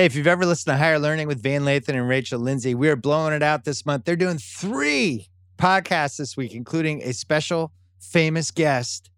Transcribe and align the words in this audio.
Hey, 0.00 0.06
if 0.06 0.14
you've 0.14 0.26
ever 0.26 0.46
listened 0.46 0.72
to 0.72 0.78
Higher 0.78 0.98
Learning 0.98 1.28
with 1.28 1.42
Van 1.42 1.60
Lathan 1.60 1.90
and 1.90 2.08
Rachel 2.08 2.40
Lindsay, 2.40 2.74
we 2.74 2.88
are 2.88 2.96
blowing 2.96 3.34
it 3.34 3.42
out 3.42 3.64
this 3.64 3.84
month. 3.84 4.06
They're 4.06 4.16
doing 4.16 4.38
three 4.38 5.28
podcasts 5.58 6.16
this 6.16 6.38
week, 6.38 6.54
including 6.54 7.02
a 7.02 7.12
special 7.12 7.70
famous 8.00 8.50
guest 8.50 9.10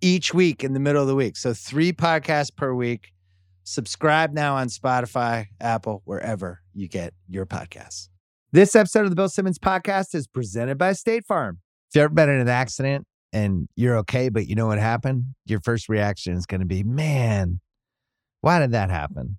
each 0.00 0.32
week 0.32 0.62
in 0.62 0.74
the 0.74 0.78
middle 0.78 1.02
of 1.02 1.08
the 1.08 1.16
week. 1.16 1.36
So, 1.36 1.52
three 1.52 1.92
podcasts 1.92 2.54
per 2.54 2.72
week. 2.72 3.12
Subscribe 3.64 4.32
now 4.32 4.54
on 4.54 4.68
Spotify, 4.68 5.46
Apple, 5.60 6.02
wherever 6.04 6.60
you 6.72 6.86
get 6.86 7.14
your 7.28 7.44
podcasts. 7.44 8.08
This 8.52 8.76
episode 8.76 9.02
of 9.02 9.10
the 9.10 9.16
Bill 9.16 9.28
Simmons 9.28 9.58
podcast 9.58 10.14
is 10.14 10.28
presented 10.28 10.78
by 10.78 10.92
State 10.92 11.26
Farm. 11.26 11.58
If 11.90 11.96
you've 11.96 12.04
ever 12.04 12.14
been 12.14 12.28
in 12.28 12.38
an 12.38 12.48
accident 12.48 13.08
and 13.32 13.68
you're 13.74 13.96
okay, 13.96 14.28
but 14.28 14.46
you 14.46 14.54
know 14.54 14.68
what 14.68 14.78
happened, 14.78 15.34
your 15.46 15.58
first 15.58 15.88
reaction 15.88 16.34
is 16.34 16.46
going 16.46 16.60
to 16.60 16.66
be, 16.68 16.84
man, 16.84 17.58
why 18.40 18.60
did 18.60 18.70
that 18.70 18.88
happen? 18.88 19.38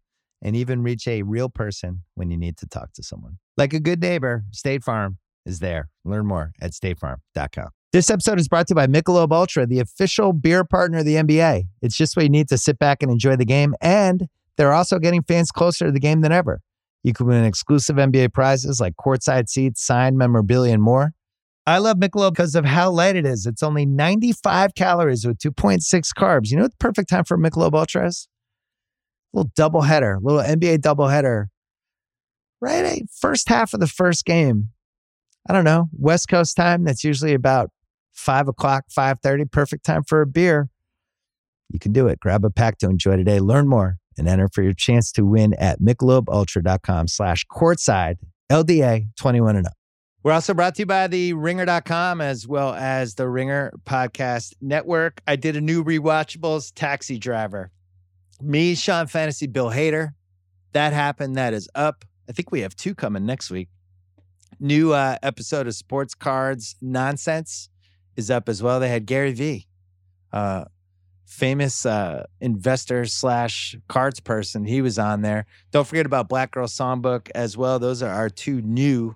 and 0.41 0.55
even 0.55 0.81
reach 0.81 1.07
a 1.07 1.23
real 1.23 1.49
person 1.49 2.03
when 2.15 2.31
you 2.31 2.37
need 2.37 2.57
to 2.57 2.67
talk 2.67 2.93
to 2.93 3.03
someone. 3.03 3.37
Like 3.57 3.73
a 3.73 3.79
good 3.79 4.01
neighbor, 4.01 4.43
State 4.51 4.83
Farm 4.83 5.17
is 5.45 5.59
there. 5.59 5.89
Learn 6.05 6.25
more 6.25 6.51
at 6.61 6.71
statefarm.com. 6.71 7.69
This 7.93 8.09
episode 8.09 8.39
is 8.39 8.47
brought 8.47 8.67
to 8.67 8.71
you 8.71 8.75
by 8.75 8.87
Michelob 8.87 9.33
Ultra, 9.33 9.65
the 9.65 9.79
official 9.79 10.31
beer 10.31 10.63
partner 10.63 10.99
of 10.99 11.05
the 11.05 11.15
NBA. 11.15 11.63
It's 11.81 11.97
just 11.97 12.15
what 12.15 12.23
you 12.23 12.29
need 12.29 12.47
to 12.47 12.57
sit 12.57 12.79
back 12.79 13.03
and 13.03 13.11
enjoy 13.11 13.35
the 13.35 13.45
game, 13.45 13.75
and 13.81 14.27
they're 14.55 14.73
also 14.73 14.97
getting 14.97 15.23
fans 15.23 15.51
closer 15.51 15.87
to 15.87 15.91
the 15.91 15.99
game 15.99 16.21
than 16.21 16.31
ever. 16.31 16.61
You 17.03 17.13
can 17.13 17.25
win 17.25 17.43
exclusive 17.43 17.97
NBA 17.97 18.33
prizes 18.33 18.79
like 18.79 18.93
courtside 18.95 19.49
seats, 19.49 19.83
signed 19.83 20.17
memorabilia, 20.17 20.73
and 20.73 20.83
more. 20.83 21.13
I 21.67 21.79
love 21.79 21.97
Michelob 21.97 22.31
because 22.31 22.55
of 22.55 22.65
how 22.65 22.91
light 22.91 23.15
it 23.15 23.25
is. 23.25 23.45
It's 23.45 23.61
only 23.61 23.85
95 23.85 24.73
calories 24.73 25.25
with 25.25 25.37
2.6 25.37 25.81
carbs. 26.17 26.49
You 26.49 26.57
know 26.57 26.63
what 26.63 26.71
the 26.71 26.77
perfect 26.77 27.09
time 27.09 27.23
for 27.23 27.37
Michelob 27.37 27.73
Ultra 27.73 28.07
is? 28.07 28.27
Little 29.33 29.51
double 29.55 29.81
header, 29.81 30.19
little 30.21 30.41
NBA 30.41 30.81
double 30.81 31.07
header. 31.07 31.49
Right, 32.59 33.03
first 33.19 33.49
half 33.49 33.73
of 33.73 33.79
the 33.79 33.87
first 33.87 34.25
game. 34.25 34.69
I 35.49 35.53
don't 35.53 35.63
know 35.63 35.89
West 35.97 36.27
Coast 36.27 36.55
time. 36.55 36.83
That's 36.83 37.03
usually 37.03 37.33
about 37.33 37.71
five 38.13 38.47
o'clock, 38.47 38.85
five 38.89 39.19
thirty. 39.21 39.45
Perfect 39.45 39.85
time 39.85 40.03
for 40.03 40.21
a 40.21 40.27
beer. 40.27 40.69
You 41.69 41.79
can 41.79 41.93
do 41.93 42.07
it. 42.07 42.19
Grab 42.19 42.45
a 42.45 42.49
pack 42.49 42.77
to 42.79 42.87
enjoy 42.87 43.15
today. 43.15 43.39
Learn 43.39 43.67
more 43.67 43.97
and 44.17 44.27
enter 44.27 44.49
for 44.53 44.61
your 44.61 44.73
chance 44.73 45.11
to 45.13 45.25
win 45.25 45.53
at 45.55 45.79
michelobultra.com 45.79 47.07
slash 47.07 47.45
courtside 47.47 48.15
LDA 48.51 49.07
21 49.17 49.55
and 49.55 49.67
up. 49.67 49.73
We're 50.23 50.33
also 50.33 50.53
brought 50.53 50.75
to 50.75 50.83
you 50.83 50.85
by 50.85 51.07
the 51.07 51.33
ringer.com 51.33 52.21
as 52.21 52.47
well 52.47 52.75
as 52.75 53.15
the 53.15 53.27
Ringer 53.27 53.73
Podcast 53.85 54.53
Network. 54.61 55.21
I 55.25 55.35
did 55.35 55.55
a 55.55 55.61
new 55.61 55.83
rewatchables 55.83 56.71
taxi 56.75 57.17
driver 57.17 57.71
me, 58.43 58.75
Sean 58.75 59.07
Fennessey, 59.07 59.47
Bill 59.47 59.69
Hader. 59.69 60.13
That 60.73 60.93
happened. 60.93 61.35
That 61.35 61.53
is 61.53 61.69
up. 61.75 62.05
I 62.29 62.31
think 62.31 62.51
we 62.51 62.61
have 62.61 62.75
two 62.75 62.95
coming 62.95 63.25
next 63.25 63.51
week. 63.51 63.69
New 64.59 64.93
uh, 64.93 65.17
episode 65.23 65.67
of 65.67 65.75
Sports 65.75 66.13
Cards 66.13 66.75
Nonsense 66.81 67.69
is 68.15 68.29
up 68.29 68.47
as 68.47 68.61
well. 68.61 68.79
They 68.79 68.89
had 68.89 69.05
Gary 69.05 69.33
V, 69.33 69.67
uh, 70.31 70.65
famous 71.25 71.85
uh, 71.85 72.25
investor 72.39 73.05
slash 73.05 73.75
cards 73.87 74.19
person. 74.19 74.65
He 74.65 74.81
was 74.81 74.99
on 74.99 75.21
there. 75.21 75.45
Don't 75.71 75.87
forget 75.87 76.05
about 76.05 76.29
Black 76.29 76.51
Girl 76.51 76.67
Songbook 76.67 77.29
as 77.33 77.57
well. 77.57 77.79
Those 77.79 78.03
are 78.03 78.11
our 78.11 78.29
two 78.29 78.61
new 78.61 79.15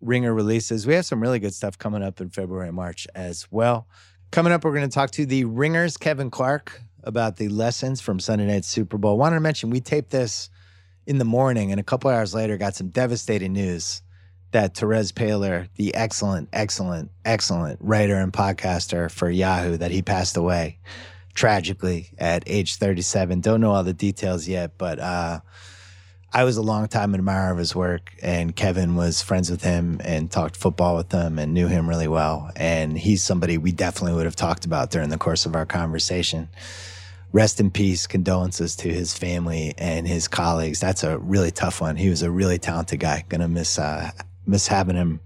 Ringer 0.00 0.32
releases. 0.32 0.86
We 0.86 0.94
have 0.94 1.04
some 1.04 1.20
really 1.20 1.38
good 1.38 1.54
stuff 1.54 1.76
coming 1.76 2.02
up 2.02 2.20
in 2.20 2.30
February 2.30 2.68
and 2.68 2.76
March 2.76 3.06
as 3.14 3.46
well. 3.50 3.86
Coming 4.30 4.52
up, 4.52 4.64
we're 4.64 4.72
going 4.74 4.88
to 4.88 4.94
talk 4.94 5.10
to 5.12 5.26
the 5.26 5.44
Ringers, 5.44 5.96
Kevin 5.96 6.30
Clark, 6.30 6.80
about 7.04 7.36
the 7.36 7.48
lessons 7.48 8.00
from 8.00 8.20
Sunday 8.20 8.46
Night 8.46 8.64
Super 8.64 8.98
Bowl. 8.98 9.18
Wanted 9.18 9.36
to 9.36 9.40
mention 9.40 9.70
we 9.70 9.80
taped 9.80 10.10
this 10.10 10.50
in 11.06 11.18
the 11.18 11.24
morning, 11.24 11.70
and 11.70 11.80
a 11.80 11.84
couple 11.84 12.10
hours 12.10 12.34
later, 12.34 12.56
got 12.56 12.74
some 12.74 12.88
devastating 12.88 13.52
news 13.52 14.02
that 14.52 14.74
Terez 14.74 15.12
Paylor, 15.12 15.68
the 15.76 15.94
excellent, 15.94 16.48
excellent, 16.52 17.10
excellent 17.24 17.78
writer 17.80 18.16
and 18.16 18.32
podcaster 18.32 19.10
for 19.10 19.30
Yahoo, 19.30 19.76
that 19.76 19.90
he 19.90 20.02
passed 20.02 20.36
away 20.36 20.78
tragically 21.34 22.10
at 22.18 22.42
age 22.46 22.76
37. 22.76 23.40
Don't 23.40 23.60
know 23.60 23.70
all 23.70 23.84
the 23.84 23.94
details 23.94 24.48
yet, 24.48 24.72
but 24.76 24.98
uh, 24.98 25.40
I 26.32 26.44
was 26.44 26.56
a 26.56 26.62
long 26.62 26.86
time 26.86 27.14
admirer 27.14 27.50
of 27.50 27.58
his 27.58 27.74
work, 27.74 28.14
and 28.22 28.54
Kevin 28.54 28.94
was 28.94 29.20
friends 29.20 29.50
with 29.50 29.64
him 29.64 30.00
and 30.04 30.30
talked 30.30 30.56
football 30.56 30.96
with 30.96 31.10
him 31.10 31.40
and 31.40 31.52
knew 31.52 31.66
him 31.66 31.88
really 31.88 32.06
well. 32.06 32.52
And 32.54 32.96
he's 32.96 33.22
somebody 33.22 33.58
we 33.58 33.72
definitely 33.72 34.14
would 34.14 34.26
have 34.26 34.36
talked 34.36 34.64
about 34.64 34.90
during 34.90 35.08
the 35.08 35.18
course 35.18 35.44
of 35.44 35.56
our 35.56 35.66
conversation 35.66 36.48
rest 37.32 37.60
in 37.60 37.70
peace, 37.70 38.06
condolences 38.06 38.76
to 38.76 38.88
his 38.88 39.16
family 39.16 39.74
and 39.78 40.06
his 40.06 40.28
colleagues. 40.28 40.80
That's 40.80 41.04
a 41.04 41.18
really 41.18 41.50
tough 41.50 41.80
one. 41.80 41.96
He 41.96 42.08
was 42.08 42.22
a 42.22 42.30
really 42.30 42.58
talented 42.58 43.00
guy. 43.00 43.24
Gonna 43.28 43.48
miss 43.48 43.78
uh, 43.78 44.10
miss 44.46 44.66
having 44.66 44.96
him 44.96 45.20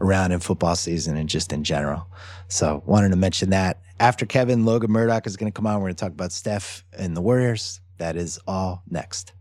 around 0.00 0.32
in 0.32 0.40
football 0.40 0.76
season 0.76 1.16
and 1.16 1.28
just 1.28 1.52
in 1.52 1.64
general. 1.64 2.06
So 2.48 2.82
wanted 2.86 3.10
to 3.10 3.16
mention 3.16 3.50
that. 3.50 3.80
After 4.00 4.26
Kevin, 4.26 4.64
Logan 4.64 4.90
Murdock 4.90 5.26
is 5.26 5.36
gonna 5.36 5.52
come 5.52 5.66
on. 5.66 5.80
We're 5.80 5.88
gonna 5.88 5.94
talk 5.94 6.12
about 6.12 6.32
Steph 6.32 6.84
and 6.96 7.16
the 7.16 7.20
Warriors. 7.20 7.80
That 7.98 8.16
is 8.16 8.38
all 8.46 8.82
next. 8.88 9.32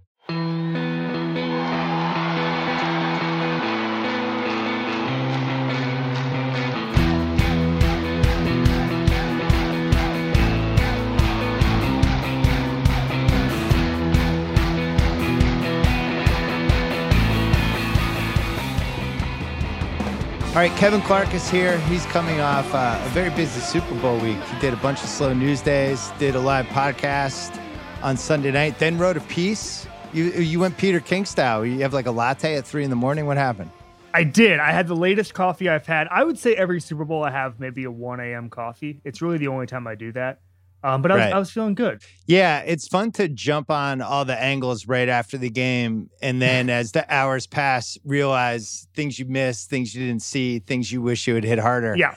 All 20.57 20.63
right, 20.63 20.75
Kevin 20.75 21.01
Clark 21.01 21.35
is 21.35 21.47
here. 21.47 21.77
He's 21.81 22.03
coming 22.07 22.39
off 22.39 22.73
uh, 22.73 22.99
a 22.99 23.09
very 23.09 23.29
busy 23.29 23.59
Super 23.59 23.93
Bowl 24.01 24.17
week. 24.17 24.41
He 24.41 24.59
did 24.59 24.73
a 24.73 24.77
bunch 24.77 25.03
of 25.03 25.07
slow 25.07 25.31
news 25.31 25.61
days, 25.61 26.11
did 26.17 26.33
a 26.33 26.39
live 26.39 26.65
podcast 26.65 27.61
on 28.01 28.17
Sunday 28.17 28.49
night, 28.49 28.79
then 28.79 28.97
wrote 28.97 29.17
a 29.17 29.21
piece. 29.21 29.87
You 30.13 30.31
you 30.31 30.59
went 30.59 30.75
Peter 30.75 30.99
King 30.99 31.25
style. 31.25 31.63
You 31.63 31.81
have 31.81 31.93
like 31.93 32.07
a 32.07 32.11
latte 32.11 32.55
at 32.55 32.65
three 32.65 32.83
in 32.83 32.89
the 32.89 32.95
morning. 32.95 33.27
What 33.27 33.37
happened? 33.37 33.69
I 34.15 34.23
did. 34.23 34.59
I 34.59 34.71
had 34.71 34.87
the 34.87 34.95
latest 34.95 35.35
coffee 35.35 35.69
I've 35.69 35.85
had. 35.85 36.07
I 36.09 36.23
would 36.23 36.39
say 36.39 36.55
every 36.55 36.81
Super 36.81 37.05
Bowl 37.05 37.23
I 37.23 37.29
have 37.29 37.59
maybe 37.59 37.83
a 37.83 37.91
1 37.91 38.19
a.m. 38.19 38.49
coffee. 38.49 38.99
It's 39.03 39.21
really 39.21 39.37
the 39.37 39.49
only 39.49 39.67
time 39.67 39.85
I 39.85 39.93
do 39.93 40.11
that. 40.13 40.39
Um, 40.83 41.01
but 41.01 41.11
I 41.11 41.15
was, 41.15 41.23
right. 41.23 41.33
I 41.33 41.39
was 41.39 41.51
feeling 41.51 41.73
good. 41.73 42.01
Yeah, 42.27 42.59
it's 42.59 42.87
fun 42.87 43.11
to 43.13 43.27
jump 43.27 43.71
on 43.71 44.01
all 44.01 44.25
the 44.25 44.39
angles 44.39 44.87
right 44.87 45.09
after 45.09 45.37
the 45.37 45.49
game. 45.49 46.09
And 46.21 46.41
then 46.41 46.69
as 46.69 46.91
the 46.91 47.05
hours 47.13 47.47
pass, 47.47 47.97
realize 48.03 48.87
things 48.95 49.17
you 49.17 49.25
missed, 49.25 49.69
things 49.69 49.93
you 49.95 50.05
didn't 50.05 50.21
see, 50.21 50.59
things 50.59 50.91
you 50.91 51.01
wish 51.01 51.27
you 51.27 51.35
had 51.35 51.43
hit 51.43 51.59
harder. 51.59 51.95
Yeah. 51.97 52.15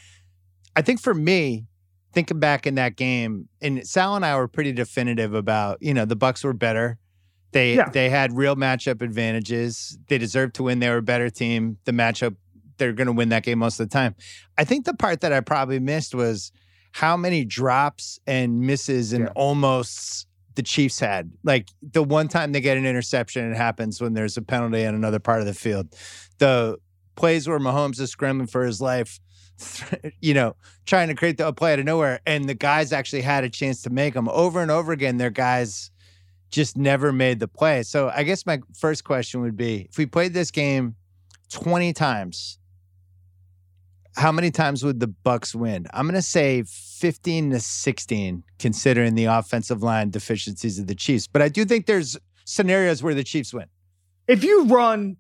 I 0.77 0.83
think 0.83 1.01
for 1.01 1.15
me, 1.15 1.67
thinking 2.13 2.39
back 2.39 2.67
in 2.67 2.75
that 2.75 2.97
game, 2.97 3.49
and 3.61 3.87
Sal 3.87 4.15
and 4.17 4.25
I 4.25 4.37
were 4.37 4.49
pretty 4.49 4.73
definitive 4.73 5.35
about, 5.35 5.79
you 5.81 5.95
know, 5.95 6.05
the 6.05 6.17
Bucks 6.17 6.45
were 6.45 6.53
better. 6.53 6.99
They 7.53 7.75
yeah. 7.75 7.89
they 7.89 8.09
had 8.09 8.37
real 8.37 8.55
matchup 8.55 9.03
advantages. 9.03 9.99
They 10.07 10.19
deserved 10.19 10.55
to 10.57 10.65
win. 10.65 10.79
They 10.79 10.89
were 10.89 10.99
a 10.99 11.03
better 11.03 11.31
team. 11.31 11.79
The 11.85 11.91
matchup, 11.91 12.37
they're 12.77 12.93
going 12.93 13.09
to 13.09 13.13
win 13.13 13.31
that 13.31 13.43
game 13.43 13.59
most 13.59 13.81
of 13.81 13.89
the 13.89 13.93
time. 13.93 14.15
I 14.57 14.63
think 14.63 14.85
the 14.85 14.95
part 14.95 15.23
that 15.23 15.33
I 15.33 15.41
probably 15.41 15.81
missed 15.81 16.15
was– 16.15 16.53
how 16.93 17.17
many 17.17 17.45
drops 17.45 18.19
and 18.27 18.61
misses 18.61 19.13
and 19.13 19.25
yeah. 19.25 19.33
almost 19.35 20.27
the 20.55 20.63
Chiefs 20.63 21.01
had. 21.01 21.33
Like 21.45 21.69
the 21.83 22.03
one 22.03 22.29
time 22.29 22.53
they 22.53 22.61
get 22.61 22.77
an 22.77 22.87
interception, 22.87 23.51
it 23.51 23.57
happens 23.57 24.01
when 24.01 24.15
there's 24.15 24.37
a 24.37 24.43
penalty 24.43 24.83
in 24.83 24.95
another 24.95 25.19
part 25.19 25.41
of 25.41 25.47
the 25.47 25.55
field. 25.55 25.89
The 26.39 26.77
plays 27.17 27.49
where 27.49 27.59
Mahomes 27.59 28.01
is 28.01 28.11
scrambling 28.11 28.47
for 28.47 28.65
his 28.65 28.81
life, 28.81 29.21
you 30.21 30.35
know, 30.35 30.57
trying 30.87 31.09
to 31.09 31.15
create 31.15 31.39
the 31.39 31.53
play 31.53 31.73
out 31.73 31.79
of 31.79 31.85
nowhere, 31.85 32.21
and 32.27 32.49
the 32.49 32.55
guys 32.55 32.93
actually 32.93 33.23
had 33.23 33.45
a 33.45 33.51
chance 33.51 33.83
to 33.83 33.91
make 33.91 34.15
them 34.15 34.29
over 34.29 34.61
and 34.61 34.71
over 34.71 34.93
again. 34.93 35.17
Their 35.17 35.31
guys 35.31 35.91
just 36.51 36.77
never 36.77 37.13
made 37.13 37.39
the 37.41 37.49
play. 37.49 37.83
So 37.83 38.11
I 38.15 38.25
guess 38.25 38.45
my 38.45 38.61
first 38.77 39.05
question 39.05 39.41
would 39.43 39.57
be: 39.57 39.87
if 39.91 39.99
we 39.99 40.07
played 40.07 40.35
this 40.35 40.51
game 40.51 40.97
twenty 41.49 41.93
times 41.93 42.59
how 44.17 44.33
many 44.33 44.51
times 44.51 44.85
would 44.85 45.01
the 45.01 45.07
Bucks 45.07 45.55
win? 45.55 45.87
I'm 45.93 46.07
going 46.07 46.15
to 46.15 46.23
say 46.23 46.63
15 46.65 47.51
to 47.51 47.61
16 47.61 48.45
considering 48.59 49.15
the 49.15 49.27
offensive 49.27 49.83
line 49.83 50.11
deficiencies 50.11 50.79
of 50.79 50.87
the 50.87 50.95
Chiefs. 50.95 51.27
But 51.27 51.43
I 51.43 51.49
do 51.49 51.65
think 51.65 51.87
there's 51.87 52.17
scenarios 52.45 53.03
where 53.03 53.15
the 53.15 53.25
Chiefs 53.25 53.55
win. 53.55 53.67
If 54.27 54.45
you 54.45 54.65
run 54.65 55.17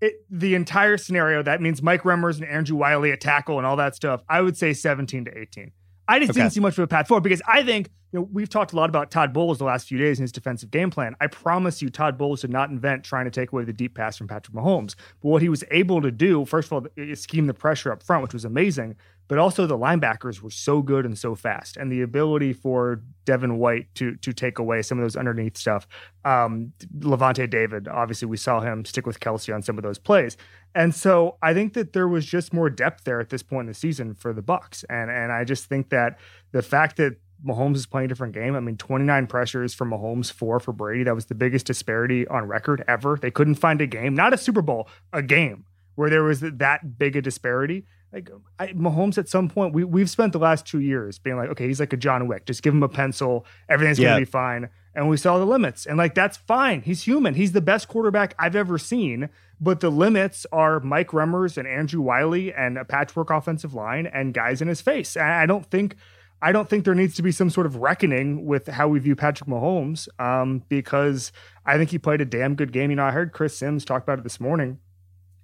it, 0.00 0.14
the 0.30 0.54
entire 0.54 0.96
scenario, 0.96 1.42
that 1.42 1.60
means 1.60 1.82
Mike 1.82 2.02
Remmers 2.02 2.36
and 2.40 2.48
Andrew 2.48 2.76
Wylie 2.76 3.12
at 3.12 3.20
tackle 3.20 3.58
and 3.58 3.66
all 3.66 3.76
that 3.76 3.94
stuff, 3.94 4.22
I 4.28 4.40
would 4.40 4.56
say 4.56 4.72
17 4.72 5.26
to 5.26 5.38
18. 5.38 5.72
I 6.06 6.18
just 6.18 6.30
okay. 6.30 6.40
didn't 6.40 6.52
see 6.52 6.60
much 6.60 6.76
of 6.76 6.84
a 6.84 6.86
path 6.86 7.08
forward 7.08 7.22
because 7.22 7.42
I 7.46 7.62
think 7.62 7.90
you 8.12 8.20
know 8.20 8.28
we've 8.32 8.48
talked 8.48 8.72
a 8.72 8.76
lot 8.76 8.88
about 8.88 9.10
Todd 9.10 9.32
Bowles 9.32 9.58
the 9.58 9.64
last 9.64 9.88
few 9.88 9.98
days 9.98 10.18
in 10.18 10.22
his 10.22 10.32
defensive 10.32 10.70
game 10.70 10.90
plan. 10.90 11.16
I 11.20 11.26
promise 11.26 11.80
you, 11.80 11.88
Todd 11.88 12.18
Bowles 12.18 12.42
did 12.42 12.50
not 12.50 12.70
invent 12.70 13.04
trying 13.04 13.24
to 13.24 13.30
take 13.30 13.52
away 13.52 13.64
the 13.64 13.72
deep 13.72 13.94
pass 13.94 14.16
from 14.16 14.28
Patrick 14.28 14.54
Mahomes. 14.54 14.94
But 15.22 15.28
what 15.28 15.42
he 15.42 15.48
was 15.48 15.64
able 15.70 16.02
to 16.02 16.10
do, 16.10 16.44
first 16.44 16.68
of 16.68 16.72
all, 16.72 16.86
is 16.96 17.20
scheme 17.20 17.46
the 17.46 17.54
pressure 17.54 17.90
up 17.90 18.02
front, 18.02 18.22
which 18.22 18.34
was 18.34 18.44
amazing 18.44 18.96
but 19.28 19.38
also 19.38 19.66
the 19.66 19.78
linebackers 19.78 20.40
were 20.40 20.50
so 20.50 20.82
good 20.82 21.04
and 21.04 21.18
so 21.18 21.34
fast, 21.34 21.76
and 21.76 21.90
the 21.90 22.02
ability 22.02 22.52
for 22.52 23.02
Devin 23.24 23.58
White 23.58 23.94
to 23.96 24.16
to 24.16 24.32
take 24.32 24.58
away 24.58 24.82
some 24.82 24.98
of 24.98 25.04
those 25.04 25.16
underneath 25.16 25.56
stuff. 25.56 25.86
Um, 26.24 26.72
Lavonte 26.98 27.48
David, 27.48 27.88
obviously, 27.88 28.26
we 28.26 28.36
saw 28.36 28.60
him 28.60 28.84
stick 28.84 29.06
with 29.06 29.20
Kelce 29.20 29.54
on 29.54 29.62
some 29.62 29.78
of 29.78 29.84
those 29.84 29.98
plays, 29.98 30.36
and 30.74 30.94
so 30.94 31.36
I 31.42 31.54
think 31.54 31.74
that 31.74 31.92
there 31.92 32.08
was 32.08 32.26
just 32.26 32.52
more 32.52 32.70
depth 32.70 33.04
there 33.04 33.20
at 33.20 33.30
this 33.30 33.42
point 33.42 33.62
in 33.62 33.68
the 33.68 33.74
season 33.74 34.14
for 34.14 34.32
the 34.32 34.42
Bucks, 34.42 34.84
and 34.90 35.10
and 35.10 35.32
I 35.32 35.44
just 35.44 35.66
think 35.66 35.90
that 35.90 36.18
the 36.52 36.62
fact 36.62 36.96
that 36.96 37.16
Mahomes 37.44 37.76
is 37.76 37.86
playing 37.86 38.06
a 38.06 38.08
different 38.08 38.32
game. 38.32 38.54
I 38.56 38.60
mean, 38.60 38.76
29 38.76 39.26
pressures 39.26 39.74
for 39.74 39.84
Mahomes, 39.84 40.32
four 40.32 40.60
for 40.60 40.72
Brady. 40.72 41.04
That 41.04 41.14
was 41.14 41.26
the 41.26 41.34
biggest 41.34 41.66
disparity 41.66 42.26
on 42.28 42.46
record 42.46 42.82
ever. 42.88 43.18
They 43.20 43.30
couldn't 43.30 43.56
find 43.56 43.80
a 43.80 43.86
game, 43.86 44.14
not 44.14 44.32
a 44.32 44.38
Super 44.38 44.62
Bowl, 44.62 44.88
a 45.12 45.22
game 45.22 45.66
where 45.94 46.10
there 46.10 46.22
was 46.22 46.40
that 46.40 46.98
big 46.98 47.16
a 47.16 47.22
disparity 47.22 47.84
like 48.14 48.30
I, 48.60 48.68
Mahomes 48.68 49.18
at 49.18 49.28
some 49.28 49.48
point 49.48 49.74
we 49.74 49.82
we've 49.82 50.08
spent 50.08 50.32
the 50.32 50.38
last 50.38 50.66
two 50.66 50.80
years 50.80 51.18
being 51.18 51.36
like, 51.36 51.50
okay, 51.50 51.66
he's 51.66 51.80
like 51.80 51.92
a 51.92 51.96
John 51.96 52.28
Wick. 52.28 52.46
Just 52.46 52.62
give 52.62 52.72
him 52.72 52.82
a 52.82 52.88
pencil, 52.88 53.44
everything's 53.68 53.98
gonna 53.98 54.20
be 54.20 54.24
fine. 54.24 54.68
And 54.94 55.08
we 55.08 55.16
saw 55.16 55.38
the 55.38 55.44
limits, 55.44 55.86
and 55.86 55.98
like 55.98 56.14
that's 56.14 56.36
fine. 56.36 56.82
He's 56.82 57.02
human. 57.02 57.34
He's 57.34 57.50
the 57.52 57.60
best 57.60 57.88
quarterback 57.88 58.34
I've 58.38 58.54
ever 58.54 58.78
seen. 58.78 59.28
But 59.60 59.80
the 59.80 59.90
limits 59.90 60.46
are 60.52 60.78
Mike 60.80 61.08
Remmers 61.08 61.56
and 61.56 61.66
Andrew 61.66 62.00
Wylie 62.00 62.52
and 62.52 62.78
a 62.78 62.84
patchwork 62.84 63.30
offensive 63.30 63.74
line 63.74 64.06
and 64.06 64.32
guys 64.34 64.62
in 64.62 64.68
his 64.68 64.80
face. 64.80 65.16
And 65.16 65.26
I 65.26 65.46
don't 65.46 65.66
think. 65.66 65.96
I 66.42 66.52
don't 66.52 66.68
think 66.68 66.84
there 66.84 66.94
needs 66.94 67.14
to 67.14 67.22
be 67.22 67.32
some 67.32 67.48
sort 67.48 67.64
of 67.64 67.76
reckoning 67.76 68.44
with 68.44 68.66
how 68.66 68.86
we 68.86 68.98
view 68.98 69.16
Patrick 69.16 69.48
Mahomes 69.48 70.08
um, 70.20 70.62
because 70.68 71.32
I 71.64 71.78
think 71.78 71.88
he 71.88 71.98
played 71.98 72.20
a 72.20 72.26
damn 72.26 72.54
good 72.54 72.70
game. 72.70 72.90
You 72.90 72.96
know, 72.96 73.04
I 73.04 73.12
heard 73.12 73.32
Chris 73.32 73.56
Sims 73.56 73.82
talk 73.82 74.02
about 74.02 74.18
it 74.18 74.24
this 74.24 74.38
morning 74.38 74.78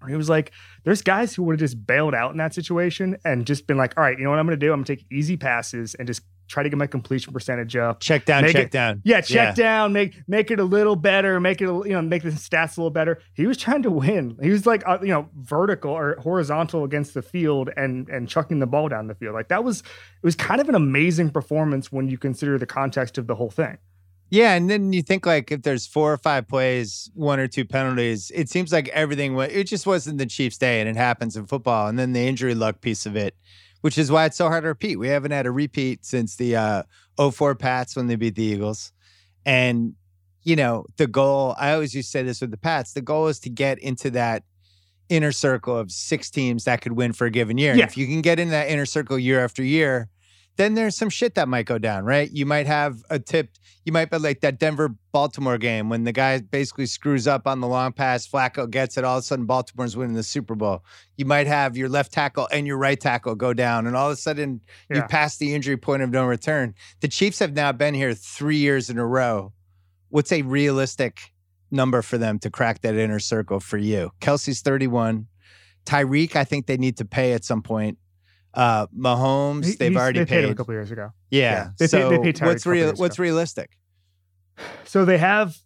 he 0.09 0.17
was 0.17 0.29
like, 0.29 0.53
there's 0.85 1.03
guys 1.03 1.35
who 1.35 1.43
would 1.45 1.55
have 1.55 1.61
just 1.61 1.87
bailed 1.87 2.15
out 2.15 2.33
in 2.33 2.39
that 2.39 2.55
situation 2.55 3.17
and 3.25 3.47
just 3.47 3.67
been 3.67 3.77
like, 3.77 3.97
all 3.97 4.03
right, 4.03 4.19
you 4.19 4.25
know 4.25 4.31
what 4.31 4.39
I'm 4.39 4.47
going 4.47 4.59
to 4.59 4.67
do? 4.67 4.73
I'm 4.73 4.79
going 4.79 4.85
to 4.87 4.97
take 4.97 5.07
easy 5.11 5.37
passes 5.37 5.95
and 5.95 6.07
just 6.07 6.23
try 6.51 6.63
to 6.63 6.69
get 6.69 6.77
my 6.77 6.87
completion 6.87 7.33
percentage 7.33 7.77
up. 7.77 8.01
Check 8.01 8.25
down, 8.25 8.43
check 8.45 8.57
it, 8.57 8.71
down. 8.71 9.01
Yeah, 9.05 9.21
check 9.21 9.57
yeah. 9.57 9.63
down, 9.63 9.93
make 9.93 10.17
make 10.29 10.51
it 10.51 10.59
a 10.59 10.65
little 10.65 10.97
better, 10.97 11.41
make 11.41 11.63
it 11.63 11.67
you 11.67 11.91
know 11.91 12.03
make 12.03 12.23
the 12.23 12.31
stats 12.31 12.77
a 12.77 12.81
little 12.81 12.91
better. 12.91 13.21
He 13.35 13.47
was 13.47 13.57
trying 13.57 13.83
to 13.85 13.91
win. 13.91 14.37
He 14.43 14.51
was 14.51 14.67
like 14.67 14.87
uh, 14.87 14.99
you 15.01 15.09
know 15.09 15.29
vertical 15.37 15.93
or 15.93 16.17
horizontal 16.21 16.85
against 16.85 17.15
the 17.15 17.23
field 17.23 17.71
and 17.77 18.09
and 18.09 18.29
chucking 18.29 18.59
the 18.59 18.67
ball 18.67 18.89
down 18.89 19.07
the 19.07 19.15
field. 19.15 19.35
Like 19.35 19.49
that 19.49 19.65
was 19.65 19.81
it 19.81 19.87
was 20.23 20.35
kind 20.35 20.61
of 20.61 20.69
an 20.69 20.75
amazing 20.75 21.31
performance 21.31 21.93
when 21.93 22.09
you 22.09 22.19
consider 22.19 22.59
the 22.59 22.67
context 22.67 23.17
of 23.17 23.27
the 23.27 23.37
whole 23.37 23.51
thing. 23.51 23.79
Yeah, 24.31 24.55
and 24.55 24.71
then 24.71 24.93
you 24.93 25.03
think 25.03 25.27
like 25.27 25.51
if 25.51 25.63
there's 25.63 25.89
four 25.89 26.13
or 26.13 26.17
five 26.17 26.47
plays, 26.47 27.11
one 27.15 27.41
or 27.41 27.49
two 27.49 27.65
penalties, 27.65 28.31
it 28.33 28.49
seems 28.49 28.73
like 28.73 28.89
everything 28.91 29.35
went. 29.35 29.53
It 29.53 29.65
just 29.65 29.87
wasn't 29.87 30.19
the 30.19 30.27
Chiefs' 30.27 30.57
day, 30.57 30.81
and 30.81 30.89
it 30.89 30.97
happens 30.97 31.37
in 31.37 31.47
football. 31.47 31.89
And 31.89 31.99
then 31.99 32.13
the 32.13 32.21
injury 32.21 32.55
luck 32.55 32.81
piece 32.81 33.07
of 33.07 33.17
it, 33.17 33.35
which 33.81 33.99
is 33.99 34.11
why 34.11 34.27
it's 34.27 34.37
so 34.37 34.47
hard 34.47 34.63
to 34.63 34.69
repeat. 34.69 34.97
We 34.97 35.09
haven't 35.09 35.33
had 35.33 35.47
a 35.47 35.51
repeat 35.51 36.05
since 36.05 36.37
the 36.37 36.55
uh, 36.55 36.83
04 37.19 37.57
Pats 37.57 37.97
when 37.97 38.07
they 38.07 38.15
beat 38.15 38.37
the 38.37 38.45
Eagles, 38.45 38.93
and 39.45 39.95
you 40.45 40.55
know 40.55 40.87
the 40.97 41.09
goal. 41.09 41.57
I 41.59 41.73
always 41.73 41.93
used 41.93 42.09
to 42.09 42.19
say 42.19 42.23
this 42.23 42.41
with 42.41 42.53
the 42.53 42.57
Pats. 42.57 42.93
The 42.93 43.03
goal 43.03 43.27
is 43.27 43.41
to 43.41 43.51
get 43.51 43.81
into 43.81 44.11
that 44.11 44.45
inner 45.09 45.33
circle 45.33 45.77
of 45.77 45.91
six 45.91 46.31
teams 46.31 46.65
that 46.65 46.83
could 46.83 46.93
win 46.93 47.13
for 47.13 47.27
a 47.27 47.31
given 47.31 47.59
year. 47.59 47.75
Yeah. 47.75 47.83
And 47.83 47.91
if 47.91 47.99
you 47.99 48.07
can 48.07 48.23
get 48.23 48.39
in 48.39 48.51
that 48.51 48.69
inner 48.69 48.87
circle 48.87 49.19
year 49.19 49.43
after 49.43 49.65
year, 49.65 50.09
then 50.61 50.75
there's 50.75 50.95
some 50.95 51.09
shit 51.09 51.37
that 51.37 51.49
might 51.49 51.65
go 51.65 51.79
down, 51.79 52.05
right? 52.05 52.31
You 52.31 52.45
might 52.45 52.67
have 52.67 53.03
a 53.09 53.19
tip. 53.19 53.49
You 53.87 53.93
might 53.93 54.11
be 54.11 54.19
like 54.19 54.43
that 54.43 54.59
Denver 54.59 54.95
Baltimore 55.11 55.57
game 55.57 55.89
when 55.89 56.05
the 56.05 56.13
guy 56.13 56.39
basically 56.41 56.85
screws 56.85 57.27
up 57.27 57.47
on 57.47 57.61
the 57.61 57.67
long 57.67 57.93
pass, 57.93 58.29
Flacco 58.29 58.71
gets 58.71 58.99
it, 58.99 59.05
all 59.05 59.17
of 59.17 59.21
a 59.21 59.27
sudden 59.27 59.47
Baltimore's 59.47 59.97
winning 59.97 60.17
the 60.17 60.23
Super 60.23 60.55
Bowl. 60.55 60.85
You 61.17 61.25
might 61.25 61.47
have 61.47 61.79
your 61.79 61.89
left 61.89 62.13
tackle 62.13 62.47
and 62.53 62.67
your 62.67 62.77
right 62.77 63.01
tackle 63.01 63.37
go 63.37 63.55
down, 63.55 63.87
and 63.87 63.97
all 63.97 64.09
of 64.09 64.13
a 64.13 64.17
sudden 64.17 64.61
yeah. 64.91 64.97
you 64.97 65.03
pass 65.05 65.39
the 65.39 65.55
injury 65.55 65.79
point 65.79 66.03
of 66.03 66.11
no 66.11 66.27
return. 66.27 66.75
The 67.01 67.09
Chiefs 67.09 67.39
have 67.39 67.55
now 67.55 67.73
been 67.73 67.95
here 67.95 68.13
three 68.13 68.59
years 68.59 68.91
in 68.91 68.99
a 68.99 69.07
row. 69.07 69.55
What's 70.11 70.31
a 70.31 70.43
realistic 70.43 71.33
number 71.71 72.03
for 72.03 72.19
them 72.19 72.39
to 72.41 72.51
crack 72.51 72.83
that 72.83 72.97
inner 72.97 73.19
circle 73.19 73.61
for 73.61 73.79
you? 73.79 74.11
Kelce's 74.21 74.61
31. 74.61 75.27
Tyreek, 75.87 76.37
I 76.37 76.45
think 76.45 76.67
they 76.67 76.77
need 76.77 76.99
to 76.99 77.07
pay 77.07 77.33
at 77.33 77.47
some 77.47 77.63
point. 77.63 77.97
Uh, 78.53 78.87
Mahomes, 78.89 79.67
he, 79.67 79.73
they've 79.73 79.97
already 79.97 80.21
they 80.21 80.25
paid. 80.25 80.35
paid 80.37 80.45
him 80.45 80.51
a 80.51 80.55
couple 80.55 80.75
years 80.75 80.91
ago. 80.91 81.13
Yeah, 81.31 81.41
yeah. 81.41 81.71
They, 81.79 81.87
so 81.87 82.11
paid, 82.11 82.19
they 82.19 82.33
paid 82.33 82.47
what's 82.47 82.67
real? 82.67 82.93
What's 82.95 83.19
realistic? 83.19 83.71
So 84.85 85.05
they 85.05 85.19
have 85.19 85.57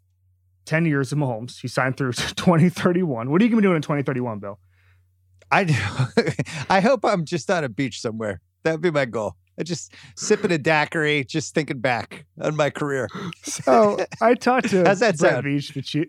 ten 0.66 0.84
years 0.84 1.12
of 1.12 1.18
Mahomes. 1.18 1.60
He 1.60 1.68
signed 1.68 1.96
through 1.96 2.12
2031. 2.12 3.30
What 3.30 3.40
are 3.40 3.44
you 3.44 3.50
going 3.50 3.58
to 3.58 3.62
be 3.62 3.66
doing 3.66 3.76
in 3.76 3.82
2031, 3.82 4.38
Bill? 4.38 4.58
I 5.50 5.62
I 6.70 6.80
hope 6.80 7.04
I'm 7.04 7.24
just 7.24 7.50
on 7.50 7.64
a 7.64 7.68
beach 7.68 8.00
somewhere. 8.00 8.40
That'd 8.64 8.80
be 8.80 8.90
my 8.90 9.04
goal. 9.04 9.36
I 9.58 9.62
just 9.62 9.92
sipping 10.16 10.50
a 10.50 10.58
daiquiri, 10.58 11.24
just 11.24 11.54
thinking 11.54 11.78
back 11.78 12.26
on 12.40 12.56
my 12.56 12.70
career. 12.70 13.08
So 13.44 14.04
I 14.20 14.34
talked 14.34 14.70
to 14.70 14.84
How's 14.84 14.98
that 15.00 15.16
Brett 15.16 15.32
sound? 15.34 15.46
Veach, 15.46 15.74
the 15.74 15.82
chief. 15.82 16.08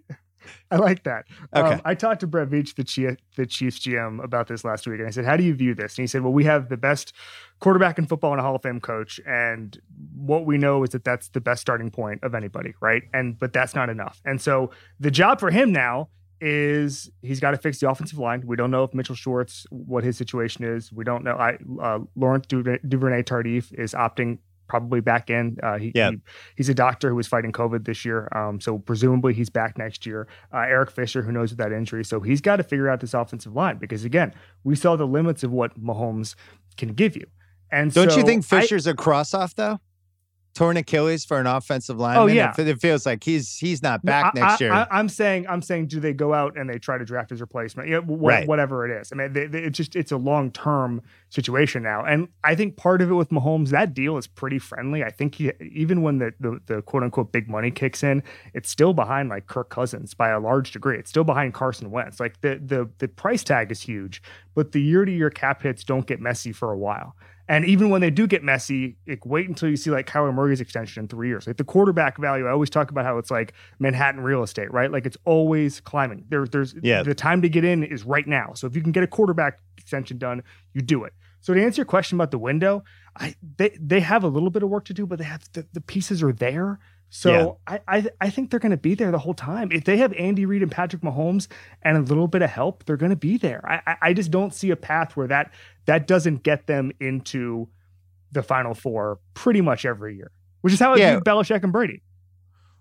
I 0.71 0.77
like 0.77 1.03
that. 1.03 1.25
Okay. 1.55 1.75
Um, 1.75 1.81
I 1.85 1.95
talked 1.95 2.21
to 2.21 2.27
Brett 2.27 2.49
Veach, 2.49 2.75
the, 2.75 2.83
Chief, 2.83 3.17
the 3.35 3.45
Chiefs 3.45 3.79
GM, 3.79 4.23
about 4.23 4.47
this 4.47 4.63
last 4.63 4.87
week, 4.87 4.99
and 4.99 5.07
I 5.07 5.11
said, 5.11 5.25
"How 5.25 5.37
do 5.37 5.43
you 5.43 5.53
view 5.53 5.73
this?" 5.73 5.97
And 5.97 6.03
he 6.03 6.07
said, 6.07 6.21
"Well, 6.21 6.33
we 6.33 6.43
have 6.45 6.69
the 6.69 6.77
best 6.77 7.13
quarterback 7.59 7.97
in 7.97 8.05
football 8.05 8.31
and 8.31 8.39
a 8.39 8.43
Hall 8.43 8.55
of 8.55 8.61
Fame 8.61 8.79
coach, 8.79 9.19
and 9.25 9.79
what 10.15 10.45
we 10.45 10.57
know 10.57 10.83
is 10.83 10.91
that 10.91 11.03
that's 11.03 11.29
the 11.29 11.41
best 11.41 11.61
starting 11.61 11.91
point 11.91 12.23
of 12.23 12.35
anybody, 12.35 12.73
right? 12.81 13.03
And 13.13 13.39
but 13.39 13.53
that's 13.53 13.75
not 13.75 13.89
enough. 13.89 14.21
And 14.25 14.41
so 14.41 14.71
the 14.99 15.11
job 15.11 15.39
for 15.39 15.51
him 15.51 15.71
now 15.71 16.09
is 16.41 17.09
he's 17.21 17.39
got 17.39 17.51
to 17.51 17.57
fix 17.57 17.79
the 17.79 17.89
offensive 17.89 18.19
line. 18.19 18.43
We 18.45 18.55
don't 18.55 18.71
know 18.71 18.83
if 18.83 18.93
Mitchell 18.93 19.15
Schwartz, 19.15 19.65
what 19.69 20.03
his 20.03 20.17
situation 20.17 20.65
is. 20.65 20.91
We 20.91 21.03
don't 21.03 21.23
know. 21.23 21.35
I 21.35 21.57
uh, 21.81 21.99
Laurent 22.15 22.47
Duvernay 22.47 23.23
Tardif 23.23 23.73
is 23.73 23.93
opting 23.93 24.39
probably 24.67 25.01
back 25.01 25.29
in. 25.29 25.57
Uh, 25.61 25.77
he, 25.77 25.91
yeah. 25.95 26.11
He, 26.11 26.17
he's 26.57 26.69
a 26.69 26.73
doctor 26.73 27.09
who 27.09 27.15
was 27.15 27.27
fighting 27.27 27.51
COVID 27.51 27.85
this 27.85 28.05
year. 28.05 28.29
Um, 28.35 28.59
so 28.59 28.77
presumably 28.79 29.33
he's 29.33 29.49
back 29.49 29.77
next 29.77 30.05
year. 30.05 30.27
Uh, 30.53 30.59
Eric 30.59 30.91
Fisher, 30.91 31.21
who 31.21 31.31
knows 31.31 31.51
with 31.51 31.59
that 31.59 31.71
injury. 31.71 32.03
So 32.03 32.19
he's 32.19 32.41
got 32.41 32.57
to 32.57 32.63
figure 32.63 32.89
out 32.89 32.99
this 32.99 33.13
offensive 33.13 33.55
line 33.55 33.77
because, 33.77 34.05
again, 34.05 34.33
we 34.63 34.75
saw 34.75 34.95
the 34.95 35.07
limits 35.07 35.43
of 35.43 35.51
what 35.51 35.79
Mahomes 35.79 36.35
can 36.77 36.93
give 36.93 37.15
you. 37.15 37.25
And 37.71 37.93
don't 37.93 38.11
so 38.11 38.17
you 38.17 38.23
think 38.23 38.45
Fisher's 38.45 38.87
I, 38.87 38.91
a 38.91 38.93
cross 38.93 39.33
off, 39.33 39.55
though? 39.55 39.79
Torn 40.55 40.77
Achilles 40.77 41.25
for 41.25 41.39
an 41.39 41.45
offensive 41.45 41.99
lineman. 41.99 42.23
Oh 42.23 42.27
yeah, 42.27 42.53
it, 42.57 42.81
feels 42.81 43.05
like 43.05 43.23
he's 43.23 43.55
he's 43.57 43.83
not 43.83 44.03
back 44.03 44.33
I, 44.35 44.39
next 44.39 44.61
year. 44.61 44.71
I, 44.71 44.87
am 44.99 45.09
saying 45.09 45.45
I'm 45.47 45.61
saying, 45.61 45.87
do 45.87 45.99
they 45.99 46.13
go 46.13 46.33
out 46.33 46.57
and 46.57 46.69
they 46.69 46.79
try 46.79 46.97
to 46.97 47.05
draft 47.05 47.29
his 47.29 47.41
replacement? 47.41 47.89
Yeah, 47.89 47.99
wh- 47.99 48.21
right. 48.21 48.47
whatever 48.47 48.89
it 48.89 48.99
is. 48.99 49.11
I 49.11 49.15
mean, 49.15 49.33
they, 49.33 49.45
they, 49.45 49.59
it's 49.59 49.77
just 49.77 49.95
it's 49.95 50.11
a 50.11 50.17
long 50.17 50.51
term 50.51 51.01
situation 51.29 51.83
now, 51.83 52.03
and 52.03 52.29
I 52.43 52.55
think 52.55 52.77
part 52.77 53.01
of 53.01 53.11
it 53.11 53.13
with 53.13 53.29
Mahomes, 53.29 53.69
that 53.69 53.93
deal 53.93 54.17
is 54.17 54.25
pretty 54.27 54.57
friendly. 54.57 55.03
I 55.03 55.11
think 55.11 55.35
he, 55.35 55.51
even 55.59 56.01
when 56.01 56.17
the, 56.17 56.33
the 56.39 56.59
the 56.65 56.81
quote 56.81 57.03
unquote 57.03 57.31
big 57.31 57.49
money 57.49 57.69
kicks 57.69 58.01
in, 58.01 58.23
it's 58.53 58.69
still 58.69 58.93
behind 58.93 59.29
like 59.29 59.47
Kirk 59.47 59.69
Cousins 59.69 60.13
by 60.13 60.29
a 60.29 60.39
large 60.39 60.71
degree. 60.71 60.97
It's 60.97 61.09
still 61.09 61.25
behind 61.25 61.53
Carson 61.53 61.91
Wentz. 61.91 62.19
Like 62.19 62.41
the 62.41 62.61
the 62.65 62.89
the 62.97 63.09
price 63.09 63.43
tag 63.43 63.71
is 63.71 63.81
huge, 63.81 64.23
but 64.55 64.71
the 64.71 64.81
year 64.81 65.05
to 65.05 65.11
year 65.11 65.29
cap 65.29 65.61
hits 65.61 65.83
don't 65.83 66.07
get 66.07 66.19
messy 66.19 66.53
for 66.53 66.71
a 66.71 66.77
while. 66.77 67.15
And 67.47 67.63
even 67.65 67.89
when 67.89 68.01
they 68.01 68.09
do 68.09 68.25
get 68.25 68.43
messy, 68.43 68.97
like, 69.07 69.25
wait 69.25 69.47
until 69.47 69.69
you 69.69 69.77
see 69.77 69.91
like 69.91 70.07
Kyler 70.07 70.33
Murray's 70.33 70.61
extension 70.61 71.03
in 71.03 71.07
three 71.07 71.27
years. 71.27 71.45
Like 71.45 71.57
the 71.57 71.63
quarterback 71.63 72.17
value, 72.17 72.47
I 72.47 72.51
always 72.51 72.71
talk 72.71 72.89
about 72.89 73.05
how 73.05 73.17
it's 73.19 73.29
like 73.29 73.53
Manhattan 73.77 74.21
real 74.21 74.41
estate, 74.41 74.71
right? 74.73 74.91
Like 74.91 75.05
it's 75.05 75.17
always 75.25 75.79
climbing. 75.79 76.25
There, 76.29 76.45
there's 76.47 76.73
yeah. 76.81 77.03
the 77.03 77.13
time 77.13 77.41
to 77.43 77.49
get 77.49 77.63
in 77.63 77.83
is 77.83 78.03
right 78.03 78.25
now. 78.25 78.53
So 78.55 78.65
if 78.65 78.75
you 78.75 78.81
can 78.81 78.91
get 78.91 79.03
a 79.03 79.07
quarterback 79.07 79.59
extension 79.77 80.17
done, 80.17 80.41
you 80.73 80.81
do 80.81 81.03
it. 81.03 81.13
So 81.41 81.53
to 81.53 81.63
answer 81.63 81.81
your 81.81 81.85
question 81.85 82.17
about 82.17 82.31
the 82.31 82.39
window, 82.39 82.83
I 83.15 83.35
they 83.57 83.77
they 83.79 83.99
have 83.99 84.23
a 84.23 84.27
little 84.27 84.49
bit 84.49 84.63
of 84.63 84.69
work 84.69 84.85
to 84.85 84.95
do, 84.95 85.05
but 85.05 85.19
they 85.19 85.25
have 85.25 85.47
the, 85.53 85.67
the 85.73 85.81
pieces 85.81 86.23
are 86.23 86.33
there. 86.33 86.79
So 87.17 87.57
yeah. 87.69 87.77
I, 87.87 87.97
I, 87.97 88.05
I 88.19 88.29
think 88.29 88.51
they're 88.51 88.59
going 88.59 88.71
to 88.71 88.77
be 88.77 88.93
there 88.93 89.09
the 89.09 89.19
whole 89.19 89.33
time. 89.33 89.71
If 89.71 89.85
they 89.85 89.95
have 89.97 90.11
Andy 90.13 90.45
Reid 90.45 90.61
and 90.61 90.69
Patrick 90.69 91.01
Mahomes 91.01 91.47
and 91.81 91.95
a 91.95 92.01
little 92.01 92.27
bit 92.27 92.41
of 92.41 92.49
help, 92.49 92.83
they're 92.83 92.97
going 92.97 93.11
to 93.11 93.15
be 93.15 93.37
there. 93.37 93.61
I, 93.65 93.95
I 94.01 94.13
just 94.13 94.31
don't 94.31 94.53
see 94.53 94.69
a 94.69 94.75
path 94.75 95.15
where 95.15 95.25
that 95.27 95.53
that 95.85 96.07
doesn't 96.07 96.43
get 96.43 96.67
them 96.67 96.91
into 96.99 97.69
the 98.33 98.43
Final 98.43 98.73
Four 98.73 99.19
pretty 99.33 99.61
much 99.61 99.85
every 99.85 100.17
year, 100.17 100.29
which 100.59 100.73
is 100.73 100.79
how 100.81 100.91
it 100.91 100.99
yeah. 100.99 101.21
Belichick 101.21 101.63
and 101.63 101.71
Brady. 101.71 102.03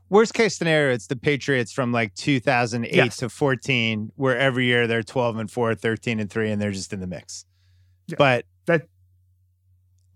Worst 0.08 0.34
case 0.34 0.56
scenario, 0.56 0.92
it's 0.92 1.06
the 1.06 1.14
Patriots 1.14 1.70
from 1.70 1.92
like 1.92 2.12
2008 2.16 2.92
yes. 2.92 3.18
to 3.18 3.28
14, 3.28 4.10
where 4.16 4.36
every 4.36 4.66
year 4.66 4.88
they're 4.88 5.04
12 5.04 5.38
and 5.38 5.48
4, 5.48 5.76
13 5.76 6.18
and 6.18 6.28
3, 6.28 6.50
and 6.50 6.60
they're 6.60 6.72
just 6.72 6.92
in 6.92 6.98
the 6.98 7.06
mix. 7.06 7.46
Yeah. 8.08 8.16
But 8.18 8.46
that 8.66 8.88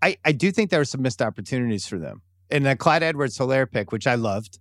I, 0.01 0.17
I 0.25 0.33
do 0.33 0.51
think 0.51 0.71
there 0.71 0.81
were 0.81 0.85
some 0.85 1.03
missed 1.03 1.21
opportunities 1.21 1.87
for 1.87 1.97
them 1.97 2.21
and 2.49 2.65
the 2.65 2.75
Clyde 2.75 3.03
Edwards 3.03 3.37
Helaire 3.37 3.69
pick, 3.71 3.91
which 3.91 4.07
I 4.07 4.15
loved, 4.15 4.59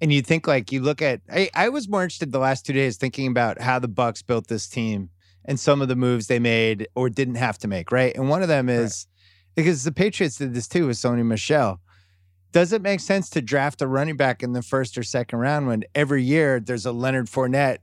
And 0.00 0.12
you 0.12 0.22
think 0.22 0.46
like 0.46 0.72
you 0.72 0.80
look 0.80 1.02
at 1.02 1.20
I, 1.30 1.50
I 1.54 1.68
was 1.68 1.88
more 1.88 2.02
interested 2.02 2.32
the 2.32 2.38
last 2.38 2.66
two 2.66 2.72
days 2.72 2.96
thinking 2.96 3.28
about 3.28 3.60
how 3.60 3.78
the 3.78 3.88
Bucks 3.88 4.22
built 4.22 4.48
this 4.48 4.68
team 4.68 5.10
and 5.44 5.58
some 5.58 5.80
of 5.80 5.88
the 5.88 5.96
moves 5.96 6.26
they 6.26 6.38
made 6.38 6.88
or 6.94 7.08
didn't 7.08 7.36
have 7.36 7.58
to 7.58 7.68
make, 7.68 7.92
right? 7.92 8.14
And 8.14 8.28
one 8.28 8.42
of 8.42 8.48
them 8.48 8.68
is 8.68 9.06
right. 9.08 9.54
because 9.54 9.84
the 9.84 9.92
Patriots 9.92 10.38
did 10.38 10.54
this 10.54 10.68
too 10.68 10.86
with 10.86 10.96
Sony 10.96 11.24
Michel. 11.24 11.80
Does 12.52 12.72
it 12.72 12.82
make 12.82 13.00
sense 13.00 13.28
to 13.30 13.42
draft 13.42 13.82
a 13.82 13.86
running 13.86 14.16
back 14.16 14.42
in 14.42 14.52
the 14.52 14.62
first 14.62 14.96
or 14.96 15.02
second 15.02 15.38
round 15.38 15.66
when 15.66 15.84
every 15.94 16.22
year 16.22 16.58
there's 16.58 16.86
a 16.86 16.92
Leonard 16.92 17.26
Fournette 17.26 17.78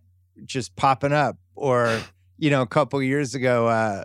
just 0.46 0.76
popping 0.76 1.14
up? 1.14 1.38
Or, 1.56 2.02
you 2.38 2.50
know, 2.50 2.62
a 2.62 2.68
couple 2.68 3.02
years 3.02 3.36
ago, 3.36 3.68
uh, 3.68 4.04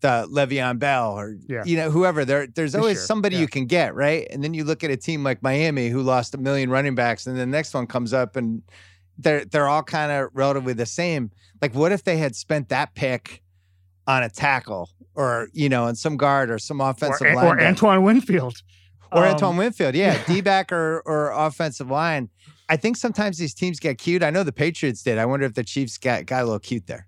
the 0.00 0.28
Le'Veon 0.30 0.78
Bell 0.78 1.18
or 1.18 1.36
yeah. 1.48 1.64
you 1.64 1.76
know 1.76 1.90
whoever 1.90 2.24
there 2.24 2.46
there's 2.46 2.74
always 2.74 2.98
sure. 2.98 3.06
somebody 3.06 3.36
yeah. 3.36 3.42
you 3.42 3.48
can 3.48 3.66
get 3.66 3.94
right? 3.94 4.26
And 4.30 4.42
then 4.44 4.54
you 4.54 4.64
look 4.64 4.84
at 4.84 4.90
a 4.90 4.96
team 4.96 5.24
like 5.24 5.42
Miami 5.42 5.88
who 5.88 6.02
lost 6.02 6.34
a 6.34 6.38
million 6.38 6.70
running 6.70 6.94
backs 6.94 7.26
and 7.26 7.36
the 7.36 7.46
next 7.46 7.72
one 7.72 7.86
comes 7.86 8.12
up 8.12 8.36
and 8.36 8.62
they're 9.18 9.44
they're 9.46 9.68
all 9.68 9.82
kind 9.82 10.12
of 10.12 10.28
relatively 10.34 10.74
the 10.74 10.86
same. 10.86 11.30
Like 11.62 11.74
what 11.74 11.92
if 11.92 12.04
they 12.04 12.18
had 12.18 12.36
spent 12.36 12.68
that 12.68 12.94
pick 12.94 13.42
on 14.06 14.22
a 14.22 14.28
tackle 14.28 14.90
or 15.14 15.48
you 15.52 15.68
know 15.68 15.84
on 15.84 15.96
some 15.96 16.16
guard 16.16 16.50
or 16.50 16.58
some 16.58 16.80
offensive 16.80 17.28
or, 17.28 17.34
line 17.34 17.46
or 17.46 17.60
Antoine 17.60 18.02
Winfield. 18.02 18.62
Or 19.12 19.24
um, 19.24 19.34
Antoine 19.34 19.56
Winfield 19.56 19.94
yeah. 19.94 20.22
D 20.26 20.40
back 20.42 20.72
or 20.72 21.02
or 21.06 21.30
offensive 21.30 21.90
line. 21.90 22.28
I 22.68 22.76
think 22.76 22.96
sometimes 22.96 23.38
these 23.38 23.54
teams 23.54 23.78
get 23.78 23.96
cute. 23.96 24.22
I 24.22 24.30
know 24.30 24.42
the 24.42 24.52
Patriots 24.52 25.02
did. 25.02 25.18
I 25.18 25.24
wonder 25.24 25.46
if 25.46 25.54
the 25.54 25.64
Chiefs 25.64 25.96
got 25.96 26.26
got 26.26 26.42
a 26.42 26.44
little 26.44 26.58
cute 26.58 26.86
there 26.86 27.05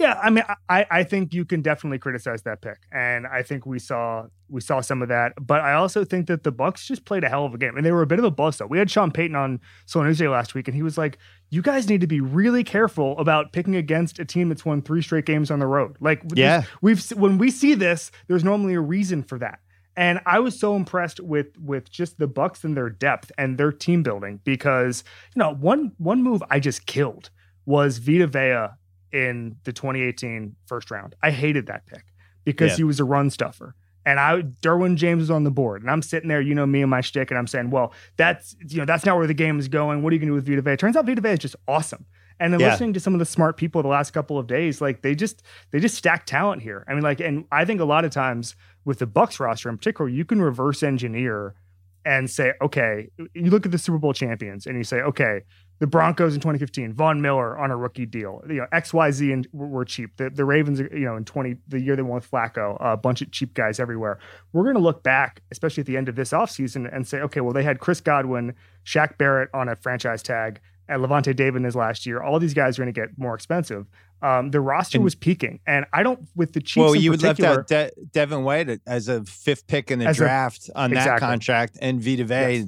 yeah, 0.00 0.18
I 0.22 0.30
mean, 0.30 0.44
I, 0.70 0.86
I 0.90 1.04
think 1.04 1.34
you 1.34 1.44
can 1.44 1.60
definitely 1.60 1.98
criticize 1.98 2.40
that 2.44 2.62
pick, 2.62 2.78
and 2.90 3.26
I 3.26 3.42
think 3.42 3.66
we 3.66 3.78
saw 3.78 4.28
we 4.48 4.62
saw 4.62 4.80
some 4.80 5.02
of 5.02 5.08
that. 5.08 5.34
But 5.38 5.60
I 5.60 5.74
also 5.74 6.06
think 6.06 6.26
that 6.28 6.42
the 6.42 6.50
Bucks 6.50 6.86
just 6.86 7.04
played 7.04 7.22
a 7.22 7.28
hell 7.28 7.44
of 7.44 7.52
a 7.52 7.58
game, 7.58 7.76
and 7.76 7.84
they 7.84 7.92
were 7.92 8.00
a 8.00 8.06
bit 8.06 8.18
of 8.18 8.24
a 8.24 8.30
bust. 8.30 8.62
We 8.66 8.78
had 8.78 8.90
Sean 8.90 9.10
Payton 9.12 9.36
on 9.36 9.60
Day 10.14 10.28
last 10.28 10.54
week, 10.54 10.68
and 10.68 10.74
he 10.74 10.82
was 10.82 10.96
like, 10.96 11.18
"You 11.50 11.60
guys 11.60 11.90
need 11.90 12.00
to 12.00 12.06
be 12.06 12.22
really 12.22 12.64
careful 12.64 13.18
about 13.18 13.52
picking 13.52 13.76
against 13.76 14.18
a 14.18 14.24
team 14.24 14.48
that's 14.48 14.64
won 14.64 14.80
three 14.80 15.02
straight 15.02 15.26
games 15.26 15.50
on 15.50 15.58
the 15.58 15.66
road." 15.66 15.98
Like, 16.00 16.22
yeah, 16.34 16.62
we've 16.80 17.06
when 17.10 17.36
we 17.36 17.50
see 17.50 17.74
this, 17.74 18.10
there's 18.26 18.42
normally 18.42 18.72
a 18.72 18.80
reason 18.80 19.22
for 19.22 19.38
that. 19.40 19.60
And 19.96 20.20
I 20.24 20.38
was 20.38 20.58
so 20.58 20.76
impressed 20.76 21.20
with 21.20 21.48
with 21.58 21.90
just 21.90 22.18
the 22.18 22.26
Bucks 22.26 22.64
and 22.64 22.74
their 22.74 22.88
depth 22.88 23.32
and 23.36 23.58
their 23.58 23.70
team 23.70 24.02
building 24.02 24.40
because 24.44 25.04
you 25.36 25.40
know 25.40 25.52
one 25.52 25.92
one 25.98 26.22
move 26.22 26.42
I 26.48 26.58
just 26.58 26.86
killed 26.86 27.28
was 27.66 27.98
Vita 27.98 28.26
Vea 28.26 28.79
in 29.12 29.56
the 29.64 29.72
2018 29.72 30.54
first 30.66 30.90
round. 30.90 31.14
I 31.22 31.30
hated 31.30 31.66
that 31.66 31.86
pick 31.86 32.04
because 32.44 32.72
yeah. 32.72 32.76
he 32.78 32.84
was 32.84 33.00
a 33.00 33.04
run 33.04 33.30
stuffer. 33.30 33.74
And 34.06 34.18
I 34.18 34.42
Derwin 34.62 34.96
James 34.96 35.20
was 35.20 35.30
on 35.30 35.44
the 35.44 35.50
board. 35.50 35.82
And 35.82 35.90
I'm 35.90 36.00
sitting 36.00 36.28
there, 36.28 36.40
you 36.40 36.54
know, 36.54 36.64
me 36.64 36.80
and 36.80 36.90
my 36.90 37.02
shtick, 37.02 37.30
and 37.30 37.38
I'm 37.38 37.46
saying, 37.46 37.70
well, 37.70 37.92
that's 38.16 38.56
you 38.66 38.78
know, 38.78 38.86
that's 38.86 39.04
not 39.04 39.18
where 39.18 39.26
the 39.26 39.34
game 39.34 39.58
is 39.58 39.68
going. 39.68 40.02
What 40.02 40.12
are 40.12 40.14
you 40.14 40.20
gonna 40.20 40.30
do 40.30 40.34
with 40.34 40.46
Vita 40.46 40.62
Vea? 40.62 40.76
Turns 40.76 40.96
out 40.96 41.06
Vita 41.06 41.20
Vea 41.20 41.30
is 41.30 41.38
just 41.40 41.56
awesome. 41.68 42.06
And 42.40 42.54
then 42.54 42.60
yeah. 42.60 42.70
listening 42.70 42.94
to 42.94 43.00
some 43.00 43.12
of 43.12 43.18
the 43.18 43.26
smart 43.26 43.58
people 43.58 43.82
the 43.82 43.88
last 43.88 44.12
couple 44.12 44.38
of 44.38 44.46
days, 44.46 44.80
like 44.80 45.02
they 45.02 45.14
just 45.14 45.42
they 45.70 45.80
just 45.80 45.94
stack 45.94 46.24
talent 46.24 46.62
here. 46.62 46.84
I 46.88 46.94
mean, 46.94 47.02
like, 47.02 47.20
and 47.20 47.44
I 47.52 47.66
think 47.66 47.82
a 47.82 47.84
lot 47.84 48.06
of 48.06 48.10
times 48.10 48.56
with 48.86 48.98
the 48.98 49.06
Bucks 49.06 49.38
roster 49.38 49.68
in 49.68 49.76
particular, 49.76 50.08
you 50.08 50.24
can 50.24 50.40
reverse 50.40 50.82
engineer 50.82 51.54
and 52.06 52.30
say, 52.30 52.54
okay, 52.62 53.08
you 53.34 53.50
look 53.50 53.66
at 53.66 53.72
the 53.72 53.78
Super 53.78 53.98
Bowl 53.98 54.14
champions 54.14 54.66
and 54.66 54.78
you 54.78 54.84
say, 54.84 55.02
okay, 55.02 55.42
the 55.80 55.86
Broncos 55.86 56.34
in 56.34 56.40
2015, 56.40 56.92
Von 56.92 57.22
Miller 57.22 57.58
on 57.58 57.70
a 57.70 57.76
rookie 57.76 58.04
deal. 58.04 58.42
You 58.46 58.56
know, 58.56 58.66
XYZ 58.72 59.32
and 59.32 59.48
were 59.52 59.86
cheap. 59.86 60.14
The, 60.18 60.28
the 60.28 60.44
Ravens, 60.44 60.78
you 60.78 61.06
know, 61.06 61.16
in 61.16 61.24
20, 61.24 61.56
the 61.68 61.80
year 61.80 61.96
they 61.96 62.02
won 62.02 62.16
with 62.16 62.30
Flacco, 62.30 62.76
a 62.80 62.98
bunch 62.98 63.22
of 63.22 63.32
cheap 63.32 63.54
guys 63.54 63.80
everywhere. 63.80 64.18
We're 64.52 64.64
going 64.64 64.76
to 64.76 64.82
look 64.82 65.02
back, 65.02 65.42
especially 65.50 65.80
at 65.80 65.86
the 65.86 65.96
end 65.96 66.10
of 66.10 66.16
this 66.16 66.30
offseason, 66.30 66.94
and 66.94 67.08
say, 67.08 67.20
okay, 67.20 67.40
well, 67.40 67.54
they 67.54 67.62
had 67.62 67.80
Chris 67.80 68.02
Godwin, 68.02 68.54
Shaq 68.84 69.16
Barrett 69.16 69.48
on 69.54 69.70
a 69.70 69.76
franchise 69.76 70.22
tag, 70.22 70.60
and 70.86 71.02
Lavonte 71.02 71.34
David 71.34 71.56
in 71.56 71.64
his 71.64 71.76
last 71.76 72.04
year. 72.04 72.22
All 72.22 72.38
these 72.38 72.54
guys 72.54 72.78
are 72.78 72.82
going 72.82 72.92
to 72.92 73.00
get 73.00 73.16
more 73.16 73.34
expensive. 73.34 73.86
Um, 74.20 74.50
the 74.50 74.60
roster 74.60 74.98
and, 74.98 75.04
was 75.04 75.14
peaking, 75.14 75.60
and 75.66 75.86
I 75.94 76.02
don't 76.02 76.28
with 76.36 76.52
the 76.52 76.60
Chiefs. 76.60 76.76
Well, 76.76 76.94
you 76.94 77.14
left 77.14 77.40
out 77.40 77.68
De- 77.68 77.90
Devin 78.12 78.44
White 78.44 78.80
as 78.86 79.08
a 79.08 79.24
fifth 79.24 79.66
pick 79.66 79.90
in 79.90 80.00
the 80.00 80.12
draft 80.12 80.68
a, 80.68 80.78
on 80.78 80.92
exactly. 80.92 81.10
that 81.10 81.20
contract, 81.20 81.78
and 81.80 82.02
Vita 82.02 82.24
Vea 82.24 82.34
yes. 82.34 82.66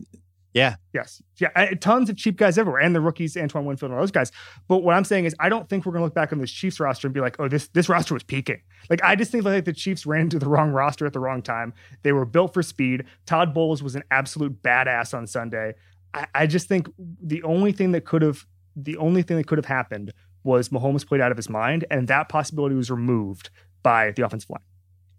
Yeah. 0.55 0.77
Yes. 0.93 1.23
Yeah. 1.39 1.49
Tons 1.81 2.11
of 2.11 2.17
cheap 2.17 2.37
guys 2.37 2.59
everywhere, 2.59 2.83
and 2.83 2.95
the 2.95 3.01
rookies, 3.01 3.37
Antoine 3.37 3.65
Winfield, 3.65 3.91
and 3.91 3.97
all 3.97 4.03
those 4.03 4.11
guys. 4.11 4.31
But 4.69 4.79
what 4.79 4.95
I'm 4.95 5.05
saying 5.05 5.25
is, 5.25 5.35
I 5.41 5.49
don't 5.49 5.69
think 5.69 5.87
we're 5.87 5.93
going 5.93 6.01
to 6.01 6.05
look 6.05 6.15
back 6.15 6.33
on 6.33 6.39
this 6.39 6.51
Chiefs 6.51 6.79
roster 6.79 7.07
and 7.07 7.15
be 7.15 7.21
like, 7.21 7.37
"Oh, 7.39 7.49
this 7.49 7.69
this 7.69 7.89
roster 7.89 8.15
was 8.15 8.23
peaking." 8.23 8.61
Like, 8.91 9.03
I 9.03 9.17
just 9.17 9.33
think 9.33 9.45
like 9.45 9.65
the 9.65 9.73
Chiefs 9.73 10.05
ran 10.05 10.23
into 10.23 10.39
the 10.39 10.49
wrong 10.49 10.71
roster 10.71 11.07
at 11.07 11.13
the 11.13 11.21
wrong 11.21 11.43
time. 11.43 11.73
They 12.03 12.13
were 12.13 12.27
built 12.27 12.53
for 12.53 12.63
speed. 12.63 13.05
Todd 13.27 13.55
Bowles 13.55 13.83
was 13.83 13.97
an 13.97 14.03
absolute 14.11 14.63
badass 14.63 15.15
on 15.15 15.27
Sunday. 15.27 15.75
I, 16.13 16.27
I 16.35 16.47
just 16.47 16.69
think 16.69 16.89
the 16.99 17.43
only 17.45 17.73
thing 17.73 17.93
that 17.93 18.05
could 18.05 18.23
have 18.23 18.45
the 18.77 18.97
only 18.99 19.23
thing 19.23 19.37
that 19.39 19.47
could 19.47 19.59
have 19.59 19.67
happened 19.67 20.13
was 20.45 20.69
Mahomes 20.71 21.07
played 21.07 21.21
out 21.21 21.31
of 21.31 21.37
his 21.37 21.49
mind, 21.49 21.85
and 21.91 22.09
that 22.09 22.29
possibility 22.29 22.75
was 22.75 22.91
removed 22.91 23.51
by 23.83 24.11
the 24.13 24.25
offensive 24.25 24.51
line. 24.51 24.61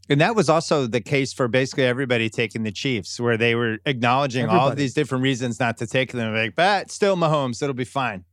And 0.10 0.19
that 0.19 0.36
was 0.36 0.50
also 0.50 0.86
the 0.86 1.01
case 1.01 1.31
for 1.31 1.48
basically 1.48 1.86
everybody 1.86 2.29
taking 2.29 2.63
the 2.63 2.72
Chiefs, 2.72 3.19
where 3.19 3.38
they 3.38 3.55
were 3.55 3.77
acknowledging 3.86 4.43
everybody. 4.43 4.60
all 4.60 4.69
of 4.69 4.75
these 4.75 4.93
different 4.93 5.24
reasons 5.24 5.60
not 5.60 5.77
to 5.77 5.88
take 5.88 6.12
them. 6.12 6.36
Like, 6.36 6.55
but 6.55 6.91
still 6.91 7.15
Mahomes, 7.15 7.62
it'll 7.62 7.74
be 7.74 7.86
fine. 7.86 8.25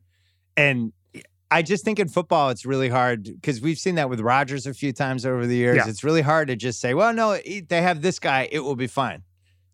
And 0.57 0.93
I 1.51 1.63
just 1.63 1.85
think 1.85 1.99
in 1.99 2.09
football, 2.09 2.51
it's 2.51 2.67
really 2.67 2.89
hard 2.89 3.25
because 3.25 3.61
we've 3.61 3.79
seen 3.79 3.95
that 3.97 4.11
with 4.11 4.21
Rodgers 4.21 4.67
a 4.67 4.75
few 4.75 4.93
times 4.93 5.25
over 5.25 5.47
the 5.47 5.57
years. 5.57 5.77
Yeah. 5.77 5.89
It's 5.89 6.03
really 6.03 6.23
hard 6.23 6.49
to 6.49 6.57
just 6.57 6.81
say, 6.81 6.93
well, 6.95 7.13
no, 7.13 7.37
they 7.37 7.83
have 7.83 8.03
this 8.03 8.19
guy, 8.19 8.49
it 8.51 8.61
will 8.61 8.77
be 8.77 8.87
fine. 8.89 9.23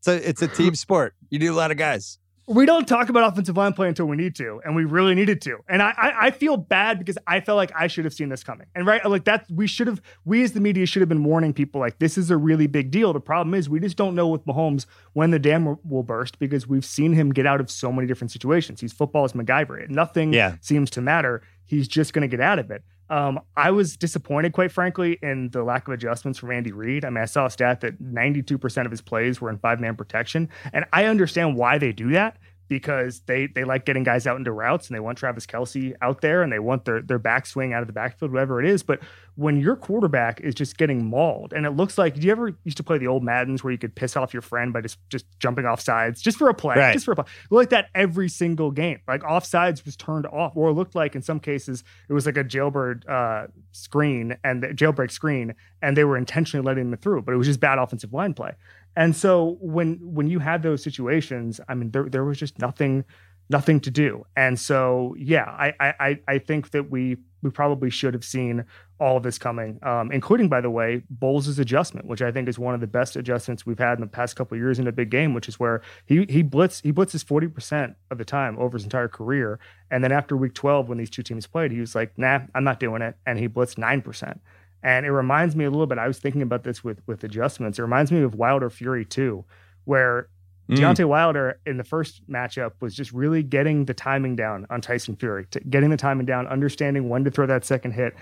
So 0.00 0.12
it's 0.12 0.42
a 0.42 0.48
team 0.48 0.74
sport. 0.76 1.14
You 1.30 1.38
need 1.38 1.46
a 1.46 1.54
lot 1.54 1.70
of 1.70 1.76
guys 1.76 2.18
we 2.48 2.64
don't 2.64 2.86
talk 2.86 3.08
about 3.08 3.32
offensive 3.32 3.56
line 3.56 3.72
play 3.72 3.88
until 3.88 4.06
we 4.06 4.16
need 4.16 4.36
to, 4.36 4.60
and 4.64 4.76
we 4.76 4.84
really 4.84 5.14
needed 5.14 5.40
to. 5.42 5.58
And 5.68 5.82
I, 5.82 5.90
I, 5.96 6.26
I 6.26 6.30
feel 6.30 6.56
bad 6.56 6.98
because 6.98 7.18
I 7.26 7.40
felt 7.40 7.56
like 7.56 7.72
I 7.74 7.88
should 7.88 8.04
have 8.04 8.14
seen 8.14 8.28
this 8.28 8.44
coming. 8.44 8.68
And 8.74 8.86
right, 8.86 9.04
like 9.04 9.24
that, 9.24 9.46
we 9.50 9.66
should 9.66 9.88
have, 9.88 10.00
we 10.24 10.44
as 10.44 10.52
the 10.52 10.60
media 10.60 10.86
should 10.86 11.02
have 11.02 11.08
been 11.08 11.24
warning 11.24 11.52
people 11.52 11.80
like 11.80 11.98
this 11.98 12.16
is 12.16 12.30
a 12.30 12.36
really 12.36 12.68
big 12.68 12.92
deal. 12.92 13.12
The 13.12 13.20
problem 13.20 13.54
is 13.54 13.68
we 13.68 13.80
just 13.80 13.96
don't 13.96 14.14
know 14.14 14.28
with 14.28 14.46
Mahomes 14.46 14.86
when 15.12 15.32
the 15.32 15.40
dam 15.40 15.76
will 15.84 16.04
burst 16.04 16.38
because 16.38 16.68
we've 16.68 16.84
seen 16.84 17.14
him 17.14 17.32
get 17.32 17.46
out 17.46 17.60
of 17.60 17.68
so 17.68 17.90
many 17.90 18.06
different 18.06 18.30
situations. 18.30 18.80
He's 18.80 18.92
football's 18.92 19.32
MacGyver. 19.32 19.88
Nothing 19.88 20.32
yeah. 20.32 20.56
seems 20.60 20.90
to 20.90 21.00
matter. 21.00 21.42
He's 21.64 21.88
just 21.88 22.12
going 22.12 22.22
to 22.22 22.28
get 22.28 22.40
out 22.40 22.60
of 22.60 22.70
it. 22.70 22.84
Um, 23.08 23.40
I 23.56 23.70
was 23.70 23.96
disappointed, 23.96 24.52
quite 24.52 24.72
frankly, 24.72 25.18
in 25.22 25.50
the 25.50 25.62
lack 25.62 25.86
of 25.86 25.94
adjustments 25.94 26.38
from 26.38 26.50
Andy 26.50 26.72
Reid. 26.72 27.04
I 27.04 27.10
mean, 27.10 27.22
I 27.22 27.26
saw 27.26 27.46
a 27.46 27.50
stat 27.50 27.80
that 27.82 28.02
92% 28.02 28.84
of 28.84 28.90
his 28.90 29.00
plays 29.00 29.40
were 29.40 29.50
in 29.50 29.58
five 29.58 29.80
man 29.80 29.96
protection. 29.96 30.48
And 30.72 30.84
I 30.92 31.04
understand 31.04 31.56
why 31.56 31.78
they 31.78 31.92
do 31.92 32.10
that 32.10 32.36
because 32.68 33.20
they 33.26 33.46
they 33.46 33.64
like 33.64 33.85
getting 33.85 34.02
guys 34.02 34.26
out 34.26 34.37
into 34.37 34.52
routes 34.52 34.88
and 34.88 34.96
they 34.96 35.00
want 35.00 35.18
Travis 35.18 35.46
Kelce 35.46 35.94
out 36.02 36.20
there 36.20 36.42
and 36.42 36.52
they 36.52 36.58
want 36.58 36.85
their 36.85 37.00
their 37.00 37.18
backswing 37.18 37.73
out 37.73 37.82
of 37.82 37.87
the 37.87 37.92
backfield, 37.92 38.32
whatever 38.32 38.61
it 38.62 38.68
is. 38.68 38.82
But 38.82 39.00
when 39.37 39.61
your 39.61 39.76
quarterback 39.76 40.40
is 40.40 40.54
just 40.54 40.78
getting 40.78 41.04
mauled, 41.04 41.52
and 41.52 41.66
it 41.66 41.70
looks 41.70 41.99
like, 41.99 42.14
do 42.14 42.26
you 42.26 42.32
ever 42.32 42.56
used 42.64 42.78
to 42.78 42.82
play 42.82 42.99
the 42.99 43.06
old 43.06 43.23
Maddens 43.23 43.62
where 43.62 43.70
you 43.70 43.78
could 43.78 43.94
piss 43.94 44.16
off 44.16 44.32
your 44.32 44.42
friend 44.42 44.73
by 44.73 44.80
just 44.80 44.99
just 45.08 45.26
jumping 45.38 45.66
off 45.66 45.80
sides 45.80 46.20
just 46.20 46.38
for 46.38 46.49
a 46.49 46.54
play, 46.54 46.76
right. 46.76 46.92
just 46.92 47.04
for 47.04 47.12
a 47.12 47.16
play? 47.16 47.25
like 47.50 47.70
that 47.70 47.88
every 47.94 48.28
single 48.28 48.70
game. 48.70 49.00
Like 49.06 49.23
offsides 49.23 49.85
was 49.85 49.96
turned 49.96 50.26
off, 50.26 50.52
or 50.56 50.70
it 50.70 50.73
looked 50.73 50.94
like 50.94 51.14
in 51.14 51.23
some 51.23 51.40
cases 51.40 51.85
it 52.08 52.12
was 52.12 52.26
like 52.26 52.37
a 52.37 52.44
jailbird 52.44 53.06
uh, 53.08 53.46
screen 53.73 54.37
and 54.42 54.62
the 54.62 54.68
jailbreak 54.68 55.11
screen, 55.11 55.54
and 55.82 55.96
they 55.96 56.04
were 56.04 56.16
intentionally 56.16 56.64
letting 56.64 56.90
them 56.90 56.99
through, 56.99 57.23
but 57.23 57.32
it 57.32 57.37
was 57.37 57.46
just 57.46 57.61
bad 57.61 57.78
offensive 57.78 58.12
line 58.12 58.35
play. 58.35 58.52
And 58.96 59.14
so 59.14 59.58
when 59.60 59.98
when 60.02 60.26
you 60.26 60.38
had 60.38 60.62
those 60.62 60.82
situations, 60.82 61.60
I 61.68 61.74
mean, 61.74 61.90
there 61.90 62.08
there 62.08 62.24
was 62.24 62.38
just 62.38 62.58
nothing 62.58 63.04
nothing 63.48 63.78
to 63.80 63.90
do. 63.90 64.24
And 64.36 64.58
so 64.58 65.14
yeah, 65.18 65.44
I 65.44 65.74
I 65.80 66.20
I 66.26 66.38
think 66.38 66.70
that 66.70 66.90
we 66.90 67.18
we 67.42 67.50
probably 67.50 67.90
should 67.90 68.14
have 68.14 68.24
seen 68.24 68.64
all 68.98 69.18
of 69.18 69.22
this 69.22 69.36
coming, 69.36 69.78
um, 69.82 70.10
including 70.10 70.48
by 70.48 70.60
the 70.60 70.70
way 70.70 71.02
Bowles' 71.10 71.58
adjustment, 71.58 72.06
which 72.06 72.22
I 72.22 72.32
think 72.32 72.48
is 72.48 72.58
one 72.58 72.74
of 72.74 72.80
the 72.80 72.86
best 72.86 73.14
adjustments 73.14 73.66
we've 73.66 73.78
had 73.78 73.98
in 73.98 74.00
the 74.00 74.06
past 74.06 74.34
couple 74.34 74.56
years 74.56 74.78
in 74.78 74.86
a 74.86 74.92
big 74.92 75.10
game, 75.10 75.34
which 75.34 75.48
is 75.48 75.60
where 75.60 75.82
he 76.06 76.24
he 76.28 76.42
blitz 76.42 76.80
he 76.80 76.92
blitzes 76.92 77.24
forty 77.24 77.48
percent 77.48 77.96
of 78.10 78.18
the 78.18 78.24
time 78.24 78.58
over 78.58 78.76
his 78.76 78.84
entire 78.84 79.08
career, 79.08 79.58
and 79.90 80.02
then 80.02 80.12
after 80.12 80.36
week 80.36 80.54
twelve 80.54 80.88
when 80.88 80.98
these 80.98 81.10
two 81.10 81.22
teams 81.22 81.46
played, 81.46 81.70
he 81.70 81.80
was 81.80 81.94
like, 81.94 82.16
nah, 82.16 82.40
I'm 82.54 82.64
not 82.64 82.80
doing 82.80 83.02
it, 83.02 83.16
and 83.26 83.38
he 83.38 83.48
blitzed 83.48 83.76
nine 83.76 84.00
percent. 84.00 84.40
And 84.83 85.04
it 85.04 85.11
reminds 85.11 85.56
me 85.56 85.64
a 85.64 85.71
little 85.71 85.87
bit. 85.87 85.99
I 85.99 86.06
was 86.06 86.18
thinking 86.18 86.42
about 86.42 86.64
this 86.64 86.85
with 86.85 87.00
with 87.06 87.25
adjustments. 87.25 87.78
It 87.78 87.83
reminds 87.83 88.12
me 88.12 88.23
of 88.23 88.35
Wilder 88.35 88.71
Fury 88.71 89.04
too, 89.04 89.45
where 89.85 90.28
mm. 90.68 90.76
Deontay 90.76 91.06
Wilder 91.06 91.61
in 91.66 91.76
the 91.76 91.85
first 91.85 92.28
matchup 92.30 92.73
was 92.80 92.95
just 92.95 93.12
really 93.12 93.42
getting 93.42 93.87
the 93.87 93.95
timing 93.95 94.37
down 94.37 94.66
on 94.71 94.80
Tyson 94.80 95.16
Fury, 95.16 95.47
getting 95.68 95.90
the 95.90 95.97
timing 95.97 96.26
down, 96.26 96.47
understanding 96.47 97.09
when 97.09 97.25
to 97.25 97.30
throw 97.30 97.47
that 97.47 97.64
second 97.64 97.92
hit. 97.92 98.14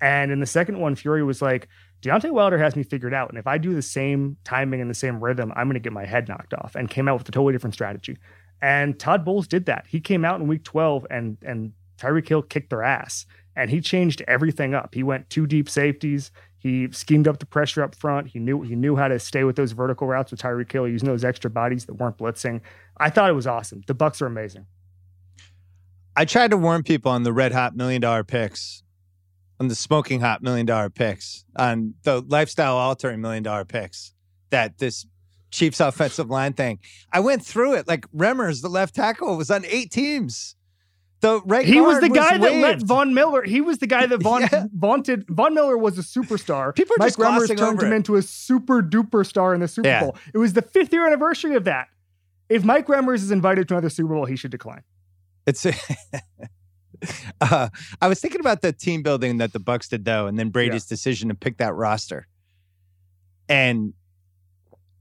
And 0.00 0.32
in 0.32 0.40
the 0.40 0.46
second 0.46 0.80
one, 0.80 0.96
Fury 0.96 1.22
was 1.22 1.40
like, 1.40 1.68
Deontay 2.02 2.32
Wilder 2.32 2.58
has 2.58 2.74
me 2.74 2.82
figured 2.82 3.14
out. 3.14 3.30
And 3.30 3.38
if 3.38 3.46
I 3.46 3.56
do 3.56 3.72
the 3.72 3.82
same 3.82 4.36
timing 4.42 4.80
and 4.80 4.90
the 4.90 4.94
same 4.94 5.22
rhythm, 5.22 5.52
I'm 5.54 5.68
going 5.68 5.74
to 5.74 5.80
get 5.80 5.92
my 5.92 6.04
head 6.04 6.28
knocked 6.28 6.54
off 6.54 6.74
and 6.74 6.90
came 6.90 7.08
out 7.08 7.18
with 7.18 7.28
a 7.28 7.32
totally 7.32 7.52
different 7.52 7.74
strategy. 7.74 8.18
And 8.60 8.98
Todd 8.98 9.24
Bowles 9.24 9.46
did 9.46 9.66
that. 9.66 9.86
He 9.88 10.00
came 10.00 10.24
out 10.24 10.40
in 10.40 10.48
week 10.48 10.64
12 10.64 11.06
and, 11.08 11.38
and 11.42 11.72
Tyreek 11.98 12.28
Hill 12.28 12.42
kicked 12.42 12.70
their 12.70 12.82
ass 12.82 13.26
and 13.56 13.70
he 13.70 13.80
changed 13.80 14.22
everything 14.26 14.74
up. 14.74 14.94
He 14.94 15.02
went 15.02 15.30
two 15.30 15.46
deep 15.46 15.68
safeties. 15.68 16.30
He 16.58 16.88
schemed 16.92 17.26
up 17.26 17.38
the 17.38 17.46
pressure 17.46 17.82
up 17.82 17.94
front. 17.94 18.28
He 18.28 18.38
knew 18.38 18.62
he 18.62 18.76
knew 18.76 18.96
how 18.96 19.08
to 19.08 19.18
stay 19.18 19.44
with 19.44 19.56
those 19.56 19.72
vertical 19.72 20.06
routes 20.06 20.30
with 20.30 20.40
Tyreek 20.40 20.70
Hill, 20.70 20.86
using 20.88 21.08
those 21.08 21.24
extra 21.24 21.50
bodies 21.50 21.86
that 21.86 21.94
weren't 21.94 22.18
blitzing. 22.18 22.60
I 22.98 23.10
thought 23.10 23.28
it 23.30 23.34
was 23.34 23.46
awesome. 23.46 23.82
The 23.86 23.94
Bucks 23.94 24.22
are 24.22 24.26
amazing. 24.26 24.66
I 26.14 26.24
tried 26.24 26.50
to 26.50 26.56
warn 26.56 26.82
people 26.82 27.10
on 27.10 27.22
the 27.22 27.32
red 27.32 27.52
hot 27.52 27.74
million 27.74 28.00
dollar 28.00 28.22
picks, 28.22 28.82
on 29.58 29.68
the 29.68 29.74
smoking 29.74 30.20
hot 30.20 30.42
million 30.42 30.66
dollar 30.66 30.90
picks, 30.90 31.44
on 31.56 31.94
the 32.04 32.20
lifestyle 32.20 32.76
altering 32.76 33.20
million 33.20 33.42
dollar 33.42 33.64
picks 33.64 34.14
that 34.50 34.78
this 34.78 35.06
Chiefs 35.50 35.80
offensive 35.80 36.30
line 36.30 36.54
thing. 36.54 36.78
I 37.12 37.20
went 37.20 37.44
through 37.44 37.74
it 37.74 37.86
like 37.86 38.10
Remmers, 38.10 38.62
the 38.62 38.68
left 38.68 38.94
tackle, 38.94 39.36
was 39.36 39.50
on 39.50 39.64
eight 39.66 39.90
teams. 39.90 40.56
The 41.22 41.40
right 41.44 41.64
he 41.64 41.80
was 41.80 42.00
the 42.00 42.08
guy 42.08 42.36
that 42.36 42.54
let 42.56 42.82
Von 42.82 43.14
Miller. 43.14 43.44
He 43.44 43.60
was 43.60 43.78
the 43.78 43.86
guy 43.86 44.06
that 44.06 44.18
Von 44.22 44.42
Yeah. 44.42 44.66
vaunted. 44.74 45.24
Von 45.28 45.54
Miller 45.54 45.78
was 45.78 45.96
a 45.96 46.02
superstar. 46.02 46.74
People 46.76 46.94
are 46.96 46.98
Mike 46.98 47.08
just 47.16 47.18
Remmers 47.18 47.56
turned 47.56 47.80
him 47.80 47.92
it. 47.92 47.96
into 47.96 48.16
a 48.16 48.22
super 48.22 48.82
duper 48.82 49.24
star 49.24 49.54
in 49.54 49.60
the 49.60 49.68
Super 49.68 49.88
Yeah. 49.88 50.00
Bowl. 50.00 50.16
It 50.34 50.38
was 50.38 50.52
the 50.52 50.62
fifth 50.62 50.92
year 50.92 51.06
anniversary 51.06 51.54
of 51.54 51.64
that. 51.64 51.88
If 52.48 52.64
Mike 52.64 52.88
Remmers 52.88 53.16
is 53.22 53.30
invited 53.30 53.68
to 53.68 53.74
another 53.74 53.88
Super 53.88 54.12
Bowl, 54.14 54.26
he 54.26 54.36
should 54.36 54.50
decline. 54.50 54.82
It's. 55.46 55.64
uh, 57.40 57.68
I 58.00 58.08
was 58.08 58.20
thinking 58.20 58.40
about 58.40 58.60
the 58.62 58.72
team 58.72 59.02
building 59.02 59.38
that 59.38 59.52
the 59.52 59.60
Bucks 59.60 59.88
did 59.88 60.04
though, 60.04 60.26
and 60.26 60.38
then 60.38 60.50
Brady's 60.50 60.86
decision 60.86 61.28
to 61.28 61.34
pick 61.34 61.58
that 61.58 61.74
roster, 61.74 62.26
and 63.48 63.94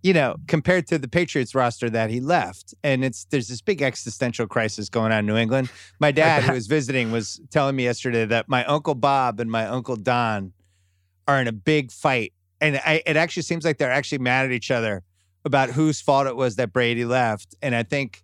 you 0.03 0.13
know, 0.13 0.35
compared 0.47 0.87
to 0.87 0.97
the 0.97 1.07
Patriots 1.07 1.53
roster 1.53 1.89
that 1.89 2.09
he 2.09 2.19
left, 2.19 2.73
and 2.83 3.03
it's 3.03 3.25
there's 3.25 3.47
this 3.47 3.61
big 3.61 3.81
existential 3.81 4.47
crisis 4.47 4.89
going 4.89 5.11
on 5.11 5.19
in 5.19 5.25
New 5.25 5.37
England. 5.37 5.71
My 5.99 6.11
dad, 6.23 6.43
who 6.43 6.53
was 6.53 6.67
visiting, 6.67 7.11
was 7.11 7.39
telling 7.51 7.75
me 7.75 7.83
yesterday 7.83 8.25
that 8.25 8.49
my 8.49 8.65
uncle 8.65 8.95
Bob 8.95 9.39
and 9.39 9.51
my 9.51 9.65
uncle 9.67 9.95
Don 9.95 10.53
are 11.27 11.39
in 11.39 11.47
a 11.47 11.51
big 11.51 11.91
fight, 11.91 12.33
and 12.59 12.77
I, 12.77 13.01
it 13.05 13.15
actually 13.15 13.43
seems 13.43 13.63
like 13.63 13.77
they're 13.77 13.91
actually 13.91 14.19
mad 14.19 14.45
at 14.45 14.51
each 14.51 14.71
other 14.71 15.03
about 15.45 15.69
whose 15.69 16.01
fault 16.01 16.27
it 16.27 16.35
was 16.35 16.55
that 16.55 16.73
Brady 16.73 17.05
left, 17.05 17.55
and 17.61 17.75
I 17.75 17.83
think. 17.83 18.23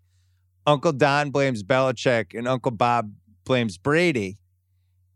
Uncle 0.66 0.92
Don 0.92 1.30
blames 1.32 1.64
Belichick 1.64 2.38
and 2.38 2.46
Uncle 2.46 2.72
Bob 2.72 3.10
blames 3.46 3.78
Brady. 3.78 4.38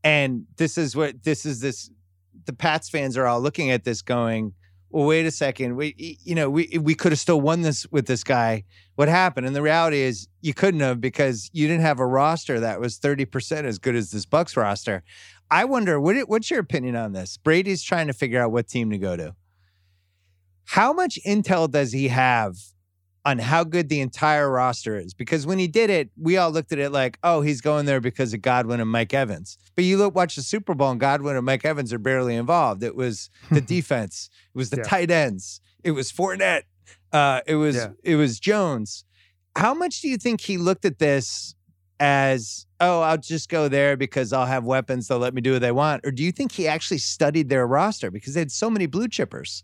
And 0.02 0.46
this 0.56 0.78
is 0.78 0.96
what 0.96 1.24
this 1.24 1.46
is 1.46 1.60
this 1.60 1.92
the 2.46 2.54
Pats 2.54 2.90
fans 2.90 3.18
are 3.18 3.28
all 3.28 3.42
looking 3.42 3.70
at 3.70 3.84
this 3.84 4.02
going, 4.02 4.54
well, 4.92 5.06
wait 5.06 5.26
a 5.26 5.32
second. 5.32 5.76
We 5.76 6.18
you 6.24 6.36
know, 6.36 6.50
we 6.50 6.78
we 6.80 6.96
could 6.96 7.12
have 7.12 7.20
still 7.20 7.42
won 7.42 7.62
this 7.62 7.86
with 7.92 8.08
this 8.08 8.24
guy. 8.24 8.66
What 8.96 9.08
happened? 9.08 9.48
And 9.48 9.56
the 9.56 9.62
reality 9.62 10.02
is 10.02 10.28
you 10.42 10.54
couldn't 10.54 10.82
have 10.82 11.00
because 11.02 11.50
you 11.54 11.68
didn't 11.68 11.84
have 11.84 12.00
a 12.00 12.06
roster 12.06 12.60
that 12.60 12.80
was 12.80 13.00
30% 13.00 13.64
as 13.64 13.80
good 13.80 13.96
as 13.96 14.12
this 14.12 14.26
Bucks 14.26 14.56
roster. 14.58 15.04
I 15.50 15.66
wonder 15.66 16.00
what 16.00 16.18
what's 16.30 16.52
your 16.52 16.60
opinion 16.60 16.96
on 16.96 17.14
this? 17.14 17.38
Brady's 17.38 17.84
trying 17.84 18.08
to 18.08 18.14
figure 18.14 18.42
out 18.42 18.52
what 18.52 18.68
team 18.68 18.90
to 18.92 18.98
go 18.98 19.16
to. 19.16 19.36
How 20.66 20.94
much 20.94 21.20
intel 21.26 21.70
does 21.70 21.92
he 21.92 22.10
have 22.10 22.58
on 23.24 23.38
how 23.38 23.64
good 23.64 23.88
the 23.90 24.02
entire 24.02 24.50
roster 24.50 24.98
is. 24.98 25.14
Because 25.14 25.46
when 25.46 25.60
he 25.60 25.68
did 25.68 25.90
it, 25.92 26.10
we 26.18 26.38
all 26.38 26.50
looked 26.50 26.72
at 26.72 26.80
it 26.80 26.90
like, 26.92 27.20
oh, 27.24 27.42
he's 27.42 27.62
going 27.62 27.86
there 27.86 28.02
because 28.02 28.34
of 28.34 28.42
Godwin 28.42 28.80
and 28.80 28.90
Mike 28.90 29.14
Evans. 29.14 29.58
But 29.76 29.86
you 29.86 29.98
look, 29.98 30.16
watch 30.16 30.36
the 30.36 30.42
Super 30.42 30.74
Bowl, 30.74 30.90
and 30.92 31.00
Godwin 31.00 31.36
and 31.36 31.46
Mike 31.46 31.64
Evans 31.64 31.94
are 31.94 32.00
barely 32.00 32.36
involved. 32.36 32.82
It 32.84 32.96
was 32.96 33.30
the 33.52 33.62
defense, 33.76 34.30
it 34.54 34.58
was 34.58 34.72
the 34.72 34.78
Yeah. 34.78 34.84
tight 34.84 35.12
ends, 35.12 35.62
it 35.84 35.92
was 35.92 36.12
Fournette, 36.12 36.64
uh, 37.14 37.42
it 37.46 37.56
was 37.56 37.76
Yeah. 37.76 37.90
it 38.04 38.16
was 38.16 38.40
Jones. 38.40 39.06
How 39.56 39.74
much 39.74 40.02
do 40.02 40.08
you 40.10 40.18
think 40.18 40.42
he 40.42 40.58
looked 40.58 40.86
at 40.86 40.98
this 40.98 41.54
as, 42.00 42.66
oh, 42.80 43.02
I'll 43.02 43.18
just 43.18 43.50
go 43.50 43.68
there 43.68 43.96
because 43.96 44.34
I'll 44.34 44.46
have 44.48 44.64
weapons, 44.64 45.08
they'll 45.08 45.20
let 45.20 45.34
me 45.36 45.42
do 45.42 45.54
what 45.54 45.62
they 45.62 45.72
want? 45.72 46.06
Or 46.06 46.12
do 46.12 46.24
you 46.24 46.32
think 46.32 46.52
he 46.54 46.68
actually 46.68 46.98
studied 46.98 47.50
their 47.50 47.68
roster 47.68 48.10
because 48.10 48.34
they 48.34 48.40
had 48.42 48.52
so 48.52 48.70
many 48.70 48.88
blue 48.88 49.08
chippers? 49.08 49.62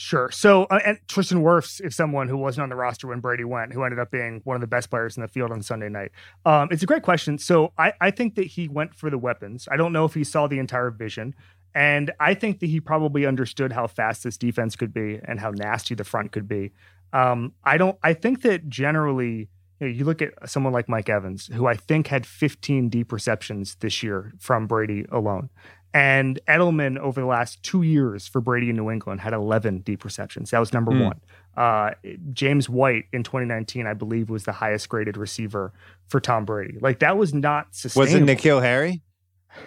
Sure. 0.00 0.30
So, 0.30 0.62
uh, 0.70 0.78
and 0.86 0.98
Tristan 1.08 1.42
Wirfs, 1.42 1.80
if 1.80 1.92
someone 1.92 2.28
who 2.28 2.36
wasn't 2.36 2.62
on 2.62 2.68
the 2.68 2.76
roster 2.76 3.08
when 3.08 3.18
Brady 3.18 3.42
went, 3.42 3.72
who 3.72 3.82
ended 3.82 3.98
up 3.98 4.12
being 4.12 4.40
one 4.44 4.54
of 4.54 4.60
the 4.60 4.68
best 4.68 4.90
players 4.90 5.16
in 5.16 5.22
the 5.22 5.28
field 5.28 5.50
on 5.50 5.60
Sunday 5.60 5.88
night. 5.88 6.12
Um, 6.46 6.68
it's 6.70 6.84
a 6.84 6.86
great 6.86 7.02
question. 7.02 7.36
So, 7.36 7.72
I, 7.76 7.92
I 8.00 8.12
think 8.12 8.36
that 8.36 8.46
he 8.46 8.68
went 8.68 8.94
for 8.94 9.10
the 9.10 9.18
weapons. 9.18 9.66
I 9.68 9.76
don't 9.76 9.92
know 9.92 10.04
if 10.04 10.14
he 10.14 10.22
saw 10.22 10.46
the 10.46 10.60
entire 10.60 10.92
vision. 10.92 11.34
And 11.74 12.12
I 12.20 12.34
think 12.34 12.60
that 12.60 12.66
he 12.66 12.78
probably 12.78 13.26
understood 13.26 13.72
how 13.72 13.88
fast 13.88 14.22
this 14.22 14.36
defense 14.36 14.76
could 14.76 14.94
be 14.94 15.18
and 15.24 15.40
how 15.40 15.50
nasty 15.50 15.96
the 15.96 16.04
front 16.04 16.30
could 16.30 16.46
be. 16.46 16.70
Um, 17.12 17.54
I 17.64 17.76
don't, 17.76 17.98
I 18.00 18.14
think 18.14 18.42
that 18.42 18.68
generally, 18.68 19.48
you, 19.80 19.86
know, 19.86 19.86
you 19.88 20.04
look 20.04 20.22
at 20.22 20.48
someone 20.48 20.72
like 20.72 20.88
Mike 20.88 21.08
Evans, 21.08 21.48
who 21.52 21.66
I 21.66 21.74
think 21.74 22.06
had 22.06 22.24
15 22.24 22.88
deep 22.88 23.10
receptions 23.10 23.74
this 23.80 24.04
year 24.04 24.32
from 24.38 24.68
Brady 24.68 25.06
alone. 25.10 25.50
And 25.94 26.38
Edelman 26.46 26.98
over 26.98 27.20
the 27.20 27.26
last 27.26 27.62
two 27.62 27.82
years 27.82 28.28
for 28.28 28.40
Brady 28.40 28.70
in 28.70 28.76
New 28.76 28.90
England 28.90 29.20
had 29.20 29.32
11 29.32 29.80
deep 29.80 30.04
receptions. 30.04 30.50
That 30.50 30.58
was 30.58 30.72
number 30.72 30.92
Hmm. 30.92 31.04
one. 31.04 31.20
Uh, 31.56 31.90
James 32.32 32.68
White 32.68 33.06
in 33.12 33.22
2019, 33.24 33.86
I 33.86 33.94
believe, 33.94 34.30
was 34.30 34.44
the 34.44 34.52
highest 34.52 34.88
graded 34.88 35.16
receiver 35.16 35.72
for 36.08 36.20
Tom 36.20 36.44
Brady. 36.44 36.78
Like 36.80 37.00
that 37.00 37.16
was 37.16 37.34
not 37.34 37.74
sustainable. 37.74 38.12
Was 38.12 38.14
it 38.30 38.38
N'Keal 38.38 38.62
Harry? 38.62 39.02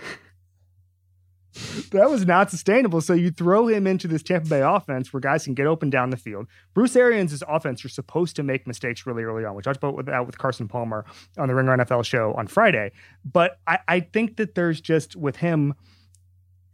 that 1.92 2.10
was 2.10 2.26
not 2.26 2.50
sustainable. 2.50 3.02
So 3.02 3.14
you 3.14 3.30
throw 3.30 3.68
him 3.68 3.86
into 3.86 4.08
this 4.08 4.24
Tampa 4.24 4.48
Bay 4.48 4.62
offense 4.62 5.12
where 5.12 5.20
guys 5.20 5.44
can 5.44 5.54
get 5.54 5.68
open 5.68 5.90
down 5.90 6.10
the 6.10 6.18
field. 6.18 6.48
Bruce 6.74 6.96
Arians' 6.96 7.44
offense, 7.46 7.84
you're 7.84 7.90
supposed 7.90 8.38
to 8.38 8.44
make 8.44 8.66
mistakes 8.66 9.06
really 9.06 9.24
early 9.24 9.44
on. 9.44 9.56
We 9.56 9.62
talked 9.62 9.84
about 9.84 10.06
that 10.06 10.26
with 10.26 10.38
Carson 10.38 10.70
Palmer 10.70 11.04
on 11.38 11.50
the 11.50 11.56
Ringer 11.56 11.78
NFL 11.78 12.06
show 12.06 12.34
on 12.34 12.48
Friday. 12.48 12.92
But 13.30 13.60
I, 13.68 13.80
I 13.88 14.00
think 14.00 14.38
that 14.38 14.56
there's 14.56 14.80
just 14.80 15.18
with 15.18 15.36
him, 15.38 15.74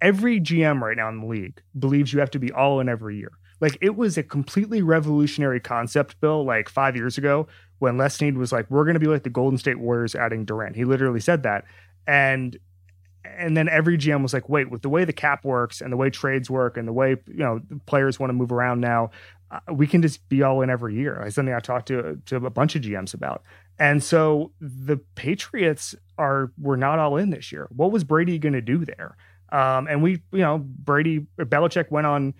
every 0.02 0.40
GM 0.40 0.82
right 0.82 0.98
now 0.98 1.10
in 1.10 1.22
the 1.22 1.28
league 1.28 1.62
believes 1.78 2.14
you 2.14 2.20
have 2.20 2.32
to 2.32 2.40
be 2.40 2.52
all 2.52 2.80
in 2.80 2.90
every 2.90 3.18
year. 3.18 3.32
Like 3.60 3.78
it 3.82 3.96
was 3.96 4.18
a 4.18 4.24
completely 4.24 4.82
revolutionary 4.82 5.60
concept, 5.60 6.20
Bill, 6.20 6.44
like 6.44 6.70
five 6.70 6.96
years 6.96 7.18
ago 7.18 7.48
when 7.80 7.98
Les 7.98 8.16
Snead 8.16 8.38
was 8.38 8.52
like, 8.52 8.70
we're 8.70 8.84
going 8.84 8.96
to 8.96 9.00
be 9.00 9.08
like 9.08 9.24
the 9.24 9.30
Golden 9.30 9.58
State 9.58 9.80
Warriors 9.80 10.16
adding 10.16 10.46
Durant. 10.46 10.76
He 10.76 10.86
literally 10.86 11.20
said 11.20 11.44
that. 11.44 11.66
And 12.06 12.58
and 13.26 13.58
then 13.58 13.68
every 13.68 13.98
GM 13.98 14.22
was 14.22 14.34
like, 14.34 14.48
wait, 14.48 14.72
with 14.72 14.82
the 14.82 14.90
way 14.90 15.04
the 15.04 15.14
cap 15.14 15.44
works 15.44 15.82
and 15.82 15.92
the 15.92 15.98
way 15.98 16.10
trades 16.10 16.50
work 16.50 16.78
and 16.78 16.88
the 16.88 16.94
way 16.94 17.18
you 17.28 17.44
know 17.44 17.60
players 17.86 18.20
want 18.20 18.30
to 18.30 18.34
move 18.34 18.52
around 18.52 18.80
now, 18.80 19.10
uh, 19.52 19.60
we 19.74 19.86
can 19.86 20.02
just 20.02 20.28
be 20.30 20.44
all 20.44 20.62
in 20.62 20.70
every 20.70 20.96
year. 20.96 21.22
It's 21.24 21.36
something 21.36 21.54
I 21.54 21.60
talked 21.60 21.88
to 21.88 22.20
to 22.28 22.38
a 22.38 22.50
bunch 22.50 22.76
of 22.76 22.84
GMs 22.84 23.14
about. 23.14 23.44
And 23.80 24.04
so 24.04 24.52
the 24.60 24.98
Patriots 25.16 25.94
are 26.18 26.52
were 26.58 26.78
not 26.78 27.00
all 27.00 27.18
in 27.18 27.32
this 27.32 27.52
year. 27.52 27.68
What 27.76 27.92
was 27.92 28.04
Brady 28.04 28.40
going 28.40 28.54
to 28.54 28.62
do 28.62 28.86
there? 28.86 29.18
Um, 29.52 29.88
and 29.88 30.04
we, 30.04 30.22
you 30.32 30.40
know, 30.40 30.60
Brady 30.60 31.26
Belichick 31.38 31.92
went 31.92 32.08
on 32.08 32.34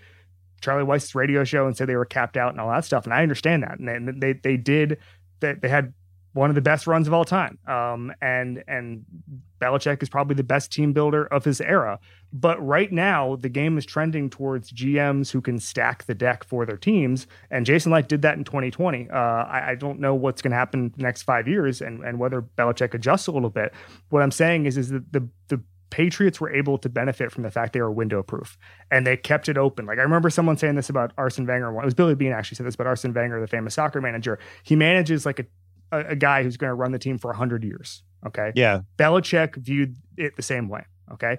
Charlie 0.62 0.84
Weis's 0.84 1.16
radio 1.16 1.44
show 1.44 1.68
and 1.68 1.76
said 1.78 1.88
they 1.88 1.96
were 1.96 2.06
capped 2.06 2.38
out 2.38 2.52
and 2.52 2.60
all 2.60 2.70
that 2.70 2.86
stuff. 2.86 3.06
And 3.06 3.14
I 3.14 3.24
understand 3.24 3.64
that. 3.64 3.80
And 3.80 4.08
they 4.08 4.34
they, 4.34 4.40
they 4.40 4.58
did 4.58 4.98
that. 5.40 5.62
They 5.62 5.70
had 5.70 5.94
one 6.34 6.50
of 6.50 6.56
the 6.56 6.62
best 6.62 6.86
runs 6.86 7.08
of 7.08 7.14
all 7.14 7.26
time. 7.26 7.58
Um, 7.68 8.14
and 8.22 8.64
and 8.68 9.06
Belichick 9.60 10.04
is 10.04 10.10
probably 10.10 10.36
the 10.36 10.44
best 10.44 10.72
team 10.72 10.94
builder 10.94 11.26
of 11.26 11.44
his 11.44 11.60
era. 11.62 12.00
But 12.32 12.64
right 12.66 12.92
now, 12.92 13.38
the 13.38 13.50
game 13.50 13.78
is 13.78 13.86
trending 13.86 14.30
towards 14.30 14.72
GMs 14.72 15.32
who 15.32 15.42
can 15.42 15.60
stack 15.60 16.06
the 16.06 16.14
deck 16.14 16.44
for 16.44 16.66
their 16.66 16.78
teams. 16.78 17.26
And 17.50 17.66
Jason 17.66 17.92
Licht 17.92 18.10
did 18.10 18.22
that 18.22 18.38
in 18.38 18.44
2020. 18.44 19.10
Uh, 19.10 19.16
I, 19.16 19.72
I 19.72 19.76
don't 19.76 20.00
know 20.00 20.14
what's 20.14 20.42
going 20.42 20.52
to 20.52 20.58
happen 20.58 20.94
next 20.98 21.24
five 21.24 21.48
years 21.48 21.82
and, 21.82 22.04
and 22.04 22.20
whether 22.20 22.42
Belichick 22.42 22.94
adjusts 22.94 23.28
a 23.28 23.32
little 23.32 23.50
bit. 23.50 23.74
What 24.10 24.22
I'm 24.22 24.32
saying 24.32 24.66
is, 24.66 24.78
is 24.78 24.90
that 24.90 25.12
the, 25.12 25.28
the 25.48 25.62
Patriots 25.90 26.42
were 26.42 26.54
able 26.54 26.78
to 26.80 26.90
benefit 26.90 27.32
from 27.32 27.44
the 27.44 27.52
fact 27.52 27.74
they 27.74 27.82
were 27.82 27.92
window 27.92 28.22
proof 28.22 28.58
and 28.92 29.08
they 29.08 29.16
kept 29.16 29.48
it 29.48 29.58
open. 29.58 29.86
Like 29.86 30.00
I 30.00 30.02
remember 30.02 30.30
someone 30.30 30.58
saying 30.58 30.76
this 30.76 30.90
about 30.90 31.14
Arsene 31.18 31.46
Wenger. 31.46 31.70
It 31.80 31.86
was 31.86 31.94
Billy 31.94 32.16
Beane 32.16 32.34
actually 32.34 32.56
said 32.56 32.66
this 32.66 32.76
about 32.76 32.88
Arsene 32.88 33.14
Wenger, 33.14 33.40
the 33.40 33.48
famous 33.48 33.76
soccer 33.76 34.02
manager. 34.02 34.40
He 34.64 34.76
manages 34.76 35.26
like 35.26 35.40
a, 35.40 35.46
a, 35.92 36.12
a 36.12 36.16
guy 36.16 36.44
who's 36.44 36.58
going 36.58 36.70
to 36.70 36.76
run 36.76 36.92
the 36.92 37.00
team 37.00 37.18
for 37.18 37.30
100 37.30 37.64
years. 37.64 38.04
Okay. 38.26 38.52
Yeah. 38.56 38.82
Belichick 38.98 39.56
viewed 39.56 39.96
it 40.18 40.36
the 40.36 40.42
same 40.42 40.68
way. 40.68 40.84
Okay. 41.14 41.38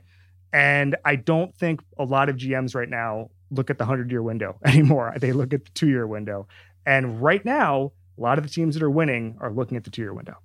And 0.52 0.96
I 1.04 1.16
don't 1.16 1.54
think 1.56 1.82
a 1.98 2.04
lot 2.04 2.28
of 2.28 2.36
GMs 2.36 2.74
right 2.74 2.88
now 2.88 3.30
look 3.50 3.70
at 3.70 3.78
the 3.78 3.84
100 3.84 4.10
year 4.10 4.22
window 4.22 4.58
anymore. 4.64 5.14
They 5.18 5.32
look 5.32 5.52
at 5.52 5.64
the 5.64 5.70
two 5.72 5.88
year 5.88 6.06
window. 6.06 6.48
And 6.86 7.20
right 7.20 7.44
now, 7.44 7.92
a 8.18 8.20
lot 8.20 8.38
of 8.38 8.44
the 8.44 8.50
teams 8.50 8.74
that 8.74 8.82
are 8.82 8.90
winning 8.90 9.36
are 9.40 9.52
looking 9.52 9.76
at 9.76 9.84
the 9.84 9.90
two 9.90 10.02
year 10.02 10.14
window. 10.14 10.36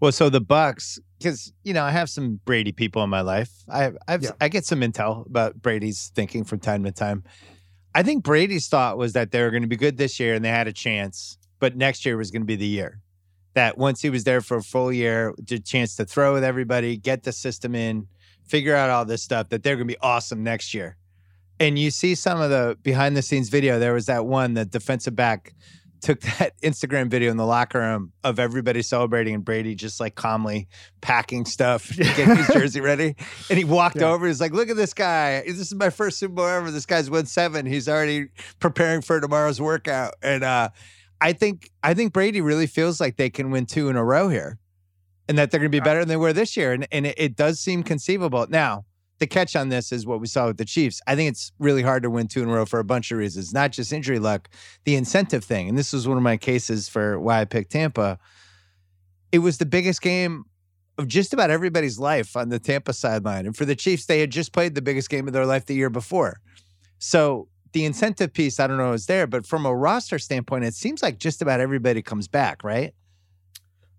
Well, 0.00 0.12
so 0.12 0.28
the 0.28 0.40
Bucks, 0.40 0.98
because 1.18 1.52
you 1.62 1.72
know 1.72 1.84
I 1.84 1.90
have 1.90 2.10
some 2.10 2.40
Brady 2.44 2.72
people 2.72 3.02
in 3.02 3.10
my 3.10 3.20
life. 3.20 3.50
I 3.68 3.92
I've, 4.08 4.22
Yeah. 4.22 4.30
I 4.40 4.48
get 4.48 4.64
some 4.64 4.80
intel 4.80 5.26
about 5.26 5.60
Brady's 5.60 6.12
thinking 6.14 6.44
from 6.44 6.58
time 6.60 6.84
to 6.84 6.92
time. 6.92 7.24
I 7.94 8.02
think 8.02 8.24
Brady's 8.24 8.68
thought 8.68 8.98
was 8.98 9.14
that 9.14 9.30
they 9.30 9.42
were 9.42 9.50
going 9.50 9.62
to 9.62 9.68
be 9.68 9.76
good 9.76 9.96
this 9.96 10.20
year 10.20 10.34
and 10.34 10.44
they 10.44 10.50
had 10.50 10.68
a 10.68 10.72
chance, 10.72 11.38
but 11.60 11.76
next 11.76 12.04
year 12.04 12.16
was 12.16 12.30
going 12.30 12.42
to 12.42 12.46
be 12.46 12.56
the 12.56 12.66
year. 12.66 13.00
That 13.54 13.78
once 13.78 14.02
he 14.02 14.10
was 14.10 14.24
there 14.24 14.42
for 14.42 14.58
a 14.58 14.62
full 14.62 14.92
year, 14.92 15.34
the 15.38 15.58
chance 15.58 15.96
to 15.96 16.04
throw 16.04 16.34
with 16.34 16.44
everybody, 16.44 16.98
get 16.98 17.22
the 17.22 17.32
system 17.32 17.74
in, 17.74 18.06
figure 18.44 18.76
out 18.76 18.90
all 18.90 19.06
this 19.06 19.22
stuff, 19.22 19.48
that 19.48 19.62
they're 19.62 19.76
going 19.76 19.88
to 19.88 19.94
be 19.94 20.00
awesome 20.00 20.42
next 20.42 20.74
year. 20.74 20.98
And 21.58 21.78
you 21.78 21.90
see 21.90 22.14
some 22.14 22.38
of 22.38 22.50
the 22.50 22.76
behind 22.82 23.16
the 23.16 23.22
scenes 23.22 23.48
video. 23.48 23.78
There 23.78 23.94
was 23.94 24.06
that 24.06 24.26
one, 24.26 24.52
the 24.52 24.66
defensive 24.66 25.16
back 25.16 25.54
took 26.00 26.20
that 26.20 26.52
Instagram 26.62 27.08
video 27.08 27.30
in 27.30 27.36
the 27.36 27.46
locker 27.46 27.78
room 27.80 28.12
of 28.24 28.38
everybody 28.38 28.82
celebrating 28.82 29.34
and 29.34 29.44
Brady 29.44 29.74
just 29.74 30.00
like 30.00 30.14
calmly 30.14 30.68
packing 31.00 31.44
stuff, 31.44 31.90
getting 31.96 32.36
his 32.36 32.46
jersey 32.48 32.80
ready. 32.80 33.14
And 33.50 33.58
he 33.58 33.64
walked 33.64 33.96
Yeah. 33.96 34.08
over. 34.12 34.26
He's 34.26 34.40
like, 34.40 34.52
"Look 34.52 34.70
at 34.70 34.76
this 34.76 34.94
guy. 34.94 35.42
This 35.46 35.58
is 35.60 35.74
my 35.74 35.90
first 35.90 36.18
Super 36.18 36.34
Bowl 36.34 36.46
ever. 36.46 36.70
This 36.70 36.86
guy's 36.86 37.10
won 37.10 37.26
seven. 37.26 37.66
He's 37.66 37.88
already 37.88 38.28
preparing 38.60 39.02
for 39.02 39.20
tomorrow's 39.20 39.60
workout." 39.60 40.14
And 40.22 40.42
uh, 40.44 40.70
I 41.20 41.32
think 41.34 41.70
I 41.82 41.94
think 41.94 42.12
Brady 42.12 42.40
really 42.40 42.66
feels 42.66 43.00
like 43.00 43.16
they 43.16 43.30
can 43.30 43.50
win 43.50 43.66
two 43.66 43.88
in 43.88 43.96
a 43.96 44.04
row 44.04 44.28
here. 44.28 44.58
and 45.28 45.36
that 45.38 45.50
they're 45.50 45.58
going 45.60 45.70
to 45.72 45.76
be 45.76 45.80
better 45.84 45.98
than 45.98 46.08
they 46.08 46.16
were 46.16 46.32
this 46.32 46.56
year. 46.56 46.72
And, 46.72 46.86
and 46.92 47.04
it, 47.04 47.14
it 47.18 47.36
does 47.36 47.58
seem 47.60 47.82
conceivable. 47.82 48.46
Now, 48.48 48.85
the 49.18 49.26
catch 49.26 49.56
on 49.56 49.68
this 49.68 49.92
is 49.92 50.06
what 50.06 50.20
we 50.20 50.26
saw 50.26 50.46
with 50.46 50.58
the 50.58 50.64
Chiefs. 50.64 51.00
I 51.06 51.16
think 51.16 51.30
it's 51.30 51.52
really 51.58 51.82
hard 51.82 52.02
to 52.02 52.10
win 52.10 52.28
two 52.28 52.42
in 52.42 52.48
a 52.48 52.52
row 52.52 52.66
for 52.66 52.80
a 52.80 52.84
bunch 52.84 53.10
of 53.10 53.18
reasons, 53.18 53.52
not 53.52 53.72
just 53.72 53.92
injury 53.92 54.18
luck, 54.18 54.48
the 54.84 54.94
incentive 54.94 55.44
thing. 55.44 55.68
And 55.68 55.78
this 55.78 55.92
was 55.92 56.06
one 56.06 56.16
of 56.16 56.22
my 56.22 56.36
cases 56.36 56.88
for 56.88 57.18
why 57.18 57.40
I 57.40 57.44
picked 57.44 57.72
Tampa. 57.72 58.18
It 59.32 59.38
was 59.38 59.58
the 59.58 59.66
biggest 59.66 60.02
game 60.02 60.44
of 60.98 61.08
just 61.08 61.32
about 61.32 61.50
everybody's 61.50 61.98
life 61.98 62.36
on 62.36 62.48
the 62.48 62.58
Tampa 62.58 62.92
sideline. 62.92 63.46
And 63.46 63.56
for 63.56 63.64
the 63.64 63.76
Chiefs, 63.76 64.06
they 64.06 64.20
had 64.20 64.30
just 64.30 64.52
played 64.52 64.74
the 64.74 64.82
biggest 64.82 65.10
game 65.10 65.26
of 65.26 65.32
their 65.32 65.46
life 65.46 65.66
the 65.66 65.74
year 65.74 65.90
before. 65.90 66.40
So 66.98 67.48
the 67.72 67.84
incentive 67.84 68.32
piece, 68.32 68.58
I 68.60 68.66
don't 68.66 68.78
know, 68.78 68.92
is 68.92 69.06
there. 69.06 69.26
But 69.26 69.46
from 69.46 69.66
a 69.66 69.74
roster 69.74 70.18
standpoint, 70.18 70.64
it 70.64 70.74
seems 70.74 71.02
like 71.02 71.18
just 71.18 71.42
about 71.42 71.60
everybody 71.60 72.02
comes 72.02 72.28
back, 72.28 72.64
right? 72.64 72.94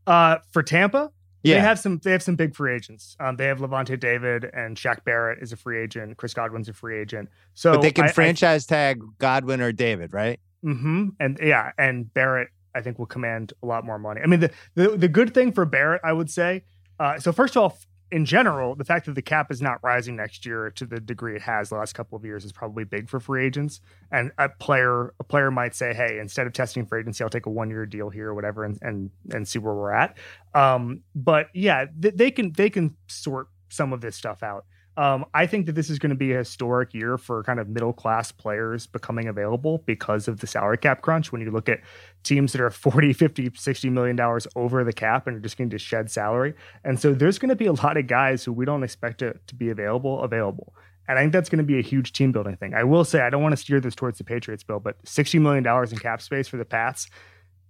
Uh, 0.07 0.37
for 0.51 0.63
Tampa, 0.63 1.11
yeah. 1.43 1.55
They 1.55 1.61
have 1.61 1.79
some 1.79 1.99
they 2.03 2.11
have 2.11 2.23
some 2.23 2.35
big 2.35 2.55
free 2.55 2.75
agents. 2.75 3.15
Um, 3.19 3.35
they 3.35 3.45
have 3.45 3.59
Lavonte 3.59 3.99
David 3.99 4.49
and 4.53 4.75
Shaq 4.75 5.03
Barrett 5.03 5.41
is 5.41 5.51
a 5.51 5.55
free 5.55 5.81
agent. 5.81 6.17
Chris 6.17 6.33
Godwin's 6.33 6.69
a 6.69 6.73
free 6.73 6.99
agent. 6.99 7.29
So 7.53 7.73
But 7.73 7.81
they 7.81 7.91
can 7.91 8.05
I, 8.05 8.11
franchise 8.11 8.65
I, 8.69 8.75
tag 8.75 9.01
Godwin 9.19 9.61
or 9.61 9.71
David, 9.71 10.13
right? 10.13 10.39
Mm-hmm. 10.63 11.09
And 11.19 11.39
yeah, 11.41 11.71
and 11.77 12.11
Barrett 12.13 12.49
I 12.75 12.81
think 12.81 12.99
will 12.99 13.05
command 13.05 13.53
a 13.63 13.65
lot 13.65 13.85
more 13.85 13.99
money. 13.99 14.21
I 14.23 14.27
mean 14.27 14.39
the 14.39 14.51
the, 14.75 14.97
the 14.97 15.07
good 15.07 15.33
thing 15.33 15.51
for 15.51 15.65
Barrett, 15.65 16.01
I 16.03 16.13
would 16.13 16.29
say, 16.29 16.63
uh, 16.99 17.19
so 17.19 17.31
first 17.31 17.55
of 17.55 17.63
all, 17.63 17.77
in 18.11 18.25
general, 18.25 18.75
the 18.75 18.85
fact 18.85 19.05
that 19.05 19.15
the 19.15 19.21
cap 19.21 19.51
is 19.51 19.61
not 19.61 19.83
rising 19.83 20.15
next 20.15 20.45
year 20.45 20.71
to 20.71 20.85
the 20.85 20.99
degree 20.99 21.35
it 21.35 21.41
has 21.41 21.69
the 21.69 21.75
last 21.75 21.93
couple 21.93 22.15
of 22.15 22.23
years 22.23 22.45
is 22.45 22.51
probably 22.51 22.83
big 22.83 23.09
for 23.09 23.19
free 23.19 23.45
agents. 23.45 23.81
And 24.11 24.31
a 24.37 24.49
player, 24.49 25.13
a 25.19 25.23
player 25.23 25.51
might 25.51 25.75
say, 25.75 25.93
"Hey, 25.93 26.19
instead 26.19 26.47
of 26.47 26.53
testing 26.53 26.85
for 26.85 26.97
agency, 26.97 27.23
I'll 27.23 27.29
take 27.29 27.45
a 27.45 27.49
one 27.49 27.69
year 27.69 27.85
deal 27.85 28.09
here 28.09 28.29
or 28.29 28.33
whatever, 28.33 28.63
and 28.63 28.77
and 28.81 29.11
and 29.33 29.47
see 29.47 29.59
where 29.59 29.73
we're 29.73 29.91
at." 29.91 30.17
Um, 30.53 31.01
but 31.15 31.47
yeah, 31.53 31.85
th- 32.01 32.15
they 32.15 32.31
can 32.31 32.53
they 32.53 32.69
can 32.69 32.95
sort 33.07 33.47
some 33.69 33.91
of 33.91 34.01
this 34.01 34.15
stuff 34.15 34.43
out. 34.43 34.65
Um, 34.97 35.25
I 35.35 35.45
think 35.45 35.67
that 35.67 35.73
this 35.73 35.91
is 35.91 35.99
going 35.99 36.09
to 36.09 36.15
be 36.15 36.33
a 36.33 36.37
historic 36.39 36.91
year 36.91 37.19
for 37.19 37.43
kind 37.43 37.59
of 37.59 37.69
middle 37.69 37.93
class 37.93 38.31
players 38.31 38.87
becoming 38.87 39.27
available 39.27 39.83
because 39.85 40.27
of 40.27 40.39
the 40.39 40.47
salary 40.47 40.79
cap 40.79 41.03
crunch. 41.03 41.31
When 41.31 41.39
you 41.39 41.51
look 41.51 41.69
at 41.69 41.81
teams 42.23 42.51
that 42.53 42.61
are 42.61 42.71
40, 42.71 43.13
50, 43.13 43.51
60 43.55 43.89
million 43.91 44.15
dollars 44.15 44.47
over 44.55 44.83
the 44.83 44.91
cap 44.91 45.27
and 45.27 45.37
are 45.37 45.39
just 45.39 45.55
going 45.55 45.69
to 45.69 45.77
shed 45.77 46.09
salary. 46.09 46.55
And 46.83 46.99
so 46.99 47.13
there's 47.13 47.37
going 47.37 47.49
to 47.49 47.55
be 47.55 47.67
a 47.67 47.73
lot 47.73 47.95
of 47.95 48.07
guys 48.07 48.43
who 48.43 48.51
we 48.51 48.65
don't 48.65 48.83
expect 48.83 49.19
to, 49.19 49.35
to 49.45 49.55
be 49.55 49.69
available, 49.69 50.23
available. 50.23 50.73
And 51.07 51.17
I 51.17 51.21
think 51.21 51.31
that's 51.31 51.49
going 51.49 51.59
to 51.59 51.63
be 51.63 51.77
a 51.77 51.83
huge 51.83 52.11
team 52.11 52.31
building 52.31 52.57
thing. 52.57 52.73
I 52.73 52.83
will 52.83 53.05
say, 53.05 53.21
I 53.21 53.29
don't 53.29 53.43
want 53.43 53.53
to 53.53 53.57
steer 53.57 53.79
this 53.79 53.95
towards 53.95 54.17
the 54.17 54.23
Patriots, 54.23 54.63
Bill, 54.63 54.79
but 54.79 55.01
$60 55.03 55.39
million 55.39 55.65
in 55.65 55.97
cap 55.99 56.21
space 56.21 56.47
for 56.47 56.57
the 56.57 56.65
Pats. 56.65 57.07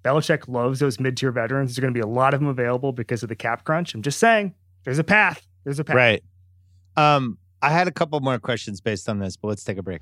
Belichick 0.03 0.47
loves 0.47 0.79
those 0.79 0.99
mid 0.99 1.17
tier 1.17 1.31
veterans. 1.31 1.71
There's 1.71 1.81
going 1.81 1.93
to 1.93 1.97
be 1.97 2.01
a 2.01 2.07
lot 2.07 2.33
of 2.33 2.39
them 2.39 2.47
available 2.47 2.93
because 2.93 3.21
of 3.21 3.29
the 3.29 3.35
cap 3.35 3.65
crunch. 3.65 3.93
I'm 3.93 4.01
just 4.01 4.17
saying, 4.17 4.55
there's 4.85 4.99
a 4.99 5.03
path. 5.03 5.45
There's 5.65 5.79
a 5.79 5.83
path. 5.83 5.95
Right. 5.95 6.23
Um, 6.97 7.38
I 7.62 7.69
had 7.69 7.88
a 7.88 7.91
couple 7.91 8.19
more 8.19 8.39
questions 8.39 8.81
based 8.81 9.07
on 9.07 9.19
this, 9.19 9.38
but 9.38 9.47
let's 9.47 9.63
take 9.63 9.77
a 9.77 9.83
break. 9.83 10.01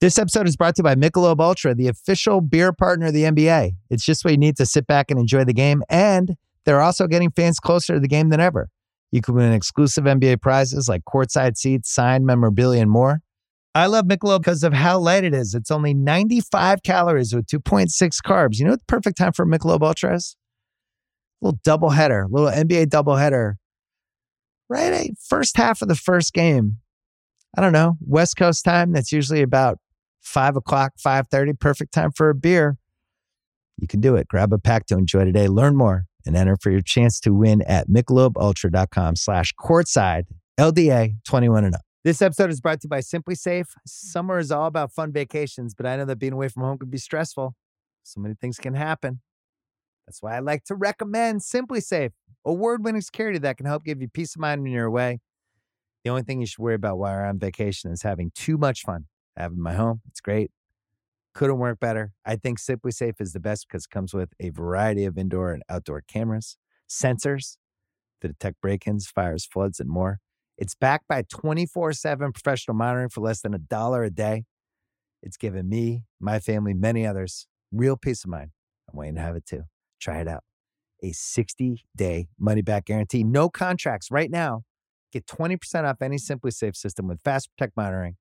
This 0.00 0.18
episode 0.18 0.48
is 0.48 0.56
brought 0.56 0.74
to 0.76 0.80
you 0.80 0.84
by 0.84 0.96
Michelob 0.96 1.40
Ultra, 1.40 1.76
the 1.76 1.86
official 1.86 2.40
beer 2.40 2.72
partner 2.72 3.06
of 3.06 3.12
the 3.14 3.22
NBA. 3.22 3.70
It's 3.88 4.04
just 4.04 4.24
what 4.24 4.32
you 4.32 4.36
need 4.36 4.56
to 4.56 4.66
sit 4.66 4.88
back 4.88 5.12
and 5.12 5.20
enjoy 5.20 5.44
the 5.44 5.52
game, 5.52 5.82
and 5.88 6.36
they're 6.64 6.80
also 6.80 7.06
getting 7.06 7.30
fans 7.30 7.60
closer 7.60 7.94
to 7.94 8.00
the 8.00 8.08
game 8.08 8.28
than 8.30 8.40
ever. 8.40 8.68
You 9.12 9.20
can 9.20 9.34
win 9.34 9.52
exclusive 9.52 10.04
NBA 10.04 10.40
prizes 10.40 10.88
like 10.88 11.02
courtside 11.04 11.56
seats, 11.56 11.92
signed 11.92 12.26
memorabilia, 12.26 12.82
and 12.82 12.90
more. 12.90 13.20
I 13.76 13.86
love 13.86 14.06
Michelob 14.06 14.40
because 14.40 14.64
of 14.64 14.72
how 14.72 14.98
light 14.98 15.22
it 15.22 15.34
is. 15.34 15.54
It's 15.54 15.70
only 15.70 15.94
95 15.94 16.82
calories 16.82 17.32
with 17.32 17.46
2.6 17.46 17.90
carbs. 18.26 18.58
You 18.58 18.64
know 18.64 18.72
what 18.72 18.80
the 18.80 18.86
perfect 18.86 19.18
time 19.18 19.32
for 19.32 19.46
Michelob 19.46 19.82
Ultra 19.82 20.16
is? 20.16 20.36
Little 21.42 21.58
doubleheader, 21.66 22.26
little 22.30 22.50
NBA 22.50 22.86
doubleheader. 22.86 23.54
Right, 24.68 25.10
first 25.28 25.56
half 25.58 25.82
of 25.82 25.88
the 25.88 25.94
first 25.94 26.32
game. 26.32 26.78
I 27.56 27.60
don't 27.60 27.72
know 27.72 27.98
West 28.00 28.36
Coast 28.36 28.64
time. 28.64 28.92
That's 28.92 29.12
usually 29.12 29.42
about 29.42 29.78
five 30.20 30.56
o'clock, 30.56 30.92
five 30.98 31.28
thirty. 31.28 31.52
Perfect 31.52 31.92
time 31.92 32.12
for 32.12 32.30
a 32.30 32.34
beer. 32.34 32.78
You 33.76 33.86
can 33.86 34.00
do 34.00 34.16
it. 34.16 34.28
Grab 34.28 34.52
a 34.52 34.58
pack 34.58 34.86
to 34.86 34.96
enjoy 34.96 35.24
today. 35.24 35.48
Learn 35.48 35.76
more 35.76 36.06
and 36.24 36.36
enter 36.36 36.56
for 36.56 36.70
your 36.70 36.80
chance 36.80 37.18
to 37.20 37.34
win 37.34 37.62
at 37.62 37.88
michelobultra.com 37.88 39.16
slash 39.16 39.52
courtside 39.58 40.24
LDA 40.58 41.16
21 41.26 41.64
and 41.64 41.74
up. 41.74 41.80
This 42.04 42.22
episode 42.22 42.50
is 42.50 42.60
brought 42.60 42.80
to 42.80 42.86
you 42.86 42.90
by 42.90 43.00
SimpliSafe. 43.00 43.66
Summer 43.86 44.38
is 44.38 44.50
all 44.50 44.66
about 44.66 44.92
fun 44.92 45.12
vacations, 45.12 45.74
but 45.74 45.86
I 45.86 45.96
know 45.96 46.04
that 46.04 46.18
being 46.18 46.32
away 46.32 46.48
from 46.48 46.62
home 46.62 46.78
can 46.78 46.90
be 46.90 46.98
stressful. 46.98 47.54
So 48.02 48.20
many 48.20 48.34
things 48.34 48.58
can 48.58 48.74
happen. 48.74 49.20
That's 50.06 50.22
why 50.22 50.36
I 50.36 50.40
like 50.40 50.64
to 50.64 50.74
recommend 50.74 51.40
SimpliSafe, 51.40 52.10
award 52.44 52.84
winning 52.84 53.00
security 53.00 53.38
that 53.38 53.56
can 53.56 53.66
help 53.66 53.84
give 53.84 54.00
you 54.00 54.08
peace 54.08 54.34
of 54.34 54.40
mind 54.40 54.62
when 54.62 54.72
you're 54.72 54.86
away. 54.86 55.20
The 56.04 56.10
only 56.10 56.22
thing 56.22 56.40
you 56.40 56.46
should 56.46 56.58
worry 56.58 56.74
about 56.74 56.98
while 56.98 57.12
you're 57.12 57.26
on 57.26 57.38
vacation 57.38 57.92
is 57.92 58.02
having 58.02 58.32
too 58.34 58.58
much 58.58 58.82
fun. 58.82 59.06
Having 59.36 59.60
my 59.60 59.74
home, 59.74 60.02
it's 60.08 60.20
great. 60.20 60.50
Couldn't 61.34 61.58
work 61.58 61.80
better. 61.80 62.12
I 62.26 62.36
think 62.36 62.58
SimpliSafe 62.60 63.20
is 63.20 63.32
the 63.32 63.40
best 63.40 63.66
because 63.66 63.84
it 63.84 63.90
comes 63.90 64.12
with 64.12 64.30
a 64.40 64.50
variety 64.50 65.04
of 65.04 65.16
indoor 65.16 65.52
and 65.52 65.62
outdoor 65.70 66.02
cameras, 66.02 66.58
sensors 66.88 67.56
to 68.20 68.28
detect 68.28 68.60
break 68.60 68.86
ins, 68.86 69.06
fires, 69.06 69.46
floods, 69.46 69.80
and 69.80 69.88
more. 69.88 70.18
It's 70.58 70.74
backed 70.74 71.08
by 71.08 71.22
24 71.22 71.94
7 71.94 72.32
professional 72.32 72.76
monitoring 72.76 73.08
for 73.08 73.20
less 73.22 73.40
than 73.40 73.54
a 73.54 73.58
dollar 73.58 74.04
a 74.04 74.10
day. 74.10 74.44
It's 75.22 75.36
given 75.36 75.68
me, 75.68 76.02
my 76.20 76.38
family, 76.38 76.74
many 76.74 77.06
others 77.06 77.46
real 77.72 77.96
peace 77.96 78.24
of 78.24 78.30
mind. 78.30 78.50
I'm 78.90 78.98
waiting 78.98 79.14
to 79.16 79.22
have 79.22 79.34
it 79.36 79.46
too. 79.46 79.64
Try 80.02 80.20
it 80.20 80.28
out. 80.28 80.42
A 81.02 81.12
60 81.12 81.84
day 81.96 82.28
money 82.38 82.62
back 82.62 82.86
guarantee, 82.86 83.24
no 83.24 83.48
contracts 83.48 84.10
right 84.10 84.30
now. 84.30 84.62
Get 85.12 85.26
20% 85.26 85.84
off 85.84 86.00
any 86.02 86.16
SimpliSafe 86.16 86.74
system 86.74 87.06
with 87.06 87.20
Fast 87.22 87.50
Protect 87.56 87.76
monitoring 87.76 88.16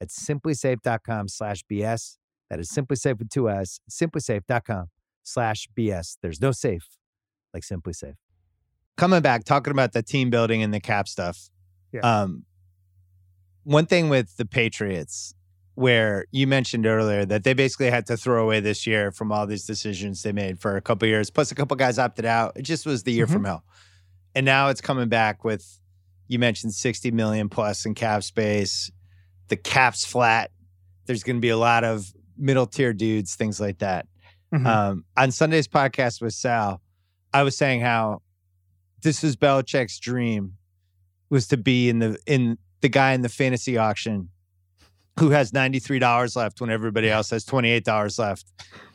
at 0.00 0.08
simplisafe.com 0.08 1.28
slash 1.28 1.62
BS. 1.70 2.18
That 2.50 2.58
is 2.60 2.68
SimpliSafe 2.70 3.18
with 3.18 3.30
two 3.30 3.48
S, 3.48 3.80
simplisafe.com 3.90 4.86
slash 5.22 5.68
BS. 5.78 6.18
There's 6.20 6.40
no 6.40 6.52
safe 6.52 6.86
like 7.54 7.62
SimpliSafe. 7.62 8.16
Coming 8.96 9.22
back, 9.22 9.44
talking 9.44 9.70
about 9.70 9.92
the 9.92 10.02
team 10.02 10.28
building 10.28 10.62
and 10.62 10.74
the 10.74 10.80
cap 10.80 11.08
stuff. 11.08 11.48
Yeah. 11.92 12.00
Um, 12.00 12.44
one 13.64 13.86
thing 13.86 14.08
with 14.08 14.36
the 14.36 14.44
Patriots, 14.44 15.34
where 15.74 16.26
you 16.30 16.46
mentioned 16.46 16.86
earlier 16.86 17.24
that 17.24 17.44
they 17.44 17.54
basically 17.54 17.90
had 17.90 18.06
to 18.06 18.16
throw 18.16 18.44
away 18.44 18.60
this 18.60 18.86
year 18.86 19.10
from 19.10 19.32
all 19.32 19.46
these 19.46 19.64
decisions 19.64 20.22
they 20.22 20.32
made 20.32 20.60
for 20.60 20.76
a 20.76 20.82
couple 20.82 21.08
years. 21.08 21.30
Plus, 21.30 21.50
a 21.50 21.54
couple 21.54 21.76
guys 21.76 21.98
opted 21.98 22.24
out. 22.24 22.52
It 22.56 22.62
just 22.62 22.84
was 22.84 23.04
the 23.04 23.12
year 23.12 23.24
mm-hmm. 23.24 23.32
from 23.32 23.44
hell, 23.44 23.64
and 24.34 24.44
now 24.44 24.68
it's 24.68 24.80
coming 24.80 25.08
back 25.08 25.44
with. 25.44 25.78
You 26.28 26.38
mentioned 26.38 26.72
sixty 26.72 27.10
million 27.10 27.50
plus 27.50 27.84
in 27.84 27.94
cap 27.94 28.22
space. 28.22 28.90
The 29.48 29.56
cap's 29.56 30.04
flat. 30.04 30.50
There's 31.04 31.22
going 31.24 31.36
to 31.36 31.40
be 31.40 31.50
a 31.50 31.58
lot 31.58 31.84
of 31.84 32.10
middle 32.38 32.66
tier 32.66 32.94
dudes, 32.94 33.34
things 33.34 33.60
like 33.60 33.78
that. 33.78 34.06
Mm-hmm. 34.54 34.66
Um, 34.66 35.04
on 35.16 35.30
Sunday's 35.30 35.68
podcast 35.68 36.22
with 36.22 36.32
Sal, 36.32 36.80
I 37.34 37.42
was 37.42 37.56
saying 37.56 37.80
how 37.80 38.22
this 39.02 39.22
was 39.22 39.36
Belichick's 39.36 39.98
dream 39.98 40.54
was 41.28 41.48
to 41.48 41.56
be 41.56 41.88
in 41.88 41.98
the 41.98 42.18
in 42.26 42.58
the 42.80 42.88
guy 42.88 43.12
in 43.12 43.22
the 43.22 43.28
fantasy 43.28 43.76
auction 43.76 44.28
who 45.18 45.30
has 45.30 45.52
$93 45.52 46.36
left 46.36 46.60
when 46.60 46.70
everybody 46.70 47.10
else 47.10 47.30
has 47.30 47.44
$28 47.44 48.18
left. 48.18 48.46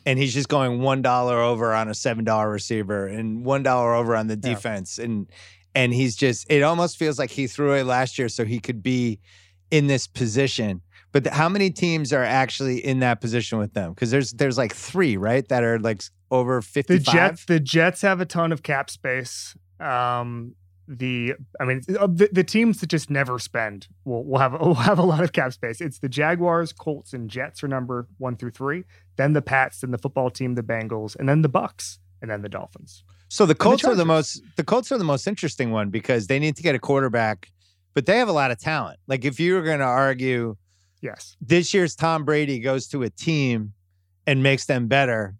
And 0.04 0.18
he's 0.18 0.34
just 0.34 0.48
going 0.48 0.80
$1 0.80 1.32
over 1.32 1.74
on 1.74 1.88
a 1.88 1.92
$7 1.92 2.50
receiver 2.52 3.06
and 3.06 3.44
$1 3.44 3.98
over 3.98 4.16
on 4.16 4.26
the 4.26 4.36
defense. 4.36 4.98
Yeah. 4.98 5.04
And 5.04 5.26
and 5.74 5.94
he's 5.94 6.16
just 6.16 6.50
it 6.50 6.62
almost 6.62 6.96
feels 6.96 7.18
like 7.18 7.30
he 7.30 7.46
threw 7.46 7.74
it 7.74 7.84
last 7.84 8.18
year 8.18 8.28
so 8.28 8.44
he 8.44 8.58
could 8.58 8.82
be 8.82 9.20
in 9.70 9.86
this 9.86 10.06
position. 10.06 10.80
But 11.12 11.24
the, 11.24 11.30
how 11.30 11.48
many 11.48 11.70
teams 11.70 12.12
are 12.12 12.24
actually 12.24 12.84
in 12.84 12.98
that 13.00 13.20
position 13.20 13.58
with 13.58 13.74
them? 13.74 13.92
Because 13.92 14.10
there's 14.10 14.32
there's 14.32 14.58
like 14.58 14.74
three, 14.74 15.16
right? 15.16 15.46
That 15.48 15.62
are 15.62 15.78
like 15.78 16.02
over 16.30 16.60
55. 16.62 17.04
The 17.04 17.12
Jets 17.12 17.44
the 17.44 17.60
Jets 17.60 18.02
have 18.02 18.20
a 18.20 18.26
ton 18.26 18.50
of 18.50 18.62
cap 18.62 18.90
space. 18.90 19.56
Um 19.78 20.54
the 20.88 21.34
I 21.60 21.64
mean 21.64 21.82
uh, 21.98 22.06
the, 22.06 22.30
the 22.32 22.42
teams 22.42 22.80
that 22.80 22.88
just 22.88 23.10
never 23.10 23.38
spend 23.38 23.88
will 24.04 24.24
will 24.24 24.38
have 24.38 24.52
will 24.60 24.74
have 24.74 24.98
a 24.98 25.02
lot 25.02 25.22
of 25.22 25.32
cap 25.32 25.52
space. 25.52 25.80
It's 25.80 25.98
the 25.98 26.08
Jaguars, 26.08 26.72
Colts, 26.72 27.12
and 27.12 27.28
Jets 27.28 27.62
are 27.62 27.68
number 27.68 28.08
one 28.16 28.36
through 28.36 28.52
three. 28.52 28.84
Then 29.16 29.34
the 29.34 29.42
Pats, 29.42 29.80
then 29.80 29.90
the 29.90 29.98
football 29.98 30.30
team, 30.30 30.54
the 30.54 30.62
Bengals, 30.62 31.14
and 31.16 31.28
then 31.28 31.42
the 31.42 31.48
Bucks, 31.48 31.98
and 32.22 32.30
then 32.30 32.42
the 32.42 32.48
Dolphins. 32.48 33.04
So 33.28 33.44
the 33.44 33.54
Colts 33.54 33.82
the 33.82 33.90
are 33.90 33.94
the 33.94 34.06
most 34.06 34.42
the 34.56 34.64
Colts 34.64 34.90
are 34.90 34.98
the 34.98 35.04
most 35.04 35.26
interesting 35.26 35.70
one 35.70 35.90
because 35.90 36.26
they 36.26 36.38
need 36.38 36.56
to 36.56 36.62
get 36.62 36.74
a 36.74 36.78
quarterback, 36.78 37.50
but 37.94 38.06
they 38.06 38.18
have 38.18 38.28
a 38.28 38.32
lot 38.32 38.50
of 38.50 38.58
talent. 38.58 38.98
Like 39.06 39.24
if 39.24 39.38
you 39.38 39.54
were 39.54 39.62
going 39.62 39.80
to 39.80 39.84
argue, 39.84 40.56
yes, 41.02 41.36
this 41.40 41.74
year's 41.74 41.94
Tom 41.94 42.24
Brady 42.24 42.58
goes 42.58 42.88
to 42.88 43.02
a 43.02 43.10
team 43.10 43.74
and 44.26 44.42
makes 44.42 44.64
them 44.64 44.88
better 44.88 45.34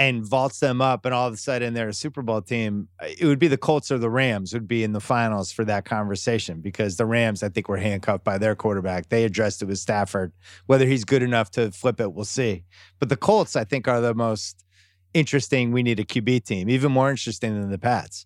and 0.00 0.24
vaults 0.24 0.60
them 0.60 0.80
up, 0.80 1.04
and 1.04 1.12
all 1.12 1.28
of 1.28 1.34
a 1.34 1.36
sudden 1.36 1.74
they're 1.74 1.90
a 1.90 1.92
Super 1.92 2.22
Bowl 2.22 2.40
team, 2.40 2.88
uh, 3.02 3.08
it 3.18 3.26
would 3.26 3.38
be 3.38 3.48
the 3.48 3.58
Colts 3.58 3.92
or 3.92 3.98
the 3.98 4.08
Rams 4.08 4.54
would 4.54 4.66
be 4.66 4.82
in 4.82 4.94
the 4.94 5.00
finals 5.00 5.52
for 5.52 5.62
that 5.66 5.84
conversation 5.84 6.62
because 6.62 6.96
the 6.96 7.04
Rams, 7.04 7.42
I 7.42 7.50
think, 7.50 7.68
were 7.68 7.76
handcuffed 7.76 8.24
by 8.24 8.38
their 8.38 8.54
quarterback. 8.54 9.10
They 9.10 9.24
addressed 9.24 9.60
it 9.60 9.66
with 9.66 9.78
Stafford. 9.78 10.32
Whether 10.64 10.86
he's 10.86 11.04
good 11.04 11.22
enough 11.22 11.50
to 11.50 11.70
flip 11.70 12.00
it, 12.00 12.14
we'll 12.14 12.24
see. 12.24 12.64
But 12.98 13.10
the 13.10 13.16
Colts, 13.16 13.56
I 13.56 13.64
think, 13.64 13.88
are 13.88 14.00
the 14.00 14.14
most 14.14 14.64
interesting. 15.12 15.70
We 15.70 15.82
need 15.82 16.00
a 16.00 16.04
QB 16.04 16.44
team, 16.44 16.70
even 16.70 16.92
more 16.92 17.10
interesting 17.10 17.60
than 17.60 17.70
the 17.70 17.76
Pats. 17.76 18.24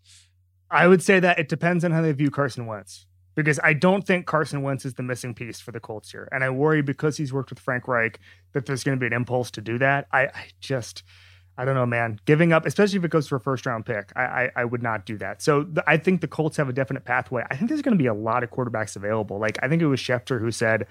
I 0.70 0.86
would 0.86 1.02
say 1.02 1.18
that 1.18 1.40
it 1.40 1.48
depends 1.48 1.84
on 1.84 1.90
how 1.90 2.02
they 2.02 2.12
view 2.12 2.30
Carson 2.30 2.66
Wentz 2.66 3.06
because 3.34 3.58
I 3.64 3.72
don't 3.72 4.06
think 4.06 4.26
Carson 4.26 4.62
Wentz 4.62 4.84
is 4.84 4.94
the 4.94 5.02
missing 5.02 5.34
piece 5.34 5.58
for 5.58 5.72
the 5.72 5.80
Colts 5.80 6.12
here. 6.12 6.28
And 6.30 6.44
I 6.44 6.50
worry 6.50 6.82
because 6.82 7.16
he's 7.16 7.32
worked 7.32 7.50
with 7.50 7.58
Frank 7.58 7.88
Reich 7.88 8.20
that 8.52 8.64
there's 8.64 8.84
going 8.84 8.96
to 8.96 9.00
be 9.00 9.08
an 9.08 9.12
impulse 9.12 9.50
to 9.52 9.60
do 9.60 9.76
that. 9.78 10.06
I, 10.12 10.26
I 10.26 10.46
just, 10.60 11.02
I 11.56 11.64
don't 11.64 11.74
know, 11.74 11.86
man. 11.86 12.18
Giving 12.24 12.52
up, 12.52 12.66
especially 12.66 12.98
if 12.98 13.04
it 13.04 13.10
goes 13.10 13.28
for 13.28 13.36
a 13.36 13.40
first 13.40 13.64
round 13.66 13.86
pick, 13.86 14.12
I, 14.16 14.22
I, 14.22 14.50
I 14.56 14.64
would 14.64 14.82
not 14.82 15.06
do 15.06 15.16
that. 15.18 15.40
So 15.40 15.64
the, 15.64 15.84
I 15.88 15.96
think 15.96 16.20
the 16.20 16.28
Colts 16.28 16.56
have 16.56 16.68
a 16.68 16.72
definite 16.72 17.04
pathway. 17.04 17.44
I 17.50 17.56
think 17.56 17.68
there's 17.68 17.82
going 17.82 17.96
to 17.96 18.02
be 18.02 18.08
a 18.08 18.14
lot 18.14 18.42
of 18.42 18.50
quarterbacks 18.50 18.96
available. 18.96 19.38
Like 19.38 19.58
I 19.62 19.68
think 19.68 19.80
it 19.80 19.86
was 19.86 20.00
Schefter 20.00 20.40
who 20.40 20.50
said 20.50 20.86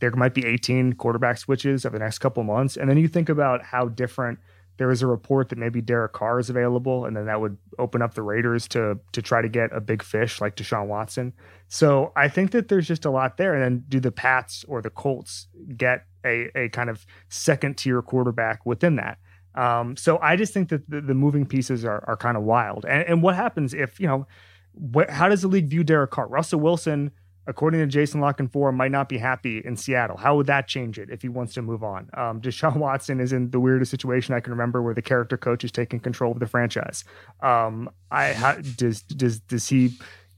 there 0.00 0.10
might 0.12 0.34
be 0.34 0.44
18 0.44 0.94
quarterback 0.94 1.38
switches 1.38 1.84
over 1.84 1.98
the 1.98 2.04
next 2.04 2.18
couple 2.18 2.42
months. 2.42 2.76
And 2.76 2.90
then 2.90 2.98
you 2.98 3.08
think 3.08 3.28
about 3.28 3.62
how 3.62 3.88
different– 3.88 4.38
there 4.78 4.90
is 4.90 5.02
a 5.02 5.06
report 5.06 5.48
that 5.50 5.58
maybe 5.58 5.80
Derek 5.80 6.12
Carr 6.12 6.38
is 6.38 6.48
available, 6.48 7.04
and 7.04 7.16
then 7.16 7.26
that 7.26 7.40
would 7.40 7.58
open 7.78 8.00
up 8.00 8.14
the 8.14 8.22
Raiders 8.22 8.66
to 8.68 8.98
to 9.12 9.20
try 9.20 9.42
to 9.42 9.48
get 9.48 9.70
a 9.72 9.80
big 9.80 10.02
fish 10.02 10.40
like 10.40 10.56
Deshaun 10.56 10.86
Watson. 10.86 11.32
So 11.66 12.12
I 12.16 12.28
think 12.28 12.52
that 12.52 12.68
there's 12.68 12.86
just 12.86 13.04
a 13.04 13.10
lot 13.10 13.36
there. 13.36 13.54
And 13.54 13.62
then 13.62 13.84
do 13.88 14.00
the 14.00 14.12
Pats 14.12 14.64
or 14.68 14.80
the 14.80 14.90
Colts 14.90 15.48
get 15.76 16.06
a 16.24 16.48
a 16.56 16.68
kind 16.70 16.88
of 16.88 17.04
second 17.28 17.76
tier 17.76 18.00
quarterback 18.00 18.64
within 18.64 18.96
that? 18.96 19.18
Um, 19.58 19.96
so 19.96 20.18
I 20.22 20.36
just 20.36 20.52
think 20.52 20.68
that 20.68 20.88
the, 20.88 21.00
the 21.00 21.14
moving 21.14 21.44
pieces 21.44 21.84
are 21.84 22.04
are 22.06 22.16
kind 22.16 22.36
of 22.36 22.42
wild. 22.44 22.84
And, 22.84 23.02
and 23.08 23.22
what 23.22 23.34
happens 23.34 23.74
if 23.74 23.98
you 24.00 24.06
know? 24.06 24.26
What, 24.72 25.10
how 25.10 25.28
does 25.28 25.42
the 25.42 25.48
league 25.48 25.66
view 25.66 25.82
Derek 25.82 26.12
Carr? 26.12 26.28
Russell 26.28 26.60
Wilson 26.60 27.10
according 27.48 27.80
to 27.80 27.86
Jason 27.86 28.20
La 28.20 28.34
Canfora, 28.34 28.74
might 28.74 28.92
not 28.92 29.08
be 29.08 29.16
happy 29.16 29.62
in 29.64 29.74
Seattle. 29.74 30.18
How 30.18 30.36
would 30.36 30.46
that 30.46 30.68
change 30.68 30.98
it 30.98 31.08
if 31.10 31.22
he 31.22 31.30
wants 31.30 31.54
to 31.54 31.62
move 31.62 31.82
on? 31.82 32.10
Um, 32.12 32.40
Deshaun 32.42 32.76
Watson 32.84 33.20
is 33.20 33.32
in 33.32 33.50
the 33.50 33.58
weirdest 33.58 33.90
situation 33.90 34.34
I 34.34 34.40
can 34.40 34.52
remember, 34.52 34.82
where 34.82 34.94
the 34.94 35.02
character 35.02 35.38
coach 35.38 35.64
is 35.64 35.72
taking 35.72 35.98
control 35.98 36.30
of 36.30 36.38
the 36.38 36.46
franchise. 36.46 37.04
Um, 37.40 37.90
I 38.10 38.34
how, 38.34 38.56
does 38.76 39.02
does 39.02 39.40
does 39.40 39.66
he 39.68 39.92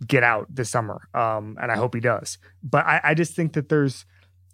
get 0.06 0.22
out 0.22 0.46
this 0.48 0.70
summer? 0.70 1.09
Um, 1.12 1.59
and 1.61 1.72
I 1.72 1.76
hope 1.76 1.94
he 1.94 2.00
does. 2.00 2.38
But 2.62 2.87
I, 2.87 3.00
I 3.02 3.14
just 3.14 3.35
think 3.35 3.52
that 3.52 3.68
there's. 3.68 4.06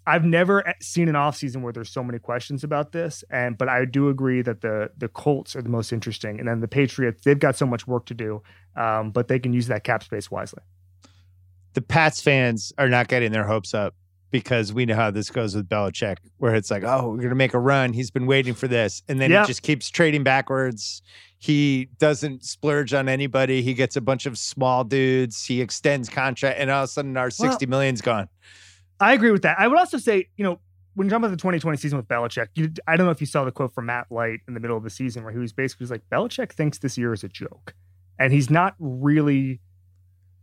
I've 0.07 0.25
never 0.25 0.73
seen 0.81 1.09
an 1.09 1.15
offseason 1.15 1.61
where 1.61 1.73
there's 1.73 1.91
so 1.91 2.03
many 2.03 2.17
questions 2.17 2.63
about 2.63 2.93
this. 2.93 3.23
And 3.29 3.57
but 3.57 3.69
I 3.69 3.85
do 3.85 4.09
agree 4.09 4.41
that 4.41 4.61
the 4.61 4.89
the 4.97 5.07
Colts 5.07 5.55
are 5.55 5.61
the 5.61 5.69
most 5.69 5.91
interesting. 5.91 6.39
And 6.39 6.47
then 6.47 6.61
the 6.61 6.67
Patriots, 6.67 7.23
they've 7.23 7.37
got 7.37 7.55
so 7.55 7.65
much 7.65 7.85
work 7.85 8.05
to 8.07 8.13
do. 8.13 8.41
Um, 8.75 9.11
but 9.11 9.27
they 9.27 9.37
can 9.37 9.53
use 9.53 9.67
that 9.67 9.83
cap 9.83 10.03
space 10.03 10.31
wisely 10.31 10.63
the 11.77 11.81
Pats 11.83 12.19
fans 12.19 12.73
are 12.79 12.89
not 12.89 13.07
getting 13.07 13.31
their 13.31 13.45
hopes 13.45 13.75
up 13.75 13.93
because 14.31 14.73
we 14.73 14.87
know 14.87 14.95
how 14.95 15.11
this 15.11 15.29
goes 15.29 15.55
with 15.55 15.69
Belichick, 15.69 16.17
where 16.37 16.55
it's 16.55 16.71
like, 16.71 16.83
oh, 16.83 17.09
we're 17.09 17.17
going 17.17 17.29
to 17.29 17.35
make 17.35 17.53
a 17.53 17.59
run. 17.59 17.93
He's 17.93 18.09
been 18.09 18.25
waiting 18.25 18.55
for 18.55 18.67
this. 18.67 19.03
And 19.07 19.21
then 19.21 19.29
he 19.29 19.37
just 19.45 19.61
keeps 19.61 19.91
trading 19.91 20.23
backwards. 20.23 21.03
He 21.37 21.89
doesn't 21.99 22.43
splurge 22.43 22.95
on 22.95 23.07
anybody. 23.07 23.61
He 23.61 23.75
gets 23.75 23.95
a 23.95 24.01
bunch 24.01 24.25
of 24.25 24.39
small 24.39 24.85
dudes. 24.85 25.45
He 25.45 25.61
extends 25.61 26.09
contract, 26.09 26.59
and 26.59 26.71
all 26.71 26.85
of 26.85 26.85
a 26.85 26.91
sudden, 26.91 27.15
our 27.15 27.29
sixty 27.29 27.67
well, 27.67 27.77
million's 27.77 28.01
gone. 28.01 28.27
I 28.99 29.13
agree 29.13 29.31
with 29.31 29.43
that. 29.43 29.59
I 29.59 29.67
would 29.67 29.77
also 29.77 29.97
say, 29.97 30.29
you 30.37 30.43
know, 30.43 30.59
when 30.95 31.05
you're 31.05 31.11
talking 31.11 31.25
about 31.25 31.31
the 31.31 31.37
2020 31.37 31.77
season 31.77 31.97
with 31.97 32.07
Belichick, 32.07 32.47
you, 32.55 32.71
I 32.87 32.97
don't 32.97 33.05
know 33.05 33.11
if 33.11 33.21
you 33.21 33.27
saw 33.27 33.45
the 33.45 33.51
quote 33.51 33.73
from 33.73 33.85
Matt 33.85 34.07
Light 34.09 34.39
in 34.47 34.55
the 34.55 34.59
middle 34.59 34.75
of 34.75 34.83
the 34.83 34.89
season 34.89 35.23
where 35.23 35.31
he 35.31 35.37
was 35.37 35.53
basically 35.53 35.83
was 35.83 35.91
like, 35.91 36.01
Belichick 36.11 36.51
thinks 36.51 36.79
this 36.79 36.97
year 36.97 37.13
is 37.13 37.23
a 37.23 37.27
joke. 37.27 37.75
And 38.17 38.33
he's 38.33 38.49
not 38.49 38.73
really 38.79 39.59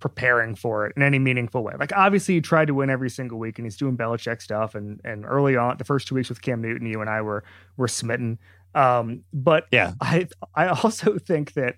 preparing 0.04 0.54
for 0.54 0.86
it 0.86 0.92
in 0.96 1.02
any 1.02 1.18
meaningful 1.18 1.64
way. 1.64 1.72
Like 1.78 1.90
obviously 1.96 2.34
he 2.34 2.40
tried 2.40 2.66
to 2.66 2.74
win 2.74 2.90
every 2.90 3.10
single 3.10 3.38
week 3.38 3.58
and 3.58 3.64
he's 3.66 3.76
doing 3.76 3.96
Belichick 3.96 4.42
stuff 4.42 4.74
and 4.74 5.00
and 5.02 5.24
early 5.24 5.56
on 5.56 5.78
the 5.78 5.84
first 5.84 6.06
two 6.06 6.14
weeks 6.14 6.28
with 6.28 6.42
Cam 6.42 6.60
Newton, 6.60 6.86
you 6.86 7.00
and 7.00 7.08
I 7.08 7.22
were 7.22 7.42
were 7.76 7.88
smitten. 7.88 8.38
Um, 8.74 9.22
but 9.32 9.66
yeah, 9.72 9.94
I 10.00 10.28
I 10.54 10.68
also 10.68 11.18
think 11.26 11.54
that 11.54 11.76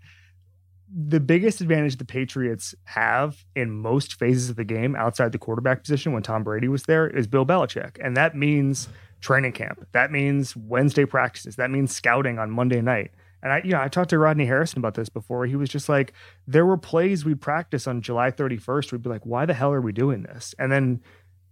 the 0.95 1.21
biggest 1.21 1.61
advantage 1.61 1.97
the 1.97 2.05
Patriots 2.05 2.75
have 2.85 3.45
in 3.55 3.71
most 3.71 4.15
phases 4.15 4.51
of 4.51 4.57
the 4.57 4.65
game 4.65 4.95
outside 4.95 5.33
the 5.33 5.39
quarterback 5.39 5.83
position 5.83 6.13
when 6.13 6.23
Tom 6.23 6.45
Brady 6.45 6.69
was 6.69 6.85
there 6.85 7.09
is 7.09 7.27
Bill 7.27 7.45
Belichick. 7.45 7.99
And 8.01 8.17
that 8.17 8.37
means 8.37 8.89
training 9.21 9.53
camp. 9.53 9.87
That 9.93 10.13
means 10.13 10.57
Wednesday 10.57 11.05
practices. 11.05 11.57
That 11.57 11.71
means 11.71 11.95
scouting 11.95 12.39
on 12.39 12.51
Monday 12.51 12.81
night. 12.81 13.11
And 13.43 13.53
I, 13.53 13.63
you 13.65 13.73
know, 13.73 13.81
I 13.81 13.89
talked 13.89 14.11
to 14.11 14.19
Rodney 14.19 14.47
Harrison 14.47 14.79
about 14.79 14.95
this 14.95 15.09
before. 15.09 15.47
He 15.47 15.57
was 15.57 15.69
just 15.69 15.89
like, 15.89 16.13
there 16.47 16.67
were 16.67 16.77
plays 16.77 17.25
we'd 17.25 17.41
practice 17.41 17.87
on 17.87 18.01
July 18.01 18.31
31st. 18.31 18.93
We'd 18.93 19.03
be 19.03 19.11
like, 19.11 19.27
why 19.27 19.47
the 19.47 19.55
hell 19.55 19.73
are 19.73 19.81
we 19.81 19.93
doing 19.93 20.23
this? 20.23 20.55
And 20.59 20.73
then, 20.73 21.01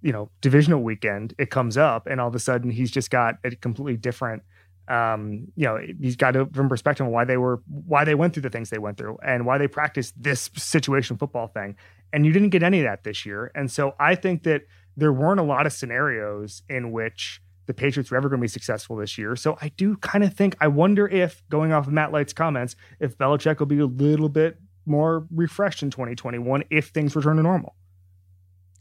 you 0.00 0.12
know, 0.12 0.30
divisional 0.40 0.82
weekend, 0.82 1.34
it 1.38 1.50
comes 1.50 1.76
up, 1.76 2.06
and 2.06 2.20
all 2.20 2.28
of 2.28 2.34
a 2.34 2.40
sudden 2.40 2.70
he's 2.70 2.90
just 2.90 3.10
got 3.10 3.36
a 3.44 3.54
completely 3.54 3.96
different, 3.96 4.42
um, 4.88 5.48
you 5.56 5.64
know, 5.64 5.78
he's 6.00 6.16
got 6.16 6.36
a 6.36 6.44
different 6.44 6.70
perspective 6.70 7.06
on 7.06 7.12
why 7.12 7.24
they 7.24 7.36
were, 7.36 7.62
why 7.66 8.04
they 8.04 8.14
went 8.14 8.34
through 8.34 8.42
the 8.42 8.50
things 8.50 8.70
they 8.70 8.78
went 8.78 8.98
through, 8.98 9.18
and 9.24 9.46
why 9.46 9.58
they 9.58 9.68
practiced 9.68 10.14
this 10.20 10.50
situation 10.56 11.16
football 11.16 11.48
thing. 11.48 11.76
And 12.12 12.24
you 12.26 12.32
didn't 12.32 12.50
get 12.50 12.62
any 12.62 12.80
of 12.80 12.84
that 12.84 13.04
this 13.04 13.26
year. 13.26 13.50
And 13.54 13.70
so 13.70 13.94
I 13.98 14.14
think 14.14 14.44
that 14.44 14.62
there 14.96 15.12
weren't 15.12 15.40
a 15.40 15.44
lot 15.44 15.66
of 15.66 15.72
scenarios 15.72 16.62
in 16.68 16.92
which 16.92 17.40
the 17.66 17.74
Patriots 17.74 18.10
were 18.10 18.16
ever 18.16 18.28
going 18.28 18.40
to 18.40 18.44
be 18.44 18.48
successful 18.48 18.96
this 18.96 19.16
year. 19.16 19.36
So 19.36 19.56
I 19.60 19.68
do 19.70 19.96
kind 19.96 20.22
of 20.22 20.34
think, 20.34 20.56
I 20.60 20.68
wonder 20.68 21.08
if, 21.08 21.42
going 21.48 21.72
off 21.72 21.86
of 21.86 21.92
Matt 21.92 22.12
Light's 22.12 22.32
comments, 22.32 22.76
if 23.00 23.16
Belichick 23.16 23.58
will 23.58 23.66
be 23.66 23.78
a 23.78 23.86
little 23.86 24.28
bit 24.28 24.58
more 24.86 25.26
refreshed 25.30 25.82
in 25.82 25.90
2021 25.90 26.64
if 26.70 26.88
things 26.88 27.16
return 27.16 27.36
to 27.36 27.42
normal. 27.42 27.74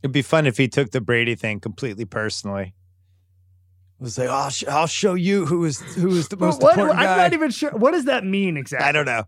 It'd 0.02 0.12
be 0.12 0.22
fun 0.22 0.46
if 0.46 0.58
he 0.58 0.68
took 0.68 0.92
the 0.92 1.00
Brady 1.00 1.36
thing 1.36 1.62
completely 1.62 2.04
personally. 2.04 2.74
Was 4.04 4.18
like, 4.18 4.30
oh, 4.30 4.34
I'll, 4.34 4.50
sh- 4.50 4.66
I'll 4.68 4.88
show 4.88 5.14
you 5.14 5.46
who 5.46 5.64
is 5.66 5.80
who 5.96 6.10
is 6.10 6.28
the 6.28 6.38
most 6.38 6.62
what, 6.62 6.74
important 6.74 7.00
guy. 7.00 7.12
I'm 7.12 7.18
not 7.18 7.34
even 7.34 7.52
sure. 7.52 7.72
What 7.72 7.92
does 7.92 8.06
that 8.06 8.26
mean 8.26 8.58
exactly? 8.58 8.88
I 8.88 8.92
don't 8.92 9.06
know. 9.06 9.24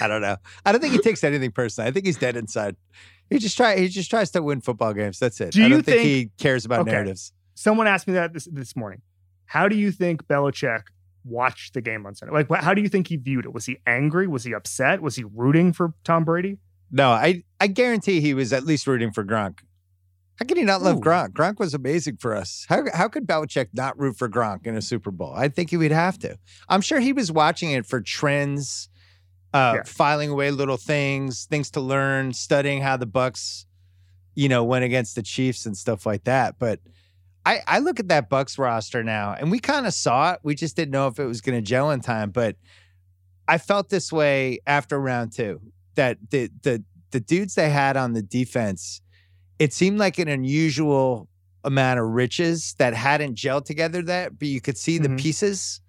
I 0.00 0.06
don't 0.06 0.20
know. 0.20 0.36
I 0.66 0.72
don't 0.72 0.80
think 0.80 0.92
he 0.92 0.98
takes 0.98 1.24
anything 1.24 1.52
personally. 1.52 1.88
I 1.88 1.92
think 1.92 2.04
he's 2.04 2.18
dead 2.18 2.36
inside. 2.36 2.76
He 3.30 3.38
just 3.38 3.56
try 3.56 3.78
he 3.78 3.88
just 3.88 4.10
tries 4.10 4.30
to 4.32 4.42
win 4.42 4.60
football 4.60 4.92
games. 4.92 5.18
That's 5.18 5.40
it. 5.40 5.52
Do 5.52 5.64
I 5.64 5.68
don't 5.68 5.82
think, 5.82 6.02
think, 6.02 6.02
he 6.02 6.30
cares 6.38 6.66
about 6.66 6.80
okay. 6.80 6.92
narratives 6.92 7.32
someone 7.58 7.88
asked 7.88 8.06
me 8.06 8.14
that 8.14 8.32
this, 8.32 8.46
this 8.50 8.76
morning. 8.76 9.02
How 9.46 9.68
do 9.68 9.76
you 9.76 9.90
think 9.90 10.26
Belichick 10.26 10.84
watched 11.24 11.74
the 11.74 11.80
game 11.80 12.06
on 12.06 12.14
Sunday? 12.14 12.32
Like, 12.32 12.62
how 12.62 12.72
do 12.72 12.80
you 12.80 12.88
think 12.88 13.08
he 13.08 13.16
viewed 13.16 13.44
it? 13.44 13.52
Was 13.52 13.66
he 13.66 13.78
angry? 13.86 14.28
Was 14.28 14.44
he 14.44 14.54
upset? 14.54 15.02
Was 15.02 15.16
he 15.16 15.24
rooting 15.24 15.72
for 15.72 15.92
Tom 16.04 16.24
Brady? 16.24 16.58
No, 16.90 17.10
I 17.10 17.42
I 17.60 17.66
guarantee 17.66 18.20
he 18.20 18.32
was 18.32 18.52
at 18.52 18.64
least 18.64 18.86
rooting 18.86 19.12
for 19.12 19.24
Gronk. 19.24 19.58
How 20.38 20.46
can 20.46 20.56
he 20.56 20.62
not 20.62 20.82
love 20.82 20.98
Ooh. 20.98 21.00
Gronk? 21.00 21.30
Gronk 21.30 21.58
was 21.58 21.74
amazing 21.74 22.18
for 22.18 22.36
us. 22.36 22.64
How 22.68 22.84
how 22.94 23.08
could 23.08 23.26
Belichick 23.26 23.68
not 23.72 23.98
root 23.98 24.16
for 24.16 24.28
Gronk 24.28 24.66
in 24.66 24.76
a 24.76 24.82
Super 24.82 25.10
Bowl? 25.10 25.32
I 25.34 25.48
think 25.48 25.70
he 25.70 25.76
would 25.76 25.90
have 25.90 26.18
to. 26.20 26.38
I'm 26.68 26.80
sure 26.80 27.00
he 27.00 27.12
was 27.12 27.32
watching 27.32 27.72
it 27.72 27.86
for 27.86 28.00
trends, 28.00 28.88
uh, 29.52 29.74
yeah. 29.76 29.82
filing 29.84 30.30
away 30.30 30.52
little 30.52 30.76
things, 30.76 31.46
things 31.46 31.70
to 31.72 31.80
learn, 31.80 32.32
studying 32.34 32.82
how 32.82 32.96
the 32.96 33.06
Bucks, 33.06 33.66
you 34.36 34.48
know, 34.48 34.62
went 34.62 34.84
against 34.84 35.16
the 35.16 35.22
Chiefs 35.22 35.66
and 35.66 35.76
stuff 35.76 36.06
like 36.06 36.24
that. 36.24 36.56
But 36.58 36.80
I, 37.44 37.60
I 37.66 37.78
look 37.80 37.98
at 37.98 38.08
that 38.08 38.28
Bucks 38.28 38.58
roster 38.58 39.02
now, 39.02 39.34
and 39.38 39.50
we 39.50 39.58
kind 39.58 39.86
of 39.86 39.94
saw 39.94 40.34
it. 40.34 40.40
We 40.42 40.54
just 40.54 40.76
didn't 40.76 40.92
know 40.92 41.08
if 41.08 41.18
it 41.18 41.24
was 41.24 41.40
going 41.40 41.56
to 41.56 41.62
gel 41.62 41.90
in 41.90 42.00
time. 42.00 42.30
But 42.30 42.56
I 43.48 43.58
felt 43.58 43.88
this 43.88 44.12
way 44.12 44.60
after 44.66 45.00
round 45.00 45.32
two 45.32 45.60
that 45.94 46.18
the 46.30 46.50
the 46.62 46.84
the 47.10 47.20
dudes 47.20 47.54
they 47.54 47.70
had 47.70 47.96
on 47.96 48.12
the 48.12 48.22
defense, 48.22 49.00
it 49.58 49.72
seemed 49.72 49.98
like 49.98 50.18
an 50.18 50.28
unusual 50.28 51.28
amount 51.64 52.00
of 52.00 52.06
riches 52.06 52.74
that 52.78 52.94
hadn't 52.94 53.36
gelled 53.36 53.64
together. 53.64 54.02
That, 54.02 54.38
but 54.38 54.48
you 54.48 54.60
could 54.60 54.78
see 54.78 54.98
the 54.98 55.08
mm-hmm. 55.08 55.16
pieces. 55.16 55.80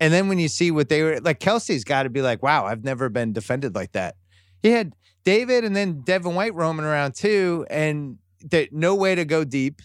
And 0.00 0.12
then 0.12 0.28
when 0.28 0.38
you 0.38 0.48
see 0.48 0.70
what 0.70 0.88
they 0.88 1.02
were 1.02 1.20
like, 1.20 1.40
Kelce's 1.40 1.84
got 1.84 2.04
to 2.04 2.10
be 2.10 2.22
like, 2.22 2.42
wow, 2.42 2.66
I've 2.66 2.84
never 2.84 3.08
been 3.08 3.32
defended 3.32 3.74
like 3.74 3.92
that. 3.92 4.14
He 4.62 4.70
had 4.70 4.94
David 5.24 5.64
and 5.64 5.74
then 5.74 6.02
Devin 6.02 6.34
White 6.34 6.54
roaming 6.54 6.86
around 6.86 7.14
too, 7.14 7.66
and 7.68 8.18
that 8.50 8.72
no 8.72 8.94
way 8.94 9.14
to 9.14 9.24
go 9.24 9.44
deep. 9.44 9.82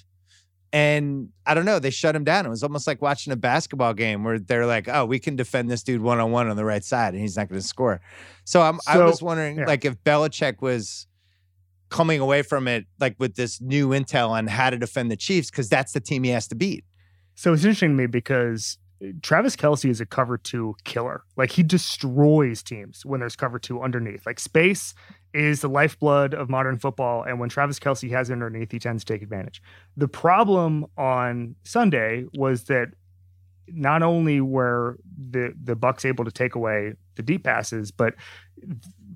And 0.71 1.29
I 1.45 1.53
don't 1.53 1.65
know, 1.65 1.77
they 1.77 1.91
shut 1.91 2.15
him 2.15 2.23
down. 2.23 2.47
It 2.47 2.49
was 2.49 2.63
almost 2.63 2.88
like 2.88 3.01
watching 3.01 3.32
a 3.32 3.36
basketball 3.36 3.93
game 3.93 4.23
where 4.23 4.39
they're 4.39 4.65
like, 4.65 4.88
"Oh, 4.88 5.06
we 5.06 5.19
can 5.19 5.36
defend 5.36 5.69
this 5.69 5.84
dude 5.84 6.01
one 6.01 6.19
on 6.19 6.32
one 6.32 6.49
on 6.49 6.56
the 6.56 6.65
right 6.65 6.84
side, 6.84 7.13
and 7.13 7.21
he's 7.21 7.38
not 7.38 7.47
going 7.49 7.62
to 7.62 7.67
score." 7.67 8.01
So, 8.43 8.62
I'm, 8.62 8.79
so, 8.79 8.91
I 8.91 8.97
was 9.06 9.21
wondering, 9.21 9.60
yeah. 9.60 9.65
like, 9.65 9.86
if 9.86 10.03
Belichick 10.03 10.62
was 10.62 11.06
coming 11.93 12.19
away 12.19 12.41
from 12.41 12.67
it, 12.67 12.88
like 12.99 13.15
with 13.19 13.36
this 13.36 13.62
new 13.62 13.89
intel 13.89 14.29
on 14.29 14.47
how 14.47 14.71
to 14.71 14.77
defend 14.77 15.12
the 15.12 15.15
Chiefs, 15.15 15.51
because 15.51 15.69
that's 15.69 15.91
the 15.93 15.99
team 15.99 16.23
he 16.23 16.32
has 16.32 16.47
to 16.47 16.56
beat. 16.56 16.84
So 17.36 17.53
it's 17.53 17.63
interesting 17.63 17.91
to 17.91 17.95
me 17.95 18.08
because 18.08 18.79
uh, 19.03 19.10
Travis 19.21 19.56
Kelce 19.56 19.88
is 19.88 20.01
a 20.01 20.06
cover 20.06 20.39
two 20.39 20.75
killer. 20.86 21.23
Like 21.38 21.51
he 21.51 21.62
destroys 21.62 22.63
teams 22.63 23.06
when 23.06 23.19
there's 23.19 23.36
cover 23.36 23.60
two 23.60 23.79
underneath. 23.79 24.25
Like 24.25 24.39
space 24.39 24.95
is 25.36 25.62
the 25.62 25.69
lifeblood 25.69 26.34
of 26.34 26.49
modern 26.49 26.79
football. 26.79 27.21
And 27.23 27.39
when 27.39 27.49
Travis 27.49 27.79
Kelce 27.79 28.10
has 28.10 28.32
it 28.32 28.34
underneath, 28.34 28.71
he 28.71 28.79
tends 28.79 29.03
to 29.03 29.13
take 29.13 29.21
advantage. 29.21 29.62
The 29.95 30.08
problem 30.08 30.88
on 30.97 31.56
Sunday 31.63 32.25
was 32.34 32.63
that 32.65 32.88
not 33.67 34.01
only 34.01 34.41
were 34.41 34.97
the 35.15 35.53
the 35.63 35.75
Bucks 35.75 36.06
able 36.06 36.25
to 36.25 36.32
take 36.32 36.56
away 36.56 36.93
the 37.15 37.23
deep 37.23 37.43
passes, 37.43 37.91
but 37.91 38.15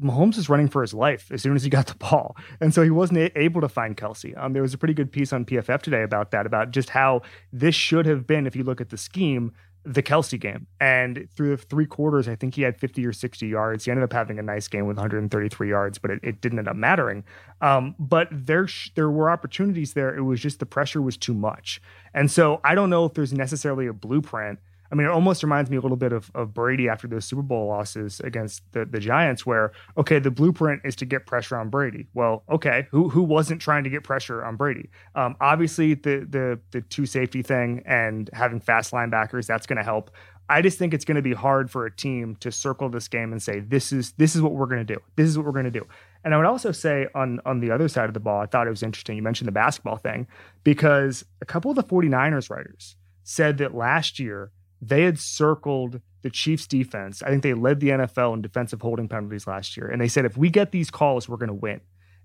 Mahomes 0.02 0.38
is 0.38 0.50
running 0.50 0.68
for 0.68 0.82
his 0.82 0.94
life 0.94 1.32
as 1.32 1.42
soon 1.42 1.56
as 1.56 1.64
he 1.64 1.70
got 1.70 1.88
the 1.88 1.96
ball, 1.96 2.36
and 2.62 2.74
so 2.74 2.82
he 2.84 2.90
wasn't 2.90 3.32
able 3.36 3.62
to 3.62 3.70
find 3.70 3.98
Kelce. 3.98 4.38
Um, 4.38 4.54
there 4.54 4.62
was 4.62 4.74
a 4.74 4.78
pretty 4.78 4.94
good 4.94 5.12
piece 5.12 5.34
on 5.34 5.46
PFF 5.46 5.82
today 5.82 6.04
about 6.04 6.32
that, 6.32 6.46
about 6.46 6.72
just 6.72 6.90
how 6.90 7.22
this 7.52 7.76
should 7.76 8.06
have 8.06 8.28
been, 8.28 8.48
if 8.48 8.56
you 8.56 8.64
look 8.64 8.82
at 8.82 8.90
the 8.90 8.98
scheme, 8.98 9.54
the 9.88 10.04
Kelce 10.04 10.40
game. 10.40 10.68
And 10.82 11.28
through 11.34 11.56
the 11.56 11.64
three 11.64 11.86
quarters, 11.86 12.28
I 12.28 12.36
think 12.36 12.56
he 12.56 12.62
had 12.62 12.78
50 12.78 13.06
or 13.06 13.14
60 13.14 13.48
yards. 13.48 13.86
He 13.86 13.92
ended 13.92 14.04
up 14.04 14.12
having 14.12 14.38
a 14.38 14.42
nice 14.42 14.68
game 14.68 14.86
with 14.86 14.98
133 14.98 15.70
yards, 15.70 15.98
but 15.98 16.12
it, 16.12 16.20
it 16.24 16.42
didn't 16.42 16.60
end 16.60 16.68
up 16.68 16.76
mattering. 16.76 17.24
Um, 17.62 17.96
but 17.98 18.28
there, 18.32 18.68
there 18.96 19.10
were 19.10 19.30
opportunities 19.30 19.94
there. 19.94 20.16
It 20.16 20.24
was 20.24 20.42
just 20.42 20.60
the 20.60 20.66
pressure 20.66 21.02
was 21.02 21.16
too 21.16 21.34
much. 21.34 21.82
And 22.14 22.30
so 22.30 22.60
I 22.66 22.76
don't 22.76 22.90
know 22.90 23.06
if 23.06 23.14
there's 23.14 23.34
necessarily 23.34 23.88
a 23.88 23.94
blueprint 23.94 24.60
I 24.92 24.96
mean, 24.96 25.08
it 25.08 25.12
almost 25.12 25.44
reminds 25.44 25.70
me 25.70 25.78
a 25.78 25.82
little 25.82 25.98
bit 25.98 26.14
of, 26.14 26.32
of 26.36 26.54
Brady 26.54 26.90
after 26.90 27.08
those 27.08 27.26
Super 27.26 27.42
Bowl 27.42 27.68
losses 27.68 28.20
against 28.22 28.62
the, 28.72 28.86
the 28.86 29.00
Giants, 29.00 29.46
where, 29.46 29.72
okay, 29.98 30.20
the 30.20 30.32
blueprint 30.32 30.82
is 30.86 30.96
to 30.98 31.06
get 31.06 31.26
pressure 31.26 31.58
on 31.58 31.70
Brady. 31.70 32.08
Well, 32.14 32.44
okay, 32.50 32.88
who 32.92 33.10
who 33.10 33.24
wasn't 33.24 33.62
trying 33.62 33.84
to 33.84 33.90
get 33.90 34.04
pressure 34.04 34.44
on 34.44 34.56
Brady? 34.56 34.90
Um, 35.16 35.36
obviously, 35.42 35.94
the 35.94 36.26
the 36.30 36.60
the 36.72 36.82
two 36.82 37.06
safety 37.06 37.42
thing 37.42 37.84
and 37.86 38.30
having 38.34 38.60
fast 38.60 38.92
linebackers, 38.92 39.46
that's 39.48 39.68
going 39.68 39.78
to 39.78 39.84
help. 39.84 40.12
I 40.50 40.62
just 40.62 40.78
think 40.78 40.94
it's 40.94 41.04
going 41.04 41.16
to 41.16 41.22
be 41.22 41.34
hard 41.34 41.70
for 41.70 41.86
a 41.86 41.94
team 41.94 42.38
to 42.38 42.52
circle 42.52 42.88
this 42.88 43.10
game 43.10 43.34
and 43.34 43.44
say, 43.44 43.60
this 43.60 43.92
is 43.92 44.14
this 44.14 44.36
is 44.36 44.42
what 44.42 44.54
we're 44.54 44.68
going 44.68 44.86
to 44.86 44.94
do. 44.94 45.02
This 45.18 45.28
is 45.28 45.38
what 45.38 45.46
we're 45.46 45.52
going 45.52 45.66
to 45.66 45.72
do. 45.72 45.86
And 46.24 46.34
I 46.34 46.38
would 46.38 46.46
also 46.46 46.72
say 46.72 47.08
on 47.14 47.42
on 47.46 47.60
the 47.60 47.72
other 47.72 47.88
side 47.88 48.06
of 48.06 48.14
the 48.14 48.20
ball, 48.20 48.42
I 48.42 48.46
thought 48.46 48.68
it 48.68 48.70
was 48.70 48.84
interesting. 48.84 49.18
You 49.18 49.24
mentioned 49.24 49.48
the 49.48 49.54
basketball 49.54 49.98
thing 49.98 50.28
because 50.64 51.26
a 51.42 51.46
couple 51.46 51.72
of 51.72 51.76
the 51.76 51.84
49ers 51.84 52.50
writers 52.50 52.96
said 53.24 53.58
that 53.58 53.76
last 53.76 54.20
year 54.20 54.52
they 54.82 55.04
had 55.04 55.20
circled 55.20 56.02
the 56.22 56.30
Chiefs 56.30 56.68
defense. 56.68 57.22
I 57.24 57.30
think 57.30 57.44
they 57.44 57.54
led 57.54 57.80
the 57.80 57.90
NFL 57.90 58.34
in 58.34 58.42
defensive 58.42 58.82
holding 58.82 59.08
penalties 59.08 59.48
last 59.48 59.78
year. 59.78 59.88
And 59.88 60.02
they 60.02 60.08
said, 60.08 60.26
if 60.26 60.38
we 60.38 60.50
get 60.50 60.72
these 60.72 60.90
calls, 60.90 61.30
we're 61.30 61.38
going 61.38 61.48
to 61.48 61.54
win. 61.54 61.82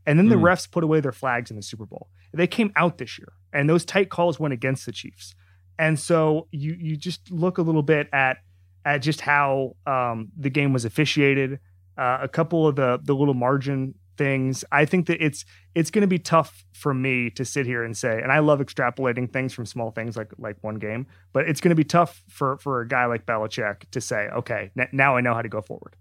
And 0.07 0.19
then 0.19 0.29
the 0.29 0.37
mm. 0.37 0.43
refs 0.43 0.71
put 0.71 0.83
away 0.83 1.01
their 1.01 1.13
flags 1.13 1.51
in 1.51 1.57
the 1.57 1.63
Super 1.63 1.87
Bowl. 1.87 2.09
They 2.33 2.47
came 2.47 2.73
out 2.77 2.99
this 2.99 3.19
year, 3.19 3.33
and 3.53 3.69
those 3.69 3.85
tight 3.85 4.11
calls 4.11 4.41
went 4.41 4.55
against 4.55 4.87
the 4.87 4.93
Chiefs. 4.93 5.35
And 5.79 5.99
so 5.99 6.49
you 6.51 6.77
you 6.79 6.97
just 6.97 7.31
look 7.31 7.59
a 7.59 7.63
little 7.63 7.83
bit 7.83 8.09
at 8.13 8.39
at 8.85 8.99
just 8.99 9.21
how 9.21 9.77
um, 9.87 10.33
the 10.37 10.51
game 10.51 10.73
was 10.73 10.85
officiated. 10.85 11.61
Uh, 11.97 12.19
a 12.23 12.29
couple 12.29 12.67
of 12.67 12.77
the 12.77 12.99
the 13.03 13.15
little 13.15 13.35
margin 13.35 13.95
things. 14.17 14.65
I 14.73 14.85
think 14.85 15.07
that 15.07 15.25
it's 15.25 15.45
it's 15.75 15.91
going 15.91 16.03
to 16.03 16.09
be 16.09 16.19
tough 16.19 16.65
for 16.73 16.93
me 16.93 17.31
to 17.31 17.45
sit 17.45 17.67
here 17.67 17.85
and 17.85 17.97
say, 17.97 18.21
and 18.21 18.31
I 18.31 18.41
love 18.41 18.61
extrapolating 18.61 19.33
things 19.33 19.53
from 19.53 19.67
small 19.67 19.91
things 19.91 20.17
like 20.17 20.33
like 20.39 20.57
one 20.63 20.77
game, 20.77 21.07
but 21.33 21.49
it's 21.49 21.61
going 21.61 21.71
to 21.71 21.77
be 21.77 21.85
tough 21.85 22.23
for 22.29 22.59
for 22.59 22.81
a 22.81 22.89
guy 22.89 23.07
like 23.07 23.27
Belichick 23.27 23.91
to 23.91 24.01
say, 24.01 24.29
okay, 24.29 24.71
n- 24.79 24.89
now 24.93 25.17
I 25.17 25.21
know 25.21 25.35
how 25.35 25.43
to 25.43 25.49
go 25.49 25.61
forward. 25.61 25.97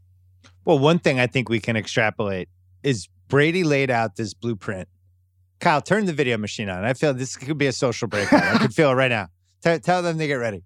Well, 0.65 0.79
one 0.79 0.99
thing 0.99 1.19
I 1.19 1.27
think 1.27 1.49
we 1.49 1.59
can 1.59 1.75
extrapolate 1.75 2.49
is 2.83 3.07
Brady 3.27 3.63
laid 3.63 3.89
out 3.89 4.15
this 4.15 4.33
blueprint. 4.33 4.87
Kyle, 5.59 5.81
turn 5.81 6.05
the 6.05 6.13
video 6.13 6.37
machine 6.37 6.69
on. 6.69 6.83
I 6.83 6.93
feel 6.93 7.13
this 7.13 7.35
could 7.35 7.57
be 7.57 7.67
a 7.67 7.71
social 7.71 8.07
breakout. 8.07 8.43
I 8.43 8.57
can 8.59 8.71
feel 8.71 8.91
it 8.91 8.95
right 8.95 9.09
now. 9.09 9.27
T- 9.63 9.79
tell 9.79 10.01
them 10.01 10.17
to 10.17 10.27
get 10.27 10.35
ready. 10.35 10.63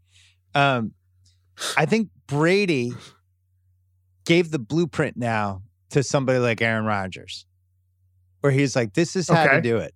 Um, 0.53 0.93
I 1.77 1.85
think 1.85 2.09
Brady 2.27 2.93
gave 4.25 4.51
the 4.51 4.59
blueprint 4.59 5.17
now 5.17 5.61
to 5.95 6.03
somebody 6.03 6.39
like 6.39 6.61
Aaron 6.61 6.83
Rodgers, 6.83 7.45
where 8.41 8.51
he's 8.51 8.75
like, 8.75 8.93
this 8.93 9.15
is 9.15 9.29
how 9.29 9.45
okay. 9.45 9.55
to 9.55 9.61
do 9.61 9.77
it. 9.77 9.95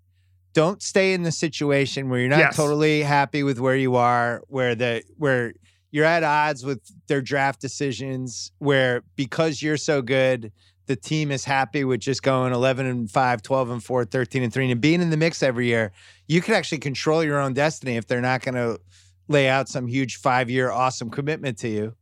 Don't 0.53 0.81
stay 0.81 1.13
in 1.13 1.23
the 1.23 1.31
situation 1.31 2.09
where 2.09 2.21
you're 2.21 2.29
not 2.29 2.39
yes. 2.39 2.55
totally 2.55 3.03
happy 3.03 3.43
with 3.43 3.59
where 3.59 3.75
you 3.75 3.97
are, 3.97 4.41
where 4.47 4.75
the 4.75 5.03
where 5.17 5.51
you're 5.91 6.05
at 6.05 6.23
odds 6.23 6.63
with 6.63 6.79
their 7.07 7.21
draft 7.21 7.59
decisions, 7.59 8.53
where 8.59 9.03
because 9.17 9.61
you're 9.61 9.75
so 9.75 10.01
good, 10.01 10.53
the 10.85 10.95
team 10.95 11.31
is 11.31 11.43
happy 11.43 11.83
with 11.83 11.99
just 11.99 12.23
going 12.23 12.53
11 12.53 12.85
and 12.85 13.11
5, 13.11 13.41
12 13.41 13.69
and 13.71 13.83
4, 13.83 14.05
13 14.05 14.43
and 14.43 14.53
3 14.53 14.71
and 14.71 14.79
being 14.79 15.01
in 15.01 15.09
the 15.09 15.17
mix 15.17 15.43
every 15.43 15.67
year. 15.67 15.91
You 16.27 16.41
can 16.41 16.53
actually 16.53 16.79
control 16.79 17.25
your 17.25 17.39
own 17.41 17.53
destiny 17.53 17.97
if 17.97 18.07
they're 18.07 18.21
not 18.21 18.41
going 18.41 18.55
to 18.55 18.79
lay 19.27 19.49
out 19.49 19.67
some 19.67 19.85
huge 19.85 20.21
5-year 20.21 20.71
awesome 20.71 21.09
commitment 21.09 21.57
to 21.59 21.67
you. 21.67 21.95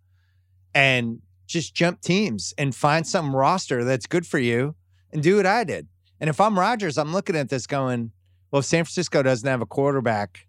And 0.75 1.21
just 1.47 1.73
jump 1.73 2.01
teams 2.01 2.53
and 2.57 2.75
find 2.75 3.07
some 3.07 3.35
roster 3.35 3.83
that's 3.83 4.05
good 4.05 4.27
for 4.27 4.39
you 4.39 4.75
and 5.11 5.23
do 5.23 5.37
what 5.37 5.45
I 5.45 5.63
did. 5.63 5.87
And 6.19 6.29
if 6.29 6.41
I'm 6.41 6.59
Rodgers, 6.59 6.97
I'm 6.97 7.13
looking 7.13 7.35
at 7.35 7.49
this 7.49 7.65
going, 7.67 8.11
well, 8.51 8.59
if 8.59 8.65
San 8.65 8.83
Francisco 8.83 9.23
doesn't 9.23 9.47
have 9.47 9.61
a 9.61 9.65
quarterback 9.65 10.47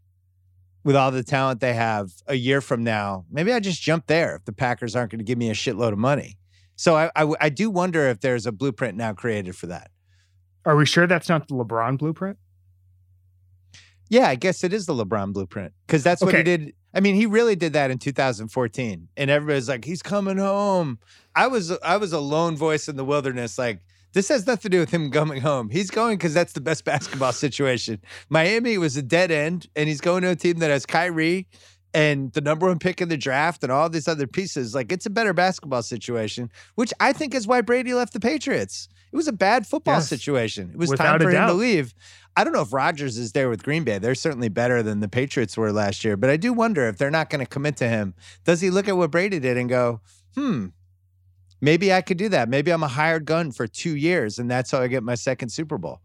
with 0.85 0.97
all 0.97 1.11
the 1.11 1.23
talent 1.23 1.61
they 1.61 1.75
have 1.75 2.11
a 2.27 2.35
year 2.35 2.61
from 2.61 2.85
now, 2.85 3.25
maybe 3.31 3.53
I 3.53 3.61
just 3.61 3.81
jump 3.83 4.07
there 4.07 4.37
if 4.37 4.45
the 4.45 4.53
Packers 4.53 4.97
aren't 4.97 5.11
going 5.11 5.19
to 5.19 5.25
give 5.25 5.39
me 5.39 5.51
a 5.51 5.55
shitload 5.55 5.93
of 5.93 5.99
money. 5.99 6.37
So 6.77 6.97
I, 6.97 7.11
I, 7.17 7.33
I 7.41 7.49
do 7.49 7.71
wonder 7.71 8.09
if 8.09 8.21
there's 8.21 8.47
a 8.47 8.53
blueprint 8.53 8.97
now 8.97 9.13
created 9.13 9.57
for 9.57 9.67
that. 9.67 9.91
Are 10.65 10.77
we 10.77 10.87
sure 10.87 11.07
that's 11.07 11.29
not 11.29 11.49
the 11.49 11.55
LeBron 11.55 11.99
blueprint? 11.99 12.39
Yeah, 14.09 14.29
I 14.29 14.35
guess 14.35 14.65
it 14.65 14.73
is 14.73 14.87
the 14.87 14.95
LeBron 14.95 15.33
blueprint 15.33 15.73
because 15.87 16.03
that's 16.03 16.23
what 16.23 16.29
okay. 16.29 16.39
he 16.39 16.45
did 16.45 16.73
I 16.95 17.01
mean, 17.01 17.15
he 17.15 17.27
really 17.27 17.55
did 17.55 17.75
that 17.75 17.91
in 17.91 17.99
2014, 17.99 19.09
and 19.17 19.31
everybody's 19.31 19.69
like, 19.69 19.85
"He's 19.85 20.03
coming 20.03 20.39
home." 20.39 20.99
I 21.35 21.47
was 21.47 21.71
I 21.83 21.97
was 21.99 22.13
a 22.13 22.19
lone 22.19 22.57
voice 22.57 22.89
in 22.89 22.97
the 22.97 23.05
wilderness, 23.05 23.59
like 23.59 23.83
this 24.15 24.29
has 24.29 24.47
nothing 24.47 24.63
to 24.63 24.69
do 24.71 24.81
with 24.81 24.91
him 24.91 25.11
coming 25.11 25.41
home. 25.41 25.69
He's 25.69 25.91
going 25.91 26.17
because 26.17 26.35
that's 26.35 26.53
the 26.53 26.61
best 26.61 26.85
basketball 26.93 27.33
situation. 27.33 28.01
Miami 28.29 28.79
was 28.79 28.97
a 28.97 29.03
dead 29.03 29.31
end, 29.31 29.69
and 29.77 29.89
he's 29.89 30.01
going 30.01 30.23
to 30.23 30.31
a 30.31 30.37
team 30.37 30.59
that 30.59 30.71
has 30.71 30.87
Kyrie 30.87 31.47
and 31.95 32.33
the 32.33 32.41
number 32.41 32.67
one 32.67 32.79
pick 32.79 33.01
in 33.01 33.09
the 33.09 33.17
draft 33.17 33.63
and 33.63 33.73
all 33.73 33.89
these 33.89 34.09
other 34.09 34.27
pieces. 34.27 34.75
Like 34.75 34.93
it's 34.93 35.07
a 35.07 35.11
better 35.11 35.33
basketball 35.33 35.83
situation, 35.83 36.51
which 36.75 36.93
I 37.01 37.13
think 37.13 37.35
is 37.35 37.47
why 37.47 37.61
Brady 37.61 37.95
left 37.95 38.13
the 38.13 38.21
Patriots. 38.21 38.89
It 39.11 39.17
was 39.17 39.29
a 39.29 39.33
bad 39.33 39.67
football 39.67 39.95
yes. 39.95 40.09
situation. 40.09 40.71
It 40.71 40.77
was 40.77 40.91
Without 40.91 41.19
time 41.19 41.21
for 41.21 41.31
him 41.31 41.47
to 41.47 41.55
leave. 41.55 41.95
I 42.39 42.45
don't 42.45 42.53
know 42.53 42.63
if 42.63 42.73
Rodgers 42.73 43.19
is 43.19 43.33
there 43.33 43.49
with 43.49 43.65
Green 43.65 43.83
Bay. 43.83 43.99
They're 43.99 44.15
certainly 44.15 44.49
better 44.49 44.81
than 44.81 45.01
the 45.01 45.09
Patriots 45.09 45.57
were 45.57 45.73
last 45.73 46.05
year, 46.05 46.17
but 46.17 46.31
I 46.31 46.37
do 46.37 46.53
wonder 46.53 46.87
if 46.87 46.97
they're 46.97 47.11
not 47.11 47.31
going 47.31 47.41
to 47.41 47.51
commit 47.51 47.77
to 47.79 47.89
him. 47.89 48.15
Does 48.45 48.61
he 48.61 48.71
look 48.71 48.87
at 48.87 48.97
what 48.97 49.11
Brady 49.11 49.41
did 49.41 49.57
and 49.57 49.69
go, 49.69 50.03
hmm, 50.37 50.67
maybe 51.61 51.93
I 51.93 52.01
could 52.01 52.17
do 52.17 52.29
that. 52.29 52.49
Maybe 52.49 52.71
I'm 52.71 52.85
a 52.85 52.89
hired 52.89 53.25
gun 53.25 53.51
for 53.51 53.67
two 53.67 53.97
years, 53.97 54.39
and 54.39 54.49
that's 54.49 54.71
how 54.71 54.81
I 54.81 54.87
get 54.87 55.03
my 55.03 55.17
second 55.17 55.49
Super 55.49 55.79
Bowl. 55.79 56.01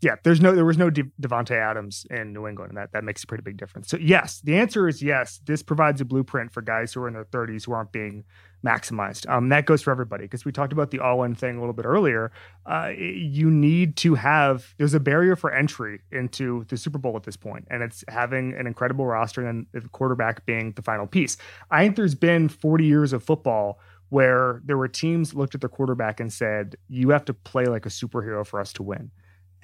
Yeah, 0.00 0.16
there's 0.22 0.40
no, 0.40 0.54
there 0.54 0.66
was 0.66 0.76
no 0.76 0.90
De- 0.90 1.10
Davante 1.20 1.52
Adams 1.52 2.06
in 2.10 2.32
New 2.32 2.46
England, 2.46 2.70
and 2.70 2.76
that 2.76 2.92
that 2.92 3.04
makes 3.04 3.24
a 3.24 3.26
pretty 3.26 3.42
big 3.42 3.56
difference. 3.56 3.88
So 3.88 3.96
yes, 3.96 4.40
the 4.42 4.56
answer 4.56 4.86
is 4.86 5.02
yes. 5.02 5.40
This 5.46 5.62
provides 5.62 6.00
a 6.00 6.04
blueprint 6.04 6.52
for 6.52 6.60
guys 6.60 6.92
who 6.92 7.02
are 7.02 7.08
in 7.08 7.14
their 7.14 7.24
30s 7.24 7.64
who 7.64 7.72
aren't 7.72 7.92
being 7.92 8.24
maximized. 8.64 9.28
Um, 9.28 9.48
that 9.50 9.66
goes 9.66 9.82
for 9.82 9.90
everybody 9.90 10.24
because 10.24 10.44
we 10.44 10.52
talked 10.52 10.72
about 10.72 10.90
the 10.90 10.98
all-in 10.98 11.34
thing 11.34 11.56
a 11.56 11.60
little 11.60 11.74
bit 11.74 11.84
earlier. 11.84 12.32
Uh, 12.66 12.92
you 12.96 13.50
need 13.50 13.96
to 13.96 14.14
have 14.14 14.74
there's 14.78 14.94
a 14.94 15.00
barrier 15.00 15.36
for 15.36 15.52
entry 15.52 16.00
into 16.12 16.64
the 16.68 16.76
Super 16.76 16.98
Bowl 16.98 17.16
at 17.16 17.22
this 17.22 17.36
point, 17.36 17.66
and 17.70 17.82
it's 17.82 18.04
having 18.08 18.54
an 18.54 18.66
incredible 18.66 19.06
roster 19.06 19.46
and 19.46 19.66
the 19.72 19.80
quarterback 19.88 20.44
being 20.46 20.72
the 20.72 20.82
final 20.82 21.06
piece. 21.06 21.36
I 21.70 21.82
think 21.84 21.96
there's 21.96 22.14
been 22.14 22.48
40 22.48 22.84
years 22.84 23.12
of 23.12 23.22
football 23.22 23.78
where 24.10 24.60
there 24.64 24.76
were 24.76 24.88
teams 24.88 25.34
looked 25.34 25.54
at 25.54 25.60
their 25.60 25.70
quarterback 25.70 26.20
and 26.20 26.32
said, 26.32 26.76
"You 26.88 27.10
have 27.10 27.24
to 27.26 27.34
play 27.34 27.64
like 27.66 27.86
a 27.86 27.90
superhero 27.90 28.46
for 28.46 28.60
us 28.60 28.72
to 28.74 28.82
win." 28.82 29.10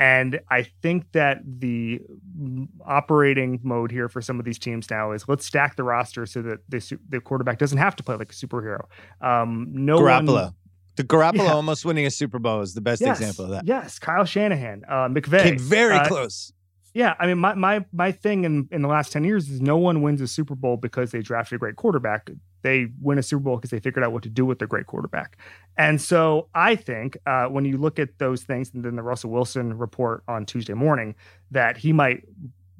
And 0.01 0.41
I 0.51 0.63
think 0.63 1.13
that 1.13 1.43
the 1.45 2.01
operating 2.87 3.61
mode 3.63 3.93
here 3.93 4.09
for 4.09 4.23
some 4.23 4.39
of 4.39 4.47
these 4.47 4.59
teams 4.59 4.89
now 4.89 5.13
is 5.13 5.29
let's 5.29 5.45
stack 5.45 5.77
the 5.77 5.85
roster 5.85 6.25
so 6.25 6.41
that 6.41 6.61
the, 6.71 6.99
the 7.11 7.21
quarterback 7.21 7.59
doesn't 7.59 7.77
have 7.77 7.95
to 7.97 8.03
play 8.03 8.17
like 8.17 8.33
a 8.33 8.35
superhero. 8.35 8.87
Um, 9.21 9.69
no 9.71 9.99
Garoppolo. 10.01 10.45
One, 10.45 10.55
the 10.97 11.05
Garoppolo 11.05 11.45
yeah. 11.45 11.53
almost 11.53 11.85
winning 11.85 12.07
a 12.07 12.11
Super 12.11 12.39
Bowl 12.39 12.63
is 12.63 12.73
the 12.73 12.81
best 12.81 13.03
yes, 13.03 13.21
example 13.21 13.45
of 13.45 13.51
that. 13.51 13.67
Yes, 13.67 13.99
Kyle 13.99 14.25
Shanahan, 14.25 14.85
uh, 14.89 15.09
McVay, 15.09 15.43
came 15.43 15.59
very 15.59 15.97
uh, 15.97 16.09
close. 16.09 16.51
Yeah, 16.95 17.15
I 17.19 17.27
mean, 17.27 17.39
my 17.39 17.55
my 17.55 17.85
my 17.93 18.11
thing 18.11 18.45
in 18.45 18.69
in 18.73 18.81
the 18.81 18.89
last 18.89 19.13
ten 19.13 19.23
years 19.23 19.51
is 19.51 19.61
no 19.61 19.77
one 19.77 20.01
wins 20.01 20.23
a 20.23 20.27
Super 20.27 20.55
Bowl 20.55 20.79
because 20.79 21.11
they 21.11 21.21
drafted 21.21 21.57
a 21.57 21.59
great 21.59 21.77
quarterback. 21.77 22.31
They 22.63 22.89
win 23.01 23.19
a 23.19 23.23
Super 23.23 23.41
Bowl 23.41 23.57
because 23.57 23.71
they 23.71 23.81
figured 23.81 24.05
out 24.05 24.13
what 24.13 24.23
to 24.25 24.29
do 24.29 24.45
with 24.45 24.59
their 24.59 24.69
great 24.69 24.87
quarterback. 24.87 25.39
And 25.77 26.01
so 26.01 26.49
I 26.55 26.77
think 26.77 27.17
uh, 27.27 27.47
when 27.47 27.65
you 27.65 27.79
look 27.79 27.99
at 27.99 28.19
those 28.19 28.43
things, 28.43 28.71
and 28.75 28.85
then 28.85 28.97
the 28.97 29.03
Russell 29.03 29.31
Wilson 29.31 29.77
report 29.79 30.23
on 30.29 30.47
Tuesday 30.47 30.75
morning 30.75 31.15
that 31.51 31.77
he 31.79 31.93
might 31.93 32.25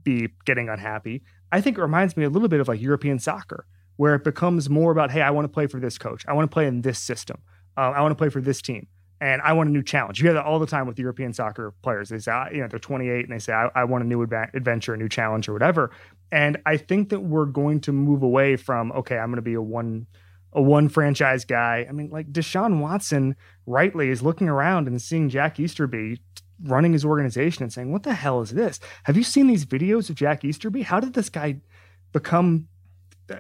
be 0.03 0.29
getting 0.45 0.69
unhappy, 0.69 1.23
I 1.53 1.61
think 1.61 1.79
it 1.79 1.83
reminds 1.83 2.17
me 2.17 2.25
a 2.25 2.31
little 2.31 2.49
bit 2.49 2.61
of 2.61 2.69
like 2.69 2.81
European 2.81 3.19
soccer, 3.19 3.67
where 3.97 4.15
it 4.15 4.25
becomes 4.25 4.71
more 4.71 4.93
about, 4.93 5.11
hey, 5.11 5.23
I 5.23 5.31
want 5.31 5.45
to 5.45 5.49
play 5.49 5.67
for 5.67 5.81
this 5.81 5.99
coach, 5.99 6.25
I 6.29 6.33
want 6.33 6.51
to 6.51 6.55
play 6.55 6.67
in 6.67 6.83
this 6.83 6.99
system, 6.99 7.39
uh, 7.77 7.91
I 7.91 8.01
want 8.01 8.13
to 8.13 8.17
play 8.17 8.29
for 8.29 8.41
this 8.41 8.63
team 8.63 8.87
and 9.21 9.43
I 9.43 9.53
want 9.53 9.69
a 9.69 9.73
new 9.73 9.83
challenge. 9.83 10.19
You 10.19 10.25
hear 10.25 10.35
that 10.35 10.45
all 10.45 10.59
the 10.59 10.67
time 10.67 10.87
with 10.87 10.99
European 10.99 11.35
soccer 11.35 11.75
players. 11.83 12.09
They 12.09 12.19
say, 12.19 12.33
you 12.53 12.61
know, 12.63 12.69
they're 12.69 12.79
28 12.79 13.25
and 13.25 13.33
they 13.33 13.39
say, 13.39 13.53
I, 13.53 13.69
I 13.75 13.85
want 13.85 14.03
a 14.03 14.07
new 14.07 14.23
adventure, 14.23 14.95
a 14.95 14.97
new 14.97 15.09
challenge, 15.09 15.49
or 15.49 15.53
whatever. 15.53 15.91
And 16.33 16.59
I 16.65 16.77
think 16.77 17.11
that 17.11 17.21
we're 17.21 17.45
going 17.45 17.81
to 17.83 17.93
move 17.93 18.23
away 18.23 18.57
from, 18.57 18.93
okay, 18.93 19.19
I'm 19.19 19.29
going 19.29 19.37
to 19.37 19.43
be 19.43 19.55
a 19.55 19.63
one 19.63 20.07
a 20.53 20.61
one 20.61 20.89
franchise 20.89 21.45
guy. 21.45 21.87
I 21.89 21.93
mean, 21.93 22.11
like 22.11 22.33
Deshaun 22.33 22.81
Watson 22.81 23.37
rightly 23.67 24.09
is 24.09 24.23
looking 24.23 24.49
around 24.49 24.89
and 24.89 25.01
seeing 25.01 25.29
Jack 25.29 25.61
Easterby 25.61 26.21
running 26.65 26.93
his 26.93 27.05
organization 27.05 27.63
and 27.63 27.73
saying, 27.73 27.93
What 27.93 28.03
the 28.03 28.15
hell 28.15 28.41
is 28.41 28.51
this? 28.51 28.81
Have 29.05 29.17
you 29.17 29.23
seen 29.23 29.47
these 29.47 29.65
videos 29.65 30.11
of 30.11 30.17
Jack 30.17 30.45
Easterby? 30.45 30.83
How 30.83 30.99
did 30.99 31.15
this 31.15 31.29
guy 31.29 31.61
become 32.13 32.67
uh, 33.31 33.37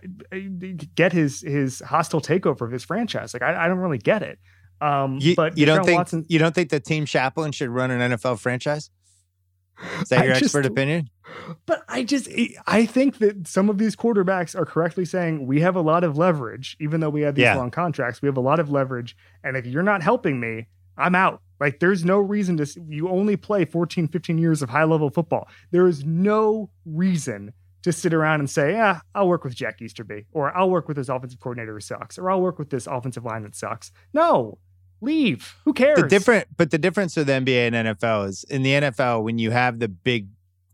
get 0.94 1.12
his 1.12 1.40
his 1.40 1.80
hostile 1.80 2.20
takeover 2.20 2.62
of 2.62 2.70
his 2.70 2.84
franchise? 2.84 3.34
Like 3.34 3.42
I, 3.42 3.64
I 3.64 3.68
don't 3.68 3.78
really 3.78 3.98
get 3.98 4.22
it. 4.22 4.38
Um, 4.80 5.18
you, 5.20 5.34
but 5.34 5.58
you 5.58 5.66
don't 5.66 5.84
think 5.84 5.98
Watson, 5.98 6.24
you 6.28 6.38
don't 6.38 6.54
think 6.54 6.70
the 6.70 6.80
team 6.80 7.04
chaplain 7.04 7.52
should 7.52 7.68
run 7.68 7.90
an 7.90 8.12
NFL 8.12 8.38
franchise? 8.38 8.90
Is 10.02 10.08
that 10.08 10.24
your 10.24 10.34
just, 10.34 10.44
expert 10.44 10.66
opinion? 10.66 11.08
But 11.66 11.84
I 11.88 12.04
just, 12.04 12.28
I 12.66 12.86
think 12.86 13.18
that 13.18 13.46
some 13.46 13.70
of 13.70 13.78
these 13.78 13.96
quarterbacks 13.96 14.58
are 14.58 14.64
correctly 14.64 15.04
saying 15.04 15.46
we 15.46 15.60
have 15.60 15.76
a 15.76 15.80
lot 15.80 16.04
of 16.04 16.18
leverage, 16.18 16.76
even 16.80 17.00
though 17.00 17.10
we 17.10 17.22
have 17.22 17.34
these 17.34 17.44
yeah. 17.44 17.56
long 17.56 17.70
contracts. 17.70 18.20
We 18.20 18.26
have 18.26 18.36
a 18.36 18.42
lot 18.42 18.58
of 18.58 18.70
leverage. 18.70 19.16
And 19.44 19.56
if 19.56 19.66
you're 19.66 19.82
not 19.82 20.02
helping 20.02 20.40
me, 20.40 20.66
I'm 20.96 21.14
out. 21.14 21.40
Like, 21.60 21.80
there's 21.80 22.04
no 22.04 22.18
reason 22.18 22.56
to, 22.58 22.66
you 22.88 23.08
only 23.08 23.36
play 23.36 23.64
14, 23.64 24.08
15 24.08 24.38
years 24.38 24.62
of 24.62 24.70
high 24.70 24.84
level 24.84 25.10
football. 25.10 25.48
There 25.70 25.86
is 25.86 26.04
no 26.04 26.70
reason 26.84 27.52
to 27.82 27.92
sit 27.92 28.12
around 28.12 28.40
and 28.40 28.50
say, 28.50 28.72
yeah, 28.72 29.00
I'll 29.14 29.28
work 29.28 29.44
with 29.44 29.54
Jack 29.54 29.80
Easterby, 29.80 30.26
or 30.32 30.54
I'll 30.56 30.70
work 30.70 30.88
with 30.88 30.96
this 30.96 31.08
offensive 31.08 31.40
coordinator 31.40 31.74
who 31.74 31.80
sucks, 31.80 32.18
or 32.18 32.30
I'll 32.30 32.40
work 32.40 32.58
with 32.58 32.70
this 32.70 32.86
offensive 32.86 33.24
line 33.24 33.42
that 33.42 33.54
sucks. 33.54 33.92
No, 34.12 34.58
leave. 35.00 35.54
Who 35.64 35.72
cares? 35.72 36.00
The 36.00 36.08
different, 36.08 36.48
but 36.56 36.70
the 36.70 36.78
difference 36.78 37.16
with 37.16 37.28
NBA 37.28 37.72
and 37.72 37.96
NFL 37.96 38.28
is 38.28 38.44
in 38.44 38.62
the 38.62 38.72
NFL, 38.72 39.22
when 39.22 39.38
you 39.38 39.50
have 39.50 39.78
the 39.78 39.88
big 39.88 40.28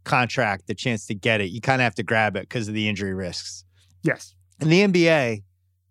contract, 0.04 0.66
the 0.66 0.74
chance 0.74 1.06
to 1.06 1.14
get 1.14 1.40
it, 1.40 1.50
you 1.50 1.60
kind 1.60 1.80
of 1.80 1.84
have 1.84 1.94
to 1.96 2.02
grab 2.02 2.36
it 2.36 2.42
because 2.42 2.68
of 2.68 2.74
the 2.74 2.88
injury 2.88 3.14
risks. 3.14 3.64
Yes. 4.02 4.34
In 4.60 4.68
the 4.68 4.80
NBA, 4.80 5.42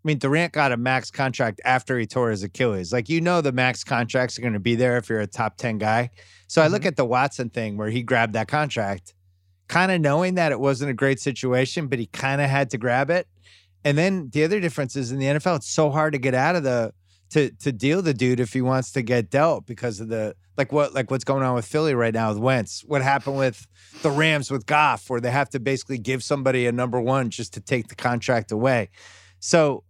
I 0.05 0.07
mean, 0.07 0.17
Durant 0.19 0.53
got 0.53 0.71
a 0.71 0.77
max 0.77 1.11
contract 1.11 1.61
after 1.65 1.97
he 1.97 2.05
tore 2.05 2.29
his 2.29 2.43
Achilles. 2.43 2.93
Like, 2.93 3.09
you 3.09 3.21
know, 3.21 3.41
the 3.41 3.51
max 3.51 3.83
contracts 3.83 4.37
are 4.37 4.41
going 4.41 4.53
to 4.53 4.59
be 4.59 4.75
there 4.75 4.97
if 4.97 5.09
you're 5.09 5.19
a 5.19 5.27
top 5.27 5.57
10 5.57 5.77
guy. 5.77 6.09
So 6.47 6.61
mm-hmm. 6.61 6.65
I 6.65 6.69
look 6.69 6.81
mm-hmm. 6.81 6.89
at 6.89 6.95
the 6.95 7.05
Watson 7.05 7.49
thing 7.49 7.77
where 7.77 7.89
he 7.89 8.03
grabbed 8.03 8.33
that 8.33 8.47
contract, 8.47 9.13
kind 9.67 9.91
of 9.91 10.01
knowing 10.01 10.35
that 10.35 10.51
it 10.51 10.59
wasn't 10.59 10.91
a 10.91 10.93
great 10.93 11.19
situation, 11.19 11.87
but 11.87 11.99
he 11.99 12.05
kind 12.07 12.41
of 12.41 12.49
had 12.49 12.69
to 12.71 12.77
grab 12.77 13.09
it. 13.09 13.27
And 13.83 13.97
then 13.97 14.29
the 14.31 14.43
other 14.43 14.59
difference 14.59 14.95
is 14.95 15.11
in 15.11 15.19
the 15.19 15.25
NFL, 15.25 15.57
it's 15.57 15.69
so 15.69 15.91
hard 15.91 16.13
to 16.13 16.19
get 16.19 16.33
out 16.33 16.55
of 16.55 16.63
the 16.63 16.91
to 17.35 17.51
to 17.51 17.73
deal 17.73 18.01
the 18.01 18.13
dude 18.13 18.39
if 18.39 18.53
he 18.53 18.61
wants 18.61 18.91
to 18.93 19.01
get 19.01 19.29
dealt 19.29 19.65
because 19.65 19.99
of 19.99 20.07
the 20.07 20.35
like 20.57 20.71
what 20.71 20.93
like 20.93 21.11
what's 21.11 21.25
going 21.25 21.43
on 21.43 21.53
with 21.53 21.65
Philly 21.65 21.93
right 21.93 22.13
now 22.13 22.29
with 22.29 22.37
Wentz. 22.37 22.81
What 22.85 23.01
happened 23.01 23.37
with 23.37 23.67
the 24.03 24.09
Rams 24.09 24.49
with 24.49 24.65
Goff, 24.65 25.09
where 25.09 25.19
they 25.19 25.31
have 25.31 25.49
to 25.49 25.59
basically 25.59 25.97
give 25.97 26.23
somebody 26.23 26.65
a 26.65 26.71
number 26.71 26.99
one 27.01 27.29
just 27.29 27.53
to 27.55 27.59
take 27.59 27.89
the 27.89 27.95
contract 27.95 28.53
away. 28.53 28.89
So 29.39 29.83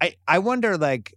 I 0.00 0.14
I 0.28 0.38
wonder 0.38 0.78
like 0.78 1.12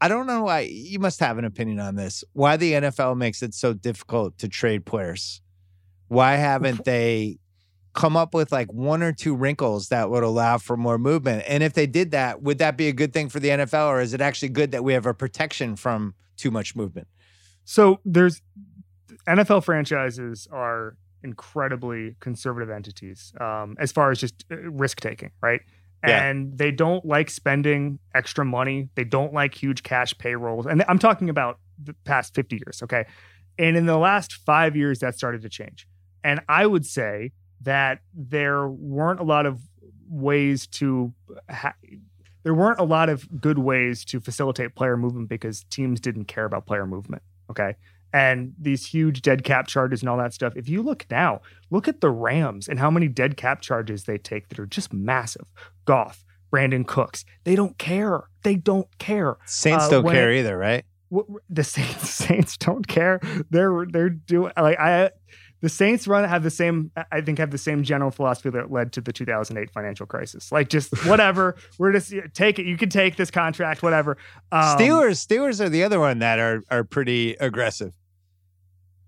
I 0.00 0.06
don't 0.06 0.28
know 0.28 0.44
why 0.44 0.60
you 0.60 1.00
must 1.00 1.18
have 1.18 1.38
an 1.38 1.44
opinion 1.44 1.80
on 1.80 1.96
this. 1.96 2.22
Why 2.32 2.56
the 2.56 2.72
NFL 2.74 3.16
makes 3.16 3.42
it 3.42 3.52
so 3.52 3.72
difficult 3.74 4.38
to 4.38 4.48
trade 4.48 4.86
players? 4.86 5.42
Why 6.06 6.36
haven't 6.36 6.84
they 6.84 7.39
come 7.92 8.16
up 8.16 8.34
with 8.34 8.52
like 8.52 8.72
one 8.72 9.02
or 9.02 9.12
two 9.12 9.34
wrinkles 9.34 9.88
that 9.88 10.10
would 10.10 10.22
allow 10.22 10.58
for 10.58 10.76
more 10.76 10.98
movement? 10.98 11.44
And 11.46 11.62
if 11.62 11.72
they 11.72 11.86
did 11.86 12.12
that, 12.12 12.42
would 12.42 12.58
that 12.58 12.76
be 12.76 12.88
a 12.88 12.92
good 12.92 13.12
thing 13.12 13.28
for 13.28 13.40
the 13.40 13.48
NFL 13.48 13.88
or 13.88 14.00
is 14.00 14.14
it 14.14 14.20
actually 14.20 14.50
good 14.50 14.70
that 14.72 14.84
we 14.84 14.92
have 14.92 15.06
a 15.06 15.14
protection 15.14 15.76
from 15.76 16.14
too 16.36 16.50
much 16.50 16.76
movement? 16.76 17.08
So 17.64 18.00
there's 18.04 18.42
NFL 19.26 19.64
franchises 19.64 20.48
are 20.50 20.96
incredibly 21.22 22.16
conservative 22.20 22.70
entities 22.70 23.32
um, 23.40 23.76
as 23.78 23.92
far 23.92 24.10
as 24.10 24.18
just 24.18 24.44
uh, 24.50 24.56
risk 24.56 25.00
taking, 25.00 25.30
right? 25.42 25.60
Yeah. 26.06 26.24
And 26.24 26.56
they 26.56 26.70
don't 26.70 27.04
like 27.04 27.28
spending 27.28 27.98
extra 28.14 28.44
money. 28.44 28.88
They 28.94 29.04
don't 29.04 29.34
like 29.34 29.54
huge 29.54 29.82
cash 29.82 30.16
payrolls. 30.16 30.66
And 30.66 30.82
I'm 30.88 30.98
talking 30.98 31.28
about 31.28 31.58
the 31.82 31.94
past 32.04 32.34
50 32.34 32.56
years, 32.56 32.82
okay? 32.82 33.04
And 33.58 33.76
in 33.76 33.84
the 33.84 33.98
last 33.98 34.32
five 34.32 34.76
years, 34.76 35.00
that 35.00 35.14
started 35.14 35.42
to 35.42 35.50
change. 35.50 35.86
And 36.24 36.40
I 36.48 36.66
would 36.66 36.86
say 36.86 37.32
that 37.60 38.00
there 38.14 38.68
weren't 38.68 39.20
a 39.20 39.24
lot 39.24 39.46
of 39.46 39.60
ways 40.08 40.66
to 40.66 41.12
ha- 41.48 41.74
there 42.42 42.54
weren't 42.54 42.80
a 42.80 42.84
lot 42.84 43.08
of 43.08 43.40
good 43.40 43.58
ways 43.58 44.04
to 44.06 44.20
facilitate 44.20 44.74
player 44.74 44.96
movement 44.96 45.28
because 45.28 45.64
teams 45.70 46.00
didn't 46.00 46.24
care 46.24 46.44
about 46.44 46.66
player 46.66 46.86
movement 46.86 47.22
okay? 47.50 47.76
And 48.12 48.54
these 48.58 48.86
huge 48.86 49.22
dead 49.22 49.44
cap 49.44 49.68
charges 49.68 50.00
and 50.00 50.08
all 50.08 50.16
that 50.18 50.32
stuff 50.32 50.54
if 50.56 50.68
you 50.68 50.82
look 50.82 51.06
now 51.10 51.42
look 51.70 51.86
at 51.86 52.00
the 52.00 52.10
rams 52.10 52.68
and 52.68 52.78
how 52.78 52.90
many 52.90 53.06
dead 53.06 53.36
cap 53.36 53.60
charges 53.60 54.04
they 54.04 54.18
take 54.18 54.48
that 54.48 54.58
are 54.58 54.66
just 54.66 54.92
massive. 54.92 55.46
Goff 55.84 56.24
Brandin 56.52 56.86
Cooks 56.86 57.24
they 57.44 57.54
don't 57.54 57.78
care. 57.78 58.22
They 58.42 58.56
don't 58.56 58.88
care. 58.98 59.36
Saints 59.46 59.84
uh, 59.84 59.90
don't 59.90 60.10
care 60.10 60.32
either 60.32 60.56
right? 60.56 60.84
The 61.48 61.62
saints 61.62 62.10
saints 62.24 62.56
don't 62.56 62.86
care. 62.86 63.20
They're 63.50 63.86
they're 63.88 64.10
doing 64.10 64.52
like 64.56 64.78
i 64.80 65.10
the 65.60 65.68
Saints 65.68 66.06
run 66.08 66.28
have 66.28 66.42
the 66.42 66.50
same, 66.50 66.90
I 67.12 67.20
think, 67.20 67.38
have 67.38 67.50
the 67.50 67.58
same 67.58 67.82
general 67.82 68.10
philosophy 68.10 68.50
that 68.50 68.72
led 68.72 68.92
to 68.92 69.00
the 69.00 69.12
2008 69.12 69.70
financial 69.70 70.06
crisis. 70.06 70.50
Like, 70.50 70.68
just 70.68 71.06
whatever, 71.06 71.56
we're 71.78 71.92
just 71.92 72.12
take 72.34 72.58
it. 72.58 72.66
You 72.66 72.76
can 72.76 72.88
take 72.88 73.16
this 73.16 73.30
contract, 73.30 73.82
whatever. 73.82 74.16
Um, 74.52 74.78
Steelers, 74.78 75.24
Steelers 75.26 75.60
are 75.60 75.68
the 75.68 75.84
other 75.84 76.00
one 76.00 76.20
that 76.20 76.38
are 76.38 76.62
are 76.70 76.84
pretty 76.84 77.32
aggressive. 77.34 77.92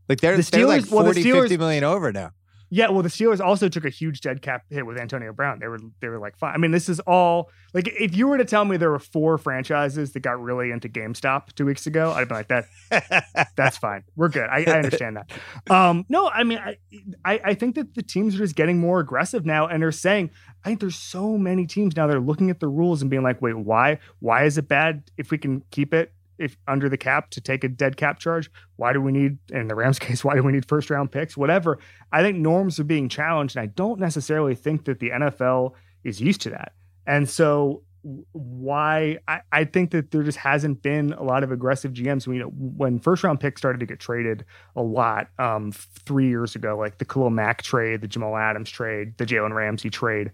Like 0.09 0.21
they're, 0.21 0.37
the 0.37 0.43
Steelers, 0.43 0.51
they're 0.51 0.67
like 0.67 0.85
40, 0.85 0.95
well, 0.95 1.15
the 1.15 1.25
Steelers, 1.25 1.41
50 1.43 1.57
million 1.59 1.85
over 1.85 2.13
now. 2.13 2.33
Yeah, 2.75 2.89
well, 2.89 3.03
the 3.03 3.11
Steelers 3.11 3.39
also 3.39 3.69
took 3.69 3.85
a 3.85 3.91
huge 3.91 4.23
dead 4.23 4.41
cap 4.41 4.65
hit 4.71 4.87
with 4.87 4.97
Antonio 4.97 5.35
Brown. 5.35 5.59
They 5.59 5.69
were 5.69 5.79
they 6.01 6.09
were 6.09 6.19
like 6.19 6.39
fine. 6.39 6.55
I 6.55 6.57
mean, 6.57 6.71
this 6.71 6.89
is 6.89 7.01
all 7.01 7.51
like 7.75 7.87
if 7.87 8.17
you 8.17 8.27
were 8.27 8.39
to 8.39 8.47
tell 8.47 8.65
me 8.65 8.79
there 8.79 8.91
were 8.91 8.99
four 8.99 9.37
franchises 9.37 10.13
that 10.13 10.21
got 10.21 10.41
really 10.41 10.71
into 10.71 10.89
GameStop 10.89 11.53
two 11.53 11.67
weeks 11.67 11.87
ago, 11.87 12.13
I'd 12.13 12.29
be 12.29 12.35
like 12.35 12.49
that. 12.49 13.45
that's 13.57 13.77
fine. 13.77 14.05
We're 14.17 14.31
good. 14.31 14.49
I, 14.51 14.65
I 14.67 14.77
understand 14.79 15.19
that. 15.19 15.31
Um, 15.71 16.07
no, 16.09 16.31
I 16.31 16.45
mean, 16.45 16.61
I, 16.61 16.79
I 17.27 17.41
I 17.45 17.55
think 17.55 17.75
that 17.75 17.95
the 17.95 18.03
teams 18.03 18.37
are 18.37 18.39
just 18.39 18.57
getting 18.57 18.79
more 18.79 19.01
aggressive 19.01 19.45
now, 19.45 19.67
and 19.67 19.83
they're 19.83 19.93
saying 19.93 20.31
I 20.65 20.69
think 20.69 20.81
there's 20.81 20.97
so 20.97 21.37
many 21.37 21.67
teams 21.67 21.95
now 21.95 22.07
that 22.07 22.17
are 22.17 22.21
looking 22.21 22.49
at 22.49 22.61
the 22.61 22.69
rules 22.69 23.03
and 23.03 23.11
being 23.11 23.23
like, 23.23 23.43
wait, 23.43 23.55
why 23.55 23.99
why 24.21 24.45
is 24.45 24.57
it 24.57 24.67
bad 24.67 25.03
if 25.19 25.31
we 25.31 25.37
can 25.37 25.63
keep 25.71 25.93
it? 25.93 26.15
If 26.39 26.57
under 26.67 26.89
the 26.89 26.97
cap 26.97 27.31
to 27.31 27.41
take 27.41 27.65
a 27.65 27.69
dead 27.69 27.97
cap 27.97 28.19
charge. 28.19 28.51
Why 28.77 28.93
do 28.93 29.01
we 29.01 29.13
need, 29.13 29.39
in 29.51 29.69
the 29.69 29.75
Rams 29.75 29.99
case, 30.01 30.25
why 30.25 30.35
do 30.35 30.43
we 30.43 30.53
need 30.53 30.67
first 30.69 30.91
round 30.91 31.13
picks? 31.13 31.37
Whatever. 31.37 31.79
I 32.13 32.23
think 32.23 32.39
norms 32.39 32.79
are 32.79 32.85
being 32.85 33.09
challenged, 33.09 33.57
and 33.57 33.63
I 33.63 33.67
don't 33.67 34.01
necessarily 34.01 34.55
think 34.55 34.85
that 34.87 35.01
the 35.01 35.11
NFL 35.11 35.73
is 36.05 36.21
used 36.21 36.41
to 36.43 36.51
that. 36.51 36.73
And 37.07 37.29
so, 37.29 37.83
why 38.33 39.19
I, 39.29 39.41
I 39.53 39.65
think 39.65 39.93
that 39.93 40.11
there 40.11 40.25
just 40.25 40.39
hasn't 40.39 40.83
been 40.83 41.13
a 41.13 41.23
lot 41.23 41.45
of 41.45 41.53
aggressive 41.53 41.93
GMs. 41.93 42.27
When, 42.27 42.37
you 42.37 42.43
know, 42.43 42.49
when 42.51 42.99
first 42.99 43.23
round 43.23 43.39
picks 43.39 43.61
started 43.61 43.79
to 43.79 43.87
get 43.87 44.01
traded 44.01 44.45
a 44.75 44.83
lot 44.83 45.29
um, 45.39 45.71
three 45.73 46.29
years 46.29 46.57
ago, 46.57 46.77
like 46.77 46.99
the 46.99 47.05
Khalil 47.05 47.31
Mack 47.31 47.63
trade, 47.63 48.01
the 48.01 48.09
Jamal 48.09 48.37
Adams 48.37 48.71
trade, 48.71 49.17
the 49.19 49.27
Jalen 49.27 49.55
Ramsey 49.55 49.89
trade, 49.89 50.33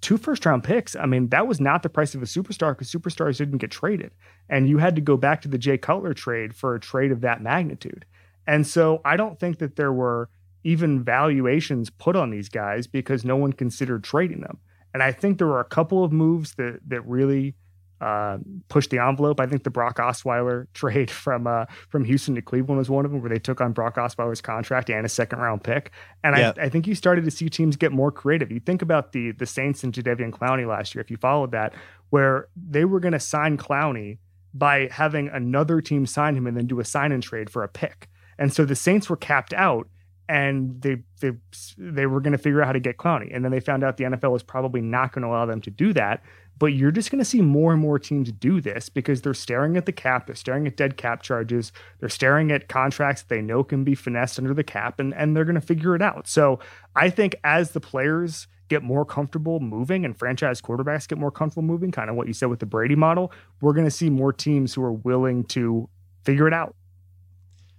two 0.00 0.16
first 0.16 0.44
round 0.46 0.64
picks. 0.64 0.96
I 0.96 1.06
mean, 1.06 1.28
that 1.28 1.46
was 1.46 1.60
not 1.60 1.82
the 1.82 1.88
price 1.88 2.14
of 2.14 2.22
a 2.22 2.26
superstar 2.26 2.72
because 2.72 2.90
superstars 2.90 3.38
didn't 3.38 3.58
get 3.58 3.70
traded. 3.70 4.12
And 4.48 4.68
you 4.68 4.78
had 4.78 4.94
to 4.96 5.00
go 5.00 5.16
back 5.16 5.42
to 5.42 5.48
the 5.48 5.58
Jay 5.58 5.78
Cutler 5.78 6.14
trade 6.14 6.54
for 6.54 6.74
a 6.74 6.80
trade 6.80 7.12
of 7.12 7.20
that 7.22 7.42
magnitude. 7.42 8.04
And 8.46 8.66
so 8.66 9.00
I 9.04 9.16
don't 9.16 9.38
think 9.38 9.58
that 9.58 9.76
there 9.76 9.92
were 9.92 10.30
even 10.64 11.02
valuations 11.04 11.90
put 11.90 12.16
on 12.16 12.30
these 12.30 12.48
guys 12.48 12.86
because 12.86 13.24
no 13.24 13.36
one 13.36 13.52
considered 13.52 14.04
trading 14.04 14.40
them. 14.40 14.58
And 14.94 15.02
I 15.02 15.12
think 15.12 15.38
there 15.38 15.46
were 15.46 15.60
a 15.60 15.64
couple 15.64 16.02
of 16.02 16.12
moves 16.12 16.54
that 16.54 16.80
that 16.88 17.02
really 17.06 17.54
uh, 18.00 18.38
push 18.68 18.86
the 18.88 18.98
envelope. 18.98 19.40
I 19.40 19.46
think 19.46 19.64
the 19.64 19.70
Brock 19.70 19.96
Osweiler 19.96 20.66
trade 20.74 21.10
from 21.10 21.46
uh, 21.46 21.66
from 21.88 22.04
Houston 22.04 22.34
to 22.34 22.42
Cleveland 22.42 22.78
was 22.78 22.90
one 22.90 23.04
of 23.04 23.10
them, 23.10 23.20
where 23.20 23.30
they 23.30 23.38
took 23.38 23.60
on 23.60 23.72
Brock 23.72 23.96
Osweiler's 23.96 24.40
contract 24.40 24.90
and 24.90 25.04
a 25.04 25.08
second 25.08 25.38
round 25.38 25.64
pick. 25.64 25.92
And 26.22 26.34
I, 26.34 26.54
I, 26.60 26.68
think 26.68 26.86
you 26.86 26.94
started 26.94 27.24
to 27.24 27.30
see 27.30 27.48
teams 27.48 27.76
get 27.76 27.92
more 27.92 28.10
creative. 28.10 28.50
You 28.50 28.60
think 28.60 28.82
about 28.82 29.12
the 29.12 29.32
the 29.32 29.46
Saints 29.46 29.82
and 29.84 29.92
Jadeveon 29.92 30.30
Clowney 30.30 30.66
last 30.66 30.94
year, 30.94 31.02
if 31.02 31.10
you 31.10 31.16
followed 31.16 31.52
that, 31.52 31.74
where 32.10 32.48
they 32.56 32.84
were 32.84 33.00
going 33.00 33.12
to 33.12 33.20
sign 33.20 33.56
Clowney 33.56 34.18
by 34.54 34.88
having 34.90 35.28
another 35.28 35.80
team 35.80 36.06
sign 36.06 36.36
him 36.36 36.46
and 36.46 36.56
then 36.56 36.66
do 36.66 36.80
a 36.80 36.84
sign 36.84 37.12
and 37.12 37.22
trade 37.22 37.50
for 37.50 37.62
a 37.62 37.68
pick. 37.68 38.08
And 38.38 38.52
so 38.52 38.64
the 38.64 38.76
Saints 38.76 39.10
were 39.10 39.16
capped 39.16 39.52
out 39.52 39.88
and 40.28 40.80
they 40.82 40.98
they 41.20 41.32
they 41.78 42.06
were 42.06 42.20
going 42.20 42.32
to 42.32 42.38
figure 42.38 42.60
out 42.60 42.66
how 42.66 42.72
to 42.72 42.80
get 42.80 42.98
Clowney. 42.98 43.34
And 43.34 43.44
then 43.44 43.50
they 43.50 43.60
found 43.60 43.82
out 43.82 43.96
the 43.96 44.04
NFL 44.04 44.30
was 44.30 44.42
probably 44.42 44.80
not 44.80 45.12
going 45.12 45.22
to 45.22 45.28
allow 45.28 45.46
them 45.46 45.60
to 45.62 45.70
do 45.70 45.92
that. 45.94 46.22
But 46.58 46.68
you're 46.68 46.90
just 46.90 47.10
going 47.10 47.20
to 47.20 47.24
see 47.24 47.40
more 47.40 47.72
and 47.72 47.80
more 47.80 47.98
teams 47.98 48.32
do 48.32 48.60
this 48.60 48.88
because 48.88 49.22
they're 49.22 49.34
staring 49.34 49.76
at 49.76 49.86
the 49.86 49.92
cap, 49.92 50.26
they're 50.26 50.34
staring 50.34 50.66
at 50.66 50.76
dead 50.76 50.96
cap 50.96 51.22
charges, 51.22 51.72
they're 52.00 52.08
staring 52.08 52.50
at 52.50 52.68
contracts 52.68 53.22
they 53.22 53.40
know 53.40 53.62
can 53.62 53.84
be 53.84 53.94
finessed 53.94 54.38
under 54.38 54.54
the 54.54 54.64
cap, 54.64 54.98
and, 54.98 55.14
and 55.14 55.36
they're 55.36 55.44
going 55.44 55.54
to 55.54 55.60
figure 55.60 55.94
it 55.94 56.02
out. 56.02 56.26
So 56.26 56.58
I 56.96 57.10
think 57.10 57.36
as 57.44 57.70
the 57.70 57.80
players 57.80 58.48
get 58.68 58.82
more 58.82 59.04
comfortable 59.04 59.60
moving 59.60 60.04
and 60.04 60.16
franchise 60.16 60.60
quarterbacks 60.60 61.08
get 61.08 61.18
more 61.18 61.30
comfortable 61.30 61.62
moving, 61.62 61.90
kind 61.90 62.10
of 62.10 62.16
what 62.16 62.26
you 62.26 62.32
said 62.32 62.48
with 62.48 62.60
the 62.60 62.66
Brady 62.66 62.96
model, 62.96 63.32
we're 63.60 63.72
going 63.72 63.86
to 63.86 63.90
see 63.90 64.10
more 64.10 64.32
teams 64.32 64.74
who 64.74 64.82
are 64.82 64.92
willing 64.92 65.44
to 65.44 65.88
figure 66.24 66.46
it 66.46 66.54
out. 66.54 66.74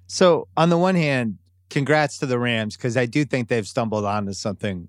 So, 0.07 0.47
on 0.57 0.69
the 0.69 0.77
one 0.77 0.95
hand, 0.95 1.37
congrats 1.69 2.17
to 2.19 2.25
the 2.25 2.39
Rams 2.39 2.75
because 2.75 2.97
I 2.97 3.05
do 3.05 3.25
think 3.25 3.47
they've 3.47 3.67
stumbled 3.67 4.05
onto 4.05 4.33
something 4.33 4.87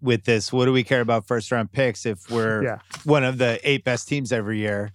with 0.00 0.24
this. 0.24 0.52
What 0.52 0.66
do 0.66 0.72
we 0.72 0.84
care 0.84 1.00
about 1.00 1.26
first 1.26 1.50
round 1.52 1.72
picks 1.72 2.06
if 2.06 2.30
we're 2.30 2.62
yeah. 2.62 2.78
one 3.04 3.24
of 3.24 3.38
the 3.38 3.60
eight 3.68 3.84
best 3.84 4.08
teams 4.08 4.32
every 4.32 4.58
year? 4.58 4.92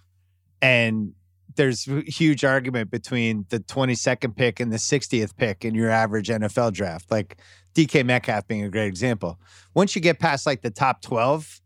And 0.60 1.12
there's 1.56 1.84
huge 2.06 2.44
argument 2.44 2.90
between 2.90 3.46
the 3.48 3.60
22nd 3.60 4.36
pick 4.36 4.60
and 4.60 4.72
the 4.72 4.76
60th 4.76 5.36
pick 5.36 5.64
in 5.64 5.74
your 5.74 5.90
average 5.90 6.28
NFL 6.28 6.72
draft. 6.72 7.10
Like 7.10 7.38
DK 7.74 8.04
Metcalf 8.04 8.46
being 8.46 8.64
a 8.64 8.68
great 8.68 8.88
example. 8.88 9.38
Once 9.74 9.94
you 9.94 10.02
get 10.02 10.18
past 10.18 10.46
like 10.46 10.62
the 10.62 10.70
top 10.70 11.02
12, 11.02 11.60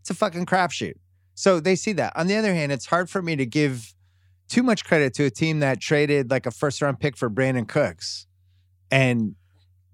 it's 0.00 0.10
a 0.10 0.14
fucking 0.14 0.46
crapshoot. 0.46 0.94
So 1.34 1.60
they 1.60 1.76
see 1.76 1.92
that. 1.94 2.12
On 2.16 2.26
the 2.26 2.36
other 2.36 2.52
hand, 2.52 2.72
it's 2.72 2.86
hard 2.86 3.08
for 3.08 3.22
me 3.22 3.36
to 3.36 3.46
give 3.46 3.94
too 4.48 4.62
much 4.62 4.84
credit 4.84 5.14
to 5.14 5.24
a 5.24 5.30
team 5.30 5.60
that 5.60 5.80
traded 5.80 6.30
like 6.30 6.46
a 6.46 6.50
first 6.50 6.82
round 6.82 7.00
pick 7.00 7.16
for 7.16 7.30
Brandin 7.30 7.66
Cooks 7.66 8.26
and 8.90 9.34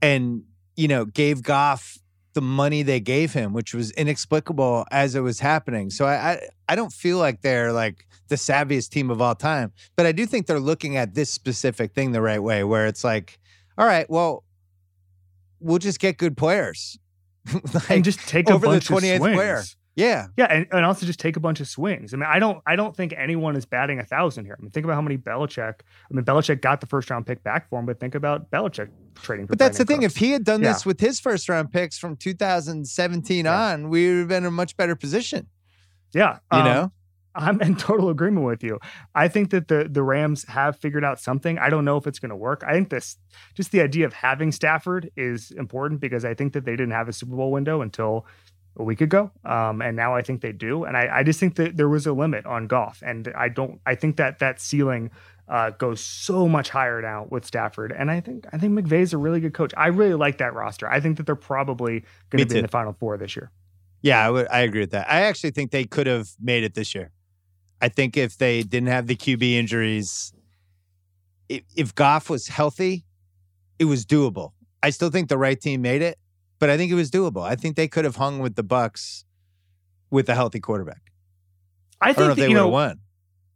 and 0.02 0.42
you 0.78 0.86
know, 0.86 1.04
gave 1.04 1.42
Goff 1.42 1.98
the 2.38 2.42
money 2.42 2.84
they 2.84 3.00
gave 3.00 3.32
him, 3.32 3.52
which 3.52 3.74
was 3.74 3.90
inexplicable 3.90 4.86
as 4.92 5.16
it 5.16 5.20
was 5.22 5.40
happening. 5.40 5.90
So 5.90 6.04
I, 6.06 6.14
I, 6.14 6.40
I 6.68 6.76
don't 6.76 6.92
feel 6.92 7.18
like 7.18 7.40
they're 7.40 7.72
like 7.72 8.06
the 8.28 8.36
savviest 8.36 8.90
team 8.90 9.10
of 9.10 9.20
all 9.20 9.34
time, 9.34 9.72
but 9.96 10.06
I 10.06 10.12
do 10.12 10.24
think 10.24 10.46
they're 10.46 10.60
looking 10.60 10.96
at 10.96 11.14
this 11.14 11.32
specific 11.32 11.94
thing 11.94 12.12
the 12.12 12.22
right 12.22 12.40
way, 12.40 12.62
where 12.62 12.86
it's 12.86 13.02
like, 13.02 13.40
all 13.76 13.86
right, 13.86 14.08
well, 14.08 14.44
we'll 15.58 15.80
just 15.80 15.98
get 15.98 16.16
good 16.16 16.36
players. 16.36 16.96
like, 17.74 17.90
and 17.90 18.04
just 18.04 18.20
take 18.28 18.48
over 18.48 18.68
the 18.68 18.78
28th 18.78 19.18
player. 19.34 19.64
Yeah. 19.98 20.28
Yeah. 20.36 20.44
And, 20.44 20.66
and 20.70 20.84
also 20.84 21.04
just 21.04 21.18
take 21.18 21.36
a 21.36 21.40
bunch 21.40 21.58
of 21.58 21.66
swings. 21.66 22.14
I 22.14 22.18
mean, 22.18 22.28
I 22.30 22.38
don't 22.38 22.62
I 22.66 22.76
don't 22.76 22.94
think 22.94 23.12
anyone 23.16 23.56
is 23.56 23.66
batting 23.66 23.98
a 23.98 24.04
thousand 24.04 24.44
here. 24.44 24.56
I 24.56 24.62
mean, 24.62 24.70
think 24.70 24.84
about 24.84 24.94
how 24.94 25.02
many 25.02 25.18
Belichick. 25.18 25.80
I 25.80 26.14
mean, 26.14 26.24
Belichick 26.24 26.62
got 26.62 26.80
the 26.80 26.86
first 26.86 27.10
round 27.10 27.26
pick 27.26 27.42
back 27.42 27.68
for 27.68 27.80
him, 27.80 27.86
but 27.86 27.98
think 27.98 28.14
about 28.14 28.48
Belichick 28.52 28.90
trading 29.16 29.46
But 29.46 29.58
that's 29.58 29.76
the 29.76 29.84
thing. 29.84 30.02
If 30.02 30.16
he 30.16 30.30
had 30.30 30.44
done 30.44 30.62
yeah. 30.62 30.72
this 30.72 30.86
with 30.86 31.00
his 31.00 31.18
first 31.18 31.48
round 31.48 31.72
picks 31.72 31.98
from 31.98 32.16
2017 32.16 33.44
yeah. 33.44 33.70
on, 33.72 33.88
we 33.88 34.08
would 34.08 34.18
have 34.20 34.28
been 34.28 34.44
in 34.44 34.46
a 34.46 34.50
much 34.52 34.76
better 34.76 34.94
position. 34.94 35.48
Yeah. 36.14 36.38
You 36.52 36.58
um, 36.58 36.64
know? 36.64 36.92
I'm 37.34 37.60
in 37.60 37.76
total 37.76 38.08
agreement 38.08 38.46
with 38.46 38.62
you. 38.62 38.78
I 39.16 39.26
think 39.26 39.50
that 39.50 39.66
the 39.66 39.88
the 39.90 40.02
Rams 40.02 40.44
have 40.48 40.76
figured 40.76 41.04
out 41.04 41.20
something. 41.20 41.58
I 41.58 41.70
don't 41.70 41.84
know 41.84 41.96
if 41.96 42.06
it's 42.06 42.18
going 42.18 42.30
to 42.30 42.36
work. 42.36 42.62
I 42.66 42.72
think 42.72 42.90
this 42.90 43.16
just 43.54 43.72
the 43.72 43.80
idea 43.80 44.06
of 44.06 44.12
having 44.12 44.52
Stafford 44.52 45.10
is 45.16 45.50
important 45.52 46.00
because 46.00 46.24
I 46.24 46.34
think 46.34 46.52
that 46.52 46.64
they 46.64 46.72
didn't 46.72 46.92
have 46.92 47.08
a 47.08 47.12
Super 47.12 47.34
Bowl 47.34 47.50
window 47.50 47.80
until 47.82 48.26
a 48.78 48.84
week 48.84 49.00
ago. 49.00 49.30
Um, 49.44 49.82
and 49.82 49.96
now 49.96 50.14
I 50.14 50.22
think 50.22 50.40
they 50.40 50.52
do. 50.52 50.84
And 50.84 50.96
I, 50.96 51.18
I, 51.18 51.22
just 51.22 51.40
think 51.40 51.56
that 51.56 51.76
there 51.76 51.88
was 51.88 52.06
a 52.06 52.12
limit 52.12 52.46
on 52.46 52.66
Goff. 52.66 53.02
And 53.04 53.32
I 53.36 53.48
don't, 53.48 53.80
I 53.86 53.94
think 53.94 54.16
that 54.16 54.38
that 54.38 54.60
ceiling 54.60 55.10
uh, 55.48 55.70
goes 55.70 56.00
so 56.00 56.48
much 56.48 56.70
higher 56.70 57.02
now 57.02 57.26
with 57.30 57.44
Stafford. 57.44 57.92
And 57.96 58.10
I 58.10 58.20
think, 58.20 58.46
I 58.52 58.58
think 58.58 58.78
McVay's 58.78 59.12
a 59.12 59.18
really 59.18 59.40
good 59.40 59.54
coach. 59.54 59.72
I 59.76 59.88
really 59.88 60.14
like 60.14 60.38
that 60.38 60.54
roster. 60.54 60.88
I 60.88 61.00
think 61.00 61.16
that 61.16 61.26
they're 61.26 61.34
probably 61.34 62.04
going 62.30 62.38
to 62.38 62.46
be 62.46 62.54
too. 62.54 62.56
in 62.58 62.62
the 62.62 62.68
final 62.68 62.92
four 62.92 63.16
this 63.18 63.34
year. 63.34 63.50
Yeah, 64.00 64.24
I 64.24 64.30
would, 64.30 64.48
I 64.48 64.60
agree 64.60 64.80
with 64.80 64.92
that. 64.92 65.10
I 65.10 65.22
actually 65.22 65.50
think 65.50 65.72
they 65.72 65.84
could 65.84 66.06
have 66.06 66.28
made 66.40 66.62
it 66.62 66.74
this 66.74 66.94
year. 66.94 67.10
I 67.80 67.88
think 67.88 68.16
if 68.16 68.38
they 68.38 68.62
didn't 68.62 68.88
have 68.88 69.06
the 69.06 69.16
QB 69.16 69.42
injuries, 69.42 70.32
if, 71.48 71.62
if 71.74 71.94
Goff 71.94 72.30
was 72.30 72.48
healthy, 72.48 73.04
it 73.78 73.86
was 73.86 74.04
doable. 74.04 74.52
I 74.82 74.90
still 74.90 75.10
think 75.10 75.28
the 75.28 75.38
right 75.38 75.60
team 75.60 75.82
made 75.82 76.02
it 76.02 76.18
but 76.58 76.70
I 76.70 76.76
think 76.76 76.90
it 76.90 76.94
was 76.94 77.10
doable. 77.10 77.42
I 77.42 77.54
think 77.54 77.76
they 77.76 77.88
could 77.88 78.04
have 78.04 78.16
hung 78.16 78.38
with 78.38 78.56
the 78.56 78.64
Bucs 78.64 79.24
with 80.10 80.28
a 80.28 80.34
healthy 80.34 80.60
quarterback. 80.60 81.12
I 82.00 82.12
think 82.12 82.32
I 82.32 82.34
that, 82.34 82.48
you 82.48 82.54
know 82.54 82.68
won. 82.68 83.00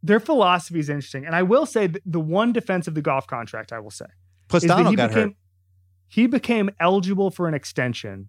Their 0.01 0.19
philosophy 0.19 0.79
is 0.79 0.89
interesting, 0.89 1.25
and 1.25 1.35
I 1.35 1.43
will 1.43 1.65
say 1.65 1.89
the 2.05 2.19
one 2.19 2.51
defense 2.51 2.87
of 2.87 2.95
the 2.95 3.01
Goff 3.01 3.25
contract, 3.25 3.71
I 3.71 3.79
will 3.79 3.91
say, 3.91 4.05
plus 4.49 4.65
Donald 4.65 4.97
got 4.97 5.09
became, 5.09 5.29
hurt. 5.29 5.35
He 6.07 6.27
became 6.27 6.69
eligible 6.79 7.31
for 7.31 7.47
an 7.47 7.53
extension 7.53 8.27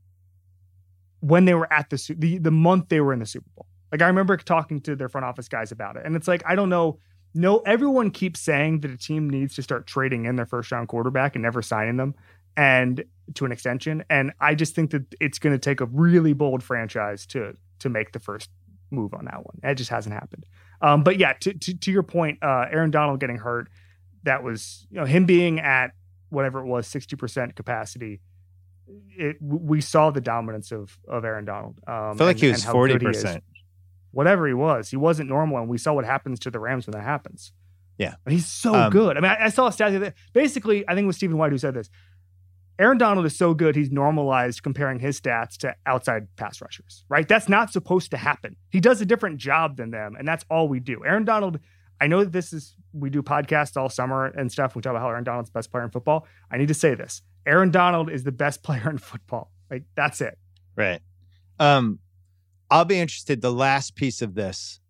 when 1.21 1.47
they 1.47 1.55
were 1.55 1.73
at 1.73 1.91
the 1.91 2.15
the 2.17 2.39
the 2.39 2.51
month 2.51 2.89
they 2.89 3.01
were 3.01 3.13
in 3.13 3.19
the 3.19 3.27
Super 3.27 3.49
Bowl. 3.57 3.67
Like 3.91 4.03
I 4.03 4.07
remember 4.07 4.37
talking 4.37 4.81
to 4.83 4.95
their 4.95 5.09
front 5.09 5.25
office 5.25 5.49
guys 5.49 5.73
about 5.73 5.97
it, 5.97 6.03
and 6.05 6.15
it's 6.15 6.29
like 6.29 6.43
I 6.47 6.55
don't 6.55 6.69
know. 6.69 6.99
No, 7.37 7.59
everyone 7.61 8.13
keeps 8.13 8.39
saying 8.39 8.81
that 8.83 8.93
a 8.93 8.97
team 8.97 9.29
needs 9.29 9.57
to 9.57 9.63
start 9.63 9.89
trading 9.89 10.27
in 10.27 10.37
their 10.37 10.47
first 10.47 10.71
round 10.71 10.87
quarterback 10.87 11.35
and 11.35 11.43
never 11.43 11.63
signing 11.63 11.97
them 11.97 12.15
and 12.57 13.05
to 13.35 13.45
an 13.45 13.53
extension. 13.53 14.05
And 14.11 14.33
I 14.41 14.55
just 14.55 14.75
think 14.75 14.91
that 14.91 15.15
it's 15.21 15.39
going 15.39 15.55
to 15.55 15.59
take 15.59 15.81
a 15.81 15.87
really 15.87 16.33
bold 16.33 16.63
franchise 16.63 17.27
to 17.27 17.57
to 17.81 17.89
make 17.89 18.13
the 18.13 18.19
first 18.19 18.51
move 18.91 19.15
on 19.15 19.25
that 19.27 19.45
one. 19.45 19.59
It 19.63 19.75
just 19.75 19.91
hasn't 19.91 20.15
happened. 20.15 20.47
Um, 20.81 21.03
but 21.03 21.19
yeah, 21.19 21.33
to, 21.41 21.55
to, 21.55 21.79
to 21.79 21.93
your 21.93 22.03
point, 22.03 22.39
uh, 22.43 22.67
Aaron 22.71 22.91
Donald 22.91 23.21
getting 23.21 23.39
hurt, 23.39 23.69
that 24.25 24.43
was 24.43 24.87
you 24.91 24.99
know 24.99 25.07
him 25.07 25.27
being 25.27 25.61
at 25.61 25.93
whatever 26.31 26.61
it 26.61 26.67
was, 26.67 26.87
sixty 26.87 27.17
percent 27.17 27.57
capacity. 27.57 28.21
It, 29.17 29.37
we 29.41 29.81
saw 29.81 30.11
the 30.11 30.21
dominance 30.21 30.73
of 30.73 30.99
of 31.09 31.25
Aaron 31.25 31.45
Donald. 31.45 31.81
Um, 31.87 31.95
I 31.95 32.15
feel 32.15 32.27
like 32.27 32.37
and, 32.37 32.43
he 32.43 32.49
was 32.49 32.65
forty 32.65 32.99
percent. 32.99 33.45
Whatever 34.11 34.47
he 34.47 34.55
was, 34.55 34.91
he 34.91 34.97
wasn't 34.97 35.29
normal, 35.29 35.59
and 35.59 35.69
we 35.69 35.79
saw 35.79 35.93
what 35.93 36.05
happens 36.05 36.39
to 36.41 36.51
the 36.51 36.61
Rams 36.61 36.87
when 36.87 36.93
that 36.93 37.03
happens. 37.03 37.53
Yeah, 37.99 38.15
but 38.25 38.33
he's 38.33 38.47
so 38.47 38.75
um, 38.75 38.91
good. 38.91 39.17
I 39.17 39.21
mean, 39.21 39.31
I, 39.31 39.47
I 39.47 39.49
saw 39.49 39.69
a 39.69 39.73
stat 39.73 39.99
that 40.01 40.15
basically, 40.33 40.87
I 40.89 40.95
think 40.95 41.05
it 41.05 41.07
was 41.07 41.17
Stephen 41.17 41.37
White 41.37 41.53
who 41.53 41.59
said 41.59 41.75
this. 41.75 41.91
Aaron 42.79 42.99
Donald 42.99 43.25
is 43.25 43.37
so 43.37 43.55
good, 43.55 43.77
he's 43.77 43.91
normalized 43.91 44.63
comparing 44.63 44.99
his 44.99 45.21
stats 45.21 45.57
to 45.59 45.75
outside 45.87 46.27
pass 46.37 46.61
rushers, 46.61 47.05
right? 47.09 47.29
That's 47.29 47.49
not 47.49 47.73
supposed 47.73 48.11
to 48.11 48.17
happen. 48.17 48.57
He 48.71 48.81
does 48.81 49.01
a 49.01 49.07
different 49.07 49.39
job 49.39 49.77
than 49.77 49.91
them, 49.91 50.17
and 50.19 50.27
that's 50.27 50.45
all 50.51 50.69
we 50.69 50.81
do. 50.81 51.05
Aaron 51.05 51.25
Donald, 51.25 51.61
I 52.01 52.09
know 52.09 52.25
that 52.25 52.33
this 52.33 52.53
is, 52.53 52.75
we 52.93 53.11
do 53.11 53.23
podcasts 53.23 53.77
all 53.77 53.89
summer 53.89 54.27
and 54.27 54.51
stuff. 54.51 54.75
We 54.75 54.83
talk 54.83 54.91
about 54.91 55.03
how 55.03 55.11
Aaron 55.11 55.25
Donald's 55.25 55.51
the 55.51 55.59
best 55.59 55.71
player 55.71 55.85
in 55.85 55.91
football. 55.91 56.27
I 56.51 56.59
need 56.59 56.69
to 56.69 56.75
say 56.75 56.95
this 56.95 57.23
Aaron 57.47 57.71
Donald 57.71 58.11
is 58.11 58.25
the 58.25 58.33
best 58.33 58.63
player 58.65 58.91
in 58.91 58.99
football. 58.99 59.53
Like, 59.71 59.85
that's 59.95 60.21
it. 60.21 60.37
Right. 60.77 61.01
Um, 61.61 62.01
I'll 62.71 62.85
be 62.85 62.99
interested. 62.99 63.41
The 63.41 63.53
last 63.53 63.95
piece 63.95 64.21
of 64.21 64.35
this 64.35 64.81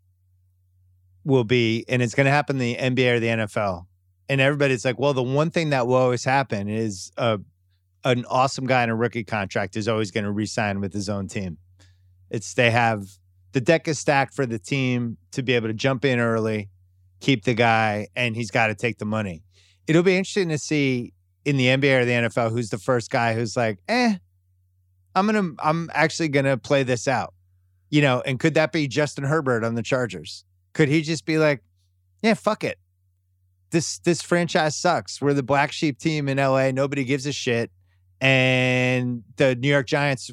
will 1.25 1.45
be, 1.45 1.85
and 1.89 2.01
it's 2.01 2.15
going 2.15 2.25
to 2.25 2.31
happen 2.31 2.61
in 2.61 2.95
the 2.95 3.03
NBA 3.05 3.17
or 3.17 3.21
the 3.21 3.27
NFL. 3.27 3.87
And 4.29 4.41
everybody's 4.41 4.87
like, 4.87 4.99
well, 4.99 5.13
the 5.13 5.23
one 5.23 5.51
thing 5.51 5.71
that 5.71 5.87
will 5.87 5.97
always 5.97 6.25
happen 6.25 6.69
is 6.69 7.13
a 7.19 7.41
an 8.05 8.25
awesome 8.27 8.67
guy 8.67 8.85
in 8.85 8.91
a 8.91 8.95
rookie 8.95 9.25
contract 9.25 9.77
is 9.77 9.89
always 9.89 10.11
going 10.11 10.25
to 10.25 10.31
re-sign 10.31 10.81
with 10.81 10.93
his 10.93 11.09
own 11.09 11.27
team. 11.27 11.59
It's 12.31 12.55
they 12.55 12.71
have 12.71 13.07
the 13.53 13.61
deck 13.61 13.89
is 13.89 13.99
stacked 13.99 14.35
for 14.35 14.47
the 14.47 14.59
team 14.59 15.17
to 15.33 15.43
be 15.43 15.55
able 15.55 15.69
to 15.69 15.75
jump 15.75 16.05
in 16.05 16.19
early, 16.19 16.69
keep 17.21 17.45
the 17.45 17.55
guy, 17.55 18.09
and 18.15 18.37
he's 18.37 18.51
got 18.51 18.67
to 18.67 18.75
take 18.75 18.99
the 18.99 19.05
money. 19.05 19.43
It'll 19.87 20.03
be 20.03 20.17
interesting 20.17 20.49
to 20.49 20.59
see 20.59 21.13
in 21.45 21.57
the 21.57 21.67
NBA 21.67 22.01
or 22.01 22.05
the 22.05 22.13
NFL 22.13 22.51
who's 22.51 22.71
the 22.71 22.79
first 22.79 23.11
guy 23.11 23.35
who's 23.35 23.57
like, 23.57 23.79
eh, 23.89 24.17
I'm 25.15 25.27
gonna, 25.27 25.53
I'm 25.61 25.91
actually 25.95 26.29
gonna 26.29 26.57
play 26.57 26.83
this 26.83 27.07
out, 27.07 27.35
you 27.91 28.03
know. 28.03 28.23
And 28.27 28.41
could 28.41 28.55
that 28.55 28.73
be 28.73 28.89
Justin 28.89 29.25
Herbert 29.25 29.63
on 29.63 29.75
the 29.75 29.83
Chargers? 29.83 30.45
Could 30.73 30.89
he 30.89 31.03
just 31.03 31.25
be 31.25 31.39
like, 31.39 31.63
yeah, 32.23 32.35
fuck 32.35 32.65
it, 32.65 32.79
this 33.71 33.99
this 33.99 34.23
franchise 34.23 34.75
sucks. 34.75 35.21
We're 35.21 35.35
the 35.35 35.43
black 35.43 35.71
sheep 35.71 35.99
team 35.99 36.29
in 36.29 36.39
LA. 36.39 36.71
Nobody 36.71 37.05
gives 37.05 37.27
a 37.27 37.33
shit 37.33 37.71
and 38.21 39.23
the 39.37 39.55
New 39.55 39.69
York 39.69 39.87
Giants 39.87 40.31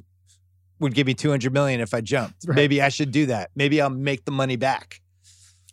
would 0.79 0.93
give 0.93 1.07
me 1.07 1.13
200 1.13 1.53
million 1.53 1.79
if 1.79 1.93
I 1.93 2.01
jumped. 2.01 2.45
Right. 2.45 2.55
Maybe 2.55 2.81
I 2.81 2.89
should 2.89 3.11
do 3.11 3.27
that. 3.27 3.51
Maybe 3.55 3.79
I'll 3.81 3.89
make 3.89 4.25
the 4.25 4.31
money 4.31 4.55
back. 4.55 5.01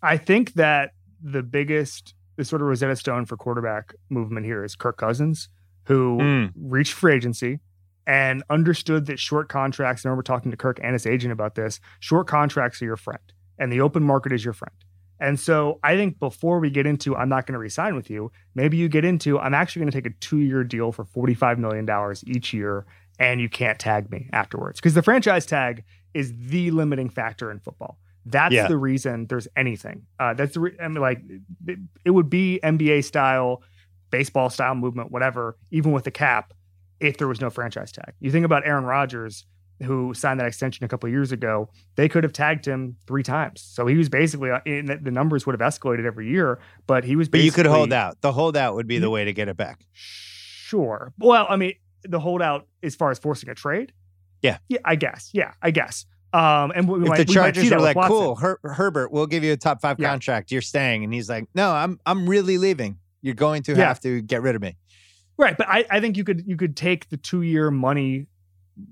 I 0.03 0.17
think 0.17 0.55
that 0.55 0.93
the 1.23 1.43
biggest 1.43 2.15
the 2.37 2.45
sort 2.45 2.63
of 2.63 2.69
Rosetta 2.69 2.95
Stone 2.95 3.27
for 3.27 3.37
quarterback 3.37 3.95
movement 4.11 4.47
here 4.47 4.65
is 4.65 4.77
Kirk 4.77 4.97
Cousins, 4.97 5.49
who 5.87 6.19
mm. 6.19 6.53
reached 6.57 6.93
free 6.93 7.15
agency 7.15 7.59
and 8.07 8.45
understood 8.49 9.07
that 9.07 9.19
short 9.19 9.49
contracts. 9.49 10.05
And 10.05 10.09
I 10.09 10.13
remember 10.13 10.23
talking 10.23 10.53
to 10.53 10.57
Kirk 10.57 10.79
and 10.81 10.93
his 10.93 11.05
agent 11.05 11.33
about 11.33 11.57
this. 11.57 11.81
Short 11.99 12.29
contracts 12.29 12.81
are 12.81 12.85
your 12.85 12.97
friend, 12.97 13.21
and 13.59 13.73
the 13.73 13.81
open 13.81 14.05
market 14.05 14.33
is 14.33 14.45
your 14.45 14.55
friend. 14.55 14.73
And 15.21 15.39
so 15.39 15.81
I 15.83 15.97
think 15.97 16.19
before 16.19 16.61
we 16.61 16.71
get 16.71 16.87
into 16.87 17.17
I'm 17.17 17.29
not 17.29 17.47
going 17.47 17.55
to 17.55 17.59
resign 17.59 17.97
with 17.97 18.11
you, 18.11 18.31
maybe 18.55 18.77
you 18.77 18.89
get 18.89 19.05
into 19.05 19.39
I'm 19.39 19.55
actually 19.55 19.81
going 19.81 19.93
to 19.93 20.03
take 20.03 20.07
a 20.07 20.15
two 20.21 20.39
year 20.39 20.65
deal 20.65 20.93
for 20.93 21.05
$45 21.05 21.59
million 21.59 21.89
each 22.27 22.53
year 22.53 22.87
and 23.19 23.41
you 23.41 23.49
can't 23.49 23.79
tag 23.79 24.11
me 24.11 24.29
afterwards. 24.33 24.81
Because 24.81 24.95
the 24.95 25.03
franchise 25.03 25.45
tag 25.45 25.85
is 26.15 26.33
the 26.37 26.71
limiting 26.71 27.09
factor 27.09 27.51
in 27.51 27.59
football. 27.59 27.99
That's 28.25 28.55
yeah. 28.55 28.69
the 28.69 28.77
reason 28.77 29.27
there's 29.27 29.49
anything. 29.57 30.03
Uh, 30.21 30.35
that's 30.35 30.55
the 30.55 30.61
re- 30.61 30.77
I 30.81 30.89
mean, 30.89 31.01
like 31.01 31.23
it, 31.67 31.79
it 32.05 32.11
would 32.11 32.29
be 32.29 32.61
NBA 32.63 33.05
style, 33.05 33.63
baseball 34.11 34.51
style 34.51 34.75
movement, 34.75 35.11
whatever, 35.11 35.57
even 35.71 35.93
with 35.93 36.05
the 36.05 36.11
cap, 36.11 36.53
if 37.01 37.17
there 37.17 37.29
was 37.29 37.41
no 37.41 37.51
franchise 37.51 37.91
tag. 37.91 38.15
You 38.21 38.31
think 38.31 38.45
about 38.45 38.67
Aaron 38.67 38.85
Rodgers 38.85 39.47
who 39.83 40.13
signed 40.15 40.41
that 40.41 40.47
extension 40.47 40.85
a 40.85 40.89
couple 40.89 41.09
years 41.09 41.33
ago, 41.33 41.69
they 41.97 42.09
could 42.09 42.25
have 42.25 42.33
tagged 42.33 42.67
him 42.67 42.97
three 43.07 43.23
times. 43.23 43.61
So 43.61 43.87
he 43.87 43.97
was 43.97 44.09
basically 44.09 44.51
uh, 44.51 44.61
in 44.65 44.87
the, 44.87 44.97
the 44.97 45.11
numbers 45.11 45.47
would 45.47 45.59
have 45.59 45.67
escalated 45.67 46.05
every 46.05 46.29
year, 46.29 46.59
but 46.87 47.05
he 47.05 47.17
was. 47.17 47.29
But 47.29 47.41
you 47.41 47.53
could 47.53 47.67
hold 47.67 47.93
out. 47.93 48.21
The 48.21 48.33
holdout 48.33 48.75
would 48.75 48.87
be 48.87 48.99
the 48.99 49.11
way 49.11 49.25
to 49.25 49.33
get 49.33 49.49
it 49.49 49.57
back. 49.57 49.85
Sure. 49.93 51.13
Well, 51.19 51.47
I 51.49 51.57
mean, 51.57 51.75
the 52.03 52.21
holdout 52.21 52.67
as 52.83 52.95
far 52.95 53.11
as 53.11 53.19
forcing 53.19 53.49
a 53.49 53.55
trade. 53.55 53.93
Yeah. 54.43 54.59
Yeah, 54.69 54.79
I 54.85 54.97
guess. 54.97 55.31
Yeah, 55.33 55.53
I 55.63 55.71
guess. 55.71 56.07
Um, 56.33 56.73
and 56.75 56.89
we 56.89 57.03
if 57.03 57.09
might, 57.09 57.17
the 57.17 57.25
Chargers 57.25 57.73
are 57.73 57.81
like, 57.81 57.97
"Cool, 58.07 58.37
Her- 58.37 58.61
Herbert, 58.63 59.11
we'll 59.11 59.27
give 59.27 59.45
you 59.45 59.53
a 59.53 59.57
top 59.57 59.81
five 59.81 59.99
yeah. 59.99 60.11
contract. 60.11 60.51
You're 60.53 60.61
staying," 60.61 61.03
and 61.03 61.13
he's 61.13 61.29
like, 61.29 61.47
"No, 61.55 61.71
I'm 61.71 61.99
I'm 62.05 62.29
really 62.29 62.59
leaving. 62.59 62.99
You're 63.23 63.35
going 63.35 63.63
to 63.63 63.73
yeah. 63.73 63.89
have 63.89 64.01
to 64.01 64.21
get 64.21 64.43
rid 64.43 64.55
of 64.55 64.61
me." 64.61 64.77
Right, 65.39 65.57
but 65.57 65.69
I, 65.69 65.87
I 65.91 66.01
think 66.01 66.19
you 66.19 66.25
could 66.25 66.45
you 66.47 66.59
could 66.59 66.77
take 66.77 67.09
the 67.09 67.17
two 67.17 67.41
year 67.41 67.71
money 67.71 68.27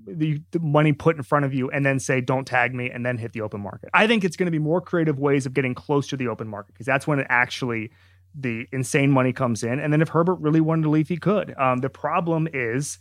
the, 0.05 0.41
the, 0.51 0.59
money 0.59 0.93
put 0.93 1.15
in 1.15 1.23
front 1.23 1.45
of 1.45 1.53
you 1.53 1.69
and 1.69 1.85
then 1.85 1.99
say 1.99 2.21
don't 2.21 2.45
tag 2.45 2.73
me 2.73 2.89
and 2.89 3.05
then 3.05 3.17
hit 3.17 3.33
the 3.33 3.41
open 3.41 3.61
market. 3.61 3.89
I 3.93 4.07
think 4.07 4.23
it's 4.23 4.35
going 4.35 4.47
to 4.47 4.51
be 4.51 4.59
more 4.59 4.81
creative 4.81 5.19
ways 5.19 5.45
of 5.45 5.53
getting 5.53 5.73
close 5.73 6.07
to 6.07 6.17
the 6.17 6.27
open 6.27 6.47
market 6.47 6.73
because 6.73 6.85
that's 6.85 7.07
when 7.07 7.19
it 7.19 7.27
actually 7.29 7.91
the 8.35 8.67
insane 8.71 9.11
money 9.11 9.33
comes 9.33 9.63
in. 9.63 9.79
And 9.79 9.91
then 9.91 10.01
if 10.01 10.09
herbert 10.09 10.35
really 10.35 10.61
wanted 10.61 10.83
to 10.83 10.89
leave 10.89 11.07
he 11.07 11.17
could. 11.17 11.57
Um, 11.57 11.79
the 11.79 11.89
problem 11.89 12.47
is 12.53 12.99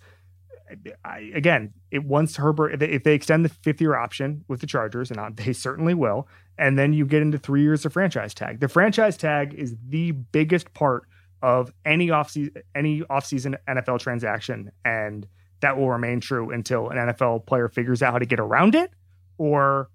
I, 1.04 1.30
again 1.34 1.72
it 1.92 2.04
once 2.04 2.36
herbert 2.36 2.70
if 2.70 2.80
they, 2.80 2.88
if 2.88 3.04
they 3.04 3.14
extend 3.14 3.44
the 3.44 3.48
fifth 3.48 3.80
year 3.80 3.94
option 3.94 4.44
with 4.48 4.60
the 4.60 4.66
chargers 4.66 5.10
and 5.10 5.36
they 5.36 5.52
certainly 5.52 5.94
will 5.94 6.28
and 6.58 6.78
then 6.78 6.92
you 6.92 7.06
get 7.06 7.22
into 7.22 7.38
three 7.38 7.62
years 7.62 7.84
of 7.84 7.92
franchise 7.92 8.34
tag. 8.34 8.60
The 8.60 8.68
franchise 8.68 9.16
tag 9.16 9.54
is 9.54 9.76
the 9.88 10.12
biggest 10.12 10.72
part 10.74 11.04
of 11.42 11.72
any 11.84 12.10
off 12.10 12.34
any 12.74 13.02
offseason 13.02 13.56
nfl 13.68 14.00
transaction 14.00 14.72
and 14.84 15.26
that 15.60 15.76
will 15.76 15.90
remain 15.90 16.20
true 16.20 16.50
until 16.50 16.88
an 16.90 16.96
NFL 16.96 17.46
player 17.46 17.68
figures 17.68 18.02
out 18.02 18.12
how 18.12 18.18
to 18.18 18.26
get 18.26 18.40
around 18.40 18.74
it, 18.74 18.90
or 19.38 19.90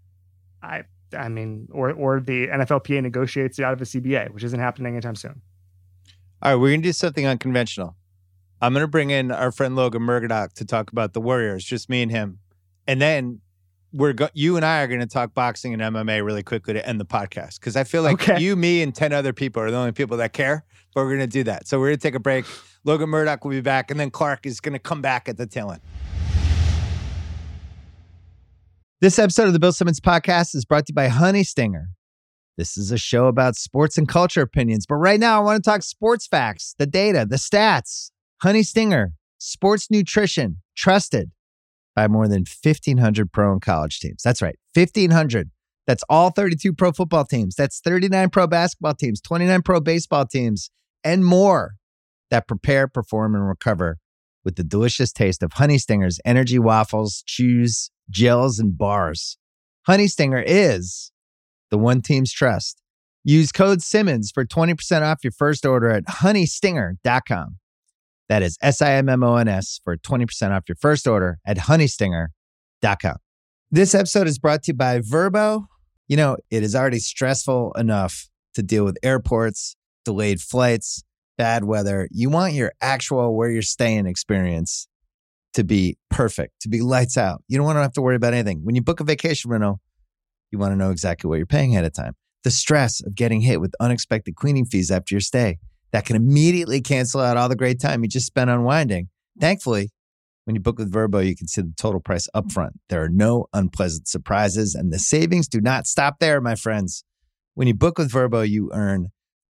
I 0.62 0.84
I 1.18 1.28
mean, 1.30 1.68
or 1.72 1.91
or 1.91 2.20
the 2.20 2.47
NFLPA 2.47 3.01
negotiates 3.01 3.59
it 3.59 3.64
out 3.64 3.74
of 3.74 3.82
a 3.82 3.86
CBA, 3.86 4.32
which 4.34 4.43
isn't 4.43 4.59
happening 4.59 4.93
anytime 4.93 5.16
soon. 5.16 5.41
All 6.41 6.51
right, 6.51 6.55
we're 6.55 6.72
gonna 6.72 6.82
do 6.84 6.91
something 6.93 7.26
unconventional. 7.28 7.95
I'm 8.62 8.74
gonna 8.74 8.88
bring 8.88 9.09
in 9.09 9.32
our 9.32 9.51
friend 9.51 9.76
Logan 9.76 10.03
Murdock 10.03 10.53
to 10.53 10.66
talk 10.66 10.91
about 10.91 11.14
the 11.14 11.22
Warriors, 11.22 11.64
just 11.64 11.89
me 11.89 12.01
and 12.01 12.12
him, 12.12 12.39
and 12.88 13.01
then 13.01 13.41
we're 13.93 14.14
go- 14.14 14.30
you 14.34 14.55
and 14.55 14.66
I 14.66 14.82
are 14.82 14.88
gonna 14.88 15.05
talk 15.05 15.34
boxing 15.34 15.74
and 15.74 15.82
MMA 15.82 16.24
really 16.26 16.43
quickly 16.43 16.74
to 16.74 16.88
end 16.88 16.99
the 16.99 17.05
podcast 17.05 17.59
because 17.59 17.76
I 17.76 17.84
feel 17.84 18.03
like 18.03 18.22
Okay. 18.30 18.41
you, 18.41 18.55
me, 18.55 18.82
and 18.82 18.95
ten 18.95 19.12
other 19.14 19.34
people 19.34 19.62
are 19.62 19.70
the 19.70 19.78
only 19.78 19.91
people 19.91 20.18
that 20.18 20.32
care. 20.34 20.64
But 20.95 21.03
we're 21.05 21.12
gonna 21.12 21.28
do 21.28 21.43
that. 21.43 21.68
So 21.68 21.80
we're 21.80 21.88
gonna 21.89 21.97
take 21.97 22.16
a 22.16 22.20
break. 22.20 22.45
Logan 22.84 23.09
Murdock 23.09 23.43
will 23.43 23.51
be 23.51 23.61
back, 23.61 23.91
and 23.91 23.99
then 23.99 24.09
Clark 24.09 24.45
is 24.45 24.59
gonna 24.59 24.79
come 24.79 25.01
back 25.01 25.29
at 25.29 25.38
the 25.38 25.45
tail 25.45 25.71
end. 25.71 25.82
This 29.01 29.17
episode 29.17 29.47
of 29.47 29.53
the 29.53 29.59
Bill 29.59 29.71
Simmons 29.71 29.99
podcast 29.99 30.55
is 30.55 30.65
brought 30.65 30.86
to 30.88 30.91
you 30.91 30.95
by 30.95 31.07
Honey 31.07 31.43
Stinger. 31.43 31.89
This 32.57 32.77
is 32.77 32.91
a 32.91 32.97
show 32.97 33.27
about 33.27 33.55
sports 33.55 33.97
and 33.97 34.07
culture 34.07 34.41
opinions, 34.41 34.86
but 34.86 34.95
right 34.95 35.19
now 35.19 35.41
I 35.41 35.43
want 35.43 35.63
to 35.63 35.67
talk 35.67 35.82
sports 35.84 36.27
facts, 36.27 36.75
the 36.77 36.86
data, 36.86 37.25
the 37.27 37.38
stats. 37.38 38.11
Honey 38.41 38.63
Stinger, 38.63 39.13
sports 39.38 39.89
nutrition, 39.89 40.57
trusted 40.75 41.32
by 41.95 42.07
more 42.07 42.27
than 42.27 42.45
1,500 42.63 43.32
pro 43.32 43.51
and 43.51 43.61
college 43.61 43.99
teams. 43.99 44.21
That's 44.23 44.41
right, 44.41 44.57
1,500. 44.73 45.51
That's 45.88 46.03
all 46.09 46.29
32 46.29 46.73
pro 46.73 46.91
football 46.91 47.25
teams. 47.25 47.55
That's 47.55 47.79
39 47.79 48.29
pro 48.29 48.47
basketball 48.47 48.93
teams, 48.93 49.21
29 49.21 49.61
pro 49.61 49.79
baseball 49.79 50.25
teams, 50.25 50.69
and 51.03 51.25
more 51.25 51.75
that 52.32 52.47
prepare, 52.47 52.88
perform, 52.88 53.36
and 53.36 53.47
recover 53.47 53.99
with 54.43 54.55
the 54.55 54.63
delicious 54.63 55.11
taste 55.11 55.43
of 55.43 55.53
Honey 55.53 55.77
Stinger's 55.77 56.19
energy 56.25 56.57
waffles, 56.57 57.23
chews, 57.27 57.91
gels, 58.09 58.57
and 58.59 58.77
bars. 58.77 59.38
Honey 59.86 60.07
Stinger 60.07 60.43
is 60.45 61.11
the 61.69 61.77
one 61.77 62.01
team's 62.01 62.32
trust. 62.32 62.82
Use 63.23 63.51
code 63.51 63.82
Simmons 63.82 64.32
for 64.34 64.45
20% 64.45 65.01
off 65.03 65.19
your 65.23 65.32
first 65.32 65.65
order 65.65 65.89
at 65.91 66.05
honeystinger.com. 66.05 67.57
That 68.29 68.41
is 68.41 68.57
S 68.61 68.82
I 68.82 68.93
M 68.93 69.09
M 69.09 69.23
O 69.23 69.36
N 69.36 69.47
S 69.47 69.79
for 69.84 69.97
20% 69.97 70.51
off 70.51 70.63
your 70.67 70.77
first 70.77 71.05
order 71.05 71.38
at 71.45 71.57
honeystinger.com. 71.57 73.17
This 73.69 73.93
episode 73.93 74.27
is 74.27 74.39
brought 74.39 74.63
to 74.63 74.71
you 74.71 74.77
by 74.77 74.99
Vrbo. 74.99 75.65
You 76.07 76.17
know, 76.17 76.38
it 76.49 76.63
is 76.63 76.75
already 76.75 76.99
stressful 76.99 77.73
enough 77.73 78.29
to 78.55 78.63
deal 78.63 78.86
with 78.86 78.97
airports, 79.03 79.75
delayed 80.03 80.41
flights, 80.41 81.03
bad 81.41 81.63
weather. 81.63 82.07
You 82.11 82.29
want 82.29 82.53
your 82.53 82.71
actual 82.81 83.35
where 83.35 83.49
you're 83.49 83.63
staying 83.63 84.05
experience 84.05 84.87
to 85.55 85.63
be 85.63 85.97
perfect, 86.11 86.61
to 86.61 86.69
be 86.69 86.81
lights 86.81 87.17
out. 87.17 87.43
You 87.47 87.57
don't 87.57 87.65
want 87.65 87.77
to 87.77 87.81
have 87.81 87.93
to 87.93 88.01
worry 88.03 88.15
about 88.15 88.35
anything. 88.35 88.59
When 88.63 88.75
you 88.75 88.83
book 88.83 88.99
a 88.99 89.03
vacation 89.03 89.49
rental, 89.49 89.81
you 90.51 90.59
want 90.59 90.71
to 90.71 90.75
know 90.75 90.91
exactly 90.91 91.27
what 91.27 91.37
you're 91.37 91.47
paying 91.47 91.71
ahead 91.71 91.83
of 91.83 91.93
time. 91.93 92.13
The 92.43 92.51
stress 92.51 93.01
of 93.03 93.15
getting 93.15 93.41
hit 93.41 93.59
with 93.59 93.73
unexpected 93.79 94.35
cleaning 94.35 94.65
fees 94.65 94.91
after 94.91 95.15
your 95.15 95.19
stay 95.19 95.57
that 95.93 96.05
can 96.05 96.15
immediately 96.15 96.79
cancel 96.79 97.21
out 97.21 97.37
all 97.37 97.49
the 97.49 97.55
great 97.55 97.81
time 97.81 98.03
you 98.03 98.07
just 98.07 98.27
spent 98.27 98.51
unwinding. 98.51 99.09
Thankfully, 99.39 99.89
when 100.45 100.55
you 100.55 100.61
book 100.61 100.77
with 100.77 100.93
Vrbo, 100.93 101.25
you 101.25 101.35
can 101.35 101.47
see 101.47 101.63
the 101.63 101.73
total 101.75 102.01
price 102.01 102.27
upfront. 102.35 102.73
There 102.89 103.01
are 103.01 103.09
no 103.09 103.47
unpleasant 103.51 104.07
surprises, 104.07 104.75
and 104.75 104.93
the 104.93 104.99
savings 104.99 105.47
do 105.47 105.59
not 105.59 105.87
stop 105.87 106.19
there, 106.19 106.39
my 106.39 106.53
friends. 106.53 107.03
When 107.55 107.67
you 107.67 107.73
book 107.73 107.97
with 107.97 108.11
Vrbo, 108.11 108.47
you 108.47 108.69
earn 108.75 109.07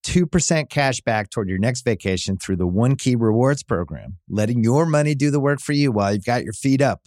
2% 0.08 0.70
cash 0.70 1.02
back 1.02 1.30
toward 1.30 1.50
your 1.50 1.58
next 1.58 1.84
vacation 1.84 2.38
through 2.38 2.56
the 2.56 2.66
One 2.66 2.96
Key 2.96 3.16
Rewards 3.16 3.62
program, 3.62 4.18
letting 4.30 4.64
your 4.64 4.86
money 4.86 5.14
do 5.14 5.30
the 5.30 5.40
work 5.40 5.60
for 5.60 5.74
you 5.74 5.92
while 5.92 6.14
you've 6.14 6.24
got 6.24 6.44
your 6.44 6.54
feet 6.54 6.82
up. 6.82 7.02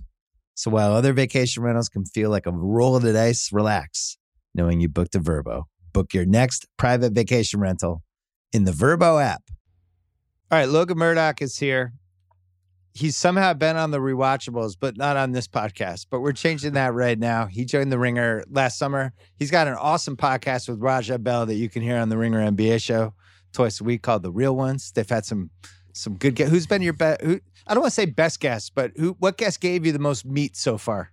So 0.55 0.71
while 0.71 0.93
other 0.93 1.15
vacation 1.15 1.63
rentals 1.63 1.89
can 1.89 2.05
feel 2.05 2.29
like 2.29 2.47
a 2.47 2.53
roll 2.53 2.97
of 2.97 3.03
the 3.03 3.15
dice, 3.15 3.51
relax 3.53 4.19
knowing 4.55 4.81
you 4.81 4.89
booked 4.89 5.15
a 5.15 5.21
Vrbo. 5.21 5.65
Book 5.93 6.13
your 6.13 6.27
next 6.27 6.67
private 6.77 7.13
vacation 7.13 7.61
rental 7.61 8.03
in 8.53 8.65
the 8.65 8.73
Vrbo 8.73 9.23
app. 9.23 9.43
All 10.51 10.59
right, 10.59 10.69
Logan 10.69 10.99
Murdock 10.99 11.41
is 11.41 11.59
here. 11.59 11.95
He's 12.93 13.17
somehow 13.17 13.53
been 13.55 13.77
on 13.77 13.93
the 13.93 13.99
rewatchables, 13.99 14.77
but 14.79 14.97
not 14.97 15.17
on 15.17 15.33
this 15.33 15.47
podcast. 15.47 16.07
But 16.11 16.21
we're 16.21 16.33
changing 16.33 16.73
that 16.73 16.93
right 16.93 17.19
now. 17.19 17.47
He 17.47 17.65
joined 17.65 17.93
the 17.93 17.99
Ringer 17.99 18.45
last 18.51 18.79
summer. 18.79 19.13
He's 19.37 19.51
got 19.51 19.69
an 19.69 19.75
awesome 19.75 20.17
podcast 20.17 20.69
with 20.69 20.81
Raja 20.81 21.19
Bell 21.19 21.47
that 21.47 21.55
you 21.55 21.69
can 21.69 21.83
hear 21.83 21.97
on 21.97 22.09
the 22.09 22.19
Ringer 22.19 22.41
NBA 22.41 22.83
show 22.83 23.15
twice 23.53 23.81
a 23.81 23.85
week 23.85 24.03
called 24.03 24.23
The 24.23 24.33
Real 24.33 24.57
Ones. 24.57 24.91
They've 24.93 25.09
had 25.09 25.25
some 25.25 25.51
some 25.93 26.17
good 26.17 26.35
guests. 26.35 26.53
Who's 26.53 26.67
been 26.67 26.83
your 26.83 26.93
best? 26.93 27.21
Who 27.23 27.41
I 27.67 27.75
don't 27.75 27.83
want 27.83 27.93
to 27.93 27.95
say 27.95 28.07
best 28.07 28.41
guest, 28.41 28.73
but 28.75 28.93
who? 28.97 29.17
What 29.21 29.37
guest 29.37 29.61
gave 29.61 29.87
you 29.87 29.93
the 29.93 29.99
most 30.01 30.25
meat 30.27 30.57
so 30.57 30.77
far? 30.79 31.13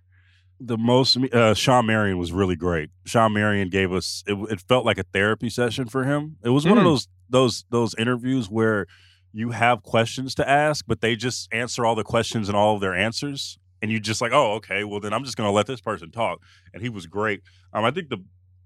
the 0.60 0.76
most 0.76 1.16
uh 1.32 1.54
Shawn 1.54 1.86
Marion 1.86 2.18
was 2.18 2.32
really 2.32 2.56
great. 2.56 2.90
Shawn 3.06 3.32
Marion 3.32 3.68
gave 3.70 3.92
us 3.92 4.24
it, 4.26 4.34
it 4.50 4.60
felt 4.62 4.84
like 4.84 4.98
a 4.98 5.04
therapy 5.04 5.48
session 5.48 5.86
for 5.86 6.02
him. 6.02 6.36
It 6.42 6.48
was 6.48 6.66
one 6.66 6.76
of 6.78 6.82
Mm. 6.82 6.88
those 6.88 7.08
those 7.30 7.64
those 7.70 7.94
interviews 7.94 8.50
where 8.50 8.86
you 9.32 9.50
have 9.50 9.82
questions 9.82 10.34
to 10.36 10.48
ask, 10.48 10.84
but 10.88 11.00
they 11.00 11.16
just 11.16 11.48
answer 11.52 11.84
all 11.84 11.94
the 11.94 12.04
questions 12.04 12.48
and 12.48 12.56
all 12.56 12.74
of 12.74 12.80
their 12.80 12.94
answers. 12.94 13.58
And 13.80 13.92
you 13.92 14.00
just 14.00 14.20
like, 14.20 14.32
oh, 14.32 14.54
okay, 14.54 14.82
well 14.84 14.98
then 15.00 15.12
I'm 15.12 15.24
just 15.24 15.36
gonna 15.36 15.52
let 15.52 15.66
this 15.66 15.80
person 15.80 16.10
talk. 16.10 16.40
And 16.74 16.82
he 16.82 16.88
was 16.88 17.06
great. 17.06 17.42
Um, 17.72 17.84
I 17.84 17.90
think 17.92 18.08
the 18.08 18.18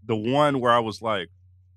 the 0.04 0.16
one 0.16 0.58
where 0.60 0.72
I 0.72 0.78
was 0.78 1.02
like, 1.02 1.28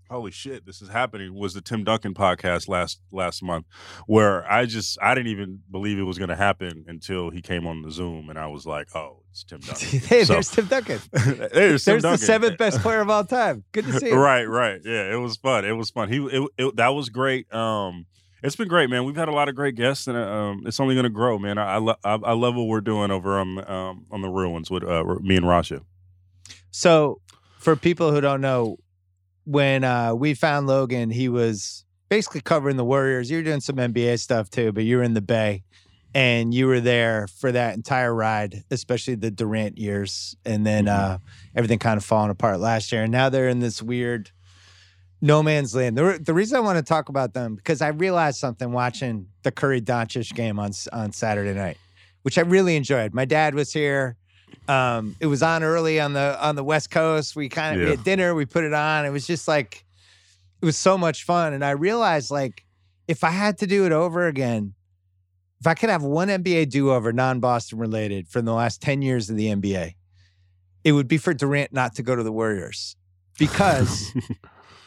holy 0.09 0.31
shit, 0.31 0.65
this 0.65 0.81
is 0.81 0.87
happening 0.87 1.33
was 1.33 1.53
the 1.53 1.61
Tim 1.61 1.83
Duncan 1.83 2.13
podcast 2.13 2.69
last 2.69 3.01
last 3.11 3.43
month, 3.43 3.65
where 4.07 4.49
I 4.49 4.65
just 4.65 4.97
I 5.01 5.13
didn't 5.15 5.31
even 5.31 5.59
believe 5.69 5.99
it 5.99 6.03
was 6.03 6.17
gonna 6.17 6.35
happen 6.37 6.85
until 6.87 7.29
he 7.29 7.41
came 7.41 7.67
on 7.67 7.81
the 7.81 7.91
Zoom 7.91 8.29
and 8.29 8.39
I 8.39 8.47
was 8.47 8.65
like, 8.65 8.87
oh, 8.95 9.23
it's 9.31 9.43
Tim 9.43 9.59
Duncan. 9.65 9.99
hey, 9.99 10.23
So- 10.23 10.33
there's 10.33 10.51
Tim 10.51 10.65
Duncan. 10.67 10.99
There's, 11.11 11.83
Tim 11.83 11.99
Duncan. 11.99 12.01
There's 12.01 12.19
the 12.21 12.25
seventh 12.25 12.57
best 12.57 12.79
player 12.79 13.01
of 13.01 13.09
all 13.09 13.25
time. 13.25 13.65
Good 13.73 13.83
to 13.85 13.93
see 13.99 14.07
you. 14.11 14.15
Right, 14.15 14.45
right. 14.45 14.79
Yeah, 14.85 15.11
it 15.13 15.17
was 15.19 15.35
fun. 15.35 15.65
It 15.65 15.73
was 15.73 15.89
fun. 15.89 16.07
He 16.09 16.17
it, 16.25 16.49
it, 16.57 16.75
that 16.77 16.89
was 16.89 17.09
great. 17.09 17.53
Um 17.53 18.05
it's 18.45 18.55
been 18.55 18.67
great, 18.67 18.89
man. 18.89 19.03
We've 19.05 19.15
had 19.15 19.27
a 19.27 19.33
lot 19.33 19.49
of 19.49 19.55
great 19.55 19.75
guests, 19.75 20.07
and 20.07 20.17
um, 20.17 20.63
it's 20.65 20.79
only 20.79 20.95
going 20.95 21.03
to 21.05 21.09
grow, 21.09 21.37
man. 21.39 21.57
I 21.57 21.73
I, 21.73 21.77
lo- 21.77 21.95
I 22.03 22.13
I 22.13 22.33
love 22.33 22.55
what 22.55 22.67
we're 22.67 22.81
doing 22.81 23.11
over 23.11 23.37
on 23.39 23.69
um 23.69 24.05
on 24.11 24.21
the 24.21 24.29
real 24.29 24.51
ones 24.51 24.69
with 24.71 24.83
uh, 24.83 25.03
me 25.21 25.35
and 25.35 25.47
Raja. 25.47 25.81
So, 26.71 27.21
for 27.59 27.75
people 27.75 28.11
who 28.11 28.21
don't 28.21 28.41
know, 28.41 28.77
when 29.45 29.83
uh, 29.83 30.13
we 30.13 30.33
found 30.33 30.67
Logan, 30.67 31.09
he 31.09 31.29
was 31.29 31.85
basically 32.09 32.41
covering 32.41 32.77
the 32.77 32.85
Warriors. 32.85 33.29
You 33.31 33.37
were 33.37 33.43
doing 33.43 33.61
some 33.61 33.75
NBA 33.77 34.19
stuff 34.19 34.49
too, 34.49 34.71
but 34.71 34.83
you 34.83 34.97
were 34.97 35.03
in 35.03 35.13
the 35.13 35.21
Bay, 35.21 35.63
and 36.13 36.53
you 36.53 36.67
were 36.67 36.79
there 36.81 37.27
for 37.27 37.51
that 37.51 37.75
entire 37.75 38.13
ride, 38.13 38.63
especially 38.71 39.15
the 39.15 39.31
Durant 39.31 39.77
years, 39.77 40.35
and 40.45 40.65
then 40.65 40.85
Mhm. 40.85 40.89
uh, 40.99 41.17
everything 41.55 41.79
kind 41.79 41.97
of 41.97 42.05
falling 42.05 42.29
apart 42.31 42.59
last 42.59 42.91
year. 42.91 43.03
And 43.03 43.11
now 43.11 43.29
they're 43.29 43.49
in 43.49 43.59
this 43.59 43.81
weird 43.81 44.31
no 45.21 45.41
man's 45.41 45.75
land. 45.75 45.97
The, 45.97 46.19
the 46.21 46.33
reason 46.33 46.57
I 46.57 46.59
want 46.59 46.77
to 46.77 46.83
talk 46.83 47.09
about 47.09 47.33
them 47.33 47.55
because 47.55 47.81
I 47.81 47.89
realized 47.89 48.37
something 48.39 48.71
watching 48.71 49.27
the 49.43 49.51
Curry 49.51 49.81
Doncic 49.81 50.33
game 50.35 50.59
on 50.59 50.71
on 50.91 51.11
Saturday 51.11 51.53
night, 51.53 51.77
which 52.23 52.37
I 52.37 52.41
really 52.41 52.75
enjoyed. 52.75 53.13
My 53.13 53.25
dad 53.25 53.55
was 53.55 53.71
here. 53.73 54.17
Um, 54.67 55.15
it 55.19 55.27
was 55.27 55.41
on 55.43 55.63
early 55.63 55.99
on 55.99 56.13
the 56.13 56.37
on 56.43 56.55
the 56.55 56.63
West 56.63 56.89
Coast. 56.91 57.35
We 57.35 57.49
kind 57.49 57.75
of 57.75 57.79
we 57.81 57.85
Yeah. 57.85 57.95
had 57.95 58.03
dinner. 58.03 58.35
We 58.35 58.45
put 58.45 58.63
it 58.63 58.73
on. 58.73 59.05
It 59.05 59.09
was 59.09 59.25
just 59.27 59.47
like 59.47 59.83
it 60.61 60.65
was 60.65 60.77
so 60.77 60.97
much 60.97 61.23
fun. 61.23 61.53
And 61.53 61.63
I 61.63 61.71
realized 61.71 62.31
like 62.31 62.63
if 63.07 63.23
I 63.23 63.29
had 63.29 63.57
to 63.59 63.67
do 63.67 63.85
it 63.85 63.91
over 63.91 64.27
again, 64.27 64.73
if 65.59 65.67
I 65.67 65.73
could 65.75 65.89
have 65.89 66.03
one 66.03 66.27
NBA 66.29 66.69
do 66.69 66.91
over 66.91 67.11
non 67.13 67.39
Boston 67.39 67.79
related 67.79 68.27
from 68.27 68.45
the 68.45 68.53
last 68.53 68.81
ten 68.81 69.01
years 69.01 69.29
of 69.29 69.35
the 69.37 69.47
NBA, 69.47 69.93
it 70.83 70.91
would 70.91 71.07
be 71.07 71.17
for 71.17 71.33
Durant 71.33 71.71
not 71.73 71.95
to 71.95 72.03
go 72.03 72.15
to 72.15 72.23
the 72.23 72.31
Warriors 72.31 72.95
because 73.39 74.11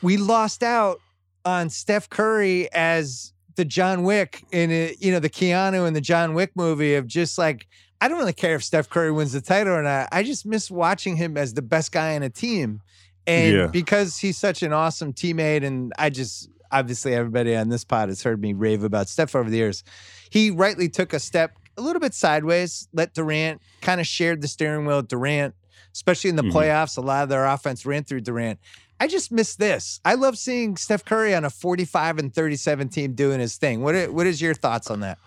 we 0.02 0.16
lost 0.16 0.62
out 0.62 1.00
on 1.44 1.70
Steph 1.70 2.08
Curry 2.10 2.70
as 2.72 3.32
the 3.56 3.64
John 3.64 4.02
Wick 4.04 4.44
in 4.52 4.70
it, 4.70 5.02
you 5.02 5.10
know 5.12 5.18
the 5.18 5.30
Keanu 5.30 5.86
and 5.86 5.94
the 5.96 6.00
John 6.00 6.34
Wick 6.34 6.52
movie 6.54 6.94
of 6.94 7.06
just 7.06 7.38
like 7.38 7.66
I 8.00 8.06
don't 8.08 8.18
really 8.18 8.32
care 8.32 8.54
if 8.54 8.62
Steph 8.62 8.88
Curry 8.88 9.10
wins 9.10 9.32
the 9.32 9.40
title 9.40 9.72
or 9.74 9.82
not. 9.82 10.08
I 10.12 10.22
just 10.22 10.46
miss 10.46 10.70
watching 10.70 11.16
him 11.16 11.36
as 11.36 11.54
the 11.54 11.62
best 11.62 11.90
guy 11.90 12.10
in 12.12 12.22
a 12.22 12.30
team, 12.30 12.80
and 13.26 13.54
Yeah. 13.56 13.66
because 13.66 14.18
he's 14.18 14.36
such 14.38 14.62
an 14.62 14.72
awesome 14.72 15.12
teammate, 15.12 15.64
and 15.64 15.92
I 15.98 16.10
just 16.10 16.48
obviously 16.70 17.14
everybody 17.14 17.56
on 17.56 17.70
this 17.70 17.82
pod 17.82 18.08
has 18.10 18.22
heard 18.22 18.40
me 18.40 18.52
rave 18.52 18.84
about 18.84 19.08
Steph 19.08 19.34
over 19.34 19.48
the 19.50 19.56
years. 19.56 19.82
He 20.30 20.50
rightly 20.50 20.88
took 20.88 21.12
a 21.12 21.18
step 21.18 21.56
a 21.76 21.80
little 21.80 22.00
bit 22.00 22.12
sideways, 22.14 22.86
let 22.92 23.14
Durant 23.14 23.60
kind 23.80 24.00
of 24.00 24.06
shared 24.06 24.42
the 24.42 24.48
steering 24.48 24.84
wheel. 24.86 24.98
with 24.98 25.08
Durant, 25.08 25.54
especially 25.94 26.28
in 26.30 26.36
the 26.36 26.42
Mhm. 26.42 26.52
playoffs, 26.52 26.96
a 26.98 27.00
lot 27.00 27.22
of 27.22 27.28
their 27.30 27.46
offense 27.46 27.86
ran 27.86 28.04
through 28.04 28.20
Durant. 28.20 28.58
I 29.00 29.06
just 29.06 29.30
miss 29.30 29.56
this. 29.56 30.00
I 30.04 30.14
love 30.14 30.36
seeing 30.36 30.76
Steph 30.76 31.04
Curry 31.04 31.34
on 31.34 31.44
a 31.44 31.50
45 31.50 32.18
and 32.18 32.34
37 32.34 32.88
team 32.88 33.12
doing 33.14 33.40
his 33.40 33.56
thing. 33.56 33.82
What 33.82 33.94
are, 33.94 34.10
what 34.10 34.26
is 34.26 34.40
your 34.40 34.54
thoughts 34.54 34.90
on 34.90 35.00
that? 35.00 35.18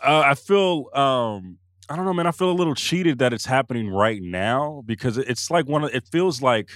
Uh, 0.00 0.22
I 0.26 0.34
feel 0.34 0.88
um 0.94 1.58
I 1.88 1.96
don't 1.96 2.06
know, 2.06 2.14
man. 2.14 2.26
I 2.26 2.30
feel 2.30 2.50
a 2.50 2.52
little 2.52 2.74
cheated 2.74 3.18
that 3.18 3.32
it's 3.32 3.44
happening 3.44 3.90
right 3.90 4.22
now 4.22 4.82
because 4.86 5.18
it's 5.18 5.50
like 5.50 5.68
one 5.68 5.84
of 5.84 5.94
it 5.94 6.06
feels 6.10 6.40
like 6.42 6.70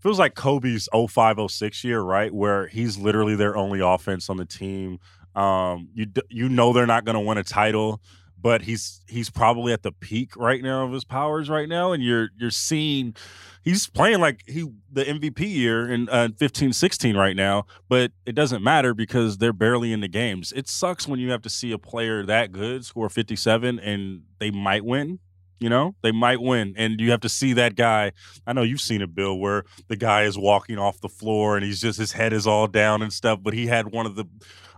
feels 0.00 0.18
like 0.18 0.34
Kobe's 0.34 0.88
0506 0.92 1.84
year, 1.84 2.00
right? 2.00 2.32
Where 2.32 2.66
he's 2.66 2.96
literally 2.96 3.36
their 3.36 3.56
only 3.56 3.80
offense 3.80 4.30
on 4.30 4.36
the 4.38 4.46
team. 4.46 4.98
Um 5.34 5.88
you 5.94 6.06
you 6.28 6.48
know 6.48 6.72
they're 6.72 6.86
not 6.86 7.04
going 7.04 7.14
to 7.14 7.20
win 7.20 7.38
a 7.38 7.44
title, 7.44 8.00
but 8.40 8.62
he's 8.62 9.00
he's 9.06 9.30
probably 9.30 9.72
at 9.72 9.82
the 9.82 9.92
peak 9.92 10.36
right 10.36 10.62
now 10.62 10.84
of 10.84 10.92
his 10.92 11.04
powers 11.04 11.48
right 11.50 11.68
now, 11.68 11.92
and 11.92 12.02
you're 12.02 12.30
you're 12.38 12.50
seeing 12.50 13.14
he's 13.62 13.88
playing 13.88 14.20
like 14.20 14.42
he 14.46 14.66
the 14.90 15.04
MVP 15.04 15.40
year 15.40 15.90
in 15.90 16.08
uh, 16.08 16.28
15 16.36 16.72
16 16.72 17.16
right 17.16 17.36
now, 17.36 17.66
but 17.88 18.12
it 18.26 18.34
doesn't 18.34 18.62
matter 18.62 18.94
because 18.94 19.38
they're 19.38 19.52
barely 19.52 19.92
in 19.92 20.00
the 20.00 20.08
games. 20.08 20.52
It 20.54 20.68
sucks 20.68 21.06
when 21.06 21.20
you 21.20 21.30
have 21.30 21.42
to 21.42 21.50
see 21.50 21.72
a 21.72 21.78
player 21.78 22.24
that 22.26 22.52
good 22.52 22.84
score 22.84 23.08
57 23.08 23.78
and 23.78 24.22
they 24.38 24.50
might 24.50 24.84
win. 24.84 25.18
You 25.58 25.68
know, 25.68 25.94
they 26.00 26.10
might 26.10 26.40
win, 26.40 26.72
and 26.78 26.98
you 26.98 27.10
have 27.10 27.20
to 27.20 27.28
see 27.28 27.52
that 27.52 27.76
guy. 27.76 28.12
I 28.46 28.54
know 28.54 28.62
you've 28.62 28.80
seen 28.80 29.02
it, 29.02 29.14
Bill, 29.14 29.38
where 29.38 29.64
the 29.88 29.96
guy 29.96 30.22
is 30.22 30.38
walking 30.38 30.78
off 30.78 31.02
the 31.02 31.08
floor 31.10 31.54
and 31.54 31.66
he's 31.66 31.82
just 31.82 31.98
his 31.98 32.12
head 32.12 32.32
is 32.32 32.46
all 32.46 32.66
down 32.66 33.02
and 33.02 33.12
stuff, 33.12 33.40
but 33.42 33.52
he 33.52 33.66
had 33.66 33.92
one 33.92 34.06
of 34.06 34.16
the 34.16 34.24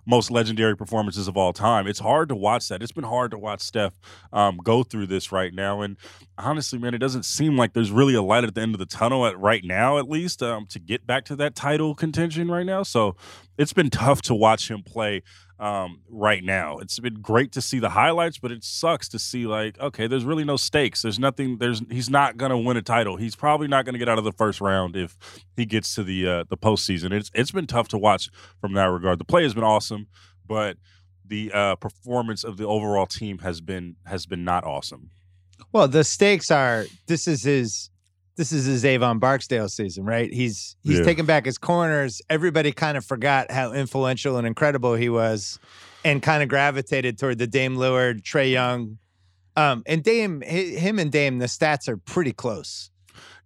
most 0.07 0.31
legendary 0.31 0.77
performances 0.77 1.29
of 1.29 1.37
all 1.37 1.53
time. 1.53 1.87
It's 1.87 2.01
hard 2.01 2.29
to 2.31 2.37
watch 2.37 2.69
that. 2.69 2.83
It's 2.83 2.93
been 2.93 3.05
hard 3.05 3.31
to 3.31 3.39
watch 3.39 3.61
Steph 3.61 3.95
um, 4.33 4.59
go 4.63 4.83
through 4.83 5.07
this 5.07 5.31
right 5.31 5.55
now. 5.55 5.81
And 5.81 5.97
honestly, 6.39 6.79
man, 6.79 6.95
it 6.95 6.99
doesn't 6.99 7.25
seem 7.25 7.57
like 7.57 7.73
there's 7.73 7.91
really 7.91 8.15
a 8.15 8.23
light 8.23 8.45
at 8.45 8.55
the 8.55 8.61
end 8.61 8.75
of 8.75 8.79
the 8.79 8.87
tunnel 8.87 9.27
at 9.27 9.39
right 9.39 9.65
now, 9.65 9.99
at 9.99 10.09
least, 10.09 10.43
um, 10.43 10.67
to 10.67 10.79
get 10.79 11.07
back 11.07 11.25
to 11.27 11.37
that 11.37 11.55
title 11.55 11.95
contention 11.95 12.51
right 12.51 12.67
now. 12.67 12.83
So 12.83 13.17
it's 13.59 13.73
been 13.73 13.91
tough 13.91 14.23
to 14.23 14.35
watch 14.35 14.71
him 14.71 14.83
play 14.83 15.23
um, 15.63 16.01
right 16.11 16.43
now. 16.43 16.79
It's 16.79 16.99
been 16.99 17.21
great 17.23 17.53
to 17.53 17.63
see 17.63 17.79
the 17.79 17.91
highlights, 17.91 18.37
but 18.37 18.51
it 18.51 18.65
sucks 18.65 19.09
to 19.11 19.19
see 19.19 19.47
like, 19.47 19.79
okay, 19.79 20.09
there's 20.09 20.25
really 20.25 20.43
no 20.43 20.57
stakes. 20.57 21.03
There's 21.03 21.21
nothing. 21.21 21.59
There's 21.59 21.81
he's 21.89 22.11
not 22.11 22.37
gonna 22.37 22.59
win 22.59 22.77
a 22.77 22.83
title. 22.83 23.17
He's 23.17 23.37
probably 23.37 23.69
not 23.69 23.85
gonna 23.85 23.99
get 23.99 24.09
out 24.09 24.19
of 24.19 24.25
the 24.25 24.33
first 24.33 24.61
round 24.61 24.97
if 24.97 25.17
he 25.57 25.65
gets 25.65 25.95
to 25.95 26.03
the 26.03 26.27
uh, 26.27 26.45
the 26.49 26.57
postseason. 26.57 27.13
It's 27.13 27.31
it's 27.33 27.53
been 27.53 27.69
tough 27.69 27.87
to 27.89 27.99
watch 27.99 28.29
from 28.61 28.73
that 28.73 28.87
regard. 28.87 29.21
The 29.21 29.25
play 29.25 29.45
has 29.45 29.55
been 29.55 29.63
awesome, 29.63 30.09
but 30.45 30.79
the 31.25 31.53
uh, 31.55 31.77
performance 31.77 32.43
of 32.43 32.57
the 32.57 32.67
overall 32.67 33.07
team 33.07 33.39
has 33.39 33.61
been 33.61 33.95
has 34.05 34.27
been 34.27 34.43
not 34.45 34.65
awesome. 34.65 35.11
Well, 35.71 35.87
the 35.87 36.03
stakes 36.03 36.51
are 36.51 36.87
this 37.07 37.29
is 37.29 37.45
his 37.45 37.89
this 38.37 38.53
is 38.53 38.65
his 38.65 38.85
Avon 38.85 39.19
Barksdale 39.19 39.69
season, 39.69 40.05
right? 40.05 40.33
He's 40.33 40.77
he's 40.83 40.99
yeah. 40.99 41.05
taken 41.05 41.27
back 41.27 41.45
his 41.45 41.59
corners. 41.59 42.23
Everybody 42.31 42.73
kind 42.73 42.97
of 42.97 43.05
forgot 43.05 43.51
how 43.51 43.73
influential 43.73 44.39
and 44.39 44.47
incredible 44.47 44.95
he 44.95 45.09
was, 45.09 45.59
and 46.05 46.23
kind 46.23 46.43
of 46.43 46.49
gravitated 46.49 47.19
toward 47.19 47.39
the 47.39 47.47
Dame 47.47 47.77
Lillard, 47.77 48.23
Trae 48.23 48.51
Young, 48.51 48.99
um, 49.57 49.83
and 49.87 50.03
Dame. 50.03 50.41
Him 50.41 50.99
and 50.99 51.13
Dame, 51.13 51.39
the 51.39 51.47
stats 51.47 51.89
are 51.89 51.97
pretty 51.97 52.33
close. 52.33 52.91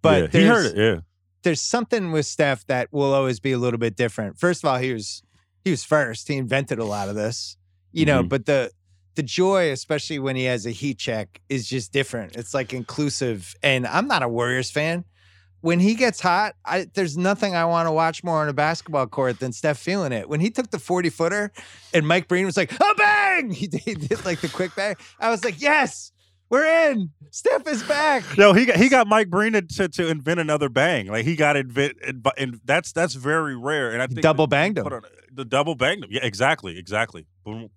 But 0.01 0.33
yeah, 0.33 0.39
he 0.39 0.45
heard 0.45 0.65
it. 0.67 0.77
Yeah, 0.77 0.99
there's 1.43 1.61
something 1.61 2.11
with 2.11 2.25
Steph 2.25 2.65
that 2.67 2.87
will 2.91 3.13
always 3.13 3.39
be 3.39 3.51
a 3.51 3.57
little 3.57 3.79
bit 3.79 3.95
different. 3.95 4.39
First 4.39 4.63
of 4.63 4.69
all, 4.69 4.77
he 4.77 4.93
was 4.93 5.21
he 5.63 5.71
was 5.71 5.83
first. 5.83 6.27
He 6.27 6.37
invented 6.37 6.79
a 6.79 6.85
lot 6.85 7.09
of 7.09 7.15
this, 7.15 7.57
you 7.91 8.05
know. 8.05 8.19
Mm-hmm. 8.19 8.29
But 8.29 8.45
the 8.45 8.71
the 9.17 9.23
joy, 9.23 9.71
especially 9.71 10.19
when 10.19 10.37
he 10.37 10.45
has 10.45 10.65
a 10.65 10.71
heat 10.71 10.97
check, 10.97 11.41
is 11.49 11.67
just 11.67 11.91
different. 11.91 12.37
It's 12.37 12.53
like 12.53 12.71
inclusive. 12.71 13.53
And 13.61 13.85
I'm 13.85 14.07
not 14.07 14.23
a 14.23 14.29
Warriors 14.29 14.71
fan. 14.71 15.03
When 15.61 15.79
he 15.79 15.95
gets 15.95 16.21
hot, 16.21 16.53
I, 16.63 16.85
there's 16.93 17.17
nothing 17.17 17.55
I 17.55 17.65
want 17.65 17.87
to 17.87 17.91
watch 17.91 18.23
more 18.23 18.41
on 18.41 18.47
a 18.47 18.53
basketball 18.53 19.07
court 19.07 19.39
than 19.39 19.51
Steph 19.51 19.79
feeling 19.79 20.11
it. 20.11 20.29
When 20.29 20.39
he 20.39 20.51
took 20.51 20.69
the 20.69 20.77
40 20.77 21.09
footer 21.09 21.51
and 21.93 22.07
Mike 22.07 22.27
Breen 22.27 22.45
was 22.45 22.55
like, 22.55 22.71
oh, 22.79 22.93
bang! 22.97 23.49
He 23.57 23.67
did, 23.67 23.81
he 23.81 23.95
did 23.95 24.23
like 24.23 24.39
the 24.41 24.49
quick 24.49 24.75
bang. 24.75 24.95
I 25.19 25.29
was 25.29 25.43
like, 25.43 25.59
yes, 25.59 26.11
we're 26.49 26.91
in. 26.91 27.09
Steph 27.31 27.67
is 27.67 27.83
back. 27.83 28.23
No, 28.37 28.53
he 28.53 28.65
got 28.65 28.77
he 28.77 28.87
got 28.87 29.07
Mike 29.07 29.29
Breen 29.29 29.53
to, 29.53 29.89
to 29.89 30.07
invent 30.07 30.39
another 30.39 30.69
bang. 30.69 31.07
Like 31.07 31.25
he 31.25 31.35
got 31.35 31.57
invent, 31.57 31.97
and 32.37 32.59
that's 32.63 32.93
that's 32.93 33.15
very 33.15 33.55
rare. 33.55 33.91
And 33.91 34.01
I 34.01 34.07
think 34.07 34.21
double 34.21 34.47
banged 34.47 34.77
him. 34.77 34.87
The 35.37 35.45
double 35.45 35.75
banged 35.75 36.03
him. 36.03 36.09
Yeah, 36.11 36.21
exactly, 36.23 36.79
exactly. 36.79 37.27
Boom. 37.45 37.69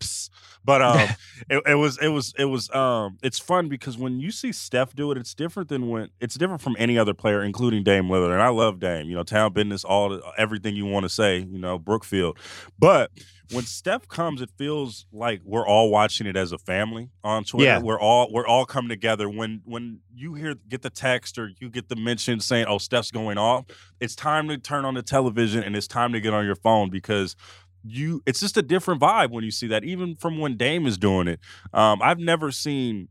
But 0.65 0.81
um, 0.81 1.09
it, 1.51 1.63
it, 1.67 1.75
was 1.75 1.99
it 1.99 2.09
was 2.09 2.33
it 2.39 2.47
was 2.47 2.71
um, 2.71 3.19
it's 3.23 3.39
fun 3.39 3.69
because 3.69 3.99
when 3.99 4.19
you 4.19 4.31
see 4.31 4.51
Steph 4.51 4.95
do 4.95 5.13
it, 5.13 5.19
it's 5.19 5.35
different 5.35 5.69
than 5.69 5.91
when 5.91 6.09
it's 6.21 6.37
different 6.37 6.63
from 6.63 6.75
any 6.79 6.97
other 6.97 7.13
player, 7.13 7.43
including 7.43 7.85
Dame 7.85 8.05
Lillard. 8.05 8.33
And 8.33 8.41
I 8.41 8.49
love 8.49 8.81
Dame. 8.81 9.11
You 9.11 9.15
know, 9.15 9.25
town 9.25 9.53
business, 9.53 9.85
all 9.85 10.23
everything 10.39 10.75
you 10.75 10.87
want 10.87 11.05
to 11.05 11.11
say. 11.11 11.41
You 11.41 11.59
know, 11.59 11.79
Brookfield. 11.79 12.39
But 12.79 13.11
when 13.51 13.65
Steph 13.65 14.09
comes, 14.09 14.41
it 14.41 14.51
feels 14.57 15.07
like 15.13 15.41
we're 15.45 15.67
all 15.67 15.91
watching 15.91 16.27
it 16.27 16.37
as 16.37 16.53
a 16.53 16.59
family 16.59 17.11
on 17.25 17.45
Twitter. 17.45 17.65
Yeah. 17.65 17.79
We're 17.81 18.01
all 18.01 18.29
we're 18.33 18.47
all 18.47 18.65
coming 18.65 18.89
together. 18.89 19.29
When 19.29 19.63
when 19.65 20.01
you 20.15 20.35
hear 20.35 20.55
get 20.69 20.83
the 20.83 20.91
text 20.91 21.39
or 21.39 21.51
you 21.61 21.69
get 21.69 21.89
the 21.89 21.97
mention 21.97 22.41
saying, 22.41 22.67
"Oh, 22.69 22.79
Steph's 22.79 23.11
going 23.11 23.39
off," 23.39 23.67
it's 24.01 24.15
time 24.15 24.49
to 24.49 24.59
turn 24.59 24.85
on 24.85 24.95
the 24.95 25.03
television 25.03 25.63
and 25.63 25.77
it's 25.77 25.89
time 25.89 26.13
to 26.13 26.21
get 26.21 26.33
on 26.33 26.45
your 26.45 26.57
phone 26.57 26.91
because 26.91 27.37
you 27.83 28.23
it's 28.27 28.41
just 28.41 28.57
a 28.57 28.63
different 28.63 29.01
vibe 29.01 29.31
when 29.31 29.45
you 29.45 29.51
see 29.51 29.67
that 29.69 29.85
even 29.85 30.17
from 30.17 30.39
when 30.39 30.57
Dame 30.57 30.87
is 30.87 30.99
doing 30.99 31.29
it. 31.29 31.41
Um, 31.73 32.01
I've 32.03 32.19
never 32.19 32.51
seen 32.53 33.09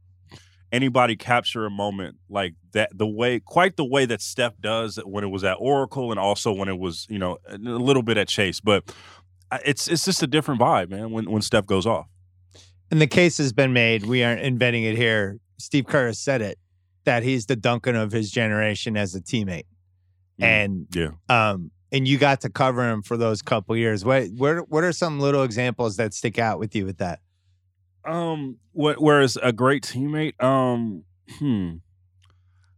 anybody 0.71 1.15
capture 1.15 1.65
a 1.65 1.69
moment 1.69 2.15
like 2.29 2.53
that 2.73 2.95
the 2.95 3.07
way 3.07 3.39
quite 3.39 3.75
the 3.75 3.85
way 3.85 4.05
that 4.05 4.21
Steph 4.21 4.53
does 4.61 4.97
when 5.05 5.23
it 5.23 5.27
was 5.27 5.43
at 5.43 5.55
Oracle 5.59 6.11
and 6.11 6.19
also 6.19 6.51
when 6.51 6.69
it 6.69 6.77
was, 6.77 7.07
you 7.09 7.17
know, 7.17 7.37
a 7.47 7.57
little 7.57 8.03
bit 8.03 8.17
at 8.17 8.27
Chase, 8.27 8.59
but 8.59 8.93
it's 9.65 9.87
it's 9.87 10.05
just 10.05 10.23
a 10.23 10.27
different 10.27 10.61
vibe, 10.61 10.89
man, 10.89 11.11
when 11.11 11.29
when 11.29 11.41
Steph 11.41 11.65
goes 11.65 11.85
off. 11.85 12.07
And 12.91 12.99
the 12.99 13.07
case 13.07 13.37
has 13.37 13.53
been 13.53 13.73
made, 13.73 14.05
we 14.05 14.23
aren't 14.23 14.41
inventing 14.41 14.83
it 14.83 14.97
here. 14.97 15.39
Steve 15.57 15.85
Kerr 15.85 16.07
has 16.07 16.19
said 16.19 16.41
it 16.41 16.57
that 17.05 17.23
he's 17.23 17.45
the 17.45 17.55
Duncan 17.55 17.95
of 17.95 18.11
his 18.11 18.31
generation 18.31 18.97
as 18.97 19.15
a 19.15 19.21
teammate. 19.21 19.65
Mm, 20.39 20.43
and 20.43 20.87
yeah. 20.93 21.09
Um 21.29 21.71
and 21.91 22.07
you 22.07 22.17
got 22.17 22.41
to 22.41 22.49
cover 22.49 22.87
him 22.87 23.01
for 23.01 23.17
those 23.17 23.41
couple 23.41 23.75
years. 23.75 24.05
What 24.05 24.27
what 24.37 24.69
what 24.69 24.83
are 24.83 24.91
some 24.91 25.19
little 25.19 25.43
examples 25.43 25.97
that 25.97 26.13
stick 26.13 26.39
out 26.39 26.59
with 26.59 26.75
you 26.75 26.85
with 26.85 26.97
that? 26.97 27.19
Um, 28.05 28.57
what 28.71 29.01
whereas 29.01 29.37
a 29.41 29.51
great 29.51 29.83
teammate, 29.83 30.41
um, 30.41 31.03
hmm, 31.29 31.73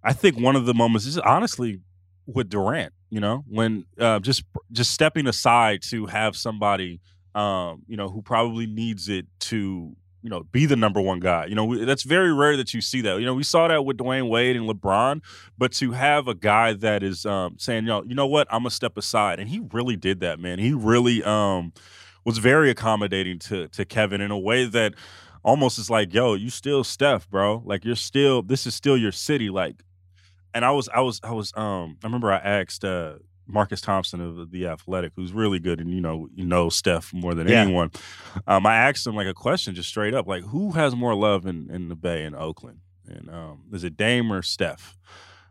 I 0.03 0.13
think 0.13 0.39
one 0.39 0.55
of 0.55 0.65
the 0.65 0.73
moments 0.73 1.05
is 1.05 1.17
honestly 1.19 1.79
with 2.25 2.49
Durant. 2.49 2.93
You 3.09 3.19
know, 3.19 3.43
when 3.47 3.85
uh, 3.99 4.19
just 4.19 4.43
just 4.71 4.91
stepping 4.91 5.27
aside 5.27 5.81
to 5.89 6.05
have 6.05 6.35
somebody, 6.35 7.01
um, 7.35 7.83
you 7.87 7.97
know, 7.97 8.09
who 8.09 8.21
probably 8.21 8.67
needs 8.67 9.09
it 9.09 9.27
to 9.41 9.95
you 10.23 10.29
know, 10.29 10.43
be 10.51 10.67
the 10.67 10.75
number 10.75 11.01
one 11.01 11.19
guy. 11.19 11.45
You 11.45 11.55
know, 11.55 11.83
that's 11.83 12.03
very 12.03 12.31
rare 12.31 12.55
that 12.57 12.73
you 12.73 12.81
see 12.81 13.01
that. 13.01 13.19
You 13.19 13.25
know, 13.25 13.33
we 13.33 13.43
saw 13.43 13.67
that 13.67 13.85
with 13.85 13.97
Dwyane 13.97 14.29
Wade 14.29 14.55
and 14.55 14.69
LeBron, 14.69 15.21
but 15.57 15.71
to 15.73 15.91
have 15.93 16.27
a 16.27 16.35
guy 16.35 16.73
that 16.73 17.01
is 17.01 17.25
um, 17.25 17.55
saying, 17.57 17.85
you 17.85 17.89
know, 17.89 18.03
you 18.03 18.13
know 18.13 18.27
what, 18.27 18.47
I'm 18.51 18.59
gonna 18.61 18.69
step 18.69 18.97
aside, 18.97 19.39
and 19.39 19.49
he 19.49 19.61
really 19.71 19.95
did 19.95 20.19
that, 20.19 20.39
man. 20.39 20.59
He 20.59 20.73
really 20.73 21.23
um, 21.23 21.73
was 22.23 22.37
very 22.37 22.69
accommodating 22.69 23.39
to 23.39 23.67
to 23.69 23.83
Kevin 23.83 24.21
in 24.21 24.31
a 24.31 24.37
way 24.37 24.65
that 24.65 24.93
almost 25.43 25.79
is 25.79 25.89
like, 25.89 26.13
yo, 26.13 26.35
you 26.35 26.49
still 26.49 26.83
Steph, 26.83 27.29
bro. 27.29 27.63
Like 27.65 27.83
you're 27.83 27.95
still, 27.95 28.41
this 28.41 28.67
is 28.67 28.75
still 28.75 28.97
your 28.97 29.11
city. 29.11 29.49
Like, 29.49 29.83
and 30.53 30.65
I 30.65 30.71
was, 30.71 30.89
I 30.89 31.01
was, 31.01 31.19
I 31.23 31.31
was, 31.31 31.51
um, 31.55 31.97
I 32.03 32.07
remember 32.07 32.31
I 32.31 32.37
asked 32.37 32.83
uh 32.83 33.13
Marcus 33.47 33.81
Thompson 33.81 34.21
of 34.21 34.51
the 34.51 34.67
Athletic, 34.67 35.13
who's 35.15 35.33
really 35.33 35.59
good 35.59 35.79
and 35.79 35.93
you 35.93 36.01
know 36.01 36.27
you 36.33 36.45
know 36.45 36.69
Steph 36.69 37.13
more 37.13 37.33
than 37.33 37.47
yeah. 37.47 37.61
anyone. 37.61 37.91
Um, 38.47 38.65
I 38.65 38.75
asked 38.75 39.05
him 39.05 39.15
like 39.15 39.27
a 39.27 39.33
question 39.33 39.75
just 39.75 39.89
straight 39.89 40.13
up, 40.13 40.27
like 40.27 40.43
who 40.43 40.71
has 40.71 40.95
more 40.95 41.15
love 41.15 41.45
in, 41.45 41.69
in 41.69 41.89
the 41.89 41.95
Bay 41.95 42.23
in 42.23 42.33
Oakland, 42.35 42.79
and 43.07 43.29
um, 43.29 43.63
is 43.73 43.83
it 43.83 43.97
Dame 43.97 44.31
or 44.31 44.41
Steph 44.41 44.97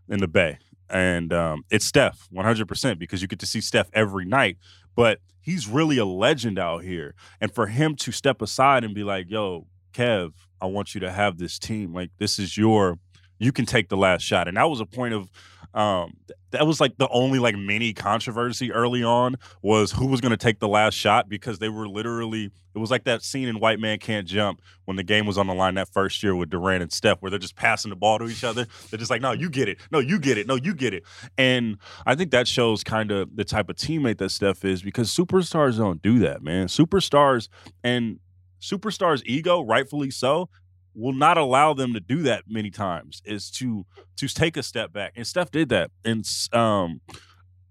in 0.09 0.21
the 0.21 0.29
Bay? 0.29 0.59
And 0.89 1.33
um, 1.33 1.65
it's 1.71 1.85
Steph, 1.85 2.27
one 2.31 2.45
hundred 2.45 2.67
percent, 2.69 2.99
because 2.99 3.23
you 3.23 3.29
get 3.29 3.39
to 3.41 3.47
see 3.47 3.61
Steph 3.61 3.91
every 3.93 4.25
night. 4.25 4.57
But 4.97 5.21
he's 5.41 5.69
really 5.69 5.99
a 5.99 6.05
legend 6.05 6.59
out 6.59 6.83
here, 6.83 7.15
and 7.41 7.55
for 7.55 7.67
him 7.67 7.95
to 7.97 8.13
step 8.13 8.43
aside 8.43 8.83
and 8.83 8.95
be 8.95 9.05
like, 9.05 9.31
"Yo, 9.31 9.67
Kev, 9.93 10.33
I 10.61 10.67
want 10.67 10.95
you 10.95 11.01
to 11.01 11.13
have 11.13 11.39
this 11.39 11.59
team. 11.59 11.93
Like 11.93 12.11
this 12.19 12.39
is 12.39 12.57
your." 12.57 12.99
You 13.41 13.51
can 13.51 13.67
take 13.67 13.89
the 13.89 13.97
last 13.97 14.23
shot, 14.23 14.47
and 14.47 14.57
that 14.57 14.71
was 14.71 14.81
a 14.81 14.87
point 14.87 15.15
of 15.15 15.29
um, 15.73 16.17
that 16.51 16.67
was 16.67 16.81
like 16.81 16.97
the 16.99 17.09
only 17.09 17.39
like 17.39 17.57
mini 17.57 17.93
controversy 17.93 18.73
early 18.73 19.05
on 19.05 19.37
was 19.63 19.93
who 19.93 20.07
was 20.07 20.21
going 20.21 20.31
to 20.31 20.37
take 20.37 20.59
the 20.59 20.69
last 20.69 20.95
shot 20.95 21.29
because 21.29 21.59
they 21.61 21.69
were 21.69 21.89
literally 21.89 22.51
it 22.75 22.79
was 22.79 22.91
like 22.91 23.05
that 23.05 23.23
scene 23.23 23.49
in 23.49 23.61
White 23.61 23.79
Man 23.79 23.99
Can't 23.99 24.27
Jump 24.27 24.63
when 24.85 24.97
the 24.97 25.03
game 25.03 25.27
was 25.27 25.39
on 25.39 25.47
the 25.47 25.55
line 25.55 25.75
that 25.75 25.89
first 25.89 26.23
year 26.23 26.35
with 26.35 26.51
Durant 26.51 26.83
and 26.83 26.93
Steph 26.93 27.19
where 27.21 27.31
they're 27.31 27.39
just 27.39 27.57
passing 27.57 27.91
the 27.91 27.97
ball 27.97 28.19
to 28.19 28.27
each 28.27 28.43
other. 28.43 28.67
They're 28.91 28.99
just 28.99 29.11
like, 29.11 29.23
no, 29.23 29.33
you 29.33 29.49
get 29.49 29.69
it, 29.69 29.79
no, 29.93 30.01
you 30.01 30.19
get 30.19 30.39
it, 30.39 30.47
no, 30.49 30.57
you 30.57 30.75
get 30.75 30.93
it, 30.93 31.05
and 31.39 31.79
I 32.05 32.17
think 32.17 32.33
that 32.33 32.49
shows 32.49 32.83
kind 32.83 33.13
of 33.13 33.37
the 33.37 33.45
type 33.45 33.69
of 33.71 33.77
teammate 33.77 34.19
that 34.19 34.31
Steph 34.31 34.65
is 34.65 34.83
because 34.83 35.15
superstars 35.15 35.79
don't 35.79 36.03
do 36.03 36.19
that, 36.21 36.43
man. 36.43 36.67
Superstars 36.67 37.49
and 37.85 38.19
superstars' 38.61 39.23
ego, 39.25 39.63
rightfully 39.63 40.11
so, 40.11 40.49
will 40.95 41.13
not 41.13 41.39
allow 41.39 41.73
them 41.73 41.95
to 41.95 42.01
do 42.01 42.23
that 42.23 42.45
many 42.49 42.71
times 42.71 43.23
is 43.25 43.51
to 43.51 43.85
to 44.17 44.29
take 44.29 44.57
a 44.57 44.63
step 44.63 44.93
back 44.93 45.13
and 45.17 45.27
steph 45.27 45.51
did 45.51 45.69
that 45.69 45.91
and 46.05 46.29
um 46.53 47.01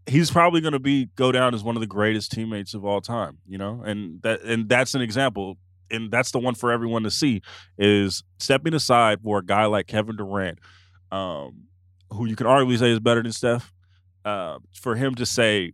he's 0.07 0.31
probably 0.31 0.61
going 0.61 0.73
to 0.73 0.79
be 0.79 1.05
go 1.15 1.31
down 1.31 1.53
as 1.53 1.63
one 1.63 1.75
of 1.75 1.81
the 1.81 1.87
greatest 1.87 2.31
teammates 2.31 2.73
of 2.73 2.85
all 2.85 3.01
time 3.01 3.37
you 3.47 3.57
know 3.57 3.81
and 3.85 4.21
that 4.21 4.41
and 4.41 4.69
that's 4.69 4.95
an 4.95 5.01
example 5.01 5.57
and 5.91 6.11
that's 6.11 6.31
the 6.31 6.39
one 6.39 6.55
for 6.55 6.71
everyone 6.71 7.03
to 7.03 7.11
see 7.11 7.41
is 7.77 8.23
stepping 8.39 8.73
aside 8.73 9.19
for 9.21 9.39
a 9.39 9.45
guy 9.45 9.65
like 9.65 9.87
kevin 9.87 10.15
durant 10.15 10.59
um 11.11 11.63
who 12.11 12.25
you 12.25 12.35
can 12.35 12.47
arguably 12.47 12.77
say 12.77 12.91
is 12.91 12.99
better 12.99 13.21
than 13.21 13.31
steph 13.31 13.71
uh 14.25 14.57
for 14.73 14.95
him 14.95 15.13
to 15.15 15.25
say 15.25 15.73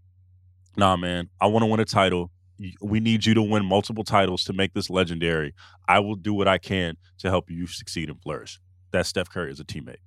nah 0.77 0.95
man 0.95 1.29
i 1.39 1.45
want 1.45 1.63
to 1.63 1.67
win 1.67 1.79
a 1.79 1.85
title 1.85 2.31
we 2.81 2.99
need 2.99 3.25
you 3.25 3.33
to 3.33 3.41
win 3.41 3.65
multiple 3.65 4.03
titles 4.03 4.43
to 4.45 4.53
make 4.53 4.73
this 4.73 4.89
legendary. 4.89 5.53
I 5.87 5.99
will 5.99 6.15
do 6.15 6.33
what 6.33 6.47
I 6.47 6.57
can 6.57 6.97
to 7.19 7.29
help 7.29 7.49
you 7.49 7.67
succeed 7.67 8.09
and 8.09 8.21
flourish. 8.21 8.59
That's 8.91 9.09
Steph 9.09 9.29
Curry 9.29 9.51
as 9.51 9.59
a 9.59 9.65
teammate. 9.65 9.97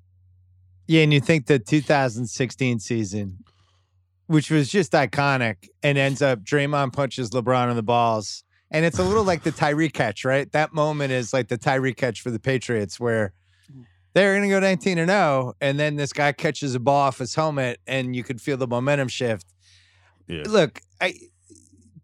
Yeah, 0.87 1.03
and 1.03 1.13
you 1.13 1.21
think 1.21 1.47
the 1.47 1.59
2016 1.59 2.81
season, 2.81 3.45
which 4.27 4.51
was 4.51 4.69
just 4.71 4.93
iconic, 4.93 5.69
and 5.83 5.99
ends 5.99 6.23
up 6.23 6.41
Draymond 6.41 6.95
punches 6.95 7.31
LeBron 7.31 7.71
in 7.71 7.77
the 7.77 7.83
balls. 7.83 8.45
And 8.71 8.85
it's 8.85 8.99
a 8.99 9.03
little 9.03 9.25
like 9.25 9.43
the 9.43 9.53
Tyree 9.53 9.89
catch, 9.89 10.25
right? 10.25 10.51
That 10.53 10.75
moment 10.75 11.13
is 11.13 11.33
like 11.33 11.49
the 11.49 11.59
Tyree 11.59 11.95
catch 11.95 12.21
for 12.21 12.31
the 12.31 12.39
Patriots 12.39 13.01
where 13.01 13.33
they're 14.15 14.35
going 14.35 14.49
to 14.49 14.55
go 14.55 14.61
19 14.61 14.99
and 14.99 15.11
0 15.11 15.55
and 15.61 15.79
then 15.79 15.97
this 15.97 16.13
guy 16.13 16.33
catches 16.33 16.75
a 16.75 16.81
ball 16.81 16.97
off 16.97 17.19
his 17.19 17.35
helmet 17.35 17.81
and 17.87 18.17
you 18.17 18.25
could 18.25 18.41
feel 18.41 18.57
the 18.57 18.67
momentum 18.67 19.09
shift. 19.09 19.47
Yeah. 20.27 20.43
Look, 20.47 20.81
I 21.01 21.15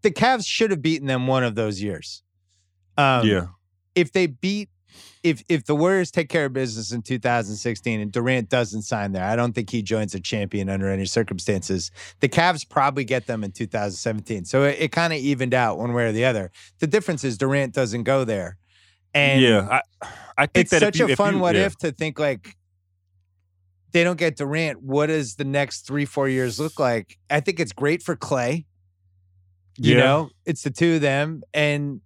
the 0.05 0.11
Cavs 0.11 0.45
should 0.45 0.69
have 0.69 0.83
beaten 0.83 1.07
them 1.07 1.25
one 1.25 1.43
of 1.43 1.55
those 1.55 1.81
years. 1.81 2.21
Um, 2.95 3.25
yeah. 3.25 3.47
If 3.95 4.11
they 4.11 4.27
beat 4.27 4.69
if 5.23 5.43
if 5.49 5.65
the 5.65 5.75
Warriors 5.75 6.11
take 6.11 6.29
care 6.29 6.45
of 6.45 6.53
business 6.53 6.91
in 6.91 7.01
2016 7.01 7.99
and 7.99 8.11
Durant 8.11 8.47
doesn't 8.47 8.83
sign 8.83 9.13
there, 9.13 9.23
I 9.23 9.35
don't 9.35 9.53
think 9.53 9.71
he 9.71 9.81
joins 9.81 10.13
a 10.13 10.19
champion 10.19 10.69
under 10.69 10.87
any 10.89 11.05
circumstances. 11.05 11.89
The 12.19 12.29
Cavs 12.29 12.69
probably 12.69 13.03
get 13.03 13.25
them 13.25 13.43
in 13.43 13.51
2017. 13.51 14.45
So 14.45 14.63
it, 14.63 14.77
it 14.79 14.91
kind 14.91 15.11
of 15.11 15.17
evened 15.17 15.55
out 15.55 15.79
one 15.79 15.93
way 15.93 16.05
or 16.05 16.11
the 16.11 16.25
other. 16.25 16.51
The 16.77 16.87
difference 16.87 17.23
is 17.23 17.35
Durant 17.39 17.73
doesn't 17.73 18.03
go 18.03 18.25
there. 18.25 18.57
And 19.15 19.41
yeah, 19.41 19.81
I, 20.01 20.07
I 20.37 20.45
think 20.45 20.71
it's 20.71 20.77
such 20.77 20.99
you, 20.99 21.11
a 21.11 21.15
fun 21.15 21.35
you, 21.35 21.39
what 21.39 21.55
yeah. 21.55 21.65
if 21.65 21.77
to 21.79 21.91
think 21.91 22.19
like 22.19 22.55
they 23.91 24.03
don't 24.03 24.19
get 24.19 24.35
Durant. 24.35 24.83
What 24.83 25.07
does 25.07 25.35
the 25.35 25.45
next 25.45 25.87
three, 25.87 26.05
four 26.05 26.29
years 26.29 26.59
look 26.59 26.77
like? 26.77 27.17
I 27.31 27.39
think 27.39 27.59
it's 27.59 27.71
great 27.71 28.03
for 28.03 28.15
Klay. 28.15 28.65
You 29.77 29.95
yeah. 29.95 30.03
know, 30.03 30.29
it's 30.45 30.63
the 30.63 30.71
two 30.71 30.95
of 30.95 31.01
them. 31.01 31.43
And 31.53 32.01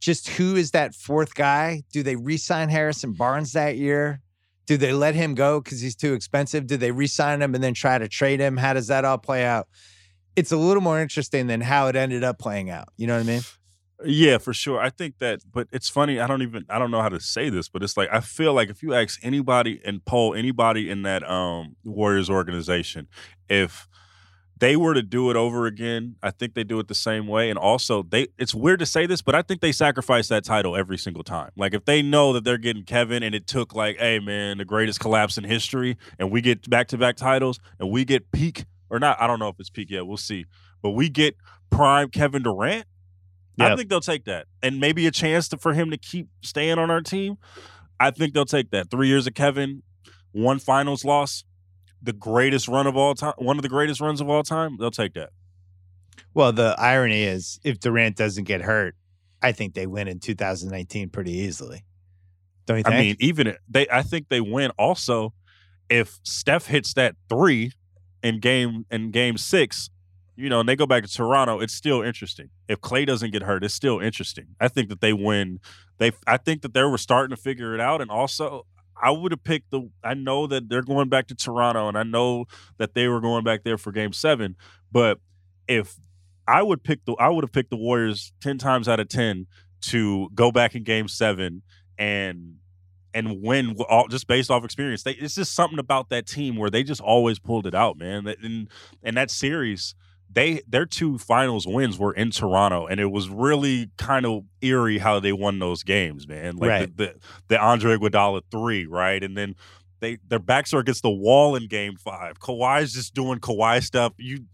just 0.00 0.28
who 0.28 0.56
is 0.56 0.72
that 0.72 0.94
fourth 0.94 1.34
guy? 1.34 1.82
Do 1.92 2.02
they 2.02 2.16
re 2.16 2.36
sign 2.36 2.68
Harrison 2.68 3.12
Barnes 3.12 3.52
that 3.52 3.76
year? 3.76 4.20
Do 4.66 4.76
they 4.76 4.92
let 4.92 5.14
him 5.14 5.34
go 5.34 5.60
because 5.60 5.80
he's 5.80 5.96
too 5.96 6.12
expensive? 6.12 6.66
Do 6.66 6.76
they 6.76 6.90
re 6.90 7.06
sign 7.06 7.40
him 7.40 7.54
and 7.54 7.62
then 7.62 7.74
try 7.74 7.98
to 7.98 8.08
trade 8.08 8.40
him? 8.40 8.56
How 8.56 8.74
does 8.74 8.88
that 8.88 9.04
all 9.04 9.18
play 9.18 9.44
out? 9.44 9.68
It's 10.34 10.52
a 10.52 10.56
little 10.56 10.82
more 10.82 11.00
interesting 11.00 11.46
than 11.46 11.60
how 11.60 11.86
it 11.86 11.96
ended 11.96 12.22
up 12.24 12.38
playing 12.38 12.68
out. 12.68 12.88
You 12.96 13.06
know 13.06 13.14
what 13.14 13.24
I 13.24 13.26
mean? 13.26 13.42
Yeah, 14.04 14.36
for 14.36 14.52
sure. 14.52 14.78
I 14.78 14.90
think 14.90 15.18
that, 15.20 15.40
but 15.50 15.68
it's 15.72 15.88
funny. 15.88 16.20
I 16.20 16.26
don't 16.26 16.42
even, 16.42 16.66
I 16.68 16.78
don't 16.78 16.90
know 16.90 17.00
how 17.00 17.08
to 17.08 17.20
say 17.20 17.48
this, 17.48 17.70
but 17.70 17.82
it's 17.82 17.96
like, 17.96 18.10
I 18.12 18.20
feel 18.20 18.52
like 18.52 18.68
if 18.68 18.82
you 18.82 18.92
ask 18.92 19.18
anybody 19.22 19.80
and 19.84 20.04
poll 20.04 20.34
anybody 20.34 20.90
in 20.90 21.02
that 21.02 21.28
um 21.28 21.76
Warriors 21.82 22.28
organization, 22.28 23.08
if 23.48 23.88
they 24.58 24.76
were 24.76 24.94
to 24.94 25.02
do 25.02 25.30
it 25.30 25.36
over 25.36 25.66
again, 25.66 26.16
I 26.22 26.30
think 26.30 26.54
they 26.54 26.64
do 26.64 26.78
it 26.78 26.88
the 26.88 26.94
same 26.94 27.26
way. 27.26 27.50
And 27.50 27.58
also, 27.58 28.02
they 28.02 28.28
it's 28.38 28.54
weird 28.54 28.78
to 28.78 28.86
say 28.86 29.06
this, 29.06 29.20
but 29.20 29.34
I 29.34 29.42
think 29.42 29.60
they 29.60 29.72
sacrifice 29.72 30.28
that 30.28 30.44
title 30.44 30.74
every 30.76 30.96
single 30.96 31.22
time. 31.22 31.50
Like 31.56 31.74
if 31.74 31.84
they 31.84 32.02
know 32.02 32.32
that 32.32 32.44
they're 32.44 32.58
getting 32.58 32.84
Kevin 32.84 33.22
and 33.22 33.34
it 33.34 33.46
took 33.46 33.74
like, 33.74 33.98
hey 33.98 34.18
man, 34.18 34.58
the 34.58 34.64
greatest 34.64 35.00
collapse 35.00 35.36
in 35.36 35.44
history, 35.44 35.98
and 36.18 36.30
we 36.30 36.40
get 36.40 36.68
back 36.70 36.88
to 36.88 36.98
back 36.98 37.16
titles 37.16 37.60
and 37.78 37.90
we 37.90 38.04
get 38.04 38.32
peak 38.32 38.64
or 38.88 38.98
not, 38.98 39.20
I 39.20 39.26
don't 39.26 39.38
know 39.38 39.48
if 39.48 39.56
it's 39.58 39.70
peak 39.70 39.90
yet, 39.90 40.06
we'll 40.06 40.16
see. 40.16 40.46
But 40.82 40.90
we 40.90 41.08
get 41.08 41.36
prime 41.70 42.08
Kevin 42.08 42.42
Durant. 42.42 42.86
Yep. 43.58 43.72
I 43.72 43.76
think 43.76 43.88
they'll 43.88 44.00
take 44.00 44.24
that. 44.24 44.46
And 44.62 44.80
maybe 44.80 45.06
a 45.06 45.10
chance 45.10 45.48
to, 45.48 45.56
for 45.56 45.72
him 45.72 45.90
to 45.90 45.96
keep 45.96 46.28
staying 46.42 46.78
on 46.78 46.90
our 46.90 47.00
team. 47.00 47.38
I 47.98 48.10
think 48.10 48.34
they'll 48.34 48.44
take 48.44 48.70
that. 48.70 48.90
Three 48.90 49.08
years 49.08 49.26
of 49.26 49.32
Kevin, 49.32 49.82
one 50.32 50.58
finals 50.58 51.04
loss 51.04 51.44
the 52.02 52.12
greatest 52.12 52.68
run 52.68 52.86
of 52.86 52.96
all 52.96 53.14
time, 53.14 53.34
one 53.38 53.56
of 53.56 53.62
the 53.62 53.68
greatest 53.68 54.00
runs 54.00 54.20
of 54.20 54.28
all 54.28 54.42
time, 54.42 54.76
they'll 54.78 54.90
take 54.90 55.14
that. 55.14 55.30
Well, 56.34 56.52
the 56.52 56.74
irony 56.78 57.22
is 57.22 57.58
if 57.64 57.80
Durant 57.80 58.16
doesn't 58.16 58.44
get 58.44 58.62
hurt, 58.62 58.94
I 59.42 59.52
think 59.52 59.74
they 59.74 59.86
win 59.86 60.08
in 60.08 60.20
2019 60.20 61.10
pretty 61.10 61.32
easily. 61.32 61.84
Don't 62.66 62.78
you 62.78 62.82
think? 62.82 62.94
I 62.94 62.98
mean, 62.98 63.16
even 63.20 63.56
they 63.68 63.86
I 63.88 64.02
think 64.02 64.28
they 64.28 64.40
win 64.40 64.70
also 64.78 65.32
if 65.88 66.18
Steph 66.24 66.66
hits 66.66 66.94
that 66.94 67.14
3 67.28 67.72
in 68.22 68.40
game 68.40 68.86
in 68.90 69.10
game 69.12 69.38
6, 69.38 69.90
you 70.34 70.48
know, 70.48 70.60
and 70.60 70.68
they 70.68 70.76
go 70.76 70.86
back 70.86 71.04
to 71.04 71.08
Toronto, 71.08 71.60
it's 71.60 71.74
still 71.74 72.02
interesting. 72.02 72.50
If 72.68 72.80
Klay 72.80 73.06
doesn't 73.06 73.30
get 73.30 73.42
hurt, 73.42 73.64
it's 73.64 73.74
still 73.74 74.00
interesting. 74.00 74.48
I 74.60 74.68
think 74.68 74.88
that 74.88 75.00
they 75.00 75.12
win. 75.12 75.60
They 75.98 76.12
I 76.26 76.36
think 76.36 76.62
that 76.62 76.74
they 76.74 76.82
were 76.82 76.98
starting 76.98 77.34
to 77.34 77.40
figure 77.40 77.74
it 77.74 77.80
out 77.80 78.00
and 78.00 78.10
also 78.10 78.66
I 79.00 79.10
would 79.10 79.32
have 79.32 79.44
picked 79.44 79.70
the. 79.70 79.90
I 80.02 80.14
know 80.14 80.46
that 80.46 80.68
they're 80.68 80.82
going 80.82 81.08
back 81.08 81.26
to 81.28 81.34
Toronto, 81.34 81.88
and 81.88 81.98
I 81.98 82.02
know 82.02 82.46
that 82.78 82.94
they 82.94 83.08
were 83.08 83.20
going 83.20 83.44
back 83.44 83.64
there 83.64 83.78
for 83.78 83.92
Game 83.92 84.12
Seven. 84.12 84.56
But 84.90 85.20
if 85.68 85.96
I 86.48 86.62
would 86.62 86.82
pick 86.82 87.04
the, 87.04 87.12
I 87.14 87.28
would 87.28 87.44
have 87.44 87.52
picked 87.52 87.70
the 87.70 87.76
Warriors 87.76 88.32
ten 88.40 88.58
times 88.58 88.88
out 88.88 89.00
of 89.00 89.08
ten 89.08 89.46
to 89.82 90.30
go 90.34 90.50
back 90.50 90.74
in 90.74 90.82
Game 90.82 91.08
Seven 91.08 91.62
and 91.98 92.56
and 93.14 93.42
win 93.42 93.76
all 93.88 94.08
just 94.08 94.26
based 94.26 94.50
off 94.50 94.64
experience. 94.64 95.02
They, 95.02 95.12
it's 95.12 95.34
just 95.34 95.54
something 95.54 95.78
about 95.78 96.10
that 96.10 96.26
team 96.26 96.56
where 96.56 96.70
they 96.70 96.82
just 96.82 97.00
always 97.00 97.38
pulled 97.38 97.66
it 97.66 97.74
out, 97.74 97.98
man. 97.98 98.26
And 98.42 98.68
and 99.02 99.16
that 99.16 99.30
series 99.30 99.94
they 100.36 100.60
their 100.68 100.84
two 100.84 101.16
finals 101.16 101.66
wins 101.66 101.98
were 101.98 102.12
in 102.12 102.30
Toronto, 102.30 102.86
and 102.86 103.00
it 103.00 103.10
was 103.10 103.30
really 103.30 103.90
kind 103.96 104.26
of 104.26 104.44
eerie 104.60 104.98
how 104.98 105.18
they 105.18 105.32
won 105.32 105.58
those 105.58 105.82
games, 105.82 106.28
man. 106.28 106.58
Like 106.58 106.68
right. 106.68 106.96
the, 106.96 107.04
the, 107.04 107.14
the 107.48 107.58
Andre 107.58 107.96
Iguodala 107.96 108.42
three, 108.50 108.84
right, 108.84 109.24
and 109.24 109.34
then 109.34 109.56
they 110.00 110.18
their 110.28 110.38
backs 110.38 110.74
are 110.74 110.78
against 110.78 111.02
the 111.02 111.10
wall 111.10 111.56
in 111.56 111.68
Game 111.68 111.96
Five. 111.96 112.38
Kawhi's 112.38 112.92
just 112.92 113.14
doing 113.14 113.38
Kawhi 113.40 113.82
stuff. 113.82 114.12
You, 114.18 114.44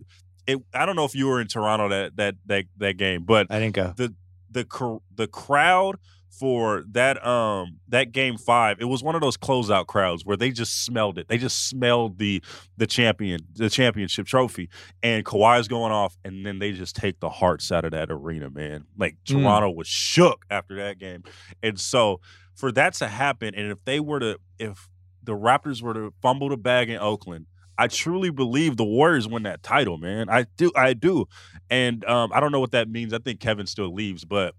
it, 0.47 0.59
I 0.73 0.87
don't 0.87 0.95
know 0.95 1.05
if 1.05 1.17
you 1.17 1.27
were 1.27 1.41
in 1.41 1.49
Toronto 1.49 1.89
that 1.89 2.17
that 2.17 2.37
that 2.47 2.65
that 2.77 2.97
game, 2.97 3.25
but 3.25 3.49
I 3.51 3.59
didn't 3.59 3.75
go. 3.75 3.93
The 3.97 4.15
the 4.53 5.01
the 5.17 5.27
crowd 5.27 5.99
for 6.33 6.83
that 6.91 7.25
um 7.27 7.79
that 7.89 8.11
game 8.11 8.39
five, 8.39 8.79
it 8.81 8.87
was 8.87 9.03
one 9.03 9.15
of 9.15 9.21
those 9.21 9.37
closeout 9.37 9.87
crowds 9.87 10.25
where 10.25 10.37
they 10.37 10.51
just 10.51 10.85
smelled 10.85 11.19
it. 11.19 11.29
They 11.29 11.39
just 11.39 11.69
smelled 11.69 12.19
the 12.19 12.43
the 12.77 12.87
champion 12.87 13.41
the 13.55 13.69
championship 13.69 14.27
trophy, 14.27 14.71
and 15.03 15.25
Kawhi's 15.25 15.69
going 15.69 15.93
off, 15.93 16.17
and 16.25 16.45
then 16.45 16.59
they 16.59 16.73
just 16.73 16.97
take 16.97 17.21
the 17.21 17.29
hearts 17.29 17.71
out 17.71 17.85
of 17.85 17.93
that 17.93 18.11
arena, 18.11 18.51
man. 18.51 18.87
Like 18.97 19.17
mm. 19.27 19.43
Toronto 19.43 19.71
mm. 19.71 19.77
was 19.77 19.87
shook 19.87 20.45
after 20.51 20.75
that 20.77 20.99
game, 20.99 21.23
and 21.63 21.79
so 21.79 22.21
for 22.55 22.73
that 22.73 22.95
to 22.95 23.09
happen, 23.09 23.55
and 23.55 23.71
if 23.71 23.85
they 23.85 24.01
were 24.01 24.21
to 24.21 24.39
if 24.59 24.89
the 25.23 25.33
Raptors 25.33 25.83
were 25.83 25.95
to 25.95 26.15
fumble 26.23 26.49
the 26.49 26.57
bag 26.57 26.91
in 26.91 26.99
Oakland. 26.99 27.47
I 27.79 27.89
truly 27.89 28.31
believe 28.31 28.77
the 28.77 28.85
Warriors 28.85 29.27
win 29.27 29.45
that 29.45 29.63
title, 29.63 29.97
man. 29.97 30.29
I 30.29 30.45
do, 30.59 30.71
I 30.77 30.93
do, 30.93 31.27
and 31.71 32.05
um, 32.05 32.31
I 32.33 32.39
don't 32.39 32.53
know 32.53 32.61
what 32.61 32.73
that 32.73 32.89
means. 32.89 33.15
I 33.15 33.19
think 33.19 33.41
Kevin 33.41 33.67
still 33.67 33.93
leaves, 33.93 34.27
but 34.27 34.55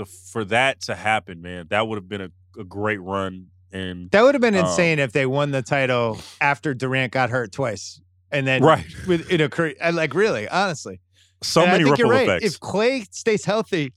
the 0.00 0.06
for 0.06 0.44
that 0.46 0.80
to 0.82 0.94
happen, 0.94 1.42
man, 1.42 1.66
that 1.68 1.86
would 1.86 1.96
have 1.96 2.08
been 2.08 2.22
a, 2.22 2.30
a 2.58 2.64
great 2.64 3.00
run. 3.00 3.48
And 3.72 4.10
that 4.10 4.22
would 4.22 4.34
have 4.34 4.42
been 4.42 4.56
um, 4.56 4.64
insane 4.64 4.98
if 4.98 5.12
they 5.12 5.26
won 5.26 5.52
the 5.52 5.62
title 5.62 6.18
after 6.40 6.74
Durant 6.74 7.12
got 7.12 7.30
hurt 7.30 7.52
twice, 7.52 8.00
and 8.32 8.46
then 8.46 8.62
right 8.64 8.84
with 9.06 9.30
it 9.30 9.40
occurred. 9.40 9.76
Like 9.92 10.14
really, 10.14 10.48
honestly, 10.48 11.00
so 11.42 11.62
and 11.62 11.72
many 11.72 11.84
ripple 11.84 12.10
right. 12.10 12.28
effects. 12.28 12.46
If 12.46 12.60
Klay 12.60 13.06
stays 13.14 13.44
healthy, 13.44 13.92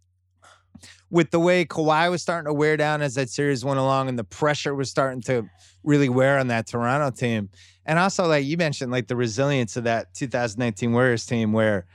with 1.10 1.32
the 1.32 1.39
way 1.39 1.66
Kawhi 1.66 2.12
was 2.12 2.22
starting 2.22 2.45
to 2.45 2.54
wear 2.54 2.78
down 2.78 3.01
as 3.01 3.16
that 3.16 3.30
series 3.30 3.66
went 3.66 3.80
along, 3.80 4.10
and 4.10 4.20
the 4.20 4.24
pressure 4.24 4.76
was 4.76 4.91
starting 4.91 5.22
to 5.24 5.49
really 5.84 6.10
wear 6.10 6.38
on 6.38 6.49
that 6.49 6.68
Toronto 6.68 7.10
team, 7.10 7.49
and 7.86 7.97
also 7.97 8.28
like 8.28 8.45
you 8.45 8.58
mentioned, 8.58 8.91
like 8.91 9.08
the 9.08 9.16
resilience 9.16 9.76
of 9.76 9.86
that 9.86 10.14
2019 10.14 10.91
Warriors 10.91 11.26
team, 11.26 11.51
where 11.51 11.88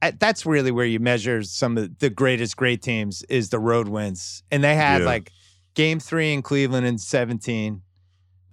that's 0.00 0.46
really 0.46 0.70
where 0.70 0.86
you 0.86 1.00
measure 1.00 1.42
some 1.42 1.76
of 1.76 1.98
the 1.98 2.10
greatest 2.10 2.56
great 2.56 2.82
teams 2.82 3.22
is 3.24 3.50
the 3.50 3.58
road 3.58 3.88
wins. 3.88 4.42
And 4.50 4.62
they 4.62 4.74
had 4.74 5.00
yeah. 5.00 5.06
like 5.06 5.32
game 5.74 5.98
three 5.98 6.32
in 6.32 6.42
Cleveland 6.42 6.86
in 6.86 6.98
17, 6.98 7.82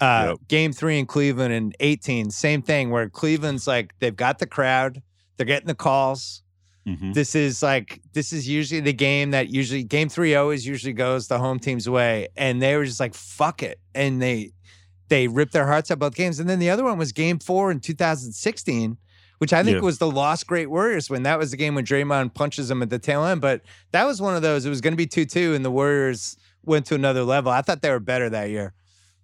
uh, 0.01 0.25
yep. 0.29 0.37
game 0.47 0.73
three 0.73 0.99
in 0.99 1.05
Cleveland 1.05 1.53
in 1.53 1.73
18. 1.79 2.31
Same 2.31 2.61
thing 2.61 2.89
where 2.89 3.09
Cleveland's 3.09 3.67
like, 3.67 3.93
they've 3.99 4.15
got 4.15 4.39
the 4.39 4.47
crowd, 4.47 5.01
they're 5.37 5.45
getting 5.45 5.67
the 5.67 5.75
calls. 5.75 6.41
Mm-hmm. 6.87 7.13
This 7.13 7.33
is 7.33 7.63
like, 7.63 8.01
this 8.13 8.31
is 8.31 8.47
usually 8.47 8.81
the 8.81 8.93
game 8.93 9.31
that 9.31 9.49
usually, 9.49 9.83
game 9.83 10.07
three 10.09 10.35
always 10.35 10.67
usually 10.67 10.93
goes 10.93 11.27
the 11.27 11.39
home 11.39 11.57
team's 11.59 11.89
way. 11.89 12.27
And 12.35 12.61
they 12.61 12.75
were 12.75 12.85
just 12.85 12.99
like, 12.99 13.15
fuck 13.15 13.63
it. 13.63 13.79
And 13.95 14.21
they, 14.21 14.51
they 15.09 15.27
ripped 15.27 15.53
their 15.53 15.65
hearts 15.65 15.89
out 15.89 15.99
both 15.99 16.15
games. 16.15 16.39
And 16.39 16.49
then 16.49 16.59
the 16.59 16.69
other 16.69 16.83
one 16.83 16.97
was 16.97 17.11
game 17.11 17.39
four 17.39 17.71
in 17.71 17.79
2016 17.79 18.97
which 19.39 19.53
I 19.53 19.63
think 19.63 19.75
yeah. 19.75 19.81
was 19.81 19.97
the 19.97 20.09
lost 20.09 20.47
great 20.47 20.69
Warriors 20.69 21.09
win. 21.09 21.23
That 21.23 21.39
was 21.39 21.51
the 21.51 21.57
game 21.57 21.75
when 21.75 21.85
Draymond 21.85 22.33
punches 22.33 22.69
him 22.69 22.81
at 22.81 22.89
the 22.89 22.99
tail 22.99 23.23
end. 23.25 23.41
But 23.41 23.61
that 23.91 24.05
was 24.05 24.21
one 24.21 24.35
of 24.35 24.41
those. 24.41 24.65
It 24.65 24.69
was 24.69 24.81
going 24.81 24.93
to 24.93 24.97
be 24.97 25.07
2 25.07 25.25
2, 25.25 25.53
and 25.53 25.65
the 25.65 25.71
Warriors 25.71 26.37
went 26.63 26.85
to 26.87 26.95
another 26.95 27.23
level. 27.23 27.51
I 27.51 27.61
thought 27.61 27.81
they 27.81 27.91
were 27.91 27.99
better 27.99 28.29
that 28.29 28.49
year. 28.49 28.73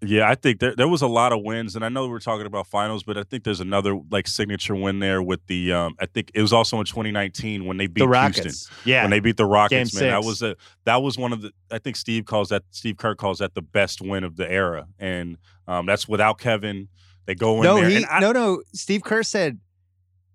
Yeah, 0.04 0.28
I 0.28 0.34
think 0.34 0.60
there 0.60 0.76
there 0.76 0.88
was 0.88 1.04
a 1.04 1.08
lot 1.08 1.32
of 1.32 1.44
wins, 1.44 1.76
and 1.76 1.86
I 1.86 1.90
know 1.90 2.08
we're 2.08 2.18
talking 2.18 2.48
about 2.48 2.66
finals, 2.66 3.04
but 3.04 3.20
I 3.20 3.24
think 3.24 3.44
there's 3.44 3.60
another 3.60 4.00
like 4.10 4.28
signature 4.28 4.76
win 4.76 4.98
there 4.98 5.22
with 5.22 5.46
the. 5.46 5.74
Um, 5.74 5.96
I 6.00 6.08
think 6.08 6.32
it 6.34 6.42
was 6.42 6.52
also 6.52 6.80
in 6.80 6.86
2019 6.86 7.66
when 7.66 7.78
they 7.78 7.86
beat 7.86 8.02
the 8.02 8.08
Rockets. 8.08 8.42
Houston. 8.42 8.76
Yeah, 8.84 9.04
when 9.04 9.12
they 9.12 9.20
beat 9.20 9.38
the 9.38 9.46
Rockets, 9.46 9.92
Game 9.92 10.10
man, 10.10 10.12
six. 10.12 10.26
that 10.26 10.28
was 10.28 10.42
a 10.42 10.56
that 10.86 11.04
was 11.04 11.20
one 11.20 11.34
of 11.34 11.44
the. 11.44 11.52
I 11.70 11.78
think 11.78 11.98
Steve 11.98 12.26
calls 12.26 12.50
that 12.50 12.64
Steve 12.72 12.98
Kerr 12.98 13.14
calls 13.14 13.38
that 13.40 13.54
the 13.54 13.62
best 13.62 14.02
win 14.02 14.24
of 14.24 14.38
the 14.38 14.52
era, 14.52 14.88
and 14.98 15.38
um, 15.68 15.86
that's 15.86 16.08
without 16.08 16.40
Kevin. 16.40 16.88
They 17.28 17.36
go 17.36 17.58
in 17.58 17.64
no, 17.64 17.76
there. 17.76 17.90
He, 17.90 18.04
I, 18.04 18.22
no, 18.22 18.32
no. 18.32 18.64
Steve 18.74 19.04
Kerr 19.04 19.22
said 19.22 19.60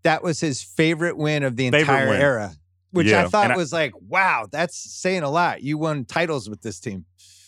that 0.06 0.22
was 0.22 0.40
his 0.40 0.62
favorite 0.62 1.16
win 1.16 1.42
of 1.42 1.56
the 1.56 1.66
entire 1.66 2.08
win. 2.08 2.20
era. 2.20 2.54
which 2.92 3.08
Yeah, 3.08 3.24
I 3.24 3.28
thought 3.28 3.50
I- 3.50 3.56
was 3.56 3.72
like, 3.72 3.92
wow, 4.08 4.46
that's 4.50 4.76
saying 4.76 5.22
a 5.22 5.28
lot. 5.30 5.62
You 5.62 5.76
won 5.76 6.04
titles 6.06 6.48
with 6.48 6.62
this 6.62 6.80
team. 6.80 7.04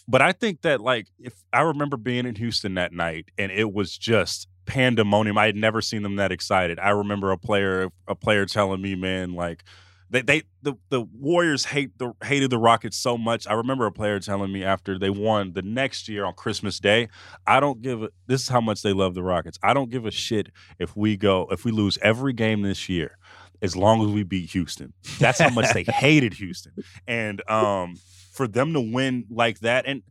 But 0.06 0.20
I 0.20 0.32
think 0.32 0.62
that 0.62 0.80
like 0.80 1.06
if 1.18 1.34
I 1.52 1.60
remember 1.62 1.96
being 1.96 2.26
in 2.26 2.34
Houston 2.34 2.74
that 2.74 2.92
night 2.92 3.30
and 3.38 3.50
it 3.52 3.72
was 3.72 3.96
just 3.96 4.48
pandemonium. 4.68 5.36
I 5.38 5.46
had 5.46 5.56
never 5.56 5.80
seen 5.80 6.02
them 6.02 6.16
that 6.16 6.30
excited. 6.30 6.78
I 6.78 6.90
remember 6.90 7.32
a 7.32 7.38
player 7.38 7.88
a 8.06 8.14
player 8.14 8.46
telling 8.46 8.80
me, 8.80 8.94
man, 8.94 9.32
like 9.32 9.64
they 10.10 10.22
they 10.22 10.42
the, 10.62 10.74
the 10.88 11.00
Warriors 11.00 11.66
hate 11.66 11.98
the 11.98 12.12
hated 12.24 12.50
the 12.50 12.58
Rockets 12.58 12.96
so 12.96 13.18
much. 13.18 13.46
I 13.46 13.52
remember 13.52 13.86
a 13.86 13.92
player 13.92 14.18
telling 14.20 14.52
me 14.52 14.64
after 14.64 14.98
they 14.98 15.10
won 15.10 15.52
the 15.52 15.62
next 15.62 16.08
year 16.08 16.24
on 16.24 16.34
Christmas 16.34 16.78
Day, 16.80 17.08
I 17.46 17.60
don't 17.60 17.82
give 17.82 18.02
a, 18.02 18.10
this 18.26 18.42
is 18.42 18.48
how 18.48 18.60
much 18.60 18.82
they 18.82 18.92
love 18.92 19.14
the 19.14 19.22
Rockets. 19.22 19.58
I 19.62 19.74
don't 19.74 19.90
give 19.90 20.06
a 20.06 20.10
shit 20.10 20.48
if 20.78 20.96
we 20.96 21.16
go 21.16 21.46
if 21.50 21.64
we 21.64 21.72
lose 21.72 21.98
every 22.00 22.32
game 22.32 22.62
this 22.62 22.88
year 22.88 23.18
as 23.60 23.76
long 23.76 24.02
as 24.06 24.12
we 24.12 24.22
beat 24.22 24.50
Houston. 24.50 24.92
That's 25.18 25.40
how 25.40 25.50
much 25.50 25.72
they 25.74 25.84
hated 25.88 26.34
Houston. 26.34 26.72
And 27.06 27.48
um 27.50 27.96
for 28.32 28.46
them 28.48 28.72
to 28.72 28.80
win 28.80 29.26
like 29.30 29.58
that 29.60 29.84
and 29.86 30.02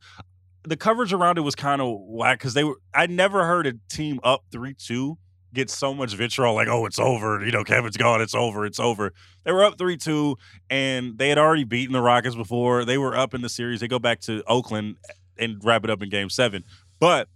the 0.63 0.75
coverage 0.75 1.13
around 1.13 1.37
it 1.37 1.41
was 1.41 1.55
kind 1.55 1.81
of 1.81 1.97
whack 2.01 2.39
because 2.39 2.53
they 2.53 2.63
were 2.63 2.75
I 2.93 3.07
never 3.07 3.45
heard 3.45 3.67
a 3.67 3.73
team 3.89 4.19
up 4.21 4.43
3-2 4.51 5.17
Get 5.53 5.69
so 5.69 5.93
much 5.93 6.13
vitriol, 6.13 6.53
like, 6.55 6.67
oh, 6.67 6.85
it's 6.85 6.99
over. 6.99 7.43
You 7.43 7.51
know, 7.51 7.63
Kevin's 7.63 7.97
gone. 7.97 8.21
It's 8.21 8.35
over. 8.35 8.65
It's 8.65 8.79
over. 8.79 9.13
They 9.43 9.51
were 9.51 9.63
up 9.63 9.77
3 9.77 9.95
2, 9.97 10.35
and 10.69 11.17
they 11.17 11.29
had 11.29 11.37
already 11.37 11.63
beaten 11.63 11.93
the 11.93 12.01
Rockets 12.01 12.35
before. 12.35 12.83
They 12.83 12.97
were 12.97 13.15
up 13.15 13.33
in 13.33 13.41
the 13.41 13.49
series. 13.49 13.79
They 13.79 13.87
go 13.87 13.99
back 13.99 14.19
to 14.21 14.43
Oakland 14.45 14.97
and 15.37 15.63
wrap 15.63 15.83
it 15.83 15.89
up 15.89 16.01
in 16.01 16.09
game 16.09 16.29
seven. 16.29 16.63
But 16.99 17.29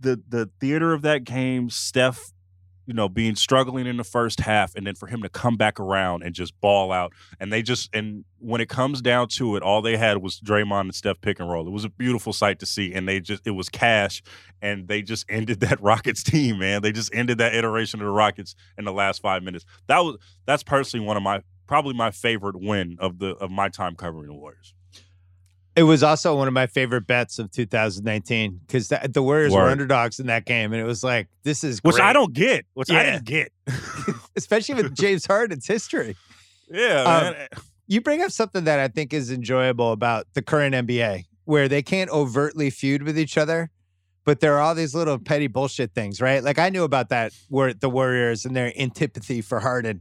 the 0.00 0.20
the 0.28 0.50
theater 0.60 0.92
of 0.92 1.02
that 1.02 1.24
game, 1.24 1.70
Steph 1.70 2.32
you 2.86 2.94
know 2.94 3.08
being 3.08 3.36
struggling 3.36 3.86
in 3.86 3.96
the 3.96 4.04
first 4.04 4.40
half 4.40 4.74
and 4.74 4.86
then 4.86 4.94
for 4.94 5.06
him 5.06 5.22
to 5.22 5.28
come 5.28 5.56
back 5.56 5.78
around 5.78 6.22
and 6.22 6.34
just 6.34 6.58
ball 6.60 6.92
out. 6.92 7.12
And 7.38 7.52
they 7.52 7.62
just 7.62 7.94
and 7.94 8.24
when 8.38 8.60
it 8.60 8.68
comes 8.68 9.00
down 9.00 9.28
to 9.28 9.56
it 9.56 9.62
all 9.62 9.82
they 9.82 9.96
had 9.96 10.18
was 10.18 10.40
Draymond 10.40 10.80
and 10.80 10.94
Steph 10.94 11.20
pick 11.20 11.40
and 11.40 11.50
roll. 11.50 11.66
It 11.66 11.70
was 11.70 11.84
a 11.84 11.90
beautiful 11.90 12.32
sight 12.32 12.58
to 12.60 12.66
see 12.66 12.92
and 12.94 13.08
they 13.08 13.20
just 13.20 13.46
it 13.46 13.52
was 13.52 13.68
cash 13.68 14.22
and 14.62 14.88
they 14.88 15.02
just 15.02 15.26
ended 15.30 15.60
that 15.60 15.80
Rockets 15.80 16.22
team 16.22 16.58
man. 16.58 16.82
They 16.82 16.92
just 16.92 17.14
ended 17.14 17.38
that 17.38 17.54
iteration 17.54 18.00
of 18.00 18.06
the 18.06 18.12
Rockets 18.12 18.54
in 18.78 18.84
the 18.84 18.92
last 18.92 19.22
5 19.22 19.42
minutes. 19.42 19.64
That 19.86 20.00
was 20.00 20.16
that's 20.46 20.62
personally 20.62 21.06
one 21.06 21.16
of 21.16 21.22
my 21.22 21.42
probably 21.66 21.94
my 21.94 22.10
favorite 22.10 22.60
win 22.60 22.96
of 22.98 23.18
the 23.18 23.36
of 23.36 23.50
my 23.50 23.68
time 23.68 23.94
covering 23.94 24.26
the 24.26 24.34
Warriors 24.34 24.74
It 25.76 25.84
was 25.84 26.02
also 26.02 26.36
one 26.36 26.48
of 26.48 26.52
my 26.54 26.66
favorite 26.66 27.06
bets 27.06 27.38
of 27.38 27.50
2019 27.52 28.60
because 28.66 28.88
the 28.88 29.22
Warriors 29.22 29.52
were 29.54 29.68
underdogs 29.68 30.18
in 30.18 30.26
that 30.26 30.44
game, 30.44 30.72
and 30.72 30.80
it 30.82 30.84
was 30.84 31.04
like, 31.04 31.28
this 31.44 31.62
is 31.62 31.78
which 31.84 31.96
great. 31.96 32.04
I 32.04 32.12
don't 32.12 32.32
get 32.34 32.66
which 32.74 32.90
I 32.90 32.94
Yeah. 33.04 33.12
didn't 33.12 33.24
get 33.24 33.52
especially 34.36 34.74
with 34.74 34.94
James 34.96 35.26
Harden's 35.26 35.66
history. 35.66 36.16
yeah 36.70 37.02
Um, 37.50 37.58
You 37.86 38.00
bring 38.00 38.20
up 38.22 38.30
something 38.32 38.64
that 38.64 38.78
I 38.80 38.88
think 38.88 39.12
is 39.12 39.30
enjoyable 39.30 39.92
about 39.92 40.26
the 40.34 40.42
current 40.42 40.74
NBA, 40.74 41.24
where 41.44 41.68
they 41.68 41.82
can't 41.82 42.10
overtly 42.10 42.70
feud 42.70 43.02
with 43.04 43.18
each 43.18 43.38
other, 43.38 43.70
but 44.24 44.40
there 44.40 44.54
are 44.56 44.60
all 44.60 44.74
these 44.74 44.94
little 44.94 45.18
petty 45.18 45.46
bullshit 45.46 45.94
things, 45.94 46.20
right? 46.20 46.42
Like 46.42 46.58
I 46.58 46.68
knew 46.70 46.82
about 46.84 47.08
that, 47.10 47.32
where 47.48 47.72
the 47.74 47.88
Warriors 47.90 48.44
and 48.44 48.54
their 48.56 48.72
antipathy 48.78 49.40
for 49.40 49.60
Harden 49.60 50.00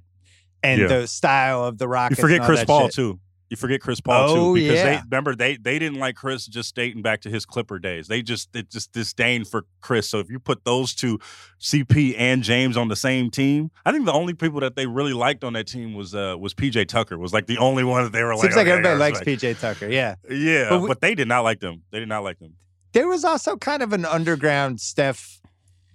and 0.64 0.82
Yeah. 0.82 0.88
the 0.88 1.08
style 1.08 1.64
of 1.64 1.78
the 1.78 1.86
You 1.86 1.92
Rockets. 1.92 2.20
forget 2.22 2.38
and 2.38 2.42
all 2.42 2.48
Chris 2.48 2.64
Paul 2.66 2.86
shit. 2.88 2.94
too. 2.96 3.20
You 3.50 3.58
forget 3.58 3.82
Chris 3.82 4.00
Paul 4.00 4.30
Oh, 4.30 4.36
too 4.56 4.62
because 4.62 4.84
they 4.84 5.02
remember 5.10 5.36
they 5.36 5.58
they 5.58 5.80
didn't 5.80 5.98
like 6.00 6.16
Chris 6.16 6.46
just 6.46 6.76
dating 6.76 7.02
back 7.02 7.22
to 7.22 7.30
his 7.32 7.46
Clipper 7.48 7.80
days. 7.80 8.08
They 8.08 8.22
just 8.22 8.54
they 8.54 8.62
just 8.62 8.92
disdain 8.92 9.44
for 9.44 9.66
Chris. 9.82 10.08
So 10.08 10.20
if 10.20 10.30
you 10.30 10.40
put 10.40 10.66
those 10.66 10.94
two, 10.94 11.18
CP 11.60 12.14
and 12.18 12.44
James 12.44 12.78
on 12.78 12.90
the 12.90 12.96
same 12.96 13.32
team, 13.32 13.72
I 13.86 13.92
think 13.92 14.06
the 14.06 14.14
only 14.14 14.36
people 14.36 14.60
that 14.60 14.76
they 14.76 14.86
really 14.86 15.14
liked 15.14 15.44
on 15.44 15.54
that 15.54 15.66
team 15.66 15.96
was 15.96 16.14
uh 16.14 16.36
was 16.40 16.54
PJ 16.54 16.88
Tucker. 16.90 17.18
Was 17.18 17.34
like 17.34 17.48
the 17.48 17.58
only 17.58 17.84
one 17.84 18.04
that 18.04 18.12
they 18.12 18.22
were 18.24 18.36
like. 18.36 18.44
Seems 18.44 18.56
like 18.56 18.68
okay, 18.68 18.72
everybody 18.72 19.00
likes 19.00 19.20
respect. 19.26 19.42
PJ 19.42 19.60
Tucker. 19.60 19.88
Yeah. 19.90 20.16
Yeah, 20.30 20.70
But 20.70 20.88
but, 20.88 21.02
they 21.02 21.16
did 21.16 21.28
not 21.28 21.42
like 21.44 21.60
them. 21.60 21.82
They 21.90 22.00
did 22.00 22.10
not 22.10 22.24
like 22.24 22.38
them. 22.38 22.54
There 22.92 23.08
was 23.08 23.24
also 23.26 23.58
kind 23.58 23.82
of 23.82 23.94
an 23.94 24.06
underground 24.06 24.80
Steph 24.80 25.40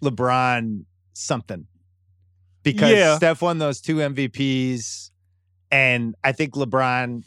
LeBron 0.03 0.85
something 1.13 1.67
because 2.65 2.91
Yeah. 2.91 3.17
Steph 3.17 3.43
won 3.43 3.59
those 3.59 3.81
two 3.81 3.97
MVPs. 3.97 5.11
And 5.71 6.15
I 6.23 6.33
think 6.33 6.55
LeBron, 6.55 7.25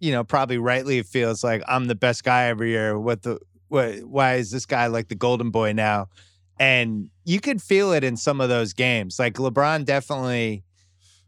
you 0.00 0.10
know, 0.12 0.24
probably 0.24 0.58
rightly 0.58 1.02
feels 1.02 1.44
like 1.44 1.62
I'm 1.68 1.84
the 1.86 1.94
best 1.94 2.24
guy 2.24 2.46
every 2.46 2.70
year. 2.70 2.98
What 2.98 3.22
the, 3.22 3.38
what, 3.68 4.00
why 4.04 4.34
is 4.34 4.50
this 4.50 4.66
guy 4.66 4.86
like 4.88 5.08
the 5.08 5.14
golden 5.14 5.50
boy 5.50 5.72
now? 5.72 6.08
And 6.58 7.08
you 7.24 7.40
could 7.40 7.62
feel 7.62 7.92
it 7.92 8.02
in 8.04 8.16
some 8.16 8.40
of 8.40 8.48
those 8.48 8.72
games. 8.72 9.18
Like 9.18 9.34
LeBron 9.34 9.84
definitely, 9.84 10.62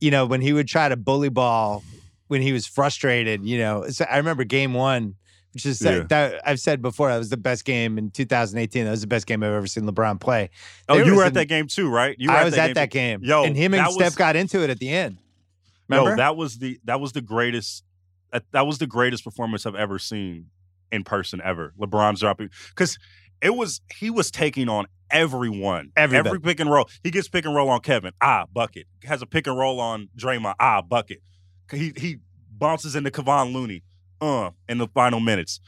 you 0.00 0.10
know, 0.10 0.26
when 0.26 0.40
he 0.40 0.52
would 0.52 0.68
try 0.68 0.88
to 0.88 0.96
bully 0.96 1.28
ball 1.30 1.82
when 2.28 2.42
he 2.42 2.52
was 2.52 2.66
frustrated, 2.66 3.44
you 3.46 3.58
know, 3.58 3.88
so 3.88 4.04
I 4.10 4.16
remember 4.16 4.44
game 4.44 4.74
one, 4.74 5.14
which 5.52 5.64
is 5.66 5.80
Yeah. 5.82 6.04
that 6.08 6.40
I've 6.46 6.60
said 6.60 6.80
before, 6.82 7.08
that 7.10 7.18
was 7.18 7.28
the 7.30 7.36
best 7.36 7.64
game 7.66 7.98
in 7.98 8.10
2018. 8.10 8.84
That 8.86 8.90
was 8.90 9.02
the 9.02 9.06
best 9.06 9.26
game 9.26 9.42
I've 9.42 9.52
ever 9.52 9.66
seen 9.66 9.84
LeBron 9.84 10.18
play. 10.20 10.48
Oh, 10.88 10.96
There 10.96 11.04
you 11.06 11.14
were 11.14 11.22
at 11.24 11.28
an- 11.28 11.34
that 11.34 11.46
game 11.48 11.66
too, 11.66 11.88
right? 11.90 12.16
You 12.18 12.30
were 12.30 12.36
I 12.36 12.44
was 12.44 12.54
at 12.54 12.68
game 12.68 12.74
that 12.74 12.90
game. 12.90 13.20
Yo, 13.22 13.44
and 13.44 13.54
him 13.56 13.74
and 13.74 13.86
Steph 13.92 14.04
was- 14.06 14.14
got 14.16 14.34
into 14.36 14.62
it 14.62 14.70
at 14.70 14.78
the 14.78 14.88
end. 14.90 15.18
Remember? 15.88 16.10
Yo, 16.10 16.16
that 16.16 16.36
was 16.36 16.58
the 16.58 16.78
that 16.84 17.00
was 17.00 17.12
the 17.12 17.20
greatest 17.20 17.84
that, 18.32 18.44
that 18.52 18.66
was 18.66 18.78
the 18.78 18.86
greatest 18.86 19.24
performance 19.24 19.66
I've 19.66 19.74
ever 19.74 19.98
seen 19.98 20.46
in 20.90 21.04
person 21.04 21.40
ever. 21.42 21.72
LeBron's 21.78 22.20
dropping 22.20 22.50
because 22.70 22.98
it 23.40 23.54
was 23.54 23.80
he 23.94 24.10
was 24.10 24.30
taking 24.30 24.68
on 24.68 24.86
everyone. 25.10 25.92
Everybody. 25.96 26.28
Every 26.28 26.40
pick 26.40 26.60
and 26.60 26.70
roll. 26.70 26.88
He 27.02 27.10
gets 27.10 27.28
pick 27.28 27.44
and 27.44 27.54
roll 27.54 27.68
on 27.68 27.80
Kevin. 27.80 28.12
Ah, 28.20 28.46
bucket. 28.52 28.86
Has 29.04 29.22
a 29.22 29.26
pick 29.26 29.46
and 29.46 29.56
roll 29.58 29.80
on 29.80 30.08
Draymond. 30.16 30.54
Ah, 30.58 30.82
bucket. 30.82 31.22
He 31.70 31.92
he 31.96 32.18
bounces 32.50 32.96
into 32.96 33.10
Kevon 33.10 33.52
Looney. 33.52 33.82
Uh, 34.22 34.50
in 34.68 34.78
the 34.78 34.86
final 34.86 35.18
minutes. 35.18 35.58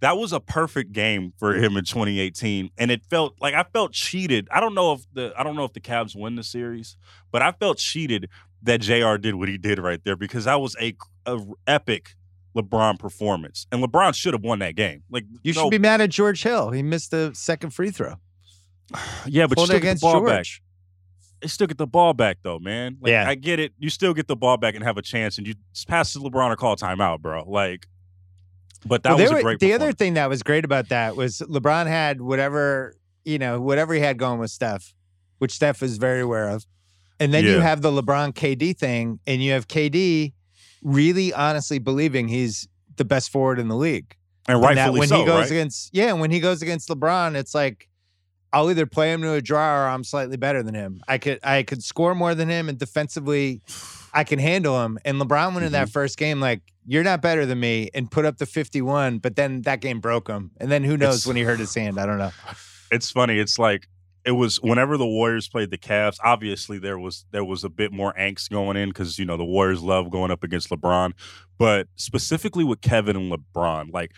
That 0.00 0.16
was 0.16 0.32
a 0.32 0.40
perfect 0.40 0.92
game 0.92 1.34
for 1.38 1.54
him 1.54 1.76
in 1.76 1.84
2018, 1.84 2.70
and 2.78 2.90
it 2.90 3.02
felt 3.10 3.34
like 3.38 3.52
I 3.52 3.64
felt 3.64 3.92
cheated. 3.92 4.48
I 4.50 4.60
don't 4.60 4.74
know 4.74 4.94
if 4.94 5.02
the 5.12 5.34
I 5.36 5.42
don't 5.42 5.56
know 5.56 5.64
if 5.64 5.74
the 5.74 5.80
Cavs 5.80 6.16
win 6.16 6.34
the 6.34 6.42
series, 6.42 6.96
but 7.30 7.42
I 7.42 7.52
felt 7.52 7.76
cheated 7.76 8.30
that 8.62 8.80
Jr. 8.80 9.18
did 9.18 9.34
what 9.34 9.50
he 9.50 9.58
did 9.58 9.78
right 9.78 10.02
there 10.04 10.16
because 10.16 10.46
that 10.46 10.58
was 10.58 10.74
a, 10.80 10.96
a 11.34 11.38
epic 11.66 12.14
LeBron 12.56 12.98
performance, 12.98 13.66
and 13.70 13.82
LeBron 13.82 14.14
should 14.14 14.34
have 14.34 14.42
won 14.42 14.58
that 14.60 14.74
game. 14.76 15.02
Like 15.10 15.24
you 15.42 15.52
no- 15.52 15.62
should 15.64 15.70
be 15.70 15.78
mad 15.78 16.00
at 16.00 16.10
George 16.10 16.42
Hill. 16.42 16.70
He 16.70 16.82
missed 16.82 17.10
the 17.10 17.30
second 17.34 17.70
free 17.70 17.90
throw. 17.90 18.14
yeah, 19.26 19.46
but 19.46 19.58
Hold 19.58 19.70
it 19.70 19.72
still 19.72 19.80
get 19.80 19.94
the 19.94 20.00
ball 20.00 20.12
George. 20.20 20.28
back. 20.28 20.46
You 21.42 21.48
still 21.48 21.66
get 21.68 21.78
the 21.78 21.86
ball 21.86 22.14
back 22.14 22.38
though, 22.42 22.58
man. 22.58 22.96
Like, 23.00 23.10
Yeah. 23.10 23.28
I 23.28 23.34
get 23.36 23.60
it. 23.60 23.72
You 23.78 23.90
still 23.90 24.12
get 24.14 24.26
the 24.26 24.34
ball 24.36 24.56
back 24.56 24.74
and 24.74 24.82
have 24.82 24.96
a 24.98 25.02
chance, 25.02 25.38
and 25.38 25.46
you 25.46 25.54
just 25.72 25.86
pass 25.86 26.12
to 26.14 26.18
LeBron 26.18 26.50
or 26.50 26.56
call 26.56 26.74
timeout, 26.76 27.20
bro. 27.20 27.44
Like, 27.48 27.86
but 28.86 29.02
that 29.04 29.10
Well, 29.10 29.18
was 29.22 29.30
a 29.30 29.34
were- 29.34 29.42
great. 29.42 29.60
the 29.60 29.72
other 29.72 29.92
thing 29.92 30.14
that 30.14 30.28
was 30.28 30.42
great 30.42 30.64
about 30.64 30.88
that 30.88 31.14
was 31.16 31.38
LeBron 31.48 31.86
had 31.86 32.20
whatever, 32.20 32.96
you 33.24 33.38
know, 33.38 33.60
whatever 33.60 33.94
he 33.94 34.00
had 34.00 34.18
going 34.18 34.38
with 34.40 34.50
Steph, 34.50 34.94
which 35.38 35.52
Steph 35.52 35.82
is 35.82 35.98
very 35.98 36.20
aware 36.20 36.48
of. 36.48 36.66
And 37.20 37.34
then 37.34 37.44
you 37.44 37.58
have 37.60 37.82
the 37.82 37.90
LeBron 37.90 38.32
KD 38.34 38.76
thing, 38.76 39.18
and 39.26 39.42
you 39.42 39.52
have 39.52 39.66
KD 39.68 40.32
really 40.82 41.32
honestly 41.32 41.78
believing 41.78 42.28
he's 42.28 42.68
the 42.96 43.04
best 43.04 43.30
forward 43.30 43.58
in 43.58 43.68
the 43.68 43.76
league. 43.76 44.16
and 44.46 44.56
And 44.56 44.64
that 44.64 44.76
rightfully 44.76 45.00
when 45.00 45.08
so, 45.08 45.18
he 45.20 45.24
goes 45.24 45.40
right? 45.42 45.50
against 45.50 45.90
yeah, 45.92 46.12
when 46.12 46.30
he 46.30 46.40
goes 46.40 46.62
against 46.62 46.88
LeBron, 46.88 47.34
it's 47.36 47.54
like 47.54 47.88
I'll 48.52 48.70
either 48.70 48.86
play 48.86 49.12
him 49.12 49.20
to 49.22 49.32
a 49.34 49.42
draw 49.42 49.82
or 49.84 49.88
I'm 49.88 50.02
slightly 50.04 50.36
better 50.38 50.62
than 50.62 50.74
him. 50.74 51.00
I 51.06 51.18
could 51.18 51.38
I 51.44 51.62
could 51.62 51.82
score 51.84 52.14
more 52.14 52.34
than 52.34 52.48
him 52.48 52.68
and 52.68 52.78
defensively 52.78 53.60
I 54.14 54.24
can 54.24 54.38
handle 54.38 54.82
him. 54.84 54.98
And 55.04 55.20
LeBron 55.20 55.52
went 55.52 55.58
in 55.58 55.62
Mm-hmm. 55.64 55.72
that 55.72 55.90
first 55.90 56.16
game 56.16 56.40
like 56.40 56.62
you're 56.86 57.04
not 57.04 57.20
better 57.20 57.44
than 57.44 57.60
me 57.60 57.90
and 57.92 58.10
put 58.10 58.24
up 58.24 58.38
the 58.38 58.46
51, 58.46 59.18
but 59.18 59.36
then 59.36 59.60
that 59.62 59.82
game 59.82 60.00
broke 60.00 60.26
him. 60.28 60.50
And 60.56 60.70
then 60.70 60.82
who 60.82 60.96
knows 60.96 61.16
It's- 61.16 61.26
when 61.26 61.36
he 61.36 61.42
hurt 61.42 61.58
his 61.58 61.74
hand? 61.74 61.98
I 62.00 62.06
don't 62.06 62.16
know. 62.18 62.30
it's 62.90 63.10
funny. 63.10 63.38
It's 63.38 63.58
like 63.58 63.86
it 64.28 64.32
was 64.32 64.60
whenever 64.60 64.98
the 64.98 65.06
Warriors 65.06 65.48
played 65.48 65.70
the 65.70 65.78
Cavs. 65.78 66.18
Obviously, 66.22 66.78
there 66.78 66.98
was 66.98 67.24
there 67.30 67.44
was 67.44 67.64
a 67.64 67.70
bit 67.70 67.92
more 67.92 68.12
angst 68.12 68.50
going 68.50 68.76
in 68.76 68.90
because 68.90 69.18
you 69.18 69.24
know 69.24 69.38
the 69.38 69.44
Warriors 69.44 69.82
love 69.82 70.10
going 70.10 70.30
up 70.30 70.44
against 70.44 70.68
LeBron, 70.68 71.12
but 71.56 71.88
specifically 71.96 72.62
with 72.62 72.82
Kevin 72.82 73.16
and 73.16 73.32
LeBron, 73.32 73.90
like 73.90 74.12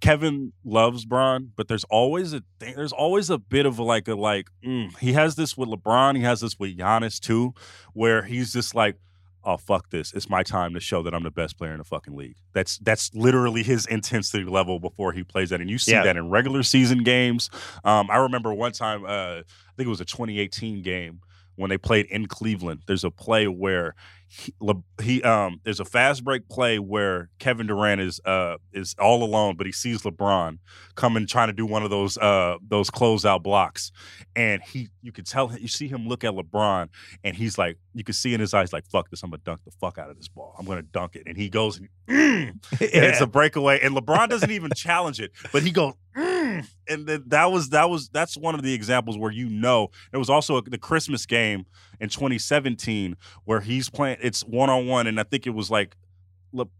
Kevin 0.00 0.52
loves 0.64 1.04
Bron, 1.04 1.50
but 1.56 1.66
there's 1.66 1.82
always 1.90 2.32
a 2.32 2.44
there's 2.60 2.92
always 2.92 3.28
a 3.28 3.38
bit 3.38 3.66
of 3.66 3.80
a, 3.80 3.82
like 3.82 4.06
a 4.06 4.14
like 4.14 4.46
mm, 4.64 4.96
he 4.98 5.14
has 5.14 5.34
this 5.34 5.56
with 5.56 5.68
LeBron, 5.68 6.14
he 6.16 6.22
has 6.22 6.42
this 6.42 6.56
with 6.56 6.78
Giannis 6.78 7.18
too, 7.18 7.52
where 7.92 8.22
he's 8.22 8.52
just 8.52 8.74
like. 8.74 8.96
Oh 9.42 9.56
fuck 9.56 9.90
this! 9.90 10.12
It's 10.12 10.28
my 10.28 10.42
time 10.42 10.74
to 10.74 10.80
show 10.80 11.02
that 11.02 11.14
I'm 11.14 11.22
the 11.22 11.30
best 11.30 11.56
player 11.56 11.72
in 11.72 11.78
the 11.78 11.84
fucking 11.84 12.14
league. 12.14 12.36
That's 12.52 12.76
that's 12.78 13.10
literally 13.14 13.62
his 13.62 13.86
intensity 13.86 14.44
level 14.44 14.78
before 14.80 15.12
he 15.12 15.22
plays 15.24 15.48
that, 15.50 15.60
and 15.60 15.70
you 15.70 15.78
see 15.78 15.92
Yeah. 15.92 16.02
that 16.04 16.16
in 16.16 16.28
regular 16.30 16.62
season 16.62 17.02
games. 17.04 17.48
Um, 17.84 18.10
I 18.10 18.18
remember 18.18 18.52
one 18.52 18.72
time, 18.72 19.04
uh, 19.04 19.08
I 19.08 19.42
think 19.76 19.86
it 19.86 19.88
was 19.88 20.00
a 20.00 20.04
2018 20.04 20.82
game 20.82 21.20
when 21.56 21.70
they 21.70 21.78
played 21.78 22.06
in 22.06 22.26
Cleveland. 22.26 22.82
There's 22.86 23.04
a 23.04 23.10
play 23.10 23.46
where 23.48 23.94
he, 24.32 24.54
he 25.02 25.22
um 25.24 25.60
there's 25.64 25.80
a 25.80 25.84
fast 25.84 26.22
break 26.22 26.48
play 26.48 26.78
where 26.78 27.30
Kevin 27.40 27.66
Durant 27.66 28.00
is 28.00 28.20
uh 28.24 28.58
is 28.72 28.94
all 28.96 29.24
alone, 29.24 29.56
but 29.56 29.66
he 29.66 29.72
sees 29.72 30.02
LeBron 30.02 30.58
coming 30.94 31.26
trying 31.26 31.48
to 31.48 31.52
do 31.52 31.66
one 31.66 31.82
of 31.82 31.90
those 31.90 32.16
uh 32.16 32.56
those 32.62 32.90
closeout 32.90 33.42
blocks, 33.42 33.90
and 34.36 34.62
he 34.62 34.88
you 35.02 35.10
could 35.10 35.26
tell 35.26 35.52
you 35.58 35.66
see 35.66 35.88
him 35.88 36.06
look 36.06 36.22
at 36.22 36.32
LeBron, 36.32 36.88
and 37.24 37.34
he's 37.34 37.58
like 37.58 37.76
you 37.92 38.04
can 38.04 38.12
see 38.12 38.32
in 38.32 38.38
his 38.38 38.54
eyes 38.54 38.72
like 38.72 38.86
fuck 38.86 39.10
this, 39.10 39.24
I'm 39.24 39.30
gonna 39.30 39.42
dunk 39.44 39.64
the 39.64 39.72
fuck 39.72 39.98
out 39.98 40.10
of 40.10 40.16
this 40.16 40.28
ball, 40.28 40.54
I'm 40.56 40.64
gonna 40.64 40.82
dunk 40.82 41.16
it, 41.16 41.24
and 41.26 41.36
he 41.36 41.48
goes 41.48 41.80
and, 41.80 41.88
mm, 42.08 42.48
and 42.70 43.04
it's 43.04 43.20
a 43.20 43.26
breakaway, 43.26 43.80
and 43.80 43.96
LeBron 43.96 44.28
doesn't 44.28 44.52
even 44.52 44.70
challenge 44.76 45.20
it, 45.20 45.32
but 45.52 45.64
he 45.64 45.72
goes. 45.72 45.94
Mm, 46.16 46.66
and 46.88 47.06
that 47.06 47.52
was 47.52 47.68
that 47.68 47.88
was 47.88 48.08
that's 48.08 48.36
one 48.36 48.56
of 48.56 48.62
the 48.62 48.74
examples 48.74 49.16
where 49.16 49.30
you 49.30 49.48
know 49.48 49.90
it 50.12 50.16
was 50.16 50.28
also 50.28 50.56
a, 50.56 50.62
the 50.62 50.76
Christmas 50.76 51.24
game 51.24 51.66
in 52.00 52.08
2017 52.08 53.16
where 53.44 53.60
he's 53.60 53.90
playing. 53.90 54.18
It's 54.22 54.42
one 54.42 54.70
on 54.70 54.86
one, 54.86 55.06
and 55.06 55.20
I 55.20 55.24
think 55.24 55.46
it 55.46 55.50
was 55.50 55.70
like 55.70 55.96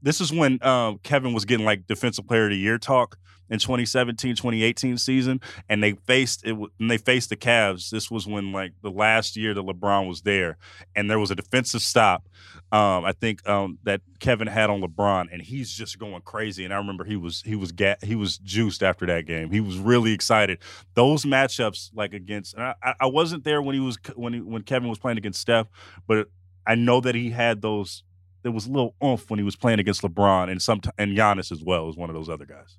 this 0.03 0.21
is 0.21 0.33
when 0.33 0.59
uh, 0.63 0.95
Kevin 1.03 1.33
was 1.33 1.45
getting 1.45 1.67
like 1.67 1.87
defensive 1.87 2.27
player 2.27 2.45
of 2.45 2.51
the 2.51 2.57
year 2.57 2.79
talk 2.79 3.17
in 3.51 3.59
2017 3.59 4.37
2018 4.37 4.97
season 4.97 5.41
and 5.69 5.83
they 5.83 5.93
faced 5.93 6.47
it 6.47 6.53
when 6.53 6.71
they 6.89 6.97
faced 6.97 7.31
the 7.31 7.37
Cavs. 7.37 7.91
This 7.91 8.11
was 8.11 8.27
when 8.27 8.53
like 8.53 8.73
the 8.83 8.91
last 8.91 9.37
year 9.37 9.53
that 9.53 9.65
LeBron 9.65 10.09
was 10.09 10.23
there 10.23 10.57
and 10.95 11.11
there 11.11 11.19
was 11.19 11.31
a 11.31 11.35
defensive 11.35 11.83
stop 11.83 12.29
um, 12.73 13.05
I 13.05 13.13
think 13.13 13.47
um, 13.49 13.79
that 13.83 14.01
Kevin 14.21 14.47
had 14.47 14.71
on 14.71 14.81
LeBron 14.81 15.27
and 15.33 15.43
he's 15.43 15.71
just 15.73 15.99
going 15.99 16.23
crazy 16.23 16.65
and 16.65 16.73
I 16.73 16.77
remember 16.77 17.05
he 17.05 17.17
was 17.17 17.43
he 17.45 17.57
was 17.57 17.73
ga- 17.73 17.97
he 18.03 18.15
was 18.15 18.39
juiced 18.39 18.83
after 18.83 19.07
that 19.07 19.27
game. 19.27 19.51
He 19.51 19.61
was 19.61 19.79
really 19.79 20.13
excited. 20.13 20.59
Those 20.95 21.25
matchups 21.25 21.91
like 21.95 22.15
against 22.15 22.57
I, 22.57 22.75
I 23.01 23.07
wasn't 23.07 23.43
there 23.45 23.61
when 23.61 23.75
he 23.75 23.81
was 23.81 23.99
when 24.15 24.33
he, 24.33 24.41
when 24.41 24.63
Kevin 24.63 24.89
was 24.89 24.99
playing 24.99 25.19
against 25.19 25.41
Steph 25.41 25.67
but 26.07 26.29
I 26.67 26.77
know 26.77 27.01
that 27.01 27.17
he 27.17 27.31
had 27.31 27.63
those 27.63 28.05
there 28.43 28.53
was 28.53 28.67
a 28.67 28.71
little 28.71 28.95
oomph 29.03 29.31
when 29.31 29.39
he 29.39 29.45
was 29.45 29.57
playing 29.57 29.79
against 29.79 30.03
LeBron 30.03 30.51
and 30.51 30.61
some 30.61 30.81
and 30.99 31.17
Giannis 31.17 31.53
as 31.53 31.63
well 31.63 31.89
as 31.89 31.97
one 31.97 32.11
of 32.11 32.15
those 32.15 32.29
other 32.29 32.47
guys. 32.47 32.77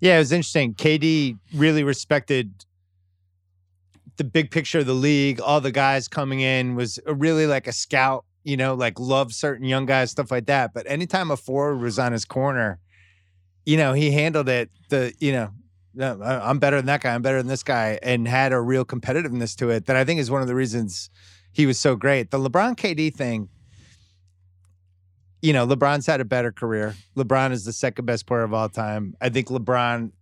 Yeah, 0.00 0.16
it 0.16 0.18
was 0.18 0.32
interesting. 0.32 0.74
KD 0.74 1.38
really 1.54 1.84
respected 1.84 2.64
the 4.16 4.24
big 4.24 4.50
picture 4.50 4.80
of 4.80 4.86
the 4.86 4.94
league. 4.94 5.40
All 5.40 5.60
the 5.60 5.72
guys 5.72 6.08
coming 6.08 6.40
in 6.40 6.74
was 6.74 6.98
really 7.06 7.46
like 7.46 7.66
a 7.66 7.72
scout. 7.72 8.24
You 8.44 8.56
know, 8.56 8.74
like 8.74 8.98
loved 8.98 9.32
certain 9.32 9.66
young 9.66 9.86
guys, 9.86 10.10
stuff 10.10 10.32
like 10.32 10.46
that. 10.46 10.74
But 10.74 10.90
anytime 10.90 11.30
a 11.30 11.36
forward 11.36 11.80
was 11.80 11.98
on 11.98 12.10
his 12.10 12.24
corner, 12.24 12.80
you 13.64 13.76
know, 13.76 13.92
he 13.92 14.10
handled 14.10 14.48
it. 14.48 14.68
The 14.88 15.14
you 15.20 15.32
know, 15.32 15.50
I'm 16.20 16.58
better 16.58 16.76
than 16.76 16.86
that 16.86 17.02
guy. 17.02 17.14
I'm 17.14 17.22
better 17.22 17.38
than 17.38 17.46
this 17.46 17.62
guy, 17.62 18.00
and 18.02 18.26
had 18.26 18.52
a 18.52 18.60
real 18.60 18.84
competitiveness 18.84 19.56
to 19.58 19.70
it 19.70 19.86
that 19.86 19.94
I 19.94 20.04
think 20.04 20.18
is 20.18 20.28
one 20.28 20.42
of 20.42 20.48
the 20.48 20.56
reasons 20.56 21.08
he 21.52 21.66
was 21.66 21.78
so 21.78 21.94
great. 21.94 22.32
The 22.32 22.38
LeBron 22.38 22.76
KD 22.76 23.14
thing 23.14 23.48
you 25.42 25.52
know, 25.52 25.66
LeBron's 25.66 26.06
had 26.06 26.20
a 26.20 26.24
better 26.24 26.52
career. 26.52 26.94
LeBron 27.16 27.50
is 27.50 27.64
the 27.64 27.72
second 27.72 28.06
best 28.06 28.26
player 28.26 28.42
of 28.42 28.54
all 28.54 28.68
time. 28.68 29.14
I 29.20 29.28
think 29.28 29.48
LeBron, 29.48 30.12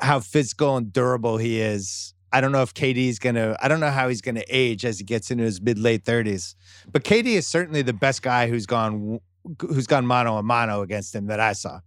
how 0.00 0.20
physical 0.20 0.76
and 0.76 0.92
durable 0.92 1.38
he 1.38 1.60
is. 1.60 2.12
I 2.32 2.40
don't 2.40 2.50
know 2.50 2.62
if 2.62 2.74
KD's 2.74 3.20
gonna. 3.20 3.56
I 3.62 3.68
don't 3.68 3.78
know 3.78 3.92
how 3.92 4.08
he's 4.08 4.20
gonna 4.20 4.42
age 4.48 4.84
as 4.84 4.98
he 4.98 5.04
gets 5.04 5.30
into 5.30 5.44
his 5.44 5.60
mid 5.60 5.78
late 5.78 6.04
thirties. 6.04 6.56
But 6.90 7.04
KD 7.04 7.26
is 7.26 7.46
certainly 7.46 7.82
the 7.82 7.92
best 7.92 8.22
guy 8.22 8.48
who's 8.48 8.66
gone 8.66 9.20
who's 9.60 9.86
gone 9.86 10.04
mano 10.04 10.36
a 10.36 10.42
mano 10.42 10.82
against 10.82 11.14
him 11.14 11.26
that 11.26 11.38
I 11.38 11.52
saw. 11.52 11.78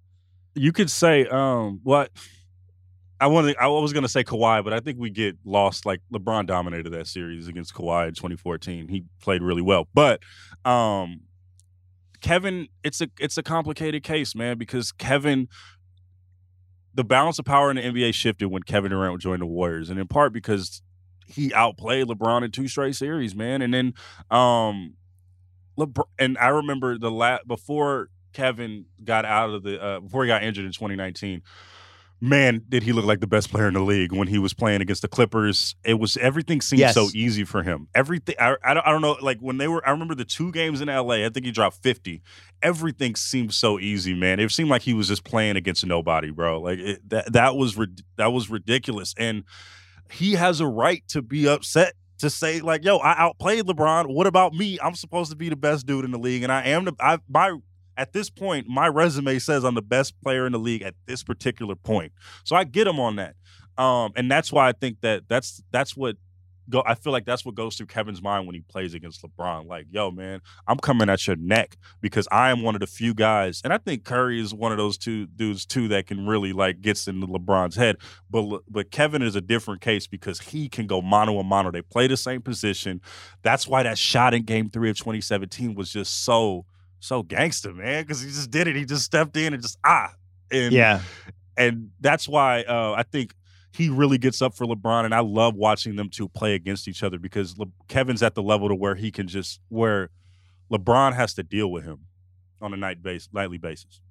You 0.56 0.72
could 0.72 0.90
say 0.90 1.28
um 1.28 1.82
what 1.84 2.12
I 3.20 3.28
wanted. 3.28 3.58
I 3.58 3.68
was 3.68 3.94
going 3.94 4.04
to 4.04 4.10
say 4.10 4.24
Kawhi, 4.24 4.64
but 4.64 4.74
I 4.74 4.80
think 4.80 5.00
we 5.00 5.10
get 5.10 5.38
lost. 5.44 5.86
Like 5.86 6.02
LeBron 6.14 6.46
dominated 6.46 6.92
that 6.92 7.08
series 7.08 7.48
against 7.48 7.74
Kawhi 7.74 8.10
in 8.10 8.14
2014. 8.14 8.88
He 8.88 9.04
played 9.22 9.42
really 9.42 9.64
well, 9.64 9.88
but 9.94 10.22
um, 10.66 11.22
Kevin, 12.22 12.68
it's 12.84 13.02
a 13.02 13.10
it's 13.20 13.38
a 13.38 13.44
complicated 13.44 14.04
case, 14.04 14.36
man, 14.36 14.58
because 14.58 14.92
Kevin 14.92 15.48
the 16.98 17.04
balance 17.04 17.38
of 17.38 17.46
power 17.46 17.70
in 17.70 17.76
the 17.76 17.84
NBA 17.84 18.14
shifted 18.16 18.48
when 18.48 18.64
Kevin 18.64 18.90
Durant 18.90 19.22
joined 19.22 19.42
the 19.42 19.46
Warriors, 19.46 19.92
and 19.92 20.00
in 20.00 20.08
part 20.08 20.34
because 20.34 20.82
he 21.28 21.54
outplayed 21.54 22.08
LeBron 22.08 22.44
in 22.44 22.52
two 22.52 22.68
straight 22.68 22.96
series, 22.96 23.36
man. 23.36 23.62
And 23.62 23.72
then, 23.72 23.94
um, 24.32 24.96
LeBron, 25.78 26.06
and 26.18 26.38
I 26.40 26.48
remember 26.48 26.98
the 26.98 27.12
last 27.12 27.48
before 27.48 28.10
Kevin 28.34 28.86
got 29.04 29.26
out 29.26 29.52
of 29.52 29.64
the 29.64 29.82
uh, 29.82 30.00
before 30.00 30.24
he 30.24 30.28
got 30.28 30.44
injured 30.44 30.66
in 30.66 30.72
2019 30.72 31.44
man, 32.20 32.64
did 32.68 32.84
he 32.84 32.92
look 32.92 33.06
like 33.06 33.20
the 33.20 33.28
best 33.28 33.52
player 33.52 33.68
in 33.68 33.74
the 33.74 33.82
league 33.82 34.12
when 34.12 34.28
he 34.28 34.40
was 34.40 34.54
playing 34.54 34.82
against 34.82 35.02
the 35.02 35.08
Clippers? 35.08 35.76
It 35.84 35.96
was 35.96 36.18
everything 36.18 36.62
seemed 36.62 36.80
yes. 36.80 36.94
so 36.94 37.10
easy 37.14 37.44
for 37.44 37.64
him. 37.64 37.88
Everything 37.94 38.36
I, 38.40 38.56
I 38.64 38.74
don't, 38.74 38.88
I 38.88 38.92
don't 38.92 39.02
know 39.02 39.18
like 39.22 39.40
when 39.40 39.58
they 39.58 39.68
were 39.68 39.86
I 39.88 39.92
remember 39.92 40.16
the 40.16 40.26
two 40.26 40.52
games 40.52 40.82
in 40.82 40.88
LA, 40.88 41.26
I 41.26 41.30
think 41.30 41.46
he 41.46 41.52
dropped 41.52 41.78
50. 41.78 42.22
Everything 42.62 43.16
seemed 43.16 43.54
so 43.54 43.80
easy, 43.80 44.14
man. 44.14 44.40
It 44.40 44.52
seemed 44.52 44.70
like 44.70 44.82
he 44.82 44.94
was 44.94 45.08
just 45.08 45.24
playing 45.24 45.56
against 45.56 45.86
nobody, 45.86 46.32
bro. 46.32 46.62
Like 46.62 46.80
it, 46.80 47.10
that 47.10 47.34
that 47.34 47.56
was 47.56 47.78
that 48.18 48.34
was 48.34 48.50
ridiculous 48.50 49.14
and 49.18 49.44
he 50.10 50.34
has 50.34 50.60
a 50.60 50.68
right 50.68 51.04
to 51.10 51.22
be 51.22 51.48
upset 51.48 51.94
to 52.20 52.30
say 52.30 52.62
like, 52.62 52.84
"Yo, 52.84 52.98
I 52.98 53.16
outplayed 53.18 53.66
LeBron. 53.66 54.08
What 54.08 54.28
about 54.28 54.54
me? 54.54 54.80
I'm 54.82 54.96
supposed 54.96 55.30
to 55.32 55.38
be 55.38 55.50
the 55.50 55.56
best 55.56 55.86
dude 55.86 56.06
in 56.06 56.12
the 56.12 56.18
league, 56.20 56.44
and 56.44 56.52
I 56.52 56.64
am 56.64 56.86
the. 56.86 56.94
I 57.00 57.20
my 57.30 57.58
at 57.98 58.14
this 58.14 58.30
point, 58.30 58.68
my 58.68 58.88
resume 58.88 59.40
says 59.40 59.64
I'm 59.64 59.76
the 59.76 59.82
best 59.82 60.20
player 60.22 60.46
in 60.46 60.52
the 60.52 60.60
league 60.60 60.84
at 60.84 60.96
this 61.06 61.24
particular 61.24 61.76
point. 61.76 62.14
So 62.44 62.56
I 62.56 62.64
get 62.64 62.88
him 62.88 63.00
on 63.00 63.18
that. 63.18 63.36
Um, 63.78 64.12
and 64.16 64.32
that's 64.32 64.52
why 64.52 64.68
I 64.68 64.72
think 64.72 65.02
that 65.02 65.24
that's 65.28 65.62
that's 65.72 65.96
what 65.96 66.18
go 66.70 66.84
I 66.86 66.96
feel 66.96 67.14
like 67.14 67.26
that's 67.26 67.46
what 67.46 67.56
goes 67.56 67.76
through 67.76 67.88
Kevin's 67.88 68.22
mind 68.22 68.46
when 68.46 68.56
he 68.56 68.62
plays 68.62 68.94
against 68.94 69.24
LeBron. 69.24 69.68
Like, 69.68 69.88
yo, 69.92 70.12
man, 70.12 70.42
I'm 70.68 70.78
coming 70.78 71.10
at 71.10 71.28
your 71.28 71.36
neck 71.36 71.78
because 72.02 72.28
I 72.32 72.50
am 72.50 72.64
one 72.64 72.76
of 72.76 72.82
the 72.82 72.88
few 72.88 73.14
guys, 73.14 73.62
and 73.64 73.72
I 73.72 73.78
think 73.78 74.04
Curry 74.04 74.40
is 74.40 74.54
one 74.54 74.72
of 74.72 74.78
those 74.78 74.98
two 74.98 75.28
dudes 75.28 75.66
too 75.66 75.88
that 75.90 76.08
can 76.08 76.26
really 76.26 76.54
like 76.54 76.82
gets 76.82 77.08
into 77.08 77.28
LeBron's 77.28 77.76
head. 77.76 77.98
But 78.30 78.62
but 78.70 78.92
Kevin 78.92 79.22
is 79.22 79.36
a 79.36 79.42
different 79.42 79.82
case 79.82 80.08
because 80.08 80.40
he 80.40 80.70
can 80.70 80.88
go 80.88 81.02
mano 81.02 81.38
a 81.40 81.44
mano. 81.44 81.72
They 81.72 81.82
play 81.82 82.08
the 82.08 82.18
same 82.18 82.42
position. 82.42 83.02
That's 83.44 83.68
why 83.68 83.84
that 83.84 83.98
shot 83.98 84.34
in 84.34 84.44
Game 84.44 84.70
Three 84.70 84.90
of 84.90 84.98
2017 84.98 85.76
was 85.76 85.92
just 85.92 86.24
so 86.24 86.66
so 87.00 87.24
gangster, 87.24 87.74
man, 87.74 88.04
because 88.04 88.22
he 88.22 88.28
just 88.28 88.52
did 88.52 88.68
it. 88.68 88.76
He 88.76 88.86
just 88.86 89.04
stepped 89.04 89.38
in 89.38 89.54
and 89.54 89.62
just 89.62 89.78
ah, 89.84 90.12
and 90.52 90.74
yeah, 90.74 91.02
and 91.56 91.92
that's 92.00 92.28
why 92.28 92.64
uh, 92.64 92.94
I 92.98 93.04
think 93.04 93.34
he 93.72 93.90
really 93.90 94.18
gets 94.18 94.42
up 94.42 94.56
for 94.56 94.66
LeBron, 94.66 95.06
and 95.06 95.14
I 95.14 95.20
love 95.20 95.56
watching 95.56 95.96
them 95.96 96.10
two 96.10 96.28
play 96.28 96.56
against 96.56 96.88
each 96.88 97.04
other 97.04 97.20
because 97.20 97.58
Le- 97.58 97.68
Kevin's 97.88 98.24
at 98.24 98.34
the 98.34 98.42
level 98.42 98.70
to 98.70 98.76
where 98.76 98.96
he 98.96 99.12
can 99.12 99.28
just 99.28 99.60
where 99.70 100.10
LeBron 100.72 101.14
has 101.14 101.34
to 101.36 101.44
deal 101.44 101.72
with 101.72 101.84
him 101.84 102.06
on 102.62 102.74
a 102.74 102.78
night 102.78 103.04
base 103.04 103.30
nightly 103.32 103.58
basis. 103.58 104.02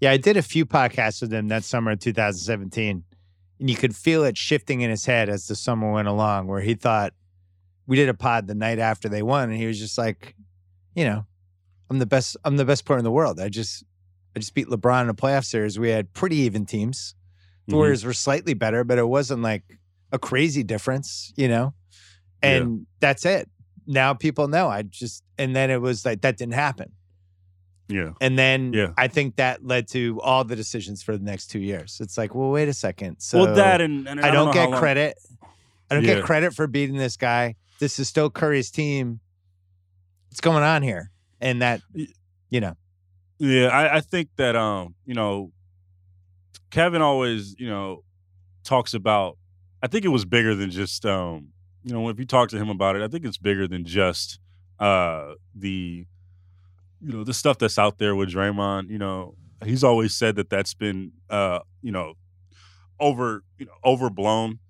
Yeah, 0.00 0.10
I 0.10 0.16
did 0.16 0.36
a 0.36 0.42
few 0.42 0.66
podcasts 0.66 1.22
with 1.22 1.32
him 1.32 1.48
that 1.48 1.64
summer 1.64 1.92
of 1.92 2.00
2017, 2.00 3.04
and 3.60 3.70
you 3.70 3.76
could 3.76 3.96
feel 3.96 4.24
it 4.24 4.36
shifting 4.36 4.80
in 4.80 4.90
his 4.90 5.06
head 5.06 5.28
as 5.28 5.46
the 5.46 5.56
summer 5.56 5.90
went 5.90 6.08
along, 6.08 6.46
where 6.46 6.60
he 6.60 6.74
thought 6.74 7.14
we 7.86 7.96
did 7.96 8.08
a 8.08 8.14
pod 8.14 8.46
the 8.46 8.54
night 8.54 8.78
after 8.78 9.08
they 9.08 9.22
won, 9.22 9.50
and 9.50 9.58
he 9.58 9.66
was 9.66 9.78
just 9.78 9.96
like, 9.96 10.34
you 10.94 11.04
know, 11.04 11.26
I'm 11.90 11.98
the 11.98 12.06
best. 12.06 12.36
I'm 12.44 12.56
the 12.56 12.64
best 12.64 12.84
player 12.84 12.98
in 12.98 13.04
the 13.04 13.10
world. 13.10 13.40
I 13.40 13.48
just 13.48 13.84
I 14.36 14.40
just 14.40 14.54
beat 14.54 14.68
LeBron 14.68 15.02
in 15.02 15.08
a 15.08 15.14
playoff 15.14 15.44
series. 15.44 15.78
We 15.78 15.90
had 15.90 16.12
pretty 16.12 16.36
even 16.36 16.66
teams. 16.66 17.14
The 17.66 17.72
mm-hmm. 17.72 17.76
Warriors 17.76 18.04
were 18.04 18.12
slightly 18.12 18.54
better, 18.54 18.84
but 18.84 18.98
it 18.98 19.08
wasn't 19.08 19.42
like 19.42 19.62
a 20.12 20.18
crazy 20.18 20.62
difference, 20.62 21.32
you 21.36 21.48
know. 21.48 21.74
And 22.42 22.78
yeah. 22.78 22.84
that's 23.00 23.26
it. 23.26 23.48
Now 23.86 24.14
people 24.14 24.48
know. 24.48 24.68
I 24.68 24.82
just 24.82 25.22
and 25.38 25.56
then 25.56 25.70
it 25.70 25.80
was 25.80 26.04
like 26.04 26.20
that 26.22 26.36
didn't 26.36 26.54
happen. 26.54 26.92
Yeah. 27.88 28.12
And 28.20 28.38
then 28.38 28.74
yeah. 28.74 28.92
I 28.98 29.08
think 29.08 29.36
that 29.36 29.64
led 29.64 29.88
to 29.88 30.20
all 30.22 30.44
the 30.44 30.54
decisions 30.54 31.02
for 31.02 31.16
the 31.16 31.24
next 31.24 31.46
two 31.46 31.58
years. 31.58 31.98
It's 32.00 32.18
like, 32.18 32.34
well, 32.34 32.50
wait 32.50 32.68
a 32.68 32.74
second. 32.74 33.16
So 33.20 33.38
well, 33.38 33.54
that 33.54 33.80
and, 33.80 34.06
and 34.06 34.20
I, 34.20 34.28
I 34.28 34.30
don't, 34.30 34.54
don't 34.54 34.70
get 34.70 34.78
credit. 34.78 35.18
I 35.90 35.94
don't 35.94 36.04
yeah. 36.04 36.16
get 36.16 36.24
credit 36.24 36.54
for 36.54 36.66
beating 36.66 36.96
this 36.96 37.16
guy. 37.16 37.56
This 37.78 37.98
is 37.98 38.06
still 38.06 38.28
Curry's 38.28 38.70
team. 38.70 39.20
What's 40.28 40.42
going 40.42 40.62
on 40.62 40.82
here? 40.82 41.10
And 41.40 41.62
that 41.62 41.80
you 42.48 42.60
know. 42.60 42.74
Yeah 43.38 43.68
I, 43.68 43.96
I 43.96 44.00
think 44.00 44.30
that 44.36 44.56
um 44.56 44.94
you 45.04 45.14
know 45.14 45.52
kevin 46.70 47.00
always 47.00 47.54
you 47.58 47.68
know 47.68 48.02
talks 48.64 48.92
about 48.92 49.38
i 49.82 49.86
think 49.86 50.04
it 50.04 50.08
was 50.08 50.24
bigger 50.24 50.54
than 50.54 50.70
just 50.70 51.06
um 51.06 51.48
you 51.82 51.92
know 51.94 52.08
if 52.08 52.18
you 52.18 52.26
talk 52.26 52.48
to 52.50 52.58
him 52.58 52.68
about 52.68 52.96
it 52.96 53.02
i 53.02 53.08
think 53.08 53.24
it's 53.24 53.38
bigger 53.38 53.66
than 53.66 53.84
just 53.84 54.38
uh 54.80 55.32
the 55.54 56.04
you 57.00 57.12
know 57.12 57.24
the 57.24 57.34
stuff 57.34 57.58
that's 57.58 57.78
out 57.78 57.98
there 57.98 58.14
with 58.14 58.30
Draymond 58.30 58.90
you 58.90 58.98
know. 58.98 59.34
He's 59.64 59.82
always 59.82 60.14
said 60.14 60.36
that 60.36 60.50
that's 60.50 60.74
been 60.74 61.12
uh 61.28 61.60
you 61.82 61.92
know 61.92 62.14
over 63.00 63.42
you 63.58 63.66
know 63.66 63.72
overblown. 63.84 64.60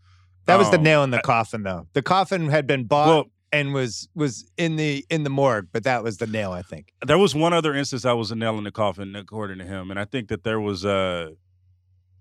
That 0.46 0.58
was 0.58 0.70
the 0.70 0.78
um, 0.78 0.82
nail 0.82 1.04
in 1.04 1.10
the 1.10 1.20
coffin 1.20 1.62
though. 1.62 1.86
The 1.92 2.02
coffin 2.02 2.48
had 2.48 2.66
been 2.66 2.84
bought 2.84 3.06
well, 3.08 3.24
and 3.52 3.72
was 3.72 4.08
was 4.14 4.50
in 4.56 4.76
the 4.76 5.04
in 5.10 5.24
the 5.24 5.30
morgue, 5.30 5.68
but 5.72 5.84
that 5.84 6.02
was 6.02 6.18
the 6.18 6.26
nail, 6.26 6.52
I 6.52 6.62
think. 6.62 6.92
There 7.06 7.18
was 7.18 7.34
one 7.34 7.52
other 7.52 7.74
instance 7.74 8.04
I 8.04 8.12
was 8.12 8.30
a 8.30 8.36
nail 8.36 8.58
in 8.58 8.64
the 8.64 8.70
coffin, 8.70 9.14
according 9.16 9.58
to 9.58 9.64
him, 9.64 9.90
and 9.90 9.98
I 9.98 10.04
think 10.04 10.28
that 10.28 10.44
there 10.44 10.60
was 10.60 10.84
uh 10.84 11.30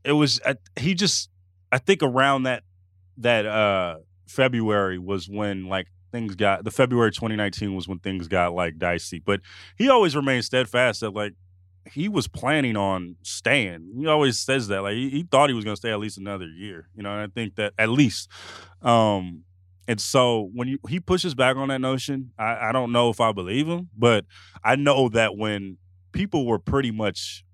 it 0.04 0.14
was 0.14 0.40
he 0.78 0.94
just 0.94 1.30
I 1.72 1.78
think 1.78 2.02
around 2.02 2.44
that 2.44 2.64
that 3.18 3.46
uh 3.46 3.98
February 4.28 4.98
was 4.98 5.28
when 5.30 5.66
like 5.68 5.88
things 6.12 6.36
got 6.36 6.64
the 6.64 6.72
February 6.72 7.12
2019 7.12 7.76
was 7.76 7.88
when 7.88 8.00
things 8.00 8.28
got 8.28 8.54
like 8.54 8.78
dicey. 8.78 9.20
But 9.20 9.42
he 9.78 9.90
always 9.90 10.16
remained 10.16 10.46
steadfast 10.46 11.02
that 11.02 11.12
like 11.12 11.34
he 11.92 12.10
was 12.10 12.28
planning 12.28 12.76
on 12.76 13.16
staying. 13.22 13.94
He 13.98 14.08
always 14.08 14.40
says 14.40 14.68
that 14.70 14.82
like 14.82 14.96
he, 14.96 15.10
he 15.10 15.24
thought 15.24 15.50
he 15.50 15.56
was 15.56 15.66
going 15.66 15.76
to 15.76 15.80
stay 15.80 15.92
at 15.92 16.00
least 16.00 16.18
another 16.18 16.48
year. 16.48 16.88
You 16.96 17.04
know, 17.04 17.12
and 17.12 17.22
I 17.22 17.28
think 17.28 17.56
that 17.56 17.74
at 17.78 17.90
least. 17.90 18.30
Um, 18.82 19.44
and 19.88 20.02
so 20.02 20.50
when 20.54 20.68
you, 20.68 20.80
he 20.90 21.00
pushes 21.00 21.34
back 21.34 21.56
on 21.56 21.70
that 21.70 21.80
notion, 21.80 22.32
I, 22.38 22.70
I 22.70 22.72
don't 22.72 22.92
know 22.92 23.10
if 23.10 23.22
I 23.22 23.32
believe 23.32 23.68
him, 23.68 23.90
but 23.98 24.26
I 24.64 24.76
know 24.76 25.10
that 25.10 25.38
when 25.38 25.78
people 26.12 26.46
were 26.46 26.60
pretty 26.60 26.92
much 26.92 27.46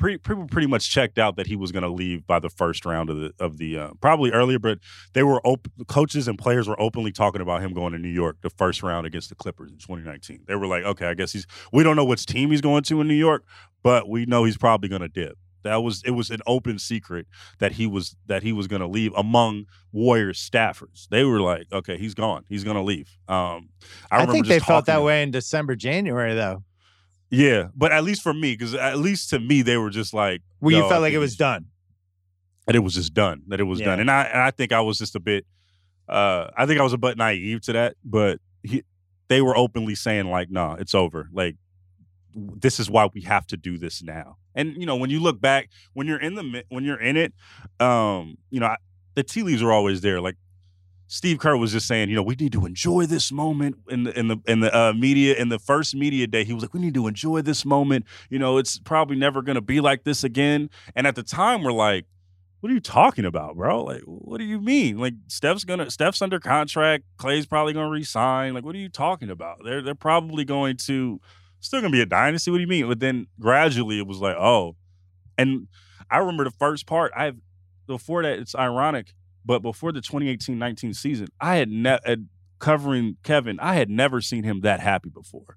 pretty 0.00 0.16
people 0.18 0.46
pretty 0.46 0.66
much 0.66 0.90
checked 0.90 1.18
out 1.18 1.36
that 1.36 1.46
he 1.46 1.54
was 1.54 1.70
going 1.70 1.82
to 1.82 1.88
leave 1.88 2.26
by 2.26 2.38
the 2.38 2.48
first 2.48 2.84
round 2.86 3.10
of 3.10 3.20
the 3.20 3.32
of 3.38 3.58
the 3.58 3.78
uh, 3.78 3.90
probably 4.00 4.30
earlier, 4.30 4.58
but 4.58 4.78
they 5.12 5.22
were. 5.22 5.40
Coaches 5.86 6.26
and 6.26 6.38
players 6.38 6.68
were 6.68 6.80
openly 6.80 7.12
talking 7.12 7.40
about 7.40 7.62
him 7.62 7.74
going 7.74 7.92
to 7.92 7.98
New 7.98 8.08
York 8.08 8.38
the 8.42 8.50
first 8.50 8.82
round 8.82 9.06
against 9.06 9.28
the 9.28 9.34
Clippers 9.34 9.70
in 9.70 9.78
2019. 9.78 10.44
They 10.46 10.54
were 10.54 10.66
like, 10.66 10.84
okay, 10.84 11.06
I 11.06 11.14
guess 11.14 11.32
he's. 11.32 11.46
We 11.72 11.82
don't 11.82 11.96
know 11.96 12.04
which 12.04 12.26
team 12.26 12.50
he's 12.50 12.60
going 12.60 12.82
to 12.84 13.00
in 13.00 13.08
New 13.08 13.14
York, 13.14 13.44
but 13.82 14.08
we 14.08 14.26
know 14.26 14.44
he's 14.44 14.56
probably 14.56 14.88
going 14.88 15.02
to 15.02 15.08
dip. 15.08 15.36
That 15.62 15.82
was 15.82 16.02
it 16.04 16.12
was 16.12 16.30
an 16.30 16.40
open 16.46 16.78
secret 16.78 17.26
that 17.58 17.72
he 17.72 17.86
was 17.86 18.16
that 18.26 18.42
he 18.42 18.52
was 18.52 18.66
going 18.66 18.80
to 18.80 18.88
leave 18.88 19.12
among 19.16 19.66
Warriors 19.92 20.38
staffers. 20.38 21.08
They 21.08 21.24
were 21.24 21.40
like, 21.40 21.66
okay, 21.72 21.98
he's 21.98 22.14
gone. 22.14 22.44
He's 22.48 22.64
going 22.64 22.76
to 22.76 22.82
leave. 22.82 23.08
Um, 23.28 23.70
I, 24.10 24.22
I 24.22 24.26
think 24.26 24.46
they 24.46 24.58
felt 24.58 24.86
that 24.86 25.02
way 25.02 25.22
in 25.22 25.30
December, 25.30 25.76
January, 25.76 26.34
though. 26.34 26.64
Yeah, 27.30 27.68
but 27.76 27.92
at 27.92 28.02
least 28.02 28.22
for 28.22 28.34
me, 28.34 28.54
because 28.54 28.74
at 28.74 28.98
least 28.98 29.30
to 29.30 29.38
me, 29.38 29.62
they 29.62 29.76
were 29.76 29.90
just 29.90 30.12
like, 30.12 30.42
well, 30.60 30.76
you 30.76 30.88
felt 30.88 31.00
like 31.00 31.12
it 31.12 31.18
was 31.18 31.36
done, 31.36 31.66
and 32.66 32.76
it 32.76 32.80
was 32.80 32.94
just 32.94 33.14
done. 33.14 33.42
That 33.46 33.60
it 33.60 33.64
was 33.64 33.78
yeah. 33.78 33.86
done, 33.86 34.00
and 34.00 34.10
I 34.10 34.22
and 34.24 34.40
I 34.42 34.50
think 34.50 34.72
I 34.72 34.80
was 34.80 34.98
just 34.98 35.14
a 35.14 35.20
bit, 35.20 35.46
uh, 36.08 36.48
I 36.56 36.66
think 36.66 36.80
I 36.80 36.82
was 36.82 36.92
a 36.92 36.98
bit 36.98 37.16
naive 37.16 37.60
to 37.62 37.72
that, 37.74 37.96
but 38.04 38.40
he, 38.64 38.82
they 39.28 39.40
were 39.40 39.56
openly 39.56 39.94
saying 39.94 40.26
like, 40.28 40.50
"No, 40.50 40.70
nah, 40.70 40.74
it's 40.74 40.94
over. 40.94 41.28
Like, 41.32 41.56
this 42.34 42.80
is 42.80 42.90
why 42.90 43.08
we 43.12 43.22
have 43.22 43.46
to 43.48 43.56
do 43.56 43.78
this 43.78 44.02
now." 44.02 44.36
And 44.54 44.76
you 44.76 44.86
know, 44.86 44.96
when 44.96 45.10
you 45.10 45.20
look 45.20 45.40
back, 45.40 45.70
when 45.92 46.06
you're 46.06 46.20
in 46.20 46.34
the 46.34 46.64
when 46.68 46.84
you're 46.84 47.00
in 47.00 47.16
it, 47.16 47.32
um, 47.78 48.36
you 48.50 48.60
know, 48.60 48.66
I, 48.66 48.76
the 49.14 49.22
tea 49.22 49.42
leaves 49.42 49.62
are 49.62 49.72
always 49.72 50.00
there. 50.00 50.20
Like 50.20 50.36
Steve 51.12 51.40
Kerr 51.40 51.56
was 51.56 51.72
just 51.72 51.88
saying, 51.88 52.08
you 52.08 52.14
know, 52.14 52.22
we 52.22 52.36
need 52.36 52.52
to 52.52 52.64
enjoy 52.66 53.04
this 53.04 53.32
moment 53.32 53.76
in 53.88 54.04
the 54.04 54.16
in 54.16 54.28
the 54.28 54.36
in 54.46 54.60
the 54.60 54.76
uh, 54.76 54.92
media 54.92 55.34
in 55.34 55.48
the 55.48 55.58
first 55.58 55.92
media 55.96 56.28
day. 56.28 56.44
He 56.44 56.52
was 56.52 56.62
like, 56.62 56.72
we 56.72 56.78
need 56.78 56.94
to 56.94 57.08
enjoy 57.08 57.42
this 57.42 57.64
moment. 57.64 58.04
You 58.28 58.38
know, 58.38 58.58
it's 58.58 58.78
probably 58.78 59.16
never 59.16 59.42
going 59.42 59.56
to 59.56 59.60
be 59.60 59.80
like 59.80 60.04
this 60.04 60.22
again. 60.22 60.70
And 60.94 61.08
at 61.08 61.16
the 61.16 61.24
time, 61.24 61.64
we're 61.64 61.72
like, 61.72 62.06
what 62.60 62.70
are 62.70 62.74
you 62.74 62.80
talking 62.80 63.24
about, 63.24 63.56
bro? 63.56 63.82
Like, 63.82 64.02
what 64.02 64.38
do 64.38 64.44
you 64.44 64.60
mean? 64.60 64.98
Like, 64.98 65.14
Steph's 65.26 65.64
gonna 65.64 65.90
Steph's 65.90 66.22
under 66.22 66.38
contract. 66.38 67.02
Klay's 67.16 67.44
probably 67.44 67.72
gonna 67.72 67.90
resign. 67.90 68.54
Like, 68.54 68.64
what 68.64 68.76
are 68.76 68.78
you 68.78 68.88
talking 68.88 69.30
about? 69.30 69.64
They're 69.64 69.82
they're 69.82 69.96
probably 69.96 70.44
going 70.44 70.76
to 70.84 71.20
still 71.60 71.80
gonna 71.80 71.92
be 71.92 72.00
a 72.00 72.06
dynasty. 72.06 72.50
What 72.50 72.58
do 72.58 72.62
you 72.62 72.68
mean? 72.68 72.88
But 72.88 73.00
then 73.00 73.26
gradually 73.38 73.98
it 73.98 74.06
was 74.06 74.18
like, 74.18 74.36
oh, 74.36 74.76
and 75.38 75.68
I 76.10 76.18
remember 76.18 76.44
the 76.44 76.50
first 76.50 76.86
part. 76.86 77.12
I've 77.16 77.36
before 77.86 78.22
that, 78.22 78.38
it's 78.38 78.54
ironic 78.54 79.14
but 79.44 79.60
before 79.60 79.92
the 79.92 80.00
2018-19 80.00 80.94
season, 80.94 81.28
I 81.40 81.56
had 81.56 81.70
never 81.70 82.16
covering 82.58 83.16
Kevin. 83.22 83.58
I 83.60 83.74
had 83.74 83.88
never 83.88 84.20
seen 84.20 84.44
him 84.44 84.60
that 84.62 84.80
happy 84.80 85.08
before. 85.08 85.56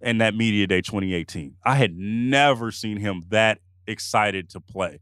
In 0.00 0.18
that 0.18 0.34
media 0.34 0.66
day 0.66 0.80
2018, 0.80 1.56
I 1.62 1.74
had 1.74 1.94
never 1.94 2.72
seen 2.72 2.96
him 2.96 3.22
that 3.28 3.58
excited 3.86 4.48
to 4.50 4.60
play. 4.60 5.00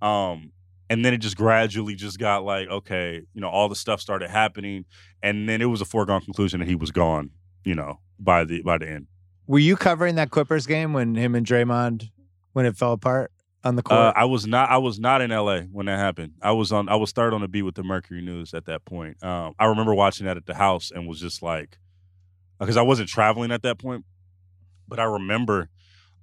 Um, 0.00 0.50
and 0.90 1.04
then 1.04 1.14
it 1.14 1.18
just 1.18 1.36
gradually 1.36 1.94
just 1.94 2.18
got 2.18 2.44
like, 2.44 2.68
okay, 2.68 3.22
you 3.34 3.40
know, 3.40 3.48
all 3.48 3.68
the 3.68 3.76
stuff 3.76 4.00
started 4.00 4.30
happening, 4.30 4.84
and 5.22 5.48
then 5.48 5.62
it 5.62 5.66
was 5.66 5.80
a 5.80 5.84
foregone 5.84 6.22
conclusion 6.22 6.58
that 6.58 6.68
he 6.68 6.74
was 6.74 6.90
gone. 6.90 7.30
You 7.64 7.76
know, 7.76 8.00
by 8.18 8.44
the 8.44 8.62
by 8.62 8.78
the 8.78 8.88
end. 8.88 9.06
Were 9.46 9.58
you 9.58 9.76
covering 9.76 10.14
that 10.16 10.30
Clippers 10.30 10.66
game 10.66 10.92
when 10.92 11.14
him 11.14 11.34
and 11.34 11.46
Draymond 11.46 12.10
when 12.52 12.66
it 12.66 12.76
fell 12.76 12.92
apart? 12.92 13.32
on 13.64 13.76
the 13.76 13.82
court? 13.82 14.00
Uh, 14.00 14.12
I 14.14 14.24
was 14.24 14.46
not. 14.46 14.70
I 14.70 14.78
was 14.78 14.98
not 14.98 15.20
in 15.20 15.30
L.A. 15.30 15.62
when 15.62 15.86
that 15.86 15.98
happened. 15.98 16.34
I 16.42 16.52
was 16.52 16.72
on. 16.72 16.88
I 16.88 16.96
was 16.96 17.10
started 17.10 17.34
on 17.34 17.42
the 17.42 17.48
beat 17.48 17.62
with 17.62 17.74
the 17.74 17.82
Mercury 17.82 18.20
News 18.20 18.54
at 18.54 18.66
that 18.66 18.84
point. 18.84 19.22
Um, 19.22 19.54
I 19.58 19.66
remember 19.66 19.94
watching 19.94 20.26
that 20.26 20.36
at 20.36 20.46
the 20.46 20.54
house 20.54 20.90
and 20.90 21.06
was 21.06 21.20
just 21.20 21.42
like, 21.42 21.78
because 22.58 22.76
I 22.76 22.82
wasn't 22.82 23.08
traveling 23.08 23.52
at 23.52 23.62
that 23.62 23.78
point, 23.78 24.04
but 24.88 24.98
I 24.98 25.04
remember 25.04 25.68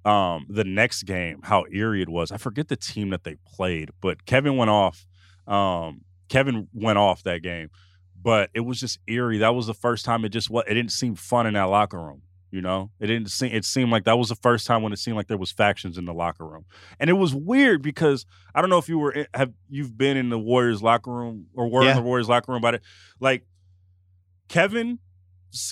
um, 0.04 0.46
the 0.48 0.64
next 0.64 1.04
game 1.04 1.40
how 1.42 1.64
eerie 1.70 2.02
it 2.02 2.08
was. 2.08 2.32
I 2.32 2.36
forget 2.36 2.68
the 2.68 2.76
team 2.76 3.10
that 3.10 3.24
they 3.24 3.36
played, 3.46 3.90
but 4.00 4.24
Kevin 4.26 4.56
went 4.56 4.70
off. 4.70 5.06
Um, 5.46 6.02
Kevin 6.28 6.68
went 6.72 6.98
off 6.98 7.22
that 7.24 7.42
game, 7.42 7.70
but 8.20 8.50
it 8.54 8.60
was 8.60 8.78
just 8.80 8.98
eerie. 9.06 9.38
That 9.38 9.54
was 9.54 9.66
the 9.66 9.74
first 9.74 10.04
time 10.04 10.24
it 10.24 10.30
just 10.30 10.50
what 10.50 10.68
it 10.68 10.74
didn't 10.74 10.92
seem 10.92 11.14
fun 11.14 11.46
in 11.46 11.54
that 11.54 11.64
locker 11.64 11.98
room. 11.98 12.22
You 12.50 12.60
know, 12.60 12.90
it 12.98 13.06
didn't 13.06 13.30
seem. 13.30 13.52
It 13.52 13.64
seemed 13.64 13.92
like 13.92 14.04
that 14.04 14.18
was 14.18 14.28
the 14.28 14.34
first 14.34 14.66
time 14.66 14.82
when 14.82 14.92
it 14.92 14.98
seemed 14.98 15.16
like 15.16 15.28
there 15.28 15.36
was 15.36 15.52
factions 15.52 15.96
in 15.96 16.04
the 16.04 16.12
locker 16.12 16.44
room, 16.44 16.64
and 16.98 17.08
it 17.08 17.12
was 17.12 17.32
weird 17.32 17.80
because 17.80 18.26
I 18.54 18.60
don't 18.60 18.70
know 18.70 18.78
if 18.78 18.88
you 18.88 18.98
were 18.98 19.26
have 19.34 19.52
you've 19.68 19.96
been 19.96 20.16
in 20.16 20.30
the 20.30 20.38
Warriors 20.38 20.82
locker 20.82 21.12
room 21.12 21.46
or 21.54 21.70
were 21.70 21.84
yeah. 21.84 21.90
in 21.90 21.96
the 21.96 22.02
Warriors 22.02 22.28
locker 22.28 22.50
room 22.50 22.58
about 22.58 22.74
it. 22.74 22.82
Like 23.20 23.44
Kevin, 24.48 24.98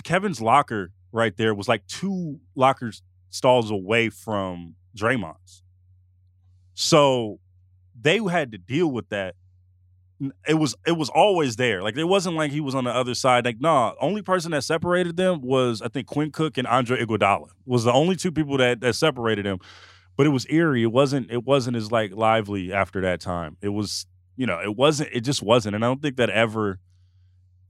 Kevin's 0.04 0.40
locker 0.40 0.92
right 1.10 1.36
there 1.36 1.52
was 1.52 1.66
like 1.66 1.84
two 1.88 2.38
locker 2.54 2.92
stalls 3.30 3.72
away 3.72 4.08
from 4.08 4.76
Draymond's, 4.96 5.64
so 6.74 7.40
they 8.00 8.18
had 8.18 8.52
to 8.52 8.58
deal 8.58 8.86
with 8.86 9.08
that 9.08 9.34
it 10.46 10.54
was 10.54 10.74
it 10.86 10.92
was 10.92 11.08
always 11.08 11.56
there. 11.56 11.82
Like 11.82 11.96
it 11.96 12.04
wasn't 12.04 12.36
like 12.36 12.50
he 12.50 12.60
was 12.60 12.74
on 12.74 12.84
the 12.84 12.90
other 12.90 13.14
side. 13.14 13.44
Like 13.44 13.60
nah, 13.60 13.92
only 14.00 14.22
person 14.22 14.50
that 14.52 14.64
separated 14.64 15.16
them 15.16 15.40
was 15.42 15.80
I 15.80 15.88
think 15.88 16.06
Quinn 16.06 16.30
Cook 16.30 16.58
and 16.58 16.66
Andre 16.66 17.04
Iguodala 17.04 17.48
was 17.66 17.84
the 17.84 17.92
only 17.92 18.16
two 18.16 18.32
people 18.32 18.56
that 18.58 18.80
that 18.80 18.94
separated 18.94 19.46
him. 19.46 19.58
But 20.16 20.26
it 20.26 20.30
was 20.30 20.46
eerie. 20.50 20.82
It 20.82 20.92
wasn't 20.92 21.30
it 21.30 21.44
wasn't 21.44 21.76
as 21.76 21.92
like 21.92 22.12
lively 22.12 22.72
after 22.72 23.00
that 23.02 23.20
time. 23.20 23.56
It 23.62 23.68
was 23.68 24.06
you 24.36 24.46
know 24.46 24.60
it 24.60 24.76
wasn't 24.76 25.10
it 25.12 25.20
just 25.20 25.42
wasn't. 25.42 25.76
And 25.76 25.84
I 25.84 25.88
don't 25.88 26.02
think 26.02 26.16
that 26.16 26.30
ever. 26.30 26.80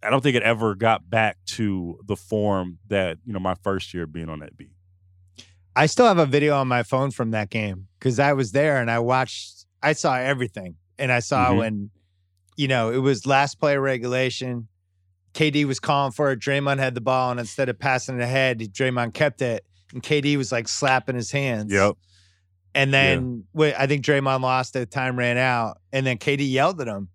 I 0.00 0.10
don't 0.10 0.22
think 0.22 0.36
it 0.36 0.44
ever 0.44 0.76
got 0.76 1.10
back 1.10 1.38
to 1.46 1.98
the 2.06 2.14
form 2.14 2.78
that 2.86 3.18
you 3.26 3.32
know 3.32 3.40
my 3.40 3.56
first 3.62 3.92
year 3.92 4.06
being 4.06 4.28
on 4.28 4.38
that 4.38 4.56
beat. 4.56 4.70
I 5.76 5.86
still 5.86 6.06
have 6.06 6.18
a 6.18 6.26
video 6.26 6.56
on 6.56 6.68
my 6.68 6.82
phone 6.82 7.10
from 7.10 7.32
that 7.32 7.50
game 7.50 7.88
because 7.98 8.18
I 8.18 8.32
was 8.32 8.52
there 8.52 8.80
and 8.80 8.90
I 8.90 9.00
watched. 9.00 9.66
I 9.82 9.92
saw 9.92 10.16
everything, 10.16 10.76
and 10.98 11.12
I 11.12 11.18
saw 11.18 11.48
mm-hmm. 11.48 11.58
when 11.58 11.90
you 12.58 12.66
know, 12.66 12.90
it 12.90 12.98
was 12.98 13.24
last 13.24 13.60
play 13.60 13.78
regulation. 13.78 14.66
KD 15.32 15.64
was 15.64 15.78
calling 15.78 16.10
for 16.10 16.32
it. 16.32 16.40
Draymond 16.40 16.80
had 16.80 16.96
the 16.96 17.00
ball, 17.00 17.30
and 17.30 17.38
instead 17.38 17.68
of 17.68 17.78
passing 17.78 18.16
it 18.16 18.22
ahead, 18.22 18.58
Draymond 18.58 19.14
kept 19.14 19.40
it, 19.40 19.64
and 19.94 20.02
KD 20.02 20.36
was 20.36 20.50
like 20.50 20.66
slapping 20.66 21.14
his 21.14 21.30
hands. 21.30 21.72
Yep. 21.72 21.94
And 22.74 22.92
then 22.92 23.44
yeah. 23.54 23.74
I 23.78 23.86
think 23.86 24.04
Draymond 24.04 24.40
lost 24.40 24.74
it. 24.74 24.90
Time 24.90 25.16
ran 25.16 25.38
out, 25.38 25.78
and 25.92 26.04
then 26.04 26.18
KD 26.18 26.50
yelled 26.50 26.80
at 26.80 26.88
him, 26.88 27.10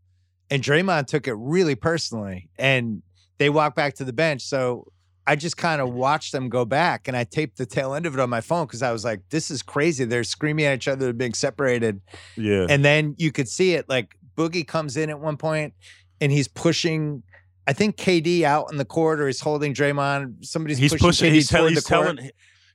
and 0.50 0.64
Draymond 0.64 1.08
took 1.08 1.28
it 1.28 1.34
really 1.34 1.76
personally, 1.76 2.50
and 2.58 3.04
they 3.38 3.50
walked 3.50 3.76
back 3.76 3.96
to 3.96 4.06
the 4.06 4.14
bench. 4.14 4.44
So 4.44 4.94
I 5.28 5.36
just 5.36 5.58
kind 5.58 5.82
of 5.82 5.92
watched 5.92 6.32
them 6.32 6.48
go 6.48 6.64
back, 6.64 7.10
and 7.10 7.18
I 7.18 7.26
taped 7.26 7.58
the 7.58 7.66
tail 7.66 7.94
end 7.96 8.06
of 8.06 8.14
it 8.14 8.20
on 8.22 8.30
my 8.30 8.42
phone 8.42 8.66
because 8.66 8.82
I 8.82 8.94
was 8.94 9.04
like, 9.04 9.20
"This 9.30 9.52
is 9.52 9.62
crazy." 9.62 10.06
They're 10.06 10.24
screaming 10.24 10.64
at 10.64 10.76
each 10.76 10.88
other, 10.88 11.08
they're 11.08 11.14
being 11.14 11.34
separated. 11.34 12.00
Yeah. 12.38 12.66
And 12.70 12.86
then 12.86 13.16
you 13.18 13.34
could 13.34 13.50
see 13.50 13.74
it 13.74 13.90
like 13.90 14.16
Boogie 14.36 14.68
comes 14.68 14.98
in 14.98 15.10
at 15.10 15.20
one 15.20 15.38
point 15.38 15.74
and 16.22 16.32
he's 16.32 16.48
pushing. 16.48 17.24
I 17.66 17.74
think 17.74 17.96
KD 17.96 18.44
out 18.44 18.72
in 18.72 18.78
the 18.78 18.86
court 18.86 19.22
or 19.22 19.28
he's 19.28 19.40
holding 19.40 19.74
Draymond. 19.74 20.46
Somebody's 20.46 20.78
he's 20.78 20.92
pushing. 20.92 21.08
pushing 21.08 21.34
he's, 21.34 21.48
tell, 21.48 21.68
he's 21.68 21.84
telling. 21.84 22.30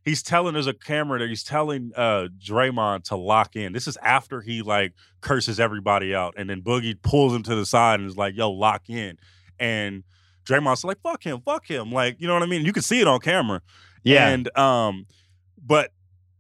He's 0.05 0.23
telling 0.23 0.55
there's 0.55 0.67
a 0.67 0.73
camera 0.73 1.19
that 1.19 1.29
he's 1.29 1.43
telling 1.43 1.93
uh, 1.95 2.29
Draymond 2.43 3.05
to 3.05 3.17
lock 3.17 3.57
in. 3.57 3.75
This 3.75 3.87
is 3.87 3.99
after 3.99 4.41
he 4.41 4.63
like 4.63 4.95
curses 5.21 5.61
everybody 5.61 6.15
out, 6.15 6.35
and 6.39 6.49
then 6.49 6.63
Boogie 6.63 6.97
pulls 7.03 7.35
him 7.35 7.43
to 7.43 7.55
the 7.55 7.67
side 7.67 8.01
and 8.01 8.09
is 8.09 8.17
like, 8.17 8.35
"Yo, 8.35 8.51
lock 8.51 8.89
in." 8.89 9.19
And 9.59 10.05
Draymond's 10.47 10.85
like, 10.85 11.03
"Fuck 11.03 11.25
him, 11.25 11.43
fuck 11.45 11.69
him." 11.69 11.93
Like, 11.93 12.17
you 12.21 12.27
know 12.27 12.33
what 12.33 12.43
I 12.43 12.47
mean? 12.47 12.65
You 12.65 12.73
can 12.73 12.83
see 12.83 13.01
it 13.01 13.07
on 13.07 13.21
camera. 13.21 13.61
Yeah. 14.03 14.29
And 14.29 14.57
um, 14.57 15.07
but 15.63 15.93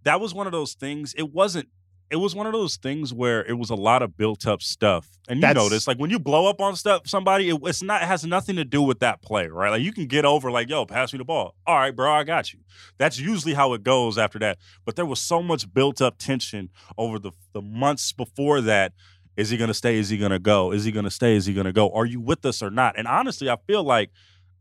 that 0.05 0.21
was 0.21 0.33
one 0.33 0.47
of 0.47 0.53
those 0.53 0.75
things. 0.75 1.15
It 1.19 1.33
wasn't 1.35 1.69
it 2.11 2.17
was 2.17 2.35
one 2.35 2.47
of 2.47 2.53
those 2.53 2.77
things 2.77 3.13
where 3.13 3.45
it 3.45 3.53
was 3.59 3.71
a 3.71 3.75
lot 3.75 4.03
of 4.03 4.17
built 4.17 4.47
up 4.47 4.63
stuff. 4.63 5.09
And 5.29 5.39
you 5.39 5.41
That's, 5.43 5.57
notice, 5.57 5.87
like 5.87 5.99
when 5.99 6.11
you 6.11 6.19
blow 6.19 6.49
up 6.49 6.61
on 6.61 6.75
stuff, 6.75 7.03
somebody, 7.07 7.51
it, 7.51 7.61
it's 7.65 7.83
not 7.83 8.03
it 8.03 8.07
has 8.07 8.25
nothing 8.25 8.57
to 8.57 8.65
do 8.65 8.81
with 8.81 9.01
that 9.01 9.21
play, 9.21 9.49
right? 9.49 9.71
Like 9.71 9.83
you 9.83 9.93
can 9.93 10.07
get 10.07 10.25
over, 10.25 10.51
like, 10.51 10.71
yo, 10.71 10.87
pass 10.87 11.13
me 11.13 11.19
the 11.19 11.25
ball. 11.25 11.55
All 11.67 11.77
right, 11.77 11.95
bro, 11.95 12.11
I 12.11 12.25
got 12.25 12.53
you. 12.53 12.61
That's 12.97 13.19
usually 13.19 13.55
how 13.55 13.75
it 13.75 13.83
goes 13.83 14.17
after 14.17 14.39
that. 14.39 14.59
But 14.85 14.97
there 14.97 15.05
was 15.07 15.21
so 15.21 15.43
much 15.43 15.73
built 15.73 16.01
up 16.01 16.19
tension 16.19 16.71
over 16.97 17.19
the 17.19 17.33
the 17.53 17.63
months 17.63 18.13
before 18.13 18.61
that. 18.63 18.93
Is 19.37 19.51
he 19.51 19.57
gonna 19.57 19.75
stay? 19.75 19.99
Is 19.99 20.09
he 20.09 20.19
gonna 20.19 20.39
go? 20.39 20.73
Is 20.73 20.85
he 20.85 20.93
gonna 20.93 21.11
stay? 21.11 21.37
Is 21.37 21.47
he 21.47 21.55
gonna 21.55 21.73
go? 21.73 21.91
Are 21.91 22.07
you 22.07 22.21
with 22.21 22.45
us 22.45 22.63
or 22.63 22.71
not? 22.71 22.99
And 22.99 23.07
honestly, 23.07 23.49
I 23.49 23.57
feel 23.67 23.85
like, 23.85 24.11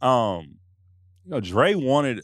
um, 0.02 0.58
you 1.24 1.32
know, 1.32 1.40
Dre 1.40 1.74
wanted 1.76 2.22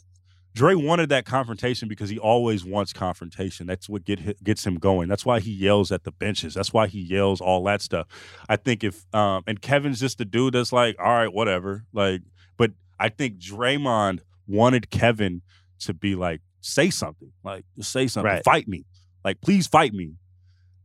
Dre 0.54 0.74
wanted 0.76 1.08
that 1.08 1.24
confrontation 1.26 1.88
because 1.88 2.10
he 2.10 2.18
always 2.18 2.64
wants 2.64 2.92
confrontation. 2.92 3.66
That's 3.66 3.88
what 3.88 4.04
get 4.04 4.42
gets 4.44 4.64
him 4.64 4.76
going. 4.76 5.08
That's 5.08 5.26
why 5.26 5.40
he 5.40 5.50
yells 5.50 5.90
at 5.90 6.04
the 6.04 6.12
benches. 6.12 6.54
That's 6.54 6.72
why 6.72 6.86
he 6.86 7.00
yells 7.00 7.40
all 7.40 7.64
that 7.64 7.82
stuff. 7.82 8.06
I 8.48 8.56
think 8.56 8.84
if 8.84 9.04
um, 9.14 9.42
and 9.46 9.60
Kevin's 9.60 9.98
just 9.98 10.18
the 10.18 10.24
dude 10.24 10.54
that's 10.54 10.72
like, 10.72 10.96
all 11.00 11.06
right, 11.12 11.32
whatever. 11.32 11.84
Like, 11.92 12.22
but 12.56 12.70
I 13.00 13.08
think 13.08 13.38
Draymond 13.38 14.20
wanted 14.46 14.90
Kevin 14.90 15.42
to 15.80 15.92
be 15.92 16.14
like, 16.14 16.40
say 16.60 16.88
something, 16.88 17.32
like 17.42 17.64
just 17.76 17.90
say 17.90 18.06
something, 18.06 18.32
Right. 18.32 18.44
fight 18.44 18.68
me, 18.68 18.84
like 19.24 19.40
please 19.40 19.66
fight 19.66 19.92
me. 19.92 20.12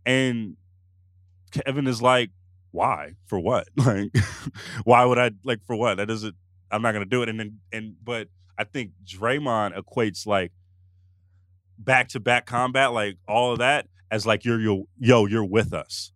And 0.06 0.58
Kevin 1.52 1.86
is 1.88 2.02
like, 2.02 2.32
why? 2.72 3.14
For 3.28 3.40
what? 3.40 3.68
Like, 3.78 4.12
why 4.84 5.06
would 5.06 5.20
I 5.20 5.32
like 5.44 5.60
for 5.66 5.76
what? 5.76 5.98
That 5.98 6.08
doesn't. 6.08 6.36
I'm 6.72 6.82
not 6.82 6.94
gonna 6.94 7.06
do 7.06 7.22
it. 7.22 7.30
And 7.30 7.40
then 7.40 7.60
and 7.72 7.96
but 8.04 8.28
I 8.60 8.66
think 8.66 8.92
Draymond 9.06 9.76
equates 9.82 10.28
like 10.28 10.52
back 11.80 12.10
to 12.10 12.20
back 12.20 12.46
combat, 12.46 12.92
like 12.92 13.18
all 13.26 13.54
of 13.54 13.60
that, 13.60 13.88
as 14.12 14.26
like 14.26 14.44
you're 14.44 14.60
yo 14.60 14.88
yo 15.00 15.26
you're 15.26 15.46
with 15.46 15.74
us. 15.74 16.12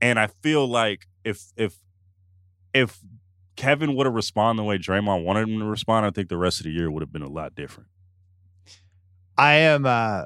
And 0.00 0.18
I 0.18 0.28
feel 0.28 0.66
like 0.66 1.06
if 1.24 1.52
if 1.56 1.76
if 2.72 3.00
Kevin 3.56 3.94
would 3.94 4.06
have 4.06 4.14
responded 4.14 4.62
the 4.62 4.64
way 4.64 4.78
Draymond 4.78 5.24
wanted 5.24 5.48
him 5.48 5.58
to 5.60 5.66
respond, 5.66 6.06
I 6.06 6.10
think 6.10 6.30
the 6.30 6.38
rest 6.38 6.58
of 6.58 6.64
the 6.64 6.72
year 6.72 6.90
would 6.90 7.02
have 7.02 7.12
been 7.12 7.22
a 7.22 7.28
lot 7.28 7.54
different. 7.54 7.90
I 9.36 9.54
am 9.54 9.84
uh 9.84 10.24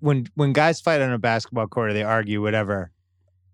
when 0.00 0.28
when 0.34 0.54
guys 0.54 0.80
fight 0.80 1.02
on 1.02 1.12
a 1.12 1.18
basketball 1.18 1.66
court 1.66 1.90
or 1.90 1.92
they 1.92 2.02
argue 2.02 2.40
whatever. 2.40 2.90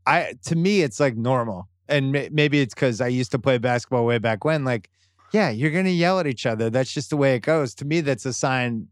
I 0.06 0.34
to 0.44 0.54
me 0.54 0.82
it's 0.82 1.00
like 1.00 1.16
normal. 1.16 1.68
And 1.88 2.12
may, 2.12 2.28
maybe 2.30 2.60
it's 2.60 2.72
cuz 2.74 3.00
I 3.00 3.08
used 3.08 3.32
to 3.32 3.38
play 3.38 3.58
basketball 3.58 4.06
way 4.06 4.18
back 4.18 4.44
when 4.44 4.64
like 4.64 4.88
yeah, 5.34 5.50
you're 5.50 5.70
going 5.72 5.84
to 5.84 5.90
yell 5.90 6.20
at 6.20 6.26
each 6.26 6.46
other. 6.46 6.70
That's 6.70 6.92
just 6.92 7.10
the 7.10 7.16
way 7.16 7.34
it 7.34 7.40
goes. 7.40 7.74
To 7.76 7.84
me 7.84 8.00
that's 8.00 8.24
a 8.24 8.32
sign 8.32 8.86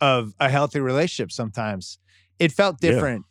of 0.00 0.34
a 0.38 0.48
healthy 0.50 0.78
relationship 0.80 1.32
sometimes. 1.32 1.98
It 2.38 2.52
felt 2.52 2.76
Yeah. 2.80 2.90
different 2.92 3.24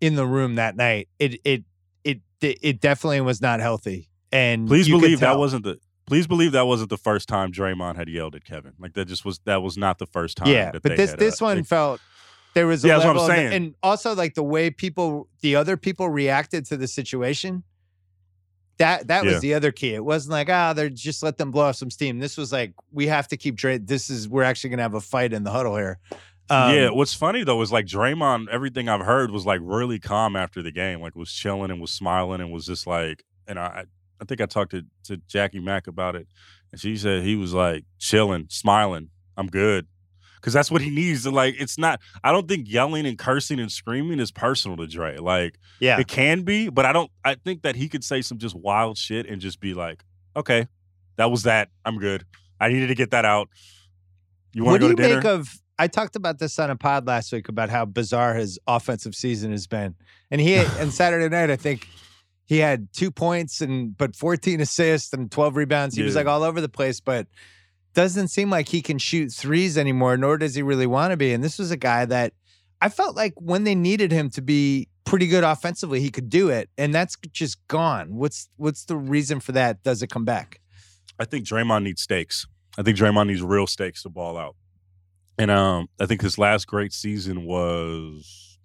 in 0.00 0.16
the 0.16 0.26
room 0.26 0.56
that 0.56 0.76
night. 0.76 1.08
It 1.18 1.40
it 1.44 1.64
it 2.02 2.20
it 2.42 2.80
definitely 2.80 3.20
was 3.20 3.40
not 3.40 3.60
healthy. 3.60 4.08
And 4.32 4.66
Please 4.66 4.88
believe 4.88 5.20
that 5.20 5.38
wasn't 5.38 5.64
the 5.64 5.78
please 6.06 6.26
believe 6.26 6.52
that 6.52 6.66
wasn't 6.66 6.90
the 6.90 6.96
first 6.96 7.28
time 7.28 7.52
Draymond 7.52 7.96
had 7.96 8.08
yelled 8.08 8.34
at 8.34 8.44
Kevin. 8.44 8.72
Like 8.78 8.94
that 8.94 9.06
just 9.06 9.24
was 9.24 9.38
that 9.44 9.62
was 9.62 9.76
not 9.76 9.98
the 9.98 10.06
first 10.06 10.36
time. 10.36 10.48
Yeah, 10.48 10.72
that 10.72 10.82
but 10.82 10.90
they 10.90 10.96
this 10.96 11.10
had, 11.10 11.18
this 11.18 11.40
uh, 11.40 11.44
one 11.44 11.64
felt 11.64 12.00
there 12.54 12.66
was 12.66 12.84
a 12.84 12.88
Yeah, 12.88 12.94
that's 12.98 13.06
what 13.06 13.16
I'm 13.18 13.26
saying. 13.28 13.52
and 13.52 13.74
also 13.82 14.14
like 14.14 14.34
the 14.34 14.42
way 14.42 14.70
people, 14.70 15.28
the 15.42 15.54
other 15.54 15.76
people 15.76 16.08
reacted 16.08 16.66
to 16.66 16.76
the 16.76 16.88
situation. 16.88 17.62
That 18.80 19.06
that 19.08 19.24
Yeah. 19.24 19.32
was 19.32 19.40
the 19.40 19.54
other 19.54 19.70
key. 19.72 19.94
It 19.94 20.04
wasn't 20.04 20.32
like 20.32 20.48
ah, 20.50 20.72
they're 20.72 20.88
just 20.88 21.22
let 21.22 21.38
them 21.38 21.50
blow 21.52 21.64
off 21.66 21.76
some 21.76 21.90
steam. 21.90 22.18
This 22.18 22.36
was 22.36 22.50
like 22.52 22.72
we 22.90 23.06
have 23.06 23.28
to 23.28 23.36
keep. 23.36 23.60
This 23.60 24.10
is 24.10 24.28
we're 24.28 24.42
actually 24.42 24.70
gonna 24.70 24.82
have 24.82 24.94
a 24.94 25.00
fight 25.00 25.32
in 25.32 25.44
the 25.44 25.50
huddle 25.50 25.76
here. 25.76 25.98
Um, 26.48 26.74
yeah, 26.74 26.90
what's 26.90 27.14
funny 27.14 27.44
though 27.44 27.60
is 27.62 27.70
like 27.70 27.86
Draymond, 27.86 28.48
everything 28.48 28.88
I've 28.88 29.04
heard 29.06 29.30
was 29.30 29.46
like 29.46 29.60
really 29.62 30.00
calm 30.00 30.34
after 30.34 30.62
the 30.62 30.72
game, 30.72 31.00
like 31.00 31.14
was 31.14 31.30
chilling 31.32 31.70
and 31.70 31.80
was 31.80 31.92
smiling 31.92 32.40
and 32.40 32.50
was 32.50 32.66
just 32.66 32.88
like, 32.88 33.22
and 33.46 33.56
I, 33.58 33.84
I 34.20 34.24
think 34.24 34.40
I 34.40 34.46
talked 34.46 34.72
to 34.72 34.82
to 35.04 35.18
Jackie 35.28 35.60
Mack 35.60 35.86
about 35.86 36.16
it, 36.16 36.26
and 36.72 36.80
she 36.80 36.96
said 36.96 37.22
he 37.22 37.36
was 37.36 37.52
like 37.54 37.84
chilling, 37.98 38.46
smiling. 38.48 39.10
I'm 39.36 39.46
good, 39.46 39.86
because 40.40 40.52
that's 40.52 40.70
what 40.70 40.80
he 40.82 40.90
needs. 40.90 41.24
To, 41.24 41.30
like, 41.30 41.54
it's 41.58 41.78
not. 41.78 42.00
I 42.24 42.32
don't 42.32 42.48
think 42.48 42.70
yelling 42.70 43.06
and 43.06 43.18
cursing 43.18 43.60
and 43.60 43.70
screaming 43.70 44.20
is 44.20 44.30
personal 44.30 44.76
to 44.78 44.86
Dre. 44.86 45.18
Like, 45.18 45.58
yeah. 45.80 46.00
it 46.00 46.08
can 46.08 46.42
be, 46.42 46.68
but 46.68 46.86
I 46.86 46.92
don't. 46.92 47.10
I 47.24 47.34
think 47.34 47.62
that 47.62 47.76
he 47.76 47.88
could 47.88 48.04
say 48.04 48.22
some 48.22 48.38
just 48.38 48.54
wild 48.54 48.98
shit 48.98 49.26
and 49.26 49.40
just 49.40 49.60
be 49.60 49.74
like, 49.74 50.04
okay, 50.36 50.66
that 51.16 51.30
was 51.30 51.44
that. 51.44 51.68
I'm 51.84 51.98
good. 51.98 52.24
I 52.58 52.68
needed 52.68 52.88
to 52.88 52.94
get 52.94 53.10
that 53.10 53.24
out. 53.24 53.48
You 54.52 54.64
want 54.64 54.80
to 54.80 54.88
do 54.88 54.94
go 54.94 54.96
to 54.96 55.02
dinner? 55.02 55.16
make 55.16 55.24
of? 55.24 55.48
I 55.78 55.86
talked 55.86 56.14
about 56.14 56.38
this 56.38 56.58
on 56.58 56.70
a 56.70 56.76
pod 56.76 57.06
last 57.06 57.32
week 57.32 57.48
about 57.48 57.70
how 57.70 57.86
bizarre 57.86 58.34
his 58.34 58.58
offensive 58.66 59.14
season 59.14 59.50
has 59.50 59.66
been, 59.66 59.94
and 60.30 60.40
he 60.40 60.54
and 60.78 60.92
Saturday 60.92 61.28
night 61.28 61.50
I 61.50 61.56
think 61.56 61.86
he 62.50 62.58
had 62.58 62.92
two 62.92 63.10
points 63.10 63.60
and 63.60 63.96
but 63.96 64.16
14 64.16 64.60
assists 64.60 65.12
and 65.12 65.30
12 65.30 65.56
rebounds. 65.56 65.94
He 65.94 66.02
was 66.02 66.16
like 66.16 66.26
all 66.26 66.42
over 66.42 66.60
the 66.60 66.68
place, 66.68 67.00
but 67.00 67.28
doesn't 67.94 68.28
seem 68.28 68.50
like 68.50 68.68
he 68.68 68.82
can 68.82 68.98
shoot 68.98 69.32
threes 69.32 69.76
anymore, 69.76 70.16
nor 70.16 70.38
does 70.38 70.54
he 70.54 70.62
really 70.62 70.86
want 70.86 71.10
to 71.10 71.16
be. 71.16 71.32
And 71.32 71.42
this 71.42 71.58
was 71.58 71.70
a 71.70 71.76
guy 71.76 72.04
that 72.06 72.32
I 72.80 72.88
felt 72.88 73.16
like 73.16 73.34
when 73.36 73.64
they 73.64 73.74
needed 73.74 74.12
him 74.12 74.30
to 74.30 74.42
be 74.42 74.88
pretty 75.04 75.26
good 75.26 75.44
offensively, 75.44 76.00
he 76.00 76.10
could 76.10 76.30
do 76.30 76.48
it, 76.48 76.70
and 76.78 76.94
that's 76.94 77.16
just 77.32 77.58
gone. 77.68 78.14
What's 78.14 78.48
what's 78.56 78.84
the 78.84 78.96
reason 78.96 79.40
for 79.40 79.52
that? 79.52 79.82
Does 79.82 80.02
it 80.02 80.10
come 80.10 80.24
back? 80.24 80.60
I 81.18 81.24
think 81.24 81.46
Draymond 81.46 81.82
needs 81.82 82.00
stakes. 82.00 82.46
I 82.78 82.82
think 82.82 82.96
Draymond 82.96 83.26
needs 83.26 83.42
real 83.42 83.66
stakes 83.66 84.02
to 84.04 84.08
ball 84.08 84.38
out. 84.38 84.56
And 85.36 85.50
um, 85.50 85.88
I 85.98 86.06
think 86.06 86.22
his 86.22 86.38
last 86.38 86.66
great 86.66 86.92
season 86.92 87.44
was 87.44 88.58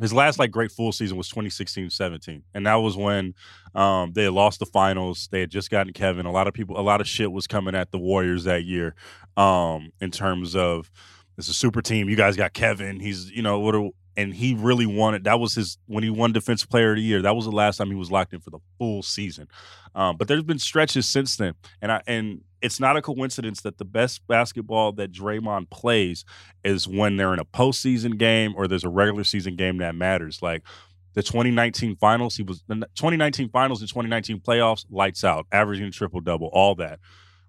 his 0.00 0.12
last 0.12 0.38
like 0.38 0.50
great 0.50 0.70
full 0.70 0.92
season 0.92 1.16
was 1.16 1.30
2016-17. 1.30 2.42
And 2.54 2.66
that 2.66 2.76
was 2.76 2.96
when 2.96 3.34
um, 3.74 4.12
they 4.12 4.24
had 4.24 4.32
lost 4.32 4.58
the 4.58 4.66
finals. 4.66 5.28
They 5.30 5.40
had 5.40 5.50
just 5.50 5.70
gotten 5.70 5.92
Kevin. 5.92 6.26
A 6.26 6.32
lot 6.32 6.48
of 6.48 6.54
people, 6.54 6.78
a 6.78 6.82
lot 6.82 7.00
of 7.00 7.08
shit 7.08 7.30
was 7.30 7.46
coming 7.46 7.74
at 7.74 7.90
the 7.90 7.98
Warriors 7.98 8.44
that 8.44 8.64
year 8.64 8.94
um, 9.36 9.92
in 10.00 10.10
terms 10.10 10.56
of 10.56 10.90
it's 11.38 11.48
a 11.48 11.54
super 11.54 11.82
team. 11.82 12.08
You 12.08 12.16
guys 12.16 12.36
got 12.36 12.52
Kevin. 12.52 13.00
He's, 13.00 13.30
you 13.30 13.42
know, 13.42 13.60
what 13.60 13.74
a, 13.74 13.90
and 14.16 14.34
he 14.34 14.54
really 14.54 14.86
wanted 14.86 15.24
that 15.24 15.38
was 15.38 15.54
his 15.54 15.78
when 15.86 16.02
he 16.02 16.10
won 16.10 16.32
defensive 16.32 16.68
player 16.68 16.90
of 16.90 16.96
the 16.96 17.02
year. 17.02 17.22
That 17.22 17.36
was 17.36 17.44
the 17.44 17.52
last 17.52 17.76
time 17.76 17.88
he 17.88 17.94
was 17.94 18.10
locked 18.10 18.32
in 18.32 18.40
for 18.40 18.50
the 18.50 18.58
full 18.78 19.02
season. 19.02 19.48
Um, 19.94 20.16
but 20.16 20.28
there's 20.28 20.42
been 20.42 20.58
stretches 20.58 21.06
since 21.06 21.36
then, 21.36 21.54
and 21.80 21.92
I 21.92 22.02
and 22.06 22.42
it's 22.62 22.80
not 22.80 22.96
a 22.96 23.02
coincidence 23.02 23.62
that 23.62 23.78
the 23.78 23.84
best 23.84 24.26
basketball 24.26 24.92
that 24.92 25.12
Draymond 25.12 25.70
plays 25.70 26.24
is 26.62 26.86
when 26.86 27.16
they're 27.16 27.32
in 27.32 27.38
a 27.38 27.44
postseason 27.44 28.18
game 28.18 28.54
or 28.56 28.68
there's 28.68 28.84
a 28.84 28.88
regular 28.88 29.24
season 29.24 29.56
game 29.56 29.78
that 29.78 29.94
matters. 29.94 30.42
Like 30.42 30.62
the 31.14 31.22
2019 31.22 31.96
finals, 31.96 32.36
he 32.36 32.42
was 32.42 32.62
the 32.68 32.74
2019 32.74 33.48
finals 33.48 33.80
and 33.80 33.88
2019 33.88 34.40
playoffs, 34.40 34.84
lights 34.90 35.24
out, 35.24 35.46
averaging 35.52 35.90
triple 35.90 36.20
double, 36.20 36.48
all 36.52 36.74
that. 36.76 37.00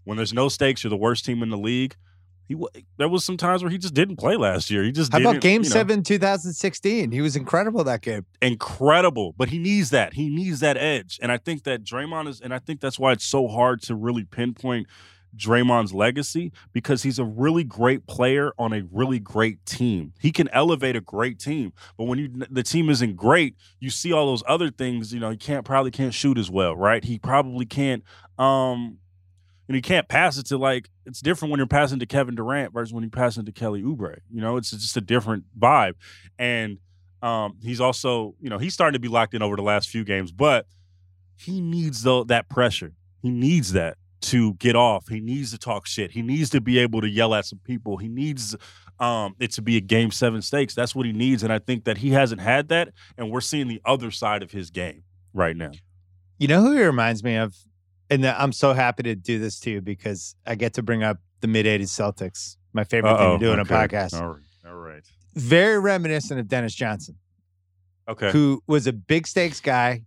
When 0.04 0.18
there's 0.18 0.34
no 0.34 0.50
stakes, 0.50 0.84
you're 0.84 0.90
the 0.90 0.98
worst 0.98 1.26
team 1.26 1.44
in 1.44 1.50
the 1.50 1.58
league. 1.58 1.96
He 2.52 2.84
there 2.98 3.08
was 3.08 3.24
some 3.24 3.38
times 3.38 3.64
where 3.64 3.72
he 3.72 3.78
just 3.78 3.94
didn't 3.94 4.18
play 4.18 4.36
last 4.36 4.70
year. 4.70 4.84
He 4.84 4.92
just 4.92 5.14
How 5.14 5.22
about 5.22 5.40
Game 5.40 5.64
you 5.64 5.70
know 5.70 5.74
Seven, 5.74 6.04
2016? 6.04 7.12
He 7.12 7.22
was 7.22 7.38
incredible 7.38 7.84
that 7.86 8.02
game. 8.02 8.26
incredible, 8.42 9.34
but 9.38 9.50
he 9.50 9.58
needs 9.58 9.90
that. 9.92 10.14
He 10.14 10.30
needs 10.30 10.60
that 10.60 10.76
edge. 10.76 11.18
And 11.22 11.32
I 11.32 11.38
think 11.38 11.64
that 11.64 11.84
Draymond 11.86 12.28
is, 12.28 12.42
and 12.42 12.54
I 12.54 12.60
think 12.60 12.82
that's 12.82 13.00
why 13.00 13.14
it's 13.14 13.24
so 13.24 13.48
hard 13.48 13.82
to 13.84 13.96
really 13.96 14.26
pinpoint 14.26 14.88
Draymond's 15.38 15.94
legacy 15.94 16.52
because 16.74 17.04
he's 17.04 17.20
a 17.20 17.24
really 17.24 17.64
great 17.64 18.06
player 18.06 18.52
on 18.60 18.74
a 18.74 18.84
really 18.92 19.20
great 19.20 19.66
team. 19.66 20.12
He 20.20 20.34
can 20.34 20.50
elevate 20.50 20.98
a 20.98 21.02
great 21.02 21.40
team, 21.40 21.72
but 21.98 22.04
when 22.04 22.20
you 22.20 22.30
the 22.50 22.64
team 22.64 22.90
isn't 22.90 23.16
great, 23.16 23.56
you 23.80 23.90
see 23.90 24.12
all 24.12 24.26
those 24.26 24.44
other 24.46 24.70
things. 24.70 25.14
You 25.14 25.22
know, 25.22 25.30
he 25.30 25.38
can't 25.38 25.64
probably 25.64 25.92
can't 25.92 26.14
shoot 26.14 26.38
as 26.38 26.52
well, 26.52 26.76
right? 26.76 27.02
He 27.02 27.18
probably 27.18 27.66
can't. 27.66 28.04
um 28.38 28.98
and 29.72 29.76
he 29.78 29.82
can't 29.82 30.10
pass 30.10 30.38
it 30.38 30.48
to 30.48 30.58
like 30.58 30.90
it's 31.12 31.20
different 31.20 31.52
when 31.52 31.58
you're 31.58 31.68
passing 31.68 32.00
to 32.00 32.06
Kevin 32.06 32.36
Durant 32.36 32.74
versus 32.74 32.94
when 32.94 33.04
you're 33.04 33.10
passing 33.10 33.44
to 33.44 33.52
Kelly 33.52 33.84
Oubre. 33.84 34.20
You 34.32 34.40
know, 34.40 34.56
it's 34.56 34.72
just 34.72 34.96
a 34.96 35.02
different 35.02 35.44
vibe. 35.60 35.96
And 36.40 36.78
um, 37.22 37.58
he's 37.62 37.82
also, 37.82 38.34
you 38.40 38.50
know, 38.50 38.58
he's 38.58 38.74
starting 38.74 38.94
to 38.94 39.00
be 39.00 39.10
locked 39.10 39.34
in 39.34 39.42
over 39.42 39.58
the 39.58 39.62
last 39.62 39.90
few 39.90 40.06
games, 40.06 40.32
but 40.32 40.68
he 41.36 41.60
needs 41.60 42.04
though 42.04 42.24
that 42.24 42.48
pressure. 42.48 42.94
He 43.22 43.30
needs 43.30 43.74
that 43.74 43.98
to 44.22 44.54
get 44.54 44.78
off. 44.78 45.10
He 45.10 45.20
needs 45.20 45.52
to 45.52 45.58
talk 45.58 45.86
shit. 45.86 46.12
He 46.12 46.22
needs 46.22 46.50
to 46.52 46.62
be 46.62 46.80
able 46.80 47.02
to 47.02 47.10
yell 47.10 47.34
at 47.36 47.46
some 47.46 47.60
people. 47.66 47.98
He 47.98 48.08
needs 48.08 48.56
um, 48.98 49.36
it 49.38 49.52
to 49.54 49.62
be 49.62 49.76
a 49.76 49.82
game 49.82 50.12
seven 50.12 50.42
stakes. 50.42 50.74
That's 50.74 50.96
what 50.96 51.06
he 51.06 51.12
needs. 51.12 51.44
And 51.44 51.52
I 51.52 51.60
think 51.60 51.84
that 51.84 51.98
he 51.98 52.12
hasn't 52.12 52.40
had 52.40 52.70
that. 52.70 52.94
And 53.18 53.30
we're 53.30 53.42
seeing 53.42 53.68
the 53.68 53.82
other 53.84 54.12
side 54.12 54.44
of 54.44 54.52
his 54.52 54.70
game 54.70 55.04
right 55.34 55.58
now. 55.58 55.72
You 56.40 56.48
know 56.48 56.62
who 56.62 56.72
he 56.72 56.84
reminds 56.84 57.22
me 57.22 57.36
of? 57.36 57.54
And 58.12 58.26
I'm 58.28 58.52
so 58.52 58.74
happy 58.74 59.04
to 59.04 59.16
do 59.16 59.40
this 59.40 59.60
too 59.60 59.82
because 59.82 60.36
I 60.46 60.54
get 60.56 60.74
to 60.76 60.84
bring 60.84 61.02
up 61.02 61.18
the 61.40 61.48
mid 61.48 61.66
80s 61.66 61.84
Celtics, 61.90 62.58
my 62.74 62.84
favorite 62.84 63.18
thing 63.18 63.26
Uh-oh. 63.26 63.38
to 63.40 63.46
do 63.46 63.52
in 63.54 63.60
a 63.60 63.66
podcast. 63.66 64.14
All 64.22 64.28
right. 64.34 64.42
All 64.68 64.76
right. 64.76 65.02
Very 65.34 65.80
reminiscent 65.80 66.40
of 66.40 66.48
Dennis 66.48 66.76
Johnson, 66.76 67.16
Okay. 68.08 68.32
who 68.32 68.62
was 68.68 68.86
a 68.86 68.94
big 68.94 69.26
stakes 69.26 69.60
guy 69.62 70.04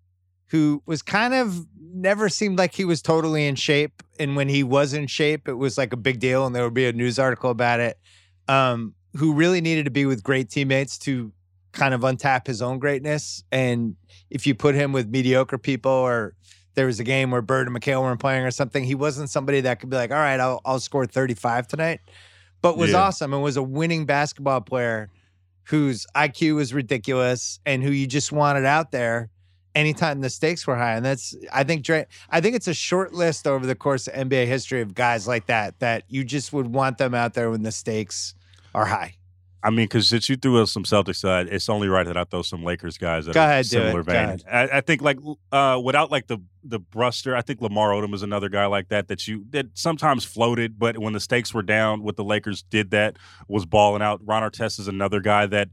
who 0.49 0.83
was 0.87 1.01
kind 1.03 1.33
of 1.35 1.67
never 1.81 2.29
seemed 2.29 2.59
like 2.59 2.75
he 2.75 2.85
was 2.85 3.01
totally 3.01 3.47
in 3.47 3.55
shape. 3.55 4.03
And 4.21 4.37
when 4.37 4.49
he 4.49 4.63
was 4.63 4.93
in 4.93 5.07
shape, 5.07 5.49
it 5.49 5.55
was 5.55 5.79
like 5.79 5.93
a 5.93 5.97
big 5.97 6.21
deal 6.21 6.47
and 6.47 6.55
there 6.55 6.63
would 6.63 6.75
be 6.75 6.87
a 6.87 6.93
news 6.93 7.19
article 7.19 7.51
about 7.51 7.81
it. 7.81 7.99
Um, 8.47 8.95
who 9.17 9.33
really 9.33 9.61
needed 9.63 9.87
to 9.87 9.91
be 9.91 10.05
with 10.07 10.23
great 10.23 10.51
teammates 10.51 10.99
to 10.99 11.33
kind 11.73 11.95
of 11.95 12.03
untap 12.03 12.47
his 12.47 12.61
own 12.61 12.79
greatness. 12.79 13.43
And 13.51 13.97
if 14.29 14.47
you 14.47 14.55
put 14.55 14.75
him 14.75 14.93
with 14.93 15.09
mediocre 15.09 15.57
people 15.59 15.91
or 15.91 16.35
there 16.75 16.87
was 16.87 17.01
a 17.01 17.05
game 17.05 17.31
where 17.31 17.43
Bird 17.43 17.67
and 17.69 17.77
McHale 17.77 18.03
weren't 18.03 18.21
playing 18.21 18.45
or 18.45 18.51
something, 18.51 18.85
he 18.85 18.95
wasn't 18.95 19.31
somebody 19.31 19.61
that 19.63 19.81
could 19.81 19.91
be 19.91 19.97
like, 19.97 20.11
all 20.11 20.17
right, 20.17 20.41
I'll, 20.41 20.61
I'll 20.65 20.81
score 20.81 21.07
35 21.07 21.67
tonight, 21.69 22.01
but 22.63 22.77
was 22.77 22.91
Yeah. 22.93 23.03
awesome 23.03 23.33
and 23.33 23.43
was 23.43 23.57
a 23.57 23.63
winning 23.63 24.07
basketball 24.07 24.61
player 24.61 25.11
whose 25.65 26.07
IQ 26.15 26.57
was 26.57 26.75
ridiculous 26.75 27.59
and 27.65 27.83
who 27.83 27.91
you 27.91 28.07
just 28.07 28.33
wanted 28.33 28.65
out 28.65 28.91
there. 28.93 29.31
anytime 29.77 30.21
the 30.21 30.31
stakes 30.31 30.69
were 30.69 30.77
high. 30.77 30.95
And 30.95 31.05
that's 31.05 31.35
I 31.53 31.65
think 31.65 31.83
Dray, 31.85 32.07
I 32.31 32.41
think 32.41 32.55
it's 32.55 32.69
a 32.69 32.75
short 32.75 33.13
list 33.13 33.45
over 33.45 33.67
the 33.67 33.75
course 33.75 34.07
of 34.07 34.15
NBA 34.15 34.47
history 34.47 34.81
of 34.83 34.95
guys 34.95 35.27
like 35.27 35.47
that 35.47 35.81
that 35.81 36.05
you 36.07 36.23
just 36.23 36.53
would 36.53 36.69
want 36.73 36.99
them 36.99 37.13
out 37.13 37.35
there 37.35 37.51
when 37.51 37.65
the 37.65 37.73
stakes 37.73 38.35
are 38.73 38.85
high. 38.87 39.17
I 39.65 39.71
mean, 39.71 39.87
because 39.87 40.11
since 40.11 40.29
you 40.29 40.37
threw 40.37 40.61
us 40.61 40.71
some 40.71 40.85
Celtics 40.85 41.17
side, 41.17 41.49
it's 41.49 41.71
only 41.71 41.89
right 41.89 42.07
that 42.07 42.19
I 42.19 42.25
throw 42.25 42.43
some 42.43 42.63
Lakers 42.63 42.99
guys 42.99 43.25
that 43.25 43.35
Go 43.35 43.41
are 43.41 43.45
ahead, 43.45 43.65
similar 43.65 44.03
vein. 44.03 44.39
I, 44.51 44.69
I 44.75 44.81
think 44.83 45.01
like 45.01 45.19
uh, 45.53 45.81
without 45.83 46.11
like 46.11 46.27
the 46.27 46.39
the 46.63 46.79
Bruster, 46.79 47.35
I 47.35 47.41
think 47.41 47.63
Lamar 47.63 47.91
Odom 47.91 48.13
is 48.13 48.23
another 48.23 48.51
guy 48.51 48.67
like 48.67 48.89
that 48.89 49.09
that 49.09 49.27
you 49.27 49.47
that 49.51 49.67
sometimes 49.73 50.23
floated, 50.23 50.79
but 50.79 50.99
when 50.99 51.15
the 51.15 51.21
stakes 51.21 51.55
were 51.55 51.63
down, 51.63 52.03
what 52.03 52.17
the 52.17 52.25
Lakers 52.25 52.63
did 52.63 52.91
that 52.91 53.17
was 53.49 53.65
balling 53.65 54.03
out. 54.03 54.21
Ron 54.23 54.43
Artest 54.43 54.79
is 54.79 54.87
another 54.87 55.21
guy 55.21 55.47
that 55.47 55.71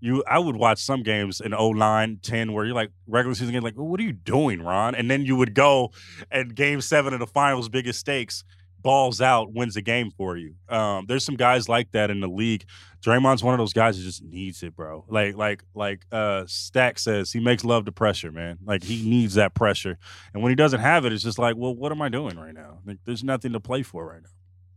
you 0.00 0.22
I 0.28 0.38
would 0.38 0.56
watch 0.56 0.82
some 0.82 1.02
games 1.02 1.40
in 1.40 1.52
09, 1.52 2.18
10 2.22 2.52
where 2.52 2.66
you're 2.66 2.74
like 2.74 2.90
regular 3.06 3.34
season 3.34 3.54
game, 3.54 3.62
like, 3.62 3.76
well, 3.76 3.86
what 3.86 4.00
are 4.00 4.04
you 4.04 4.12
doing, 4.12 4.62
Ron? 4.62 4.94
And 4.94 5.10
then 5.10 5.24
you 5.24 5.36
would 5.36 5.54
go 5.54 5.92
and 6.30 6.54
game 6.54 6.82
seven 6.82 7.14
of 7.14 7.20
the 7.20 7.26
finals, 7.26 7.70
biggest 7.70 8.00
stakes, 8.00 8.44
balls 8.82 9.20
out, 9.20 9.52
wins 9.52 9.74
the 9.74 9.82
game 9.82 10.10
for 10.10 10.36
you. 10.36 10.54
Um, 10.68 11.06
there's 11.06 11.24
some 11.24 11.36
guys 11.36 11.68
like 11.68 11.90
that 11.92 12.10
in 12.10 12.20
the 12.20 12.28
league. 12.28 12.64
Draymond's 13.02 13.42
one 13.42 13.54
of 13.54 13.58
those 13.58 13.72
guys 13.72 13.96
that 13.96 14.02
just 14.02 14.22
needs 14.22 14.62
it, 14.62 14.76
bro. 14.76 15.04
Like, 15.08 15.36
like, 15.36 15.64
like 15.74 16.04
uh 16.12 16.44
Stack 16.46 16.98
says, 16.98 17.32
he 17.32 17.40
makes 17.40 17.64
love 17.64 17.86
to 17.86 17.92
pressure, 17.92 18.30
man. 18.30 18.58
Like 18.64 18.82
he 18.82 19.08
needs 19.08 19.34
that 19.34 19.54
pressure. 19.54 19.98
And 20.34 20.42
when 20.42 20.50
he 20.50 20.56
doesn't 20.56 20.80
have 20.80 21.04
it, 21.04 21.12
it's 21.12 21.22
just 21.22 21.38
like, 21.38 21.56
well, 21.56 21.74
what 21.74 21.92
am 21.92 22.02
I 22.02 22.08
doing 22.08 22.38
right 22.38 22.54
now? 22.54 22.80
Like, 22.84 22.98
there's 23.04 23.24
nothing 23.24 23.52
to 23.52 23.60
play 23.60 23.82
for 23.82 24.06
right 24.06 24.22
now. 24.22 24.30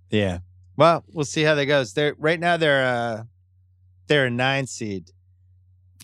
Yeah. 0.09 0.39
Well, 0.77 1.03
we'll 1.11 1.25
see 1.25 1.43
how 1.43 1.55
that 1.55 1.65
goes. 1.65 1.93
They're 1.93 2.15
right 2.17 2.39
now 2.39 2.57
they're 2.57 2.85
uh 2.85 3.23
they're 4.07 4.25
a 4.25 4.31
nine 4.31 4.67
seed. 4.67 5.11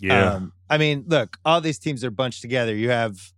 Yeah. 0.01 0.33
Um, 0.33 0.53
I 0.69 0.77
mean, 0.77 1.05
look, 1.07 1.37
all 1.43 1.61
these 1.61 1.79
teams 1.79 2.03
are 2.03 2.11
bunched 2.11 2.41
together. 2.41 2.75
You 2.75 2.89
have 2.89 3.33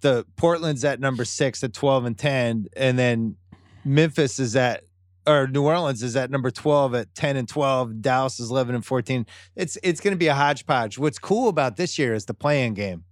the 0.00 0.24
Portland's 0.36 0.84
at 0.84 1.00
number 1.00 1.24
six 1.24 1.62
at 1.64 1.72
12 1.72 2.04
and 2.04 2.18
10, 2.18 2.66
and 2.76 2.98
then 2.98 3.36
Memphis 3.84 4.38
is 4.38 4.56
at 4.56 4.82
or 5.26 5.46
New 5.46 5.62
Orleans 5.64 6.02
is 6.02 6.16
at 6.16 6.30
number 6.30 6.50
12 6.50 6.94
at 6.94 7.14
10 7.14 7.36
and 7.36 7.46
12. 7.48 8.00
Dallas 8.00 8.40
is 8.40 8.50
11 8.50 8.74
and 8.74 8.84
14. 8.84 9.26
It's 9.56 9.76
it's 9.82 10.00
going 10.00 10.12
to 10.12 10.18
be 10.18 10.28
a 10.28 10.34
hodgepodge. 10.34 10.98
What's 10.98 11.18
cool 11.18 11.48
about 11.48 11.76
this 11.76 11.98
year 11.98 12.14
is 12.14 12.24
the 12.24 12.34
play-in 12.34 12.74
game. 12.74 13.04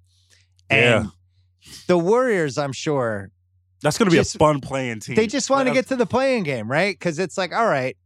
And 0.71 1.05
Yeah. 1.05 1.11
the 1.87 1.99
Warriors, 1.99 2.57
I'm 2.59 2.73
sure, 2.73 3.31
That's 3.83 3.99
going 3.99 4.07
to 4.07 4.11
be 4.11 4.17
just- 4.17 4.35
a 4.35 4.39
fun 4.39 4.61
play-in 4.61 5.01
team. 5.01 5.15
they 5.17 5.27
just 5.27 5.51
want 5.51 5.69
to 5.69 5.75
get 5.75 5.89
to 5.89 5.97
the 5.97 6.07
play-in 6.07 6.43
game, 6.43 6.71
right? 6.71 6.99
Because 6.99 7.19
it's 7.19 7.37
like, 7.37 7.53
all 7.53 7.67
right, 7.67 7.97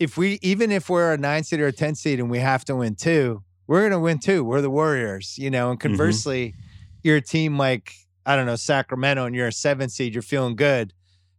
if 0.00 0.16
we 0.16 0.38
even 0.42 0.72
if 0.72 0.88
we're 0.88 1.12
a 1.12 1.18
nine 1.18 1.44
seed 1.44 1.60
or 1.60 1.66
a 1.68 1.72
ten 1.72 1.94
seed 1.94 2.18
and 2.20 2.30
we 2.30 2.38
have 2.38 2.64
to 2.64 2.74
win 2.76 2.94
two, 2.96 3.42
we're 3.66 3.82
gonna 3.88 4.00
win 4.00 4.18
two. 4.18 4.42
We're 4.42 4.60
the 4.62 4.70
Warriors, 4.70 5.36
you 5.38 5.50
know. 5.50 5.70
And 5.70 5.78
Mm-hmm. 5.78 5.88
conversely, 5.88 6.54
you're 7.02 7.20
team 7.20 7.58
like 7.58 7.92
I 8.26 8.36
don't 8.36 8.46
know 8.46 8.56
Sacramento, 8.56 9.26
and 9.26 9.36
you're 9.36 9.48
a 9.48 9.52
seven 9.52 9.90
seed, 9.90 10.14
you're 10.14 10.22
feeling 10.22 10.56
good. 10.56 10.92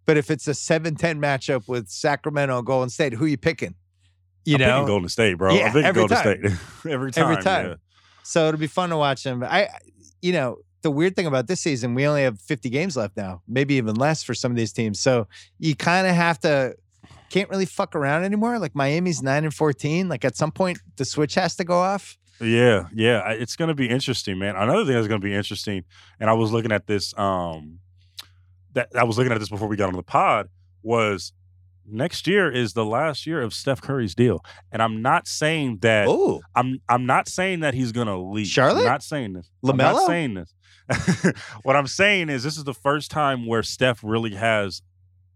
But 0.06 0.18
if 0.18 0.30
it's 0.30 0.48
a 0.48 0.52
7-10 0.52 0.98
matchup 1.20 1.68
with 1.68 1.90
Sacramento 1.90 2.58
and 2.58 2.66
Golden 2.66 2.90
State, 2.90 3.14
who 3.14 3.26
you 3.26 3.38
picking? 3.38 3.76
You 4.46 4.56
I'm 4.56 4.60
picking 4.60 4.74
know, 4.74 4.86
Golden 4.86 5.10
State, 5.10 5.38
bro. 5.38 5.54
Yeah, 5.54 5.66
I'm 5.66 5.72
picking 5.72 5.86
every 5.86 6.08
Golden 6.08 6.18
time. 6.18 6.40
State 6.40 6.60
every 6.92 7.12
time. 7.12 7.24
Every 7.24 7.44
time. 7.44 7.66
yeah. 7.68 7.76
so 8.24 8.48
it'll 8.48 8.60
be 8.60 8.68
fun 8.68 8.90
to 8.90 8.98
watch 8.98 9.24
them. 9.24 9.40
But 9.40 9.52
I, 9.52 9.70
you 10.22 10.34
know, 10.34 10.58
the 10.84 10.92
weird 10.92 11.16
thing 11.16 11.26
about 11.26 11.48
this 11.48 11.62
season, 11.62 11.96
we 11.96 12.06
only 12.06 12.22
have 12.22 12.40
50 12.40 12.70
games 12.70 12.96
left 12.96 13.18
now, 13.18 13.42
maybe 13.48 13.74
even 13.76 13.96
less 13.96 14.24
for 14.24 14.36
some 14.36 14.52
of 14.52 14.56
these 14.56 14.72
teams. 14.72 15.00
So 15.00 15.28
you 15.58 15.76
kind 15.76 16.06
of 16.06 16.14
have 16.14 16.40
to, 16.42 16.76
can't 17.32 17.50
really 17.50 17.66
fuck 17.66 17.96
around 17.96 18.24
anymore. 18.24 18.60
Like 18.60 18.76
Miami's 18.76 19.24
nine 19.24 19.44
and 19.44 19.54
14. 19.54 20.08
Like 20.08 20.24
at 20.24 20.36
some 20.38 20.52
point, 20.52 20.78
the 20.98 21.06
switch 21.06 21.34
has 21.36 21.56
to 21.56 21.64
go 21.64 21.80
off. 21.80 22.18
Yeah, 22.40 22.88
yeah, 22.94 23.32
it's 23.32 23.56
going 23.56 23.70
to 23.70 23.76
be 23.76 23.90
interesting, 23.90 24.38
man. 24.38 24.56
Another 24.56 24.86
thing 24.86 24.94
that's 24.94 25.08
going 25.08 25.22
to 25.22 25.26
be 25.26 25.34
interesting, 25.34 25.86
and 26.20 26.30
I 26.30 26.34
was 26.34 26.52
looking 26.52 26.72
at 26.72 26.86
this. 26.86 27.18
Um, 27.18 27.80
that 28.76 28.90
I 28.96 29.04
was 29.04 29.18
looking 29.18 29.34
at 29.34 29.40
this 29.40 29.50
before 29.50 29.68
we 29.68 29.76
got 29.76 29.90
on 29.90 29.96
the 29.96 30.04
pod 30.04 30.50
was 30.84 31.34
next 31.88 32.28
year 32.28 32.52
is 32.52 32.74
the 32.74 32.86
last 32.86 33.26
year 33.26 33.42
of 33.42 33.54
Steph 33.54 33.82
Curry's 33.82 34.14
deal, 34.14 34.44
and 34.72 34.82
I'm 34.82 35.02
not 35.02 35.28
saying 35.28 35.80
that. 35.82 36.08
Oh, 36.08 36.42
I'm 36.56 36.80
I'm 36.88 37.06
not 37.06 37.28
saying 37.28 37.62
that 37.62 37.74
he's 37.74 37.92
going 37.92 38.08
to 38.08 38.18
leave. 38.18 38.48
Charlotte? 38.48 38.82
I'm 38.82 38.86
not 38.86 39.04
saying 39.04 39.34
this. 39.34 39.50
I'm 39.66 39.78
not 39.78 40.06
saying 40.06 40.36
this. 40.36 40.54
what 41.64 41.76
I'm 41.76 41.88
saying 41.88 42.30
is 42.30 42.44
this 42.44 42.58
is 42.58 42.64
the 42.64 42.74
first 42.74 43.10
time 43.10 43.48
where 43.48 43.64
Steph 43.64 44.04
really 44.04 44.36
has. 44.36 44.82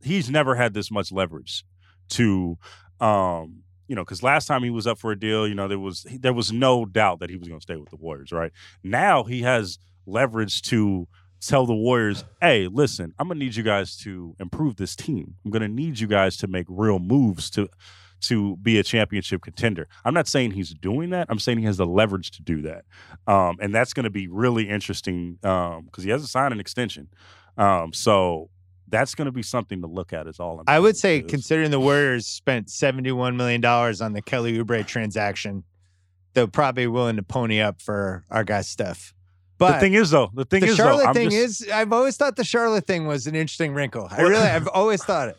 He's 0.01 0.29
never 0.29 0.55
had 0.55 0.73
this 0.73 0.91
much 0.91 1.11
leverage 1.11 1.65
to 2.09 2.57
um 2.99 3.63
you 3.87 3.95
know 3.95 4.03
because 4.03 4.23
last 4.23 4.45
time 4.45 4.63
he 4.63 4.69
was 4.69 4.87
up 4.87 4.99
for 4.99 5.11
a 5.11 5.19
deal 5.19 5.47
you 5.47 5.55
know 5.55 5.67
there 5.67 5.79
was 5.79 6.05
there 6.19 6.33
was 6.33 6.51
no 6.51 6.85
doubt 6.85 7.19
that 7.19 7.29
he 7.29 7.37
was 7.37 7.47
going 7.47 7.59
to 7.59 7.63
stay 7.63 7.75
with 7.75 7.89
the 7.89 7.95
warriors 7.95 8.31
right 8.31 8.51
now 8.83 9.23
he 9.23 9.41
has 9.41 9.77
leverage 10.05 10.61
to 10.63 11.07
tell 11.39 11.65
the 11.65 11.75
warriors 11.75 12.23
hey 12.41 12.67
listen 12.67 13.13
i'm 13.19 13.27
going 13.27 13.39
to 13.39 13.45
need 13.45 13.55
you 13.55 13.63
guys 13.63 13.95
to 13.97 14.35
improve 14.39 14.75
this 14.77 14.95
team. 14.95 15.35
I'm 15.43 15.51
going 15.51 15.61
to 15.61 15.67
need 15.67 15.99
you 15.99 16.07
guys 16.07 16.37
to 16.37 16.47
make 16.47 16.65
real 16.69 16.99
moves 16.99 17.49
to 17.51 17.69
to 18.21 18.57
be 18.57 18.77
a 18.77 18.83
championship 18.83 19.41
contender. 19.41 19.87
I'm 20.03 20.13
not 20.13 20.27
saying 20.27 20.51
he's 20.51 20.73
doing 20.73 21.11
that. 21.11 21.27
I'm 21.29 21.39
saying 21.39 21.59
he 21.59 21.65
has 21.65 21.77
the 21.77 21.85
leverage 21.85 22.31
to 22.31 22.41
do 22.41 22.61
that. 22.63 22.83
Um, 23.27 23.55
and 23.61 23.73
that's 23.73 23.93
going 23.93 24.03
to 24.03 24.09
be 24.09 24.27
really 24.27 24.67
interesting 24.67 25.35
because 25.35 26.03
he 26.03 26.09
hasn't 26.09 26.29
signed 26.29 26.53
an 26.53 26.59
extension. 26.59 27.07
Um, 27.57 27.93
so 27.93 28.49
that's 28.89 29.15
going 29.15 29.27
to 29.27 29.31
be 29.31 29.41
something 29.41 29.79
to 29.81 29.87
look 29.87 30.11
at 30.11 30.27
is 30.27 30.37
all 30.37 30.59
I'm 30.59 30.65
I 30.67 30.79
would 30.79 30.97
say, 30.97 31.21
considering 31.21 31.71
the 31.71 31.79
Warriors 31.79 32.27
spent 32.27 32.67
$71 32.67 33.37
million 33.37 33.63
on 33.63 34.11
the 34.11 34.21
Kelly 34.21 34.57
Oubre 34.57 34.85
transaction, 34.85 35.63
they're 36.33 36.47
probably 36.47 36.87
willing 36.87 37.15
to 37.15 37.23
pony 37.23 37.61
up 37.61 37.81
for 37.81 38.25
our 38.29 38.43
guy 38.43 38.61
Steph. 38.61 39.13
But 39.59 39.73
the 39.73 39.79
thing 39.79 39.93
is, 39.93 40.09
though, 40.09 40.31
the 40.33 40.45
thing 40.45 40.61
the 40.61 40.67
is, 40.67 40.75
Charlotte 40.75 41.05
though, 41.07 41.13
thing 41.13 41.29
just, 41.29 41.61
is, 41.63 41.69
I've 41.69 41.93
always 41.93 42.17
thought 42.17 42.35
the 42.35 42.43
Charlotte 42.43 42.87
thing 42.87 43.05
was 43.05 43.27
an 43.27 43.35
interesting 43.35 43.73
wrinkle. 43.73 44.07
I 44.09 44.21
really, 44.21 44.35
I've 44.55 44.67
always 44.69 45.03
thought 45.03 45.29
it. 45.29 45.37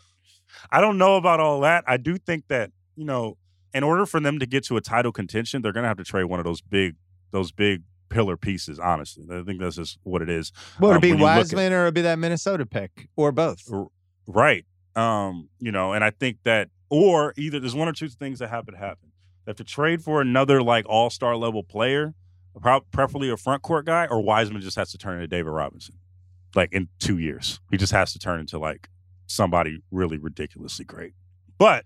I 0.71 0.79
don't 0.79 0.97
know 0.97 1.17
about 1.17 1.39
all 1.39 1.59
that. 1.61 1.83
I 1.87 1.97
do 1.97 2.17
think 2.17 2.47
that 2.47 2.71
you 2.95 3.03
know, 3.05 3.37
in 3.73 3.83
order 3.83 4.05
for 4.05 4.19
them 4.19 4.39
to 4.39 4.45
get 4.45 4.63
to 4.65 4.77
a 4.77 4.81
title 4.81 5.11
contention, 5.11 5.61
they're 5.61 5.73
going 5.73 5.83
to 5.83 5.87
have 5.87 5.97
to 5.97 6.03
trade 6.03 6.25
one 6.25 6.39
of 6.39 6.45
those 6.45 6.61
big, 6.61 6.95
those 7.31 7.51
big 7.51 7.83
pillar 8.09 8.37
pieces. 8.37 8.79
Honestly, 8.79 9.25
I 9.31 9.41
think 9.43 9.59
that's 9.59 9.75
just 9.77 9.97
what 10.03 10.21
it 10.21 10.29
is. 10.29 10.51
Well, 10.79 10.91
Um, 10.91 10.97
it'd 10.97 11.01
be 11.01 11.11
when 11.13 11.21
at- 11.31 11.37
Wiseman 11.37 11.73
or 11.73 11.83
it'd 11.83 11.93
be 11.93 12.01
that 12.01 12.19
Minnesota 12.19 12.65
pick 12.65 13.07
or 13.15 13.31
both. 13.31 13.63
Right. 14.27 14.65
Um, 14.95 15.49
you 15.59 15.71
know, 15.71 15.93
and 15.93 16.03
I 16.03 16.11
think 16.11 16.37
that 16.43 16.69
or 16.89 17.33
either 17.37 17.59
there's 17.59 17.73
one 17.75 17.87
or 17.87 17.93
two 17.93 18.09
things 18.09 18.39
that 18.39 18.49
have 18.49 18.65
to 18.67 18.77
happen. 18.77 19.11
They 19.45 19.49
have 19.51 19.55
to 19.57 19.63
trade 19.63 20.03
for 20.03 20.21
another 20.21 20.61
like 20.61 20.85
all 20.87 21.09
star 21.09 21.35
level 21.37 21.63
player, 21.63 22.13
preferably 22.59 23.29
a 23.29 23.37
front 23.37 23.61
court 23.61 23.85
guy, 23.85 24.07
or 24.07 24.21
Wiseman 24.21 24.61
just 24.61 24.77
has 24.77 24.91
to 24.91 24.97
turn 24.97 25.15
into 25.15 25.27
David 25.27 25.51
Robinson. 25.51 25.95
Like 26.55 26.73
in 26.73 26.89
two 26.99 27.17
years. 27.17 27.59
He 27.71 27.77
just 27.77 27.93
has 27.93 28.11
to 28.13 28.19
turn 28.19 28.41
into 28.41 28.59
like 28.59 28.89
somebody 29.27 29.81
really 29.89 30.17
ridiculously 30.17 30.83
great. 30.83 31.13
But 31.57 31.85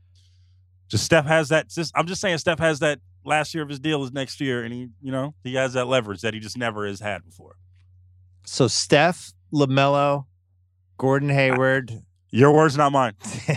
just 0.88 1.04
Steph 1.04 1.26
has 1.26 1.50
that 1.50 1.70
just 1.70 1.92
I'm 1.96 2.08
just 2.08 2.22
saying 2.22 2.38
Steph 2.40 2.60
has 2.60 2.80
that 2.80 3.00
last 3.24 3.54
year 3.54 3.64
of 3.64 3.70
his 3.70 3.80
deal 3.80 4.04
is 4.04 4.12
next 4.12 4.40
year, 4.40 4.64
and 4.64 4.74
he, 4.74 4.88
you 5.02 5.12
know, 5.12 5.36
he 5.44 5.56
has 5.56 5.74
that 5.74 5.86
leverage 5.86 6.22
that 6.22 6.34
he 6.34 6.40
just 6.40 6.58
never 6.58 6.88
has 6.88 7.00
had 7.00 7.24
before. 7.24 7.56
So 8.46 8.68
Steph, 8.68 9.34
LaMelo, 9.54 10.26
Gordon 10.98 11.30
Hayward. 11.30 12.04
Your 12.36 12.52
words, 12.54 12.76
not 12.76 12.92
mine. 12.92 13.14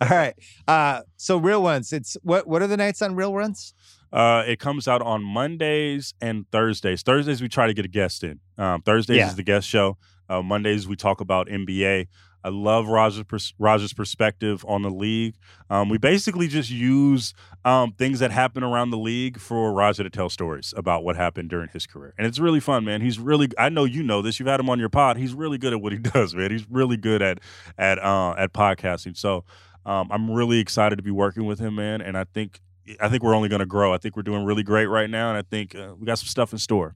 All 0.00 0.08
right. 0.08 0.34
Uh, 0.66 1.02
so 1.18 1.36
real 1.36 1.62
ones. 1.62 1.92
It's 1.92 2.16
what? 2.22 2.46
What 2.46 2.62
are 2.62 2.66
the 2.66 2.76
nights 2.78 3.02
on 3.02 3.14
real 3.14 3.34
runs? 3.34 3.74
Uh, 4.10 4.44
it 4.46 4.58
comes 4.58 4.88
out 4.88 5.02
on 5.02 5.22
Mondays 5.22 6.14
and 6.22 6.46
Thursdays. 6.50 7.02
Thursdays 7.02 7.42
we 7.42 7.48
try 7.48 7.66
to 7.66 7.74
get 7.74 7.84
a 7.84 7.88
guest 7.88 8.24
in. 8.24 8.40
Um, 8.56 8.80
Thursdays 8.82 9.18
Yeah. 9.18 9.28
is 9.28 9.36
the 9.36 9.42
guest 9.42 9.68
show. 9.68 9.98
Uh, 10.28 10.40
Mondays 10.42 10.88
we 10.88 10.96
talk 10.96 11.20
about 11.20 11.48
NBA. 11.48 12.06
I 12.44 12.48
love 12.48 12.88
Roger's 12.88 13.24
pers- 13.24 13.92
perspective 13.92 14.64
on 14.68 14.82
the 14.82 14.90
league. 14.90 15.34
Um, 15.70 15.88
we 15.88 15.98
basically 15.98 16.48
just 16.48 16.70
use 16.70 17.34
um, 17.64 17.92
things 17.92 18.18
that 18.20 18.30
happen 18.30 18.62
around 18.62 18.90
the 18.90 18.98
league 18.98 19.38
for 19.38 19.72
Roger 19.72 20.02
to 20.02 20.10
tell 20.10 20.28
stories 20.28 20.74
about 20.76 21.04
what 21.04 21.16
happened 21.16 21.50
during 21.50 21.68
his 21.68 21.86
career, 21.86 22.14
and 22.18 22.26
it's 22.26 22.38
really 22.38 22.60
fun, 22.60 22.84
man. 22.84 23.00
He's 23.00 23.18
really 23.18 23.48
I 23.58 23.68
know 23.68 23.84
you 23.84 24.02
know 24.02 24.22
this. 24.22 24.38
You've 24.38 24.48
had 24.48 24.60
him 24.60 24.70
on 24.70 24.78
your 24.78 24.88
pod. 24.88 25.16
He's 25.16 25.34
really 25.34 25.58
good 25.58 25.72
at 25.72 25.80
what 25.80 25.92
he 25.92 25.98
does, 26.14 26.34
man. 26.34 26.50
He's 26.50 26.68
really 26.68 26.96
good 26.96 27.22
at 27.22 27.38
at 27.78 27.98
uh, 27.98 28.34
at 28.36 28.52
podcasting. 28.52 29.16
So 29.16 29.44
um, 29.84 30.08
I'm 30.10 30.30
really 30.30 30.58
excited 30.58 30.96
to 30.96 31.02
be 31.02 31.10
working 31.10 31.44
with 31.44 31.58
him, 31.58 31.74
man. 31.74 32.00
And 32.00 32.16
I 32.16 32.24
think 32.24 32.60
I 33.00 33.08
think 33.08 33.22
we're 33.22 33.34
only 33.34 33.48
going 33.48 33.60
to 33.60 33.66
grow. 33.66 33.92
I 33.92 33.98
think 33.98 34.16
we're 34.16 34.22
doing 34.22 34.44
really 34.44 34.62
great 34.62 34.86
right 34.86 35.08
now, 35.08 35.28
and 35.28 35.38
I 35.38 35.42
think 35.42 35.74
uh, 35.74 35.94
we 35.98 36.06
got 36.06 36.18
some 36.18 36.26
stuff 36.26 36.52
in 36.52 36.58
store. 36.58 36.94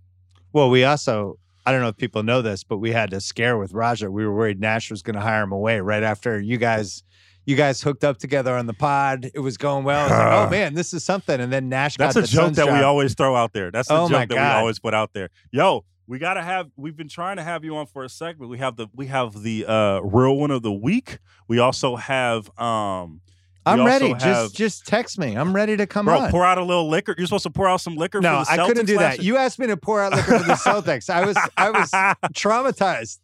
Well, 0.53 0.71
we 0.71 0.85
also. 0.85 1.39
I 1.67 1.73
don't 1.73 1.81
know 1.81 1.89
if 1.89 1.97
people 1.97 2.23
know 2.23 2.43
this, 2.43 2.63
but 2.65 2.79
we 2.79 2.93
had 2.93 3.13
a 3.13 3.21
scare 3.21 3.59
with 3.59 3.73
Raja. 3.73 4.11
We 4.11 4.25
were 4.25 4.35
worried 4.35 4.61
Nash 4.61 4.91
was 4.91 5.03
going 5.03 5.17
to 5.17 5.21
hire 5.21 5.43
him 5.43 5.51
away 5.53 5.81
right 5.81 6.03
after 6.05 6.41
you 6.41 6.59
guys, 6.59 7.03
you 7.45 7.57
guys 7.57 7.83
hooked 7.83 8.05
up 8.05 8.19
together 8.19 8.55
on 8.57 8.67
the 8.67 8.73
pod. 8.73 9.29
It 9.35 9.41
was 9.41 9.57
going 9.57 9.85
well. 9.85 10.01
I 10.01 10.03
was 10.05 10.11
like, 10.13 10.33
oh 10.33 10.51
man, 10.51 10.75
this 10.75 10.95
is 10.95 11.03
something. 11.05 11.41
And 11.41 11.53
then 11.53 11.69
Nash 11.69 11.97
That's 11.97 12.15
got 12.15 12.21
a 12.21 12.23
the 12.23 12.29
joke 12.29 12.53
that 12.55 12.67
we 12.73 12.81
always 12.85 13.15
throw 13.15 13.35
out 13.35 13.53
there. 13.53 13.71
That's 13.73 13.89
the 13.89 13.95
Oh, 13.95 14.09
joke 14.09 14.29
that 14.29 14.35
we 14.35 14.39
always 14.39 14.79
put 14.79 14.95
out 14.95 15.13
there. 15.13 15.29
Yo, 15.51 15.85
we 16.07 16.21
gotta 16.21 16.43
have. 16.43 16.71
We've 16.77 16.97
been 16.97 17.09
trying 17.09 17.37
to 17.37 17.43
have 17.43 17.65
you 17.65 17.77
on 17.77 17.87
for 17.87 18.05
a 18.05 18.09
segment. 18.09 18.49
We 18.49 18.59
have 18.59 18.77
the 18.77 18.87
we 18.95 19.07
have 19.09 19.43
the 19.43 19.67
uh, 19.67 20.01
real 20.01 20.37
one 20.37 20.53
of 20.53 20.63
the 20.63 20.73
week. 20.73 21.19
We 21.49 21.59
also 21.59 21.97
have 21.97 22.49
um 22.61 23.23
I'm 23.67 23.85
ready. 23.85 24.09
have- 24.11 24.19
Just 24.19 24.55
just 24.57 24.87
text 24.87 25.19
me. 25.19 25.35
I'm 25.37 25.53
ready 25.55 25.77
to 25.77 25.87
come 25.87 26.09
out. 26.09 26.13
Bro, 26.19 26.25
on. 26.27 26.31
pour 26.31 26.45
out 26.45 26.59
a 26.59 26.63
little 26.65 26.89
liquor. 26.89 27.15
You're 27.19 27.27
supposed 27.27 27.43
to 27.45 27.51
pour 27.51 27.69
out 27.69 27.81
some 27.81 27.97
liquor. 27.97 28.21
no, 28.21 28.45
I 28.49 28.57
couldn't 28.67 28.87
do 28.87 28.99
that. 28.99 29.23
You 29.23 29.37
asked 29.37 29.59
me 29.59 29.67
to 29.67 29.77
pour 29.77 30.01
out 30.01 30.13
liquor 30.13 30.39
for 30.39 30.45
the 30.45 30.53
Celtics. 30.55 31.11
I 31.11 31.25
was 31.27 31.37
I 31.57 31.71
was 31.71 31.91
traumatized. 32.35 33.19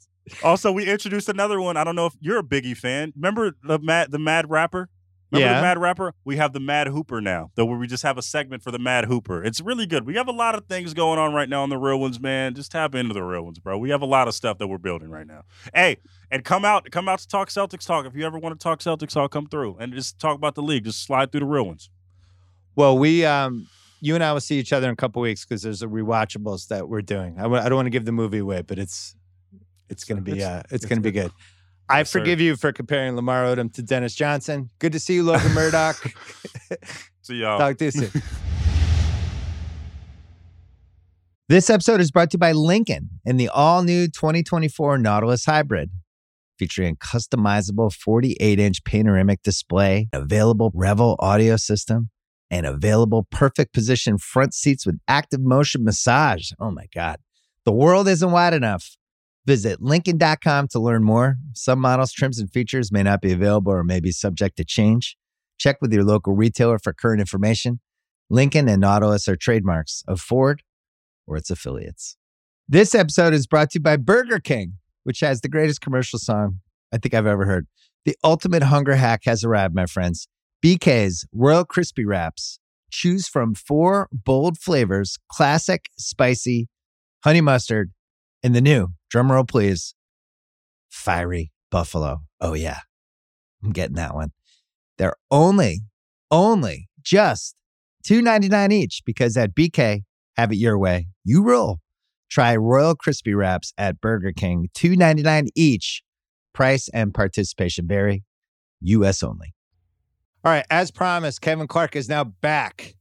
Also, 0.45 0.71
we 0.73 0.87
introduced 0.87 1.29
another 1.29 1.61
one. 1.61 1.77
I 1.77 1.85
don't 1.85 1.97
know 1.97 2.07
if 2.07 2.15
you're 2.21 2.39
a 2.39 2.43
Biggie 2.45 2.77
fan. 2.77 3.13
Remember 3.17 3.53
the 3.63 3.79
mad 3.79 4.11
the 4.11 4.19
Mad 4.19 4.51
Rapper? 4.51 4.89
Remember 5.33 5.51
Yeah. 5.55 5.61
the 5.61 5.63
Mad 5.63 5.79
Rapper? 5.79 6.15
We 6.25 6.37
have 6.37 6.53
the 6.53 6.61
Mad 6.61 6.89
Hooper 6.89 7.21
now, 7.21 7.51
though 7.55 7.65
where 7.65 7.79
we 7.79 7.87
just 7.87 8.03
have 8.03 8.19
a 8.19 8.23
segment 8.23 8.63
for 8.63 8.71
the 8.71 8.79
Mad 8.79 9.07
Hooper. 9.07 9.43
It's 9.43 9.61
really 9.61 9.87
good. 9.87 10.05
We 10.07 10.15
have 10.17 10.29
a 10.29 10.33
lot 10.33 10.55
of 10.55 10.67
things 10.67 10.93
going 10.95 11.19
on 11.19 11.33
right 11.33 11.49
now 11.49 11.63
on 11.63 11.71
the 11.71 11.79
real 11.79 11.99
ones, 11.99 12.21
man. 12.21 12.55
Just 12.55 12.71
tap 12.73 12.95
into 12.95 13.15
the 13.15 13.23
real 13.23 13.43
ones, 13.43 13.59
bro. 13.59 13.79
We 13.79 13.91
have 13.91 14.03
a 14.03 14.07
lot 14.07 14.29
of 14.29 14.35
stuff 14.35 14.59
that 14.59 14.67
we're 14.69 14.79
building 14.79 15.09
right 15.11 15.27
now. 15.27 15.45
Hey, 15.75 15.97
and 16.31 16.45
come 16.45 16.65
out, 16.65 16.91
come 16.91 17.09
out 17.09 17.19
to 17.21 17.29
talk 17.29 17.49
Celtics 17.49 17.87
talk. 17.87 18.05
If 18.07 18.15
you 18.15 18.27
ever 18.27 18.39
want 18.39 18.59
to 18.59 18.63
talk 18.63 18.81
Celtics 18.81 19.15
talk, 19.15 19.31
come 19.31 19.47
through 19.47 19.77
and 19.81 19.93
just 19.95 20.19
talk 20.19 20.37
about 20.37 20.55
the 20.55 20.63
league. 20.63 20.85
Just 20.85 21.03
slide 21.05 21.33
through 21.33 21.41
the 21.41 21.47
real 21.47 21.65
ones. 21.67 21.89
Well, 22.77 22.97
we 22.99 23.25
um 23.25 23.69
you 24.05 24.15
and 24.17 24.25
I 24.25 24.33
will 24.33 24.41
see 24.41 24.59
each 24.59 24.73
other 24.73 24.89
in 24.89 24.93
a 24.93 24.97
couple 24.97 25.23
weeks 25.23 25.45
because 25.45 25.63
there's 25.63 25.81
a 25.83 25.87
rewatchables 25.87 26.69
that 26.69 26.89
we're 26.89 27.03
doing. 27.03 27.39
I 27.39 27.43
w- 27.43 27.63
I 27.63 27.69
don't 27.69 27.77
want 27.77 27.87
to 27.87 27.91
give 27.91 28.05
the 28.05 28.13
movie 28.13 28.39
away, 28.39 28.63
but 28.63 28.79
it's 28.79 29.15
it's 29.89 30.05
to 30.05 30.17
be 30.21 30.33
It's- 30.33 30.47
uh 30.49 30.61
it's, 30.65 30.73
it's 30.73 30.87
going 30.87 30.99
to 30.99 31.03
be 31.03 31.13
good. 31.13 31.31
I 31.93 31.99
Yes, 31.99 32.11
sir. 32.11 32.21
forgive 32.21 32.41
you 32.41 32.57
for 32.57 32.73
comparing 32.73 33.15
Lamar 33.17 33.45
Odom 33.45 33.73
to 33.75 33.83
Dennis 33.83 34.15
Johnson. 34.15 34.71
Good 34.79 34.93
to 34.93 34.99
see 34.99 35.15
you, 35.15 35.25
Logan 35.25 35.53
Murdock. 35.53 35.97
See 37.23 37.37
y'all. 37.37 37.59
Talk 37.59 37.77
to 37.79 37.85
you 37.85 37.91
soon. 37.91 38.11
this 41.49 41.69
episode 41.69 42.01
is 42.01 42.11
brought 42.11 42.31
to 42.31 42.37
you 42.37 42.39
by 42.39 42.53
Lincoln 42.53 43.11
and 43.27 43.39
the 43.39 43.49
all 43.49 43.83
new 43.83 44.07
2024 44.09 44.99
Nautilus 44.99 45.45
Hybrid, 45.45 45.91
featuring 46.59 46.95
a 46.95 46.97
customizable 46.97 47.93
48 47.93 48.59
inch 48.59 48.83
panoramic 48.85 49.43
display, 49.43 50.09
available 50.13 50.73
Revel 50.75 51.17
audio 51.19 51.57
system, 51.57 52.09
and 52.51 52.65
available 52.67 53.27
perfect 53.31 53.73
position 53.75 54.17
front 54.19 54.55
seats 54.55 54.87
with 54.87 54.99
active 55.07 55.41
motion 55.43 55.85
massage. 55.85 56.53
Oh 56.59 56.71
my 56.71 56.87
God. 56.95 57.19
The 57.65 57.73
world 57.73 58.09
isn't 58.09 58.31
wide 58.31 58.55
enough. 58.55 58.97
Visit 59.47 59.83
Lincoln.com 59.83 60.69
to 60.69 60.79
learn 60.79 61.03
more. 61.03 61.37
Some 61.53 61.81
models, 61.81 62.13
trims, 62.13 62.39
and 62.39 62.51
features 62.51 62.93
may 62.93 63.03
not 63.03 63.21
be 63.21 63.33
available 63.33 63.73
or 63.73 63.83
may 63.83 63.99
be 63.99 64.13
subject 64.13 64.57
to 64.59 64.65
change. 64.65 65.17
Check 65.59 65.79
with 65.81 65.93
your 65.93 66.05
local 66.05 66.35
retailer 66.35 66.79
for 66.79 66.93
current 66.93 67.21
information. 67.21 67.81
Lincoln 68.31 68.69
and 68.69 68.81
Nautilus 68.81 69.29
are 69.29 69.37
trademarks 69.37 70.05
of 70.07 70.21
Ford 70.21 70.63
or 71.27 71.37
its 71.37 71.51
affiliates. 71.51 72.17
This 72.69 72.95
episode 72.95 73.35
is 73.35 73.47
brought 73.47 73.71
to 73.71 73.79
you 73.79 73.83
by 73.83 73.97
Burger 73.97 74.39
King, 74.39 74.75
which 75.03 75.21
has 75.21 75.41
the 75.41 75.49
greatest 75.49 75.81
commercial 75.81 76.19
song 76.19 76.61
I 76.93 76.99
think 76.99 77.13
I've 77.13 77.27
ever 77.27 77.47
heard. 77.47 77.67
The 78.05 78.17
ultimate 78.23 78.63
hunger 78.65 78.95
hack 78.95 79.23
has 79.25 79.45
arrived, 79.45 79.75
my 79.75 79.87
friends. 79.87 80.29
BK's 80.65 81.27
Royal 81.33 81.65
Crispy 81.65 82.05
Wraps. 82.05 82.59
Choose 82.91 83.27
from 83.27 83.55
four 83.55 84.09
bold 84.13 84.59
flavors 84.59 85.19
classic, 85.29 85.89
spicy, 85.97 86.69
honey 87.25 87.41
mustard, 87.41 87.91
and 88.43 88.55
the 88.55 88.61
new, 88.61 88.89
drumroll 89.13 89.49
please, 89.49 89.95
fiery 90.91 91.53
buffalo. 91.71 92.23
Oh, 92.41 92.55
yeah. 92.55 92.81
I'm 93.63 93.73
getting 93.73 93.97
that 93.97 94.15
one. 94.15 94.33
They're 94.99 95.17
only, 95.31 95.81
only 96.31 96.89
just 97.03 97.57
$2.99 98.05 98.73
each 98.73 99.03
because 99.05 99.37
at 99.37 99.55
BK, 99.55 100.03
have 100.37 100.53
it 100.53 100.57
your 100.57 100.79
way. 100.79 101.09
You 101.25 101.43
rule. 101.43 101.81
Try 102.31 102.57
Royal 102.57 102.95
Crispy 102.95 103.35
Wraps 103.35 103.73
at 103.77 104.01
Burger 104.01 104.33
King, 104.33 104.69
$2.99 104.75 105.49
each. 105.55 106.03
Price 106.55 106.89
and 106.89 107.13
participation 107.15 107.87
vary. 107.87 108.25
US 108.81 109.23
only. 109.23 109.55
All 110.45 110.51
right, 110.51 110.67
as 110.71 110.91
promised, 110.91 111.41
Kevin 111.41 111.69
Clark 111.69 111.95
is 111.95 112.09
now 112.09 112.25
back. 112.25 112.95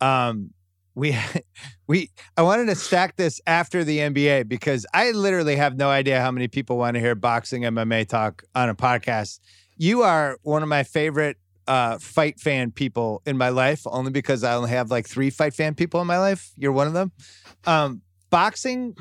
Um, 0.00 0.50
we 0.94 1.16
we 1.86 2.10
I 2.36 2.42
wanted 2.42 2.66
to 2.66 2.74
stack 2.74 3.16
this 3.16 3.40
after 3.46 3.84
the 3.84 3.98
NBA 3.98 4.48
because 4.48 4.86
I 4.94 5.10
literally 5.12 5.56
have 5.56 5.76
no 5.76 5.90
idea 5.90 6.20
how 6.20 6.30
many 6.30 6.48
people 6.48 6.76
want 6.76 6.94
to 6.94 7.00
hear 7.00 7.14
boxing 7.14 7.62
MMA 7.62 8.08
talk 8.08 8.44
on 8.54 8.68
a 8.68 8.74
podcast. 8.74 9.40
You 9.76 10.02
are 10.02 10.38
one 10.42 10.62
of 10.62 10.68
my 10.68 10.84
favorite 10.84 11.36
uh, 11.66 11.98
fight 11.98 12.38
fan 12.38 12.70
people 12.70 13.22
in 13.26 13.36
my 13.36 13.48
life, 13.48 13.82
only 13.86 14.10
because 14.10 14.44
I 14.44 14.54
only 14.54 14.70
have 14.70 14.90
like 14.90 15.08
three 15.08 15.30
fight 15.30 15.54
fan 15.54 15.74
people 15.74 16.00
in 16.00 16.06
my 16.06 16.18
life. 16.18 16.52
You're 16.56 16.72
one 16.72 16.86
of 16.86 16.92
them. 16.92 17.12
Um, 17.66 18.02
boxing 18.30 18.96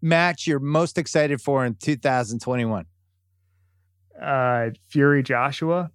match 0.00 0.46
you're 0.46 0.60
most 0.60 0.96
excited 0.98 1.40
for 1.40 1.64
in 1.64 1.74
2021? 1.74 2.86
uh, 4.20 4.70
Fury 4.88 5.22
Joshua 5.22 5.90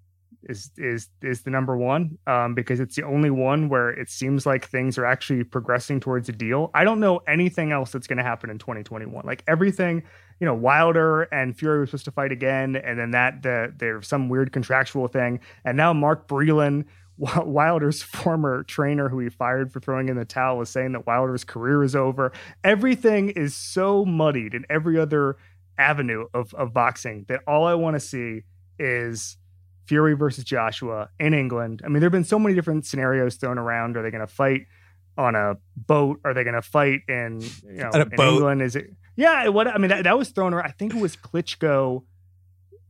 is 0.50 0.72
is 0.78 1.10
is 1.22 1.42
the 1.42 1.50
number 1.50 1.78
one 1.78 2.18
um, 2.28 2.54
because 2.54 2.80
it's 2.80 2.96
the 2.96 3.04
only 3.04 3.30
one 3.30 3.70
where 3.70 3.90
it 3.90 4.10
seems 4.10 4.46
like 4.46 4.68
things 4.68 4.98
are 4.98 5.06
actually 5.06 5.44
progressing 5.44 6.00
towards 6.00 6.30
a 6.30 6.32
deal. 6.32 6.72
I 6.74 6.84
don't 6.84 7.00
know 7.00 7.20
anything 7.28 7.72
else 7.72 7.92
that's 7.92 8.08
going 8.08 8.18
to 8.18 8.24
happen 8.24 8.50
in 8.50 8.58
2021. 8.58 9.26
Like 9.26 9.44
everything, 9.48 10.04
you 10.40 10.46
know, 10.46 10.54
Wilder 10.54 11.24
and 11.24 11.58
Fury 11.58 11.80
were 11.80 11.86
supposed 11.86 12.06
to 12.06 12.12
fight 12.12 12.32
again, 12.32 12.76
and 12.76 13.00
then 13.00 13.12
that 13.12 13.44
the 13.44 13.74
there's 13.78 14.08
some 14.08 14.30
weird 14.30 14.52
contractual 14.52 15.08
thing, 15.08 15.40
and 15.66 15.78
now 15.78 15.94
Mark 15.94 16.28
Breland. 16.28 16.86
Wilder's 17.16 18.02
former 18.02 18.64
trainer, 18.64 19.08
who 19.08 19.20
he 19.20 19.30
fired 19.30 19.72
for 19.72 19.80
throwing 19.80 20.10
in 20.10 20.18
the 20.18 20.26
towel, 20.26 20.64
is 20.64 20.70
saying 20.70 20.94
that 20.94 21.06
Wilder's 21.06 21.44
career 21.44 21.84
is 21.84 21.96
over. 21.96 22.32
Everything 22.64 23.30
is 23.30 23.56
so 23.56 24.04
muddied 24.04 24.56
in 24.56 24.66
every 24.68 24.98
other 24.98 25.38
avenue 25.78 26.26
of, 26.34 26.56
of 26.56 26.74
boxing 26.74 27.26
that 27.28 27.42
all 27.48 27.66
I 27.66 27.76
want 27.76 27.96
to 27.96 28.00
see 28.00 28.42
is 28.80 29.38
Fury 29.86 30.14
versus 30.16 30.44
Joshua 30.44 31.10
in 31.20 31.34
England. 31.34 31.82
I 31.84 31.88
mean, 31.88 32.00
there 32.00 32.08
have 32.08 32.12
been 32.12 32.24
so 32.24 32.40
many 32.40 32.56
different 32.56 32.86
scenarios 32.86 33.36
thrown 33.36 33.58
around. 33.58 33.98
Are 33.98 34.04
they 34.04 34.12
going 34.12 34.26
to 34.26 34.34
fight 34.34 34.62
on 35.18 35.36
a 35.36 35.56
boat? 35.76 36.20
Are 36.24 36.34
they 36.34 36.44
going 36.44 36.56
to 36.56 36.62
fight 36.62 37.02
in 37.08 37.42
you 37.42 37.74
know 37.78 37.90
in 37.92 38.10
boat? 38.10 38.34
England? 38.36 38.62
Is 38.62 38.76
it? 38.76 38.88
Yeah. 39.16 39.48
What 39.50 39.68
I 39.68 39.78
mean, 39.78 39.90
that, 39.90 40.04
that 40.06 40.18
was 40.18 40.30
thrown 40.30 40.54
around. 40.54 40.66
I 40.68 40.72
think 40.72 40.94
it 40.96 41.02
was 41.02 41.16
Klitschko. 41.16 42.04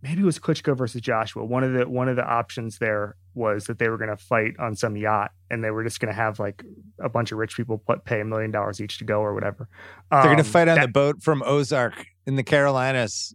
Maybe 0.01 0.21
it 0.21 0.25
was 0.25 0.37
Klitschko 0.37 0.75
versus 0.77 0.99
Joshua. 1.01 1.45
One 1.45 1.63
of 1.63 1.71
the 1.73 1.87
one 1.87 2.09
of 2.09 2.15
the 2.17 2.25
options 2.25 2.77
there 2.77 3.15
was 3.35 3.65
that 3.65 3.79
they 3.79 3.87
were 3.89 3.97
going 3.97 4.09
to 4.09 4.17
fight 4.17 4.53
on 4.59 4.75
some 4.75 4.95
yacht, 4.97 5.31
and 5.49 5.63
they 5.63 5.71
were 5.71 5.83
just 5.83 5.99
going 5.99 6.13
to 6.13 6.15
have 6.15 6.39
like 6.39 6.61
a 6.99 7.09
bunch 7.09 7.31
of 7.31 7.37
rich 7.39 7.55
people 7.55 7.77
put, 7.79 8.03
pay 8.05 8.19
a 8.21 8.25
million 8.25 8.51
dollars 8.51 8.79
each 8.81 8.97
to 8.99 9.05
go 9.05 9.21
or 9.21 9.33
whatever. 9.33 9.67
They're 10.11 10.23
going 10.23 10.37
to 10.37 10.43
Um, 10.43 10.49
fight 10.49 10.67
on 10.67 10.75
that- 10.75 10.87
the 10.87 10.91
boat 10.91 11.23
from 11.23 11.41
Ozark 11.45 12.05
in 12.27 12.35
the 12.35 12.43
Carolinas, 12.43 13.33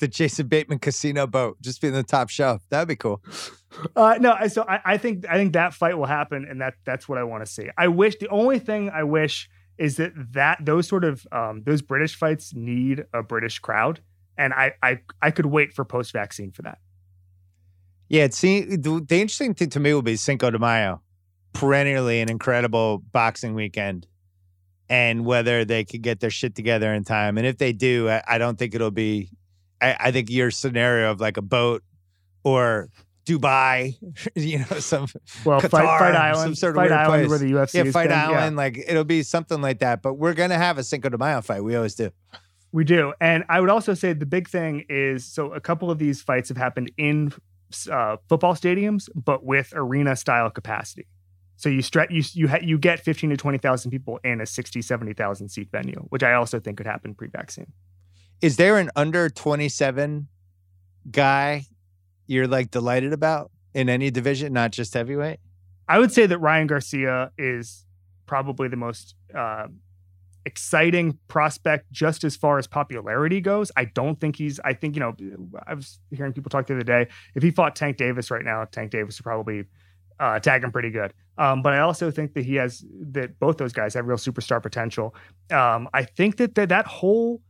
the 0.00 0.08
Jason 0.08 0.48
Bateman 0.48 0.78
casino 0.80 1.26
boat, 1.26 1.56
just 1.62 1.80
being 1.80 1.92
the 1.94 2.02
top 2.02 2.28
shelf. 2.28 2.62
That'd 2.70 2.88
be 2.88 2.96
cool. 2.96 3.22
Uh, 3.96 4.16
no, 4.20 4.32
I- 4.32 4.48
so 4.48 4.64
I, 4.68 4.80
I 4.84 4.96
think 4.98 5.24
I 5.28 5.34
think 5.36 5.52
that 5.54 5.74
fight 5.74 5.96
will 5.98 6.06
happen, 6.06 6.46
and 6.48 6.60
that 6.60 6.74
that's 6.84 7.08
what 7.08 7.18
I 7.18 7.24
want 7.24 7.44
to 7.46 7.50
see. 7.50 7.68
I 7.78 7.88
wish 7.88 8.16
the 8.18 8.28
only 8.28 8.58
thing 8.58 8.90
I 8.90 9.02
wish 9.04 9.48
is 9.78 9.96
that 9.96 10.12
that 10.32 10.58
those 10.64 10.86
sort 10.86 11.04
of 11.04 11.26
um, 11.32 11.62
those 11.64 11.82
British 11.82 12.14
fights 12.16 12.54
need 12.54 13.04
a 13.12 13.22
British 13.22 13.58
crowd, 13.58 14.00
and 14.38 14.52
I 14.52 14.72
I 14.82 14.98
I 15.22 15.30
could 15.30 15.46
wait 15.46 15.72
for 15.72 15.84
post 15.84 16.12
vaccine 16.12 16.50
for 16.52 16.62
that. 16.62 16.78
Yeah, 18.08 18.28
see, 18.30 18.60
the, 18.60 19.04
the 19.08 19.20
interesting 19.20 19.54
thing 19.54 19.70
to 19.70 19.80
me 19.80 19.94
will 19.94 20.02
be 20.02 20.16
Cinco 20.16 20.50
de 20.50 20.58
Mayo, 20.58 21.00
perennially 21.54 22.20
an 22.20 22.30
incredible 22.30 22.98
boxing 23.12 23.54
weekend, 23.54 24.06
and 24.88 25.24
whether 25.24 25.64
they 25.64 25.84
could 25.84 26.02
get 26.02 26.20
their 26.20 26.30
shit 26.30 26.54
together 26.54 26.92
in 26.92 27.02
time. 27.04 27.38
And 27.38 27.46
if 27.46 27.56
they 27.58 27.72
do, 27.72 28.08
I, 28.10 28.22
I 28.28 28.38
don't 28.38 28.58
think 28.58 28.74
it'll 28.74 28.90
be. 28.90 29.30
I, 29.84 29.96
I 30.00 30.10
think 30.12 30.30
your 30.30 30.50
scenario 30.50 31.10
of 31.10 31.20
like 31.20 31.36
a 31.36 31.42
boat 31.42 31.82
or 32.42 32.88
Dubai, 33.26 33.96
you 34.34 34.58
know, 34.58 34.78
some 34.78 35.06
Well, 35.44 35.60
Qatar, 35.60 35.70
fight, 35.70 35.98
fight 35.98 36.36
some 36.36 36.54
sort 36.54 36.70
of 36.72 36.76
fight 36.76 36.90
weird 36.90 36.92
Island, 36.92 37.28
place. 37.28 37.30
where 37.30 37.38
the 37.38 37.54
UFC 37.54 37.84
yeah, 37.84 37.90
fight 37.90 38.08
been, 38.08 38.18
yeah. 38.18 38.30
island, 38.30 38.56
like 38.56 38.78
it'll 38.78 39.04
be 39.04 39.22
something 39.22 39.60
like 39.60 39.80
that. 39.80 40.02
But 40.02 40.14
we're 40.14 40.34
gonna 40.34 40.58
have 40.58 40.78
a 40.78 40.84
Cinco 40.84 41.08
de 41.08 41.18
Mayo 41.18 41.40
fight. 41.40 41.62
We 41.62 41.76
always 41.76 41.94
do. 41.94 42.10
We 42.72 42.84
do. 42.84 43.14
And 43.20 43.44
I 43.48 43.60
would 43.60 43.70
also 43.70 43.94
say 43.94 44.12
the 44.14 44.26
big 44.26 44.48
thing 44.48 44.84
is 44.88 45.24
so 45.24 45.52
a 45.52 45.60
couple 45.60 45.90
of 45.90 45.98
these 45.98 46.20
fights 46.22 46.48
have 46.48 46.58
happened 46.58 46.90
in 46.98 47.32
uh, 47.90 48.16
football 48.28 48.54
stadiums, 48.54 49.08
but 49.14 49.44
with 49.44 49.72
arena 49.74 50.16
style 50.16 50.50
capacity. 50.50 51.06
So 51.56 51.68
you 51.68 51.82
stretch 51.82 52.10
you 52.10 52.22
you 52.32 52.48
ha- 52.48 52.58
you 52.62 52.78
get 52.78 53.00
15 53.00 53.30
to 53.30 53.36
20,000 53.36 53.90
people 53.90 54.18
in 54.24 54.40
a 54.40 54.46
60 54.46 54.82
70,000 54.82 55.48
seat 55.48 55.68
venue, 55.70 56.04
which 56.08 56.22
I 56.22 56.34
also 56.34 56.58
think 56.58 56.78
could 56.78 56.86
happen 56.86 57.14
pre-vaccine. 57.14 57.72
Is 58.40 58.56
there 58.56 58.78
an 58.78 58.90
under 58.96 59.28
27 59.28 60.28
guy 61.10 61.66
you're 62.26 62.46
like 62.46 62.70
delighted 62.70 63.12
about 63.12 63.50
in 63.74 63.88
any 63.88 64.10
division, 64.10 64.52
not 64.52 64.70
just 64.70 64.94
heavyweight? 64.94 65.40
I 65.88 65.98
would 65.98 66.12
say 66.12 66.26
that 66.26 66.38
Ryan 66.38 66.66
Garcia 66.66 67.30
is 67.36 67.84
probably 68.26 68.68
the 68.68 68.76
most 68.76 69.14
uh, 69.36 69.66
exciting 70.46 71.18
prospect 71.28 71.90
just 71.90 72.24
as 72.24 72.36
far 72.36 72.58
as 72.58 72.66
popularity 72.66 73.40
goes. 73.40 73.70
I 73.76 73.86
don't 73.86 74.18
think 74.20 74.36
he's, 74.36 74.60
I 74.64 74.72
think, 74.74 74.96
you 74.96 75.00
know, 75.00 75.14
I 75.66 75.74
was 75.74 75.98
hearing 76.10 76.32
people 76.32 76.50
talk 76.50 76.66
the 76.66 76.74
other 76.74 76.84
day. 76.84 77.08
If 77.34 77.42
he 77.42 77.50
fought 77.50 77.76
Tank 77.76 77.96
Davis 77.96 78.30
right 78.30 78.44
now, 78.44 78.64
Tank 78.64 78.90
Davis 78.90 79.18
would 79.18 79.24
probably 79.24 79.64
uh, 80.20 80.38
tag 80.38 80.64
him 80.64 80.72
pretty 80.72 80.90
good. 80.90 81.12
Um, 81.36 81.62
but 81.62 81.72
I 81.72 81.80
also 81.80 82.10
think 82.10 82.34
that 82.34 82.44
he 82.44 82.54
has, 82.56 82.84
that 83.10 83.38
both 83.38 83.58
those 83.58 83.72
guys 83.72 83.94
have 83.94 84.06
real 84.06 84.18
superstar 84.18 84.62
potential. 84.62 85.14
Um, 85.50 85.88
I 85.92 86.04
think 86.04 86.36
that, 86.36 86.54
that 86.54 86.68
that 86.68 86.86
whole, 86.86 87.40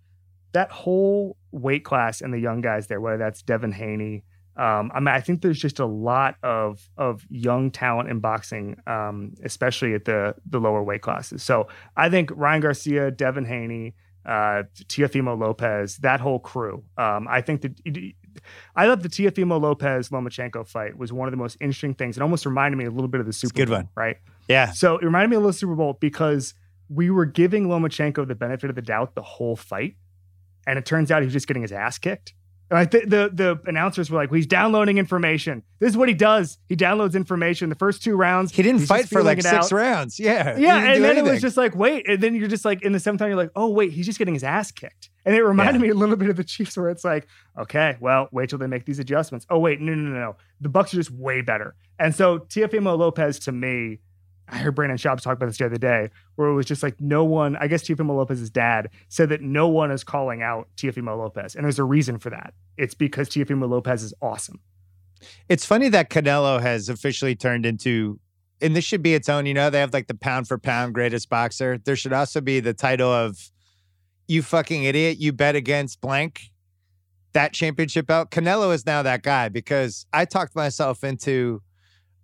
that 0.55 0.70
whole 0.70 1.36
weight 1.52 1.85
class 1.85 2.20
and 2.20 2.32
the 2.32 2.39
young 2.39 2.60
guys 2.62 2.86
there, 2.89 3.01
whether 3.01 3.18
that's 3.18 3.43
Devin 3.43 3.72
Haney, 3.72 4.24
Um, 4.56 4.93
I 4.94 5.01
mean, 5.01 5.09
I 5.09 5.20
think 5.20 5.43
there's 5.43 5.59
just 5.59 5.81
a 5.81 5.86
lot 5.86 6.36
of 6.43 6.89
of 6.97 7.26
young 7.28 7.70
talent 7.72 8.09
in 8.09 8.20
boxing, 8.20 8.76
um, 8.86 9.35
especially 9.44 9.94
at 9.94 10.05
the 10.05 10.35
the 10.48 10.60
lower 10.60 10.82
weight 10.82 11.02
classes. 11.02 11.43
So 11.43 11.66
I 11.97 12.09
think 12.09 12.31
Ryan 12.35 12.60
Garcia, 12.60 13.10
Devin 13.10 13.47
Haney, 13.47 13.94
uh, 14.24 14.62
Teofimo 14.93 15.36
Lopez, 15.39 15.97
that 15.98 16.20
whole 16.20 16.39
crew. 16.39 16.85
Um, 16.97 17.26
I 17.28 17.40
think 17.40 17.62
that 17.62 17.72
I 18.76 18.86
thought 18.86 19.02
the 19.02 19.09
Teofimo 19.09 19.60
Lopez 19.60 20.10
Lomachenko 20.10 20.66
fight 20.66 20.97
was 20.97 21.12
one 21.12 21.26
of 21.28 21.32
the 21.32 21.36
most 21.36 21.56
interesting 21.60 21.94
things. 21.94 22.16
It 22.16 22.22
almost 22.22 22.47
reminded 22.47 22.76
me 22.76 22.85
a 22.85 22.90
little 22.90 23.09
bit 23.09 23.20
of 23.20 23.26
the 23.26 23.32
Super 23.32 23.55
good 23.55 23.68
Bowl, 23.68 23.76
one. 23.78 23.89
right? 23.97 24.16
Yeah. 24.48 24.70
So 24.72 24.98
it 24.98 25.05
reminded 25.05 25.31
me 25.31 25.36
a 25.36 25.40
little 25.40 25.52
Super 25.52 25.74
Bowl 25.74 25.97
because 26.01 26.55
we 26.89 27.10
were 27.10 27.26
giving 27.26 27.66
Lomachenko 27.66 28.26
the 28.28 28.35
benefit 28.35 28.70
of 28.70 28.76
the 28.76 28.82
doubt 28.82 29.14
the 29.14 29.22
whole 29.22 29.56
fight, 29.56 29.97
and 30.66 30.78
it 30.78 30.86
turns 30.86 31.10
out 31.10 31.22
he 31.22 31.26
was 31.26 31.32
just 31.32 31.46
getting 31.46 31.62
his 31.62 31.72
ass 31.72 31.98
kicked. 31.98 32.34
Like 32.70 32.90
the, 32.90 33.00
the 33.00 33.30
the 33.32 33.60
announcers 33.68 34.10
were 34.10 34.16
like, 34.18 34.30
well, 34.30 34.36
he's 34.36 34.46
downloading 34.46 34.96
information. 34.98 35.62
This 35.80 35.90
is 35.90 35.96
what 35.96 36.08
he 36.08 36.14
does. 36.14 36.58
He 36.66 36.74
downloads 36.74 37.14
information. 37.14 37.68
The 37.68 37.74
first 37.76 38.02
two 38.02 38.16
rounds, 38.16 38.52
He 38.52 38.62
didn't 38.62 38.80
fight 38.86 39.06
for 39.08 39.22
like 39.22 39.40
six 39.42 39.54
out. 39.54 39.70
rounds. 39.70 40.18
Yeah. 40.18 40.56
Yeah, 40.58 40.78
and 40.92 41.04
then 41.04 41.18
it 41.18 41.24
was 41.24 41.40
just 41.42 41.56
like, 41.58 41.76
wait, 41.76 42.08
and 42.08 42.20
then 42.22 42.34
you're 42.34 42.48
just 42.48 42.64
like 42.64 42.82
in 42.82 42.92
the 42.92 42.98
seventh 42.98 43.20
round, 43.20 43.30
you're 43.30 43.36
like, 43.36 43.50
oh 43.54 43.68
wait, 43.68 43.92
he's 43.92 44.06
just 44.06 44.18
getting 44.18 44.34
his 44.34 44.42
ass 44.42 44.72
kicked. 44.72 45.10
And 45.26 45.36
it 45.36 45.42
reminded 45.44 45.74
Yeah. 45.82 45.88
me 45.88 45.88
a 45.90 45.94
little 45.94 46.16
bit 46.16 46.30
of 46.30 46.36
the 46.36 46.42
Chiefs, 46.42 46.76
where 46.76 46.88
it's 46.88 47.04
like, 47.04 47.28
okay, 47.58 47.96
well, 48.00 48.28
wait 48.32 48.48
till 48.48 48.58
they 48.58 48.66
make 48.66 48.86
these 48.86 48.98
adjustments. 48.98 49.46
Oh 49.50 49.58
wait, 49.58 49.80
no, 49.80 49.94
no, 49.94 50.10
no, 50.10 50.18
no. 50.18 50.36
The 50.62 50.70
Bucs 50.70 50.94
are 50.94 50.96
just 50.96 51.10
way 51.12 51.42
better. 51.42 51.76
And 51.98 52.14
so 52.14 52.38
Teofimo 52.40 52.98
Lopez 52.98 53.38
to 53.40 53.52
me, 53.52 54.00
I 54.48 54.58
heard 54.58 54.74
Brandon 54.74 54.98
Schaub 54.98 55.20
talk 55.20 55.36
about 55.36 55.46
this 55.46 55.56
the 55.56 55.66
other 55.66 55.78
day, 55.78 56.10
where 56.36 56.48
it 56.48 56.54
was 56.54 56.66
just 56.66 56.82
like 56.82 57.00
no 57.00 57.24
one, 57.24 57.56
I 57.56 57.66
guess 57.66 57.82
Teofimo 57.82 58.14
Lopez's 58.14 58.50
dad 58.50 58.90
said 59.08 59.30
that 59.30 59.40
no 59.40 59.68
one 59.68 59.90
is 59.90 60.04
calling 60.04 60.42
out 60.42 60.68
Teofimo 60.76 61.16
Lopez. 61.16 61.54
And 61.54 61.64
there's 61.64 61.78
a 61.78 61.84
reason 61.84 62.18
for 62.18 62.30
that. 62.30 62.52
It's 62.76 62.94
because 62.94 63.28
Teofimo 63.30 63.68
Lopez 63.68 64.02
is 64.02 64.12
awesome. 64.20 64.60
It's 65.48 65.64
funny 65.64 65.88
that 65.88 66.10
Canelo 66.10 66.60
has 66.60 66.90
officially 66.90 67.34
turned 67.34 67.64
into, 67.64 68.20
and 68.60 68.76
this 68.76 68.84
should 68.84 69.02
be 69.02 69.14
its 69.14 69.30
own. 69.30 69.46
You 69.46 69.54
know, 69.54 69.70
they 69.70 69.80
have 69.80 69.94
like 69.94 70.08
the 70.08 70.14
pound 70.14 70.46
for 70.46 70.58
pound 70.58 70.92
greatest 70.92 71.30
boxer. 71.30 71.78
There 71.78 71.96
should 71.96 72.12
also 72.12 72.42
be 72.42 72.60
the 72.60 72.74
title 72.74 73.10
of, 73.10 73.50
"You 74.28 74.42
fucking 74.42 74.84
idiot! 74.84 75.18
You 75.18 75.32
bet 75.32 75.56
against 75.56 76.02
blank." 76.02 76.50
That 77.32 77.54
championship 77.54 78.06
belt. 78.06 78.30
Canelo 78.30 78.74
is 78.74 78.84
now 78.84 79.02
that 79.02 79.22
guy 79.22 79.48
because 79.48 80.04
I 80.12 80.26
talked 80.26 80.54
myself 80.54 81.02
into. 81.02 81.62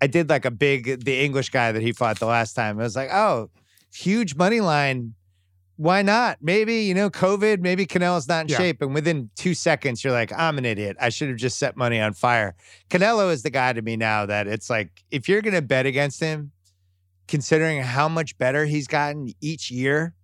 I 0.01 0.07
did 0.07 0.29
like 0.29 0.45
a 0.45 0.51
big 0.51 1.05
the 1.05 1.21
English 1.21 1.51
guy 1.51 1.73
that 1.73 1.83
he 1.83 1.93
fought 1.93 2.19
the 2.19 2.27
last 2.27 2.55
time. 2.55 2.79
I 2.79 2.83
was 2.83 2.97
like, 2.97 3.11
oh, 3.13 3.51
huge 3.93 4.35
money 4.35 4.61
line. 4.61 5.15
Why 5.77 6.03
not? 6.03 6.39
Maybe, 6.43 6.83
you 6.83 6.93
know, 6.95 7.09
COVID, 7.09 7.61
maybe 7.61 7.87
Canelo's 7.87 8.29
not 8.29 8.43
in 8.43 8.49
Yeah. 8.49 8.59
shape. 8.59 8.83
And 8.83 8.93
within 8.95 9.31
two 9.35 9.55
seconds, 9.55 10.05
you're 10.05 10.13
like, 10.13 10.31
I'm 10.37 10.59
an 10.59 10.67
idiot. 10.67 10.97
I 11.01 11.09
should 11.09 11.29
have 11.29 11.39
just 11.39 11.59
set 11.59 11.75
money 11.75 11.99
on 11.99 12.13
fire. 12.13 12.55
Canelo 12.91 13.33
is 13.33 13.43
the 13.43 13.51
guy 13.51 13.73
to 13.73 13.81
me 13.81 13.97
now 13.97 14.27
that 14.27 14.47
it's 14.47 14.69
like, 14.69 15.03
if 15.11 15.27
you're 15.27 15.41
going 15.41 15.55
to 15.55 15.63
bet 15.63 15.87
against 15.87 16.21
him, 16.21 16.53
considering 17.29 17.81
how 17.81 18.09
much 18.11 18.37
better 18.37 18.67
he's 18.67 18.87
gotten 18.89 19.33
each 19.41 19.71
year, 19.71 20.15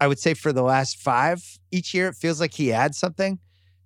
I 0.00 0.06
would 0.06 0.18
say 0.18 0.34
for 0.34 0.52
the 0.52 0.62
last 0.62 0.98
five, 0.98 1.42
each 1.70 1.94
year 1.94 2.08
it 2.08 2.14
feels 2.16 2.38
like 2.38 2.52
he 2.52 2.70
adds 2.72 2.98
something. 2.98 3.38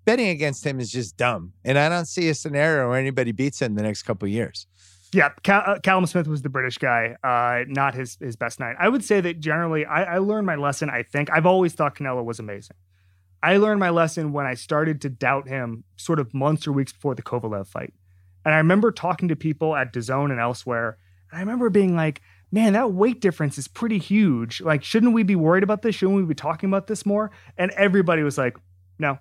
Betting 0.04 0.28
against 0.30 0.66
him 0.66 0.80
is 0.80 0.90
just 0.90 1.16
dumb. 1.16 1.52
And 1.64 1.78
I 1.78 1.88
don't 1.88 2.06
see 2.06 2.28
a 2.28 2.34
scenario 2.34 2.88
where 2.88 2.98
anybody 2.98 3.30
beats 3.30 3.62
him 3.62 3.74
the 3.76 3.82
next 3.82 4.02
couple 4.02 4.26
of 4.26 4.32
years. 4.32 4.66
Yeah, 5.12 5.30
Cal- 5.42 5.64
uh, 5.66 5.78
Callum 5.80 6.06
Smith 6.06 6.28
was 6.28 6.42
the 6.42 6.48
British 6.48 6.78
guy, 6.78 7.16
uh, 7.24 7.64
not 7.66 7.94
his 7.94 8.16
his 8.20 8.36
best 8.36 8.60
night. 8.60 8.76
I 8.78 8.88
would 8.88 9.04
say 9.04 9.20
that 9.20 9.40
generally, 9.40 9.84
I, 9.84 10.14
I 10.14 10.18
learned 10.18 10.46
my 10.46 10.54
lesson. 10.54 10.88
I 10.88 11.02
think 11.02 11.30
I've 11.32 11.46
always 11.46 11.72
thought 11.72 11.96
Canelo 11.96 12.24
was 12.24 12.38
amazing. 12.38 12.76
I 13.42 13.56
learned 13.56 13.80
my 13.80 13.90
lesson 13.90 14.32
when 14.32 14.46
I 14.46 14.54
started 14.54 15.00
to 15.00 15.08
doubt 15.08 15.48
him, 15.48 15.82
sort 15.96 16.20
of 16.20 16.32
months 16.32 16.66
or 16.66 16.72
weeks 16.72 16.92
before 16.92 17.14
the 17.14 17.22
Kovalev 17.22 17.66
fight, 17.66 17.92
and 18.44 18.54
I 18.54 18.58
remember 18.58 18.92
talking 18.92 19.28
to 19.28 19.36
people 19.36 19.74
at 19.74 19.92
DAZN 19.92 20.30
and 20.30 20.38
elsewhere, 20.38 20.96
and 21.30 21.38
I 21.38 21.40
remember 21.40 21.70
being 21.70 21.96
like, 21.96 22.20
"Man, 22.52 22.74
that 22.74 22.92
weight 22.92 23.20
difference 23.20 23.58
is 23.58 23.66
pretty 23.66 23.98
huge. 23.98 24.60
Like, 24.60 24.84
shouldn't 24.84 25.12
we 25.12 25.24
be 25.24 25.36
worried 25.36 25.64
about 25.64 25.82
this? 25.82 25.96
Shouldn't 25.96 26.18
we 26.18 26.24
be 26.24 26.34
talking 26.36 26.70
about 26.70 26.86
this 26.86 27.04
more?" 27.04 27.32
And 27.58 27.72
everybody 27.72 28.22
was 28.22 28.38
like, 28.38 28.56
"No, 29.00 29.18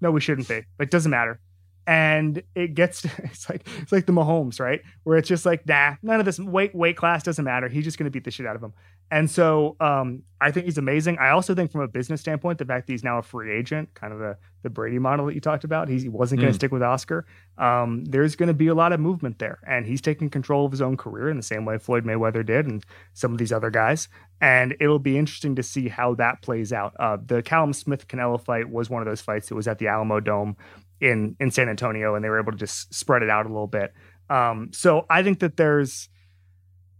no, 0.00 0.10
we 0.12 0.20
shouldn't 0.22 0.48
be. 0.48 0.62
Like, 0.78 0.88
doesn't 0.88 1.10
matter." 1.10 1.40
And 1.86 2.42
it 2.54 2.74
gets 2.74 3.04
it's 3.18 3.48
like 3.48 3.66
it's 3.80 3.92
like 3.92 4.06
the 4.06 4.12
Mahomes, 4.12 4.58
right? 4.60 4.82
Where 5.04 5.18
it's 5.18 5.28
just 5.28 5.46
like, 5.46 5.66
nah, 5.66 5.94
none 6.02 6.18
of 6.20 6.26
this 6.26 6.38
weight 6.38 6.74
weight 6.74 6.96
class 6.96 7.22
doesn't 7.22 7.44
matter. 7.44 7.68
He's 7.68 7.84
just 7.84 7.98
going 7.98 8.04
to 8.06 8.10
beat 8.10 8.24
the 8.24 8.30
shit 8.30 8.46
out 8.46 8.56
of 8.56 8.62
him. 8.62 8.72
And 9.08 9.30
so 9.30 9.76
um, 9.78 10.24
I 10.40 10.50
think 10.50 10.66
he's 10.66 10.78
amazing. 10.78 11.18
I 11.18 11.30
also 11.30 11.54
think 11.54 11.70
from 11.70 11.82
a 11.82 11.86
business 11.86 12.20
standpoint, 12.20 12.58
the 12.58 12.64
fact 12.64 12.88
that 12.88 12.92
he's 12.92 13.04
now 13.04 13.18
a 13.18 13.22
free 13.22 13.56
agent, 13.56 13.94
kind 13.94 14.12
of 14.12 14.18
the 14.18 14.36
the 14.64 14.70
Brady 14.70 14.98
model 14.98 15.26
that 15.26 15.34
you 15.36 15.40
talked 15.40 15.62
about, 15.62 15.88
he's, 15.88 16.02
he 16.02 16.08
wasn't 16.08 16.40
going 16.40 16.50
to 16.52 16.56
Mm. 16.56 16.58
stick 16.58 16.72
with 16.72 16.82
Oscar. 16.82 17.24
Um, 17.56 18.04
there's 18.04 18.34
going 18.34 18.48
to 18.48 18.54
be 18.54 18.66
a 18.66 18.74
lot 18.74 18.92
of 18.92 18.98
movement 18.98 19.38
there, 19.38 19.60
and 19.64 19.86
he's 19.86 20.00
taking 20.00 20.28
control 20.28 20.66
of 20.66 20.72
his 20.72 20.82
own 20.82 20.96
career 20.96 21.28
in 21.30 21.36
the 21.36 21.42
same 21.44 21.64
way 21.64 21.78
Floyd 21.78 22.04
Mayweather 22.04 22.44
did, 22.44 22.66
and 22.66 22.84
some 23.14 23.30
of 23.30 23.38
these 23.38 23.52
other 23.52 23.70
guys. 23.70 24.08
And 24.40 24.74
it'll 24.80 24.98
be 24.98 25.16
interesting 25.16 25.54
to 25.54 25.62
see 25.62 25.86
how 25.88 26.14
that 26.16 26.42
plays 26.42 26.72
out. 26.72 26.94
Uh, 26.98 27.16
the 27.24 27.42
Callum 27.42 27.72
Smith 27.72 28.08
Canelo 28.08 28.40
fight 28.42 28.68
was 28.68 28.90
one 28.90 29.02
of 29.02 29.06
those 29.06 29.20
fights 29.20 29.48
that 29.50 29.54
was 29.54 29.68
at 29.68 29.78
the 29.78 29.86
Alamodome 29.86 30.56
in 31.00 31.36
in 31.40 31.50
San 31.50 31.68
Antonio, 31.68 32.14
and 32.14 32.24
they 32.24 32.28
were 32.28 32.40
able 32.40 32.52
to 32.52 32.58
just 32.58 32.92
spread 32.94 33.22
it 33.22 33.30
out 33.30 33.46
a 33.46 33.48
little 33.48 33.66
bit. 33.66 33.92
Um, 34.28 34.70
so 34.72 35.06
I 35.08 35.22
think 35.22 35.40
that 35.40 35.56
there's, 35.56 36.08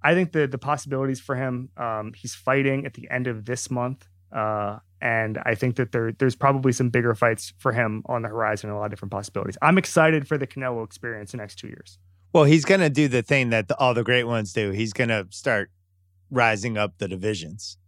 I 0.03 0.15
think 0.15 0.33
the 0.33 0.47
the 0.47 0.59
possibilities 0.59 1.21
for 1.21 1.35
him. 1.35 1.71
Um, 1.77 2.13
he's 2.15 2.35
fighting 2.35 2.87
at 2.87 2.95
the 2.95 3.09
end 3.11 3.27
of 3.27 3.45
this 3.45 3.71
month, 3.71 4.07
uh, 4.33 4.79
and 5.01 5.39
I 5.45 5.55
think 5.55 5.77
that 5.77 5.93
there 5.93 6.13
there's 6.13 6.37
probably 6.37 6.73
some 6.73 6.91
bigger 6.91 7.15
fights 7.15 7.53
for 7.59 7.73
him 7.73 8.03
on 8.07 8.23
the 8.23 8.29
horizon. 8.29 8.71
A 8.71 8.79
lot 8.79 8.87
of 8.87 8.91
different 8.91 9.13
possibilities. 9.13 9.57
I'm 9.63 9.79
excited 9.79 10.29
for 10.29 10.39
the 10.39 10.47
Canelo 10.47 10.85
experience 10.85 11.33
the 11.33 11.39
next 11.39 11.57
two 11.57 11.69
years. 11.69 11.99
Well, 12.33 12.45
he's 12.45 12.65
to 12.81 12.91
do 12.91 13.09
the 13.09 13.23
thing 13.23 13.51
that 13.51 13.69
the, 13.69 13.79
all 13.79 13.95
the 13.95 14.05
great 14.05 14.25
ones 14.25 14.53
do. 14.53 14.71
He's 14.71 14.93
to 15.09 15.27
start 15.31 15.71
rising 16.31 16.77
up 16.77 16.99
the 16.99 17.09
divisions. 17.09 17.79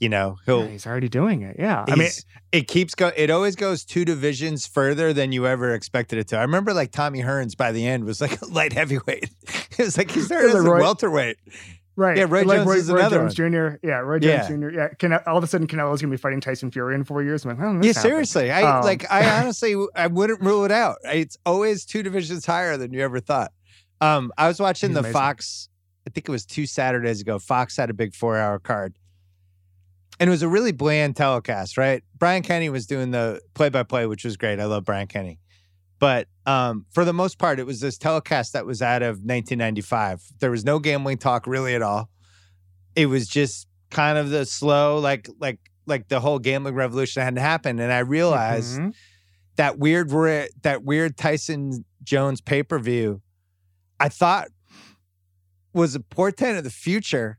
You 0.00 0.08
know, 0.08 0.36
he'll. 0.44 0.64
Yeah, 0.64 0.70
he's 0.70 0.86
already 0.86 1.08
doing 1.08 1.42
it. 1.42 1.56
Yeah, 1.58 1.84
I 1.88 1.94
mean, 1.94 2.10
it 2.52 2.66
keeps 2.68 2.94
go. 2.94 3.12
It 3.16 3.30
always 3.30 3.56
goes 3.56 3.84
two 3.84 4.04
divisions 4.04 4.66
further 4.66 5.12
than 5.12 5.32
you 5.32 5.46
ever 5.46 5.72
expected 5.72 6.18
it 6.18 6.28
to. 6.28 6.36
I 6.36 6.42
remember 6.42 6.74
like 6.74 6.90
Tommy 6.90 7.22
Hearns 7.22 7.56
by 7.56 7.72
the 7.72 7.86
end 7.86 8.04
was 8.04 8.20
like 8.20 8.40
a 8.42 8.46
light 8.46 8.72
heavyweight. 8.72 9.30
it 9.70 9.78
was 9.78 9.96
like 9.96 10.10
he 10.10 10.20
started 10.20 10.48
as 10.48 10.54
like 10.54 10.66
a 10.66 10.70
Roy- 10.70 10.80
welterweight. 10.80 11.36
right? 11.96 12.16
Yeah, 12.18 12.26
Roy 12.28 12.42
like 12.42 12.58
Jones 12.58 12.66
Roy, 12.68 12.74
is 12.74 12.90
Roy 12.90 12.98
another 12.98 13.18
Jones 13.28 13.34
Jr. 13.34 13.86
Yeah, 13.86 13.98
Roy 14.00 14.18
Jones 14.18 14.50
Yeah. 14.50 14.56
Jr. 14.56 14.70
Yeah, 14.70 14.88
Can, 14.98 15.12
all 15.26 15.38
of 15.38 15.44
a 15.44 15.46
sudden 15.46 15.68
Canelo's 15.68 16.02
gonna 16.02 16.10
be 16.10 16.16
fighting 16.16 16.40
Tyson 16.40 16.70
Fury 16.72 16.96
in 16.96 17.04
four 17.04 17.22
years. 17.22 17.44
I'm 17.46 17.56
like, 17.56 17.64
oh, 17.66 17.80
Yeah, 17.86 17.92
seriously. 17.92 18.50
I 18.50 18.62
Um, 18.78 18.84
like. 18.84 19.10
I 19.10 19.40
honestly, 19.42 19.76
I 19.94 20.08
wouldn't 20.08 20.40
rule 20.40 20.64
it 20.64 20.72
out. 20.72 20.96
It's 21.04 21.38
always 21.46 21.84
two 21.84 22.02
divisions 22.02 22.44
higher 22.44 22.76
than 22.76 22.92
you 22.92 23.00
ever 23.00 23.20
thought. 23.20 23.52
Um, 24.00 24.32
I 24.36 24.48
was 24.48 24.58
watching 24.60 24.92
the 24.92 24.98
amazing. 25.00 25.12
Fox. 25.14 25.68
I 26.06 26.10
think 26.10 26.28
it 26.28 26.32
was 26.32 26.44
two 26.44 26.66
Saturdays 26.66 27.20
ago. 27.22 27.38
Fox 27.38 27.76
had 27.76 27.88
a 27.88 27.94
big 27.94 28.14
four-hour 28.14 28.58
card, 28.58 28.94
and 30.20 30.28
it 30.28 30.30
was 30.30 30.42
a 30.42 30.48
really 30.48 30.72
bland 30.72 31.16
telecast. 31.16 31.76
Right? 31.76 32.02
Brian 32.18 32.42
Kenny 32.42 32.68
was 32.68 32.86
doing 32.86 33.10
the 33.10 33.40
play-by-play, 33.54 34.06
which 34.06 34.24
was 34.24 34.36
great. 34.36 34.60
I 34.60 34.64
love 34.66 34.84
Brian 34.84 35.06
Kenny, 35.06 35.38
but 35.98 36.28
um, 36.46 36.86
for 36.92 37.04
the 37.04 37.12
most 37.12 37.38
part, 37.38 37.58
it 37.58 37.66
was 37.66 37.80
this 37.80 37.96
telecast 37.98 38.52
that 38.52 38.66
was 38.66 38.82
out 38.82 39.02
of 39.02 39.16
1995. 39.18 40.22
There 40.40 40.50
was 40.50 40.64
no 40.64 40.78
gambling 40.78 41.18
talk 41.18 41.46
really 41.46 41.74
at 41.74 41.82
all. 41.82 42.10
It 42.94 43.06
was 43.06 43.26
just 43.26 43.66
kind 43.90 44.18
of 44.18 44.30
the 44.30 44.44
slow, 44.46 44.98
like 44.98 45.28
like 45.40 45.58
like 45.86 46.08
the 46.08 46.20
whole 46.20 46.38
gambling 46.38 46.74
revolution 46.74 47.22
hadn't 47.22 47.38
happened, 47.40 47.80
and 47.80 47.92
I 47.92 47.98
realized 47.98 48.78
Mhm. 48.78 48.94
that 49.56 49.78
weird 49.78 50.10
that 50.62 50.82
weird 50.84 51.16
Tyson 51.16 51.84
Jones 52.02 52.40
pay 52.40 52.62
per 52.62 52.78
view, 52.78 53.20
I 54.00 54.08
thought 54.08 54.48
was 55.72 55.94
a 55.94 56.00
portent 56.00 56.56
of 56.58 56.64
the 56.64 56.70
future, 56.70 57.38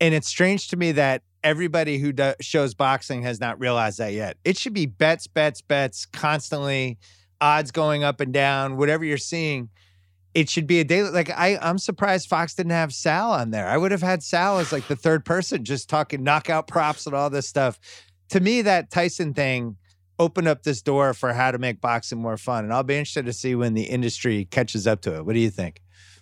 and 0.00 0.14
it's 0.14 0.28
strange 0.28 0.68
to 0.68 0.76
me 0.76 0.92
that 0.92 1.22
everybody 1.48 1.98
who 1.98 2.12
do- 2.12 2.34
shows 2.40 2.74
boxing 2.74 3.22
has 3.22 3.40
not 3.40 3.58
realized 3.58 3.98
that 3.98 4.12
yet. 4.12 4.36
It 4.44 4.58
should 4.58 4.74
be 4.74 4.84
bets, 4.84 5.26
bets, 5.26 5.62
bets 5.62 6.04
constantly, 6.04 6.98
odds 7.40 7.70
going 7.70 8.04
up 8.04 8.20
and 8.20 8.34
down, 8.34 8.76
whatever 8.76 9.02
you're 9.02 9.16
seeing. 9.16 9.70
It 10.34 10.50
should 10.50 10.66
be 10.66 10.80
a 10.80 10.84
daily. 10.84 11.08
Like 11.08 11.30
I, 11.30 11.58
I'm 11.62 11.78
surprised 11.78 12.28
Fox 12.28 12.54
didn't 12.54 12.72
have 12.72 12.92
Sal 12.92 13.32
on 13.32 13.50
there. 13.50 13.66
I 13.66 13.78
would 13.78 13.92
have 13.92 14.02
had 14.02 14.22
Sal 14.22 14.58
as 14.58 14.72
like 14.72 14.86
the 14.88 14.94
third 14.94 15.24
person, 15.24 15.64
just 15.64 15.88
talking 15.88 16.22
knockout 16.22 16.68
props 16.68 17.06
and 17.06 17.14
all 17.14 17.30
this 17.30 17.48
stuff. 17.48 17.80
To 18.28 18.40
me, 18.40 18.60
that 18.62 18.90
Tyson 18.90 19.32
thing 19.32 19.76
opened 20.18 20.48
up 20.48 20.64
this 20.64 20.82
door 20.82 21.14
for 21.14 21.32
how 21.32 21.50
to 21.50 21.58
make 21.58 21.80
boxing 21.80 22.20
more 22.20 22.36
fun. 22.36 22.64
And 22.64 22.74
I'll 22.74 22.82
be 22.82 22.96
interested 22.96 23.24
to 23.24 23.32
see 23.32 23.54
when 23.54 23.72
the 23.72 23.84
industry 23.84 24.44
catches 24.44 24.86
up 24.86 25.00
to 25.02 25.16
it. 25.16 25.24
What 25.24 25.32
do 25.32 25.40
you 25.40 25.50
think? 25.50 25.80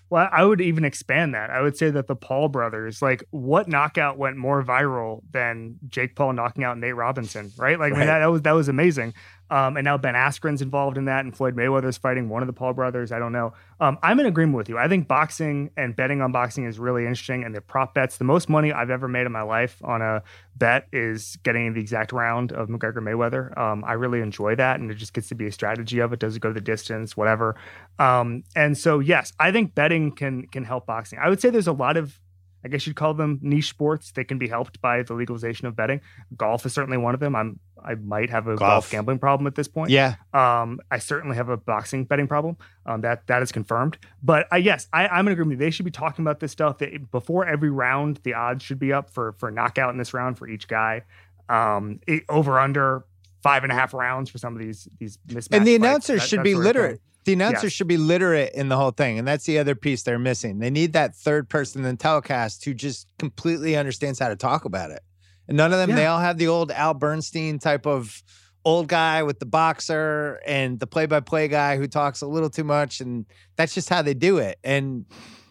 Well, 0.09 0.28
I 0.31 0.45
would 0.45 0.61
even 0.61 0.85
expand 0.85 1.35
that. 1.35 1.51
I 1.51 1.61
would 1.61 1.77
say 1.77 1.91
that 1.91 2.07
the 2.07 2.15
Paul 2.15 2.49
brothers, 2.49 3.03
like, 3.03 3.24
what 3.31 3.66
knockout 3.66 4.19
went 4.19 4.37
more 4.37 4.62
viral 4.62 5.23
than 5.33 5.77
Jake 5.89 6.15
Paul 6.15 6.33
knocking 6.33 6.62
out 6.62 6.78
Nate 6.78 6.95
Robinson, 6.95 7.51
right? 7.59 7.78
Like, 7.78 7.93
I 7.93 7.97
mean, 7.97 8.07
that, 8.07 8.20
that 8.20 8.27
was 8.27 8.43
that 8.43 8.53
was 8.53 8.69
amazing. 8.69 9.15
Um, 9.51 9.77
and 9.77 9.85
now 9.85 9.97
Ben 9.97 10.14
Askren's 10.14 10.62
involved 10.62 10.98
in 10.98 11.05
that, 11.06 11.24
and 11.24 11.36
Floyd 11.36 11.56
Mayweather's 11.56 11.97
fighting 11.97 12.28
one 12.28 12.43
of 12.43 12.47
the 12.47 12.52
Paul 12.52 12.73
brothers. 12.73 13.12
I 13.12 13.18
don't 13.18 13.32
know. 13.32 13.52
Um, 13.81 13.98
I'm 14.02 14.18
in 14.20 14.27
agreement 14.27 14.56
with 14.56 14.68
you. 14.68 14.78
I 14.78 14.89
think 14.89 15.06
boxing 15.06 15.70
and 15.77 15.94
betting 15.94 16.20
on 16.20 16.32
boxing 16.32 16.64
is 16.64 16.78
really 16.78 17.02
interesting, 17.02 17.44
and 17.44 17.55
the 17.55 17.60
prop 17.60 17.94
bets. 17.94 18.16
The 18.16 18.24
most 18.24 18.48
money 18.48 18.73
I've 18.73 18.90
ever 18.90 19.09
made 19.09 19.27
in 19.27 19.32
my 19.32 19.43
life 19.43 19.81
on 19.85 20.02
a 20.02 20.23
bet 20.56 20.89
is 20.93 21.36
getting 21.43 21.74
the 21.74 21.81
exact 21.81 22.12
round 22.12 22.52
of 22.52 22.68
McGregor 22.68 22.98
Mayweather. 22.98 23.56
Um, 23.56 23.85
I 23.85 23.93
really 23.93 24.20
enjoy 24.20 24.55
that, 24.56 24.81
and 24.81 24.90
it 24.90 24.94
just 24.94 25.12
gets 25.12 25.28
to 25.28 25.35
be 25.35 25.47
a 25.47 25.52
strategy 25.52 25.98
of 26.01 26.12
it. 26.12 26.18
Does 26.18 26.36
it 26.36 26.40
go 26.40 26.52
the 26.52 26.60
distance, 26.60 27.16
whatever? 27.16 27.56
Um, 27.98 28.44
and 28.55 28.77
so, 28.77 28.98
yes, 28.98 29.32
I 29.39 29.52
think 29.52 29.74
betting 29.74 30.12
can 30.12 30.47
can 30.48 30.64
help 30.64 30.86
boxing. 30.86 31.18
I 31.18 31.28
would 31.28 31.40
say 31.40 31.51
there's 31.51 31.66
a 31.66 31.73
lot 31.73 31.97
of 31.97 32.18
I 32.67 32.69
guess 32.69 32.85
you'd 32.85 32.97
call 32.97 33.15
them 33.15 33.39
niche 33.43 33.69
sports. 33.69 34.11
They 34.11 34.25
can 34.25 34.39
be 34.39 34.49
helped 34.49 34.81
by 34.81 35.05
the 35.05 35.15
legalization 35.15 35.69
of 35.69 35.77
betting. 35.77 36.01
Golf 36.37 36.67
is 36.67 36.73
certainly 36.73 36.99
one 36.99 37.15
of 37.15 37.21
them. 37.21 37.37
I'm 37.37 37.61
I 37.85 37.95
might 37.95 38.29
have 38.31 38.49
a 38.49 38.57
golf, 38.57 38.59
golf 38.59 38.91
gambling 38.91 39.21
problem 39.21 39.47
at 39.47 39.55
this 39.55 39.69
point. 39.69 39.91
Yeah. 39.91 40.17
Um, 40.35 40.81
I 40.91 40.99
certainly 40.99 41.37
have 41.37 41.49
a 41.49 41.57
boxing 41.57 42.07
betting 42.07 42.27
problem. 42.27 42.57
Um, 42.85 43.03
that 43.03 43.29
that 43.29 43.41
is 43.41 43.53
confirmed. 43.53 43.99
But 44.21 44.49
uh, 44.53 44.57
yes, 44.57 44.89
I, 44.93 45.07
I'm 45.07 45.29
in 45.29 45.33
agreement. 45.33 45.61
They 45.61 45.71
should 45.71 45.85
be 45.85 45.93
talking 45.93 46.25
about 46.25 46.41
this 46.41 46.51
stuff. 46.51 46.79
They, 46.79 46.97
before 46.97 47.47
every 47.47 47.71
round, 47.71 48.19
the 48.25 48.35
odds 48.35 48.65
should 48.65 48.81
be 48.81 48.93
up 48.93 49.11
for 49.11 49.37
for 49.39 49.53
knockout 49.53 49.91
in 49.91 49.99
this 49.99 50.13
round 50.13 50.39
for 50.39 50.49
each 50.49 50.67
guy. 50.67 51.03
Um, 51.49 52.01
it, 52.09 52.25
over 52.29 52.59
under 52.59 53.05
five 53.47 53.62
and 53.62 53.70
a 53.70 53.74
half 53.77 53.94
rounds 53.94 54.28
for 54.28 54.39
some 54.39 54.55
of 54.55 54.59
these 54.60 54.89
these 54.98 55.18
mismatched. 55.28 55.55
And 55.55 55.66
the 55.66 55.77
announcers 55.77 56.27
should 56.27 56.43
be 56.43 56.56
literate. 56.56 57.01
The 57.24 57.32
announcers 57.32 57.64
yes. 57.64 57.73
should 57.73 57.89
be 57.89 57.97
literate 57.97 58.52
in 58.55 58.68
the 58.68 58.77
whole 58.77 58.90
thing. 58.90 59.18
And 59.18 59.27
that's 59.27 59.44
the 59.44 59.59
other 59.59 59.74
piece 59.74 60.02
they're 60.02 60.18
missing. 60.18 60.59
They 60.59 60.70
need 60.70 60.93
that 60.94 61.14
third 61.14 61.48
person 61.48 61.85
in 61.85 61.90
the 61.90 61.97
telecast 61.97 62.64
who 62.64 62.74
just 62.74 63.09
completely 63.18 63.77
understands 63.77 64.18
how 64.18 64.28
to 64.28 64.36
talk 64.36 64.64
about 64.64 64.90
it. 64.90 65.01
And 65.48 65.56
none 65.56 65.73
of 65.73 65.78
them, 65.78 65.90
yeah. 65.90 65.97
they 65.97 66.06
all 66.06 66.20
have 66.20 66.39
the 66.39 66.48
old 66.48 66.70
Al 66.70 66.94
Bernstein 66.94 67.59
type 67.59 67.86
of 67.86 68.23
old 68.64 68.89
guy 68.89 69.23
with 69.23 69.39
the 69.39 69.47
boxer 69.47 70.40
and 70.47 70.78
the 70.78 70.86
play 70.86 71.06
by 71.06 71.20
play 71.20 71.48
guy 71.48 71.77
who 71.77 71.86
talks 71.86 72.20
a 72.20 72.27
little 72.27 72.51
too 72.51 72.64
much. 72.64 73.01
And 73.01 73.27
that's 73.56 73.74
just 73.74 73.89
how 73.89 74.02
they 74.02 74.14
do 74.14 74.39
it. 74.39 74.59
And 74.62 75.05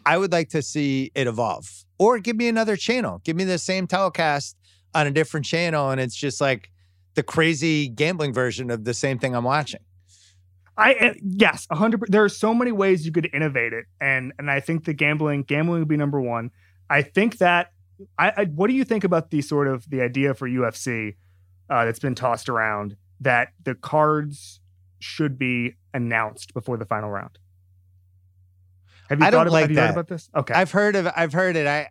I 0.06 0.18
would 0.18 0.32
like 0.32 0.50
to 0.50 0.62
see 0.62 1.12
it 1.16 1.28
evolve. 1.28 1.86
Or 1.98 2.20
give 2.20 2.36
me 2.36 2.48
another 2.48 2.76
channel. 2.76 3.22
Give 3.24 3.36
me 3.36 3.44
the 3.44 3.58
same 3.58 3.88
telecast 3.88 4.58
on 4.94 5.08
a 5.08 5.12
different 5.12 5.46
channel. 5.46 5.92
And 5.92 6.00
it's 6.00 6.16
just 6.16 6.40
like 6.40 6.72
the 7.16 7.24
crazy 7.24 7.88
gambling 7.88 8.34
version 8.34 8.70
of 8.70 8.84
the 8.84 8.94
same 8.94 9.18
thing 9.18 9.36
I'm 9.36 9.44
watching. 9.44 9.82
I 10.78 10.94
uh, 10.94 11.14
yes, 11.24 11.68
hundred. 11.72 12.04
There 12.10 12.24
are 12.24 12.30
so 12.30 12.54
many 12.54 12.72
ways 12.72 13.06
you 13.06 13.12
could 13.12 13.30
innovate 13.34 13.74
it, 13.74 13.86
and 14.02 14.34
and 14.38 14.52
I 14.52 14.60
think 14.60 14.84
the 14.84 14.94
gambling 14.94 15.44
gambling 15.44 15.80
would 15.80 15.88
be 15.88 15.98
number 15.98 16.20
one. 16.20 16.52
I 16.90 17.02
think 17.02 17.38
that 17.38 17.72
I, 18.18 18.34
I 18.38 18.46
what 18.46 18.68
do 18.68 18.74
you 18.74 18.84
think 18.84 19.04
about 19.04 19.32
the 19.32 19.42
sort 19.42 19.68
of 19.68 19.90
the 19.90 20.02
idea 20.02 20.34
for 20.34 20.50
UFC 20.50 21.16
uh, 21.70 21.86
that's 21.86 22.00
been 22.00 22.16
tossed 22.16 22.50
around 22.50 22.98
that 23.22 23.50
the 23.64 23.74
cards 23.74 24.60
should 25.00 25.40
be 25.40 25.76
announced 25.94 26.54
before 26.54 26.76
the 26.76 26.86
final 26.86 27.10
round? 27.10 27.40
Have 29.10 29.20
you 29.20 29.26
I 29.26 29.30
don't 29.30 29.50
like 29.50 29.72
that. 29.74 29.92
about 29.92 30.08
this? 30.08 30.30
Okay, 30.36 30.54
I've 30.54 30.72
heard 30.72 30.98
of 30.98 31.08
I've 31.16 31.32
heard 31.32 31.56
it. 31.56 31.68
I 31.68 31.90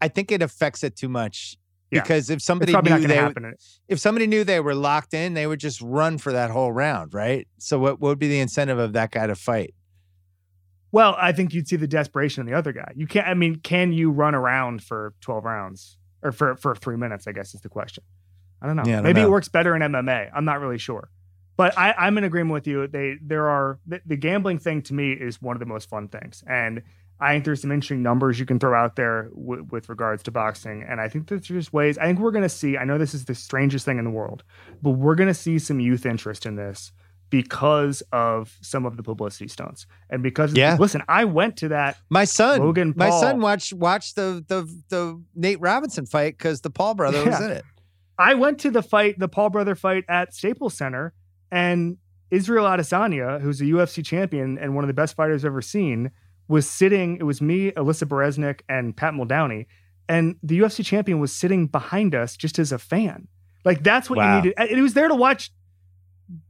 I 0.00 0.08
think 0.08 0.32
it 0.32 0.40
affects 0.40 0.82
it 0.82 0.96
too 0.96 1.08
much 1.10 1.58
because 2.00 2.30
if 2.30 2.40
somebody 2.40 2.72
knew 2.72 3.06
they 3.06 3.30
if 3.88 4.00
somebody 4.00 4.26
knew 4.26 4.44
they 4.44 4.60
were 4.60 4.74
locked 4.74 5.14
in, 5.14 5.34
they 5.34 5.46
would 5.46 5.60
just 5.60 5.80
run 5.82 6.18
for 6.18 6.32
that 6.32 6.50
whole 6.50 6.72
round, 6.72 7.14
right? 7.14 7.46
So 7.58 7.78
what, 7.78 8.00
what 8.00 8.08
would 8.08 8.18
be 8.18 8.28
the 8.28 8.40
incentive 8.40 8.78
of 8.78 8.94
that 8.94 9.10
guy 9.10 9.26
to 9.26 9.34
fight? 9.34 9.74
Well, 10.90 11.16
I 11.18 11.32
think 11.32 11.54
you'd 11.54 11.68
see 11.68 11.76
the 11.76 11.86
desperation 11.86 12.42
in 12.42 12.46
the 12.46 12.56
other 12.56 12.72
guy. 12.72 12.92
You 12.94 13.06
can't. 13.06 13.26
I 13.26 13.34
mean, 13.34 13.56
can 13.56 13.92
you 13.92 14.10
run 14.10 14.34
around 14.34 14.82
for 14.82 15.14
twelve 15.20 15.44
rounds 15.44 15.96
or 16.22 16.32
for 16.32 16.56
for 16.56 16.74
three 16.74 16.96
minutes? 16.96 17.26
I 17.26 17.32
guess 17.32 17.54
is 17.54 17.62
the 17.62 17.70
question. 17.70 18.04
I 18.60 18.66
don't 18.66 18.76
know. 18.76 18.84
Yeah, 18.86 18.96
don't 18.96 19.04
Maybe 19.04 19.20
know. 19.20 19.28
it 19.28 19.30
works 19.30 19.48
better 19.48 19.74
in 19.74 19.82
MMA. 19.82 20.30
I'm 20.34 20.44
not 20.44 20.60
really 20.60 20.78
sure. 20.78 21.10
But 21.56 21.76
I, 21.78 21.92
I'm 21.98 22.16
in 22.18 22.24
agreement 22.24 22.52
with 22.54 22.66
you. 22.66 22.86
They 22.88 23.16
there 23.22 23.48
are 23.48 23.78
the, 23.86 24.00
the 24.04 24.16
gambling 24.16 24.58
thing 24.58 24.82
to 24.82 24.94
me 24.94 25.12
is 25.12 25.40
one 25.40 25.56
of 25.56 25.60
the 25.60 25.66
most 25.66 25.88
fun 25.88 26.08
things, 26.08 26.42
and 26.46 26.82
I 27.22 27.32
think 27.32 27.44
there's 27.44 27.60
some 27.60 27.70
interesting 27.70 28.02
numbers 28.02 28.40
you 28.40 28.46
can 28.46 28.58
throw 28.58 28.74
out 28.74 28.96
there 28.96 29.30
w- 29.34 29.64
with 29.70 29.88
regards 29.88 30.24
to 30.24 30.32
boxing. 30.32 30.84
And 30.88 31.00
I 31.00 31.08
think 31.08 31.28
there's 31.28 31.42
just 31.42 31.72
ways, 31.72 31.96
I 31.96 32.06
think 32.06 32.18
we're 32.18 32.32
going 32.32 32.42
to 32.42 32.48
see, 32.48 32.76
I 32.76 32.84
know 32.84 32.98
this 32.98 33.14
is 33.14 33.26
the 33.26 33.34
strangest 33.34 33.84
thing 33.84 33.98
in 33.98 34.04
the 34.04 34.10
world, 34.10 34.42
but 34.82 34.90
we're 34.90 35.14
going 35.14 35.28
to 35.28 35.34
see 35.34 35.60
some 35.60 35.78
youth 35.78 36.04
interest 36.04 36.46
in 36.46 36.56
this 36.56 36.90
because 37.30 38.02
of 38.12 38.58
some 38.60 38.84
of 38.84 38.98
the 38.98 39.02
publicity 39.02 39.48
stunts 39.48 39.86
and 40.10 40.22
because 40.22 40.52
yeah. 40.52 40.76
listen 40.78 41.02
i 41.08 41.24
went 41.24 41.56
to 41.56 41.68
that 41.68 41.96
my 42.10 42.24
son 42.24 42.60
Logan 42.60 42.92
Paul, 42.92 43.08
my 43.08 43.20
son 43.20 43.40
watched 43.40 43.72
watched 43.72 44.16
the 44.16 44.44
the 44.48 44.70
the 44.90 45.18
nate 45.34 45.58
robinson 45.58 46.04
fight 46.04 46.36
because 46.36 46.60
the 46.60 46.68
paul 46.68 46.92
brother 46.92 47.16
yeah. 47.20 47.30
was 47.30 47.40
in 47.40 47.50
it 47.52 47.64
i 48.18 48.34
went 48.34 48.58
to 48.58 48.70
the 48.70 48.82
fight 48.82 49.18
the 49.18 49.28
paul 49.28 49.48
brother 49.48 49.74
fight 49.74 50.04
at 50.10 50.34
staples 50.34 50.74
center 50.76 51.14
and 51.50 51.96
israel 52.30 52.66
adesanya 52.66 53.40
who's 53.40 53.62
a 53.62 53.64
ufc 53.64 54.04
champion 54.04 54.58
and 54.58 54.74
one 54.74 54.84
of 54.84 54.88
the 54.88 54.94
best 54.94 55.16
fighters 55.16 55.42
i've 55.42 55.52
ever 55.52 55.62
seen 55.62 56.10
was 56.48 56.68
sitting, 56.68 57.16
it 57.16 57.24
was 57.24 57.40
me, 57.40 57.70
Alyssa 57.72 58.04
Bereznak, 58.04 58.60
and 58.68 58.96
Pat 58.96 59.14
Muldowney. 59.14 59.66
And 60.08 60.36
the 60.42 60.58
UFC 60.58 60.84
champion 60.84 61.20
was 61.20 61.32
sitting 61.32 61.66
behind 61.66 62.14
us 62.14 62.36
just 62.36 62.58
as 62.58 62.72
a 62.72 62.78
fan. 62.78 63.28
Like 63.64 63.82
that's 63.82 64.10
what 64.10 64.18
wow. 64.18 64.36
you 64.36 64.42
needed. 64.42 64.54
And 64.58 64.70
he 64.70 64.82
was 64.82 64.94
there 64.94 65.08
to 65.08 65.14
watch 65.14 65.52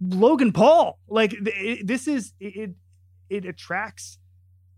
Logan 0.00 0.52
Paul. 0.52 0.98
Like 1.08 1.34
it, 1.38 1.86
this 1.86 2.08
is 2.08 2.32
it, 2.40 2.70
it 3.28 3.44
attracts 3.44 4.18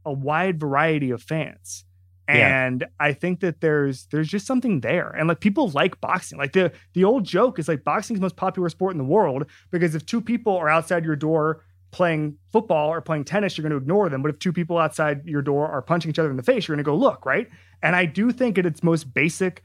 a 0.05 0.12
wide 0.12 0.59
variety 0.61 1.11
of 1.11 1.23
fans. 1.23 1.85
And 2.27 2.81
yeah. 2.81 2.86
I 2.99 3.12
think 3.12 3.41
that 3.41 3.61
there's 3.61 4.07
there's 4.07 4.28
just 4.28 4.47
something 4.47 4.81
there. 4.81 5.11
And 5.11 5.28
like 5.28 5.41
people 5.41 5.69
like 5.70 6.01
boxing. 6.01 6.39
Like 6.39 6.53
the 6.53 6.73
the 6.95 7.05
old 7.05 7.24
joke 7.24 7.59
is 7.59 7.69
like 7.69 7.85
boxing's 7.85 8.20
most 8.20 8.36
popular 8.36 8.69
sport 8.69 8.93
in 8.93 8.99
the 8.99 9.05
world 9.05 9.45
because 9.70 9.95
if 9.95 10.07
two 10.07 10.20
people 10.20 10.57
are 10.57 10.69
outside 10.69 11.05
your 11.05 11.16
door 11.16 11.62
playing 11.95 12.37
football 12.51 12.89
or 12.89 13.01
playing 13.01 13.25
tennis, 13.25 13.57
you're 13.57 13.62
going 13.62 13.71
to 13.71 13.77
ignore 13.77 14.09
them. 14.09 14.21
But 14.21 14.33
if 14.33 14.41
two 14.41 14.53
people 14.53 14.79
outside 14.79 15.25
your 15.25 15.43
door 15.43 15.69
are 15.69 15.81
punching 15.81 16.11
each 16.11 16.19
other 16.19 16.29
in 16.29 16.37
the 16.37 16.43
face, 16.43 16.66
you're 16.66 16.75
going 16.75 16.85
to 16.85 16.91
go 16.91 16.97
look, 16.97 17.25
right? 17.25 17.49
And 17.85 17.95
I 17.95 18.05
do 18.05 18.33
think 18.33 18.59
at 18.59 18.66
its 18.66 18.83
most 18.83 19.15
basic 19.15 19.62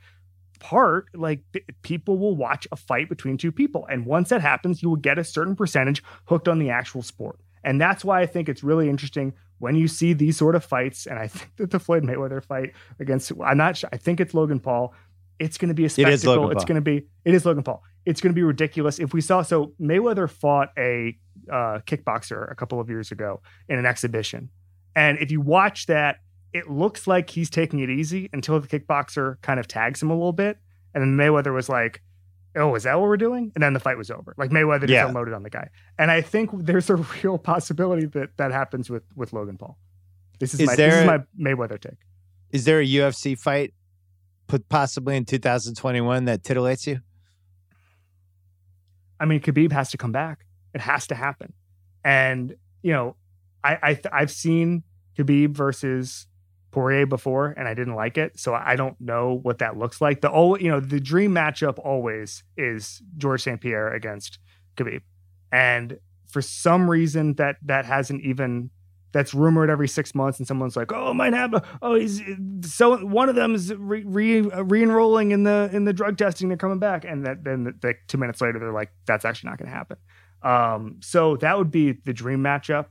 part, 0.60 1.08
like 1.16 1.42
people 1.82 2.20
will 2.20 2.36
watch 2.36 2.68
a 2.72 2.76
fight 2.76 3.10
between 3.10 3.38
two 3.38 3.52
people. 3.52 3.88
And 3.90 4.06
once 4.06 4.30
that 4.30 4.42
happens, 4.42 4.84
you 4.84 4.90
will 4.90 4.96
get 4.96 5.18
a 5.18 5.24
certain 5.24 5.56
percentage 5.56 6.04
hooked 6.26 6.48
on 6.48 6.60
the 6.60 6.70
actual 6.70 7.02
sport. 7.02 7.40
And 7.64 7.82
that's 7.82 8.06
why 8.06 8.22
I 8.22 8.28
think 8.28 8.48
it's 8.48 8.64
really 8.64 8.90
interesting 8.90 9.34
when 9.58 9.76
you 9.76 9.88
see 9.88 10.14
these 10.14 10.38
sort 10.38 10.54
of 10.54 10.64
fights. 10.64 11.08
And 11.08 11.18
I 11.18 11.28
think 11.30 11.56
that 11.56 11.72
the 11.72 11.80
Floyd 11.80 12.04
Mayweather 12.04 12.46
fight 12.46 12.74
against, 13.00 13.32
I'm 13.44 13.58
not 13.58 13.76
sure, 13.76 13.90
I 13.92 13.98
think 13.98 14.20
it's 14.20 14.36
Logan 14.36 14.60
Paul. 14.60 14.94
It's 15.40 15.58
going 15.58 15.70
to 15.70 15.74
be 15.74 15.86
a 15.86 15.90
spectacle. 15.90 16.52
It 16.52 16.58
it's 16.58 16.66
going 16.66 16.76
to 16.76 16.82
be, 16.82 17.08
it 17.26 17.34
is 17.34 17.44
Logan 17.44 17.64
Paul. 17.64 17.82
It's 18.06 18.22
going 18.22 18.32
to 18.32 18.36
be 18.36 18.44
ridiculous. 18.44 19.00
If 19.00 19.14
we 19.14 19.22
saw, 19.22 19.42
so 19.42 19.74
Mayweather 19.82 20.30
fought 20.30 20.70
a 20.78 21.18
uh, 21.52 21.80
kickboxer 21.86 22.52
a 22.52 22.56
couple 22.56 22.80
of 22.80 22.90
years 22.90 23.12
ago 23.12 23.42
in 23.68 23.78
an 23.78 23.86
exhibition. 23.86 24.50
And 24.96 25.18
if 25.20 25.32
you 25.32 25.42
watch 25.42 25.86
that, 25.88 26.18
it 26.54 26.70
looks 26.70 27.08
like 27.08 27.30
he's 27.30 27.50
taking 27.50 27.80
it 27.80 27.90
easy 27.90 28.30
until 28.34 28.60
the 28.60 28.68
kickboxer 28.68 29.42
kind 29.42 29.60
of 29.60 29.68
tags 29.68 30.02
him 30.02 30.10
a 30.10 30.14
little 30.14 30.34
bit. 30.34 30.58
And 30.94 31.04
then 31.04 31.16
Mayweather 31.16 31.54
was 31.54 31.70
like, 31.70 32.02
Oh, 32.56 32.74
is 32.74 32.84
that 32.84 33.00
what 33.00 33.08
we're 33.08 33.18
doing? 33.18 33.52
And 33.54 33.62
then 33.62 33.74
the 33.74 33.80
fight 33.80 33.98
was 33.98 34.10
over. 34.10 34.34
Like 34.38 34.50
Mayweather 34.50 34.82
just 34.82 34.92
yeah. 34.92 35.08
unloaded 35.08 35.36
on 35.36 35.44
the 35.44 35.52
guy. 35.52 35.70
And 36.00 36.10
I 36.10 36.22
think 36.22 36.50
there's 36.54 36.90
a 36.90 36.96
real 37.24 37.38
possibility 37.38 38.08
that 38.08 38.38
that 38.38 38.52
happens 38.52 38.90
with 38.90 39.04
with 39.16 39.34
Logan 39.34 39.58
Paul. 39.58 39.78
This 40.40 40.54
is, 40.54 40.62
is 40.62 40.68
my 40.68 40.76
this 40.76 40.96
is 40.96 41.06
my 41.06 41.20
Mayweather 41.40 41.80
take. 41.80 42.00
Is 42.52 42.66
there 42.66 42.80
a 42.80 42.86
UFC 42.86 43.38
fight 43.38 43.74
put 44.48 44.68
possibly 44.68 45.16
in 45.16 45.26
2021 45.26 46.26
that 46.26 46.42
titillates 46.42 46.88
you? 46.88 47.02
I 49.20 49.26
mean, 49.26 49.42
Khabib 49.42 49.72
has 49.72 49.92
to 49.92 49.98
come 49.98 50.12
back. 50.12 50.46
It 50.74 50.82
has 50.82 51.08
to 51.08 51.16
happen. 51.16 51.54
And 52.04 52.56
you 52.82 52.94
know, 52.94 53.16
I, 53.64 53.78
I 53.82 54.02
I've 54.12 54.32
seen 54.32 54.84
Khabib 55.18 55.52
versus 55.52 56.28
Poirier 56.72 57.08
before, 57.08 57.54
and 57.58 57.68
I 57.68 57.74
didn't 57.74 57.96
like 57.96 58.18
it, 58.18 58.40
so 58.40 58.54
I 58.54 58.76
don't 58.76 59.00
know 59.02 59.40
what 59.42 59.58
that 59.60 59.78
looks 59.78 60.02
like. 60.02 60.22
The 60.22 60.32
oh, 60.32 60.56
you 60.56 60.70
know, 60.70 60.80
the 60.80 61.00
dream 61.00 61.34
matchup 61.34 61.80
always 61.80 62.44
is 62.58 63.02
George 63.18 63.42
St. 63.42 63.60
Pierre 63.60 63.94
against 63.94 64.40
Khabib, 64.78 65.02
and 65.52 66.00
for 66.28 66.42
some 66.42 66.90
reason 66.90 67.34
that 67.36 67.58
that 67.64 67.86
hasn't 67.86 68.22
even 68.22 68.70
that's 69.12 69.34
rumored 69.34 69.70
every 69.70 69.88
six 69.88 70.14
months, 70.14 70.38
and 70.38 70.48
someone's 70.48 70.76
like, 70.76 70.92
"Oh, 70.94 71.12
it 71.12 71.16
might 71.16 71.34
happen." 71.34 71.62
Oh, 71.82 71.96
he's 71.96 72.22
so 72.62 72.98
one 72.98 73.30
of 73.30 73.36
them 73.36 73.56
is 73.56 73.74
re 73.74 74.04
re 74.04 74.84
enrolling 74.84 75.32
in 75.32 75.44
the 75.44 75.70
in 75.74 75.86
the 75.86 75.94
drug 75.94 76.18
testing. 76.18 76.50
They're 76.50 76.58
coming 76.58 76.80
back, 76.80 77.04
and 77.06 77.26
that 77.26 77.44
then 77.44 77.74
like 77.82 78.02
two 78.08 78.18
minutes 78.18 78.42
later, 78.42 78.60
they're 78.60 78.72
like, 78.72 78.92
"That's 79.06 79.26
actually 79.26 79.50
not 79.50 79.58
going 79.58 79.70
to 79.70 79.76
happen." 79.76 79.98
Um, 80.42 80.98
so 81.02 81.38
that 81.38 81.58
would 81.58 81.72
be 81.72 81.94
the 81.94 82.14
dream 82.14 82.40
matchup. 82.40 82.88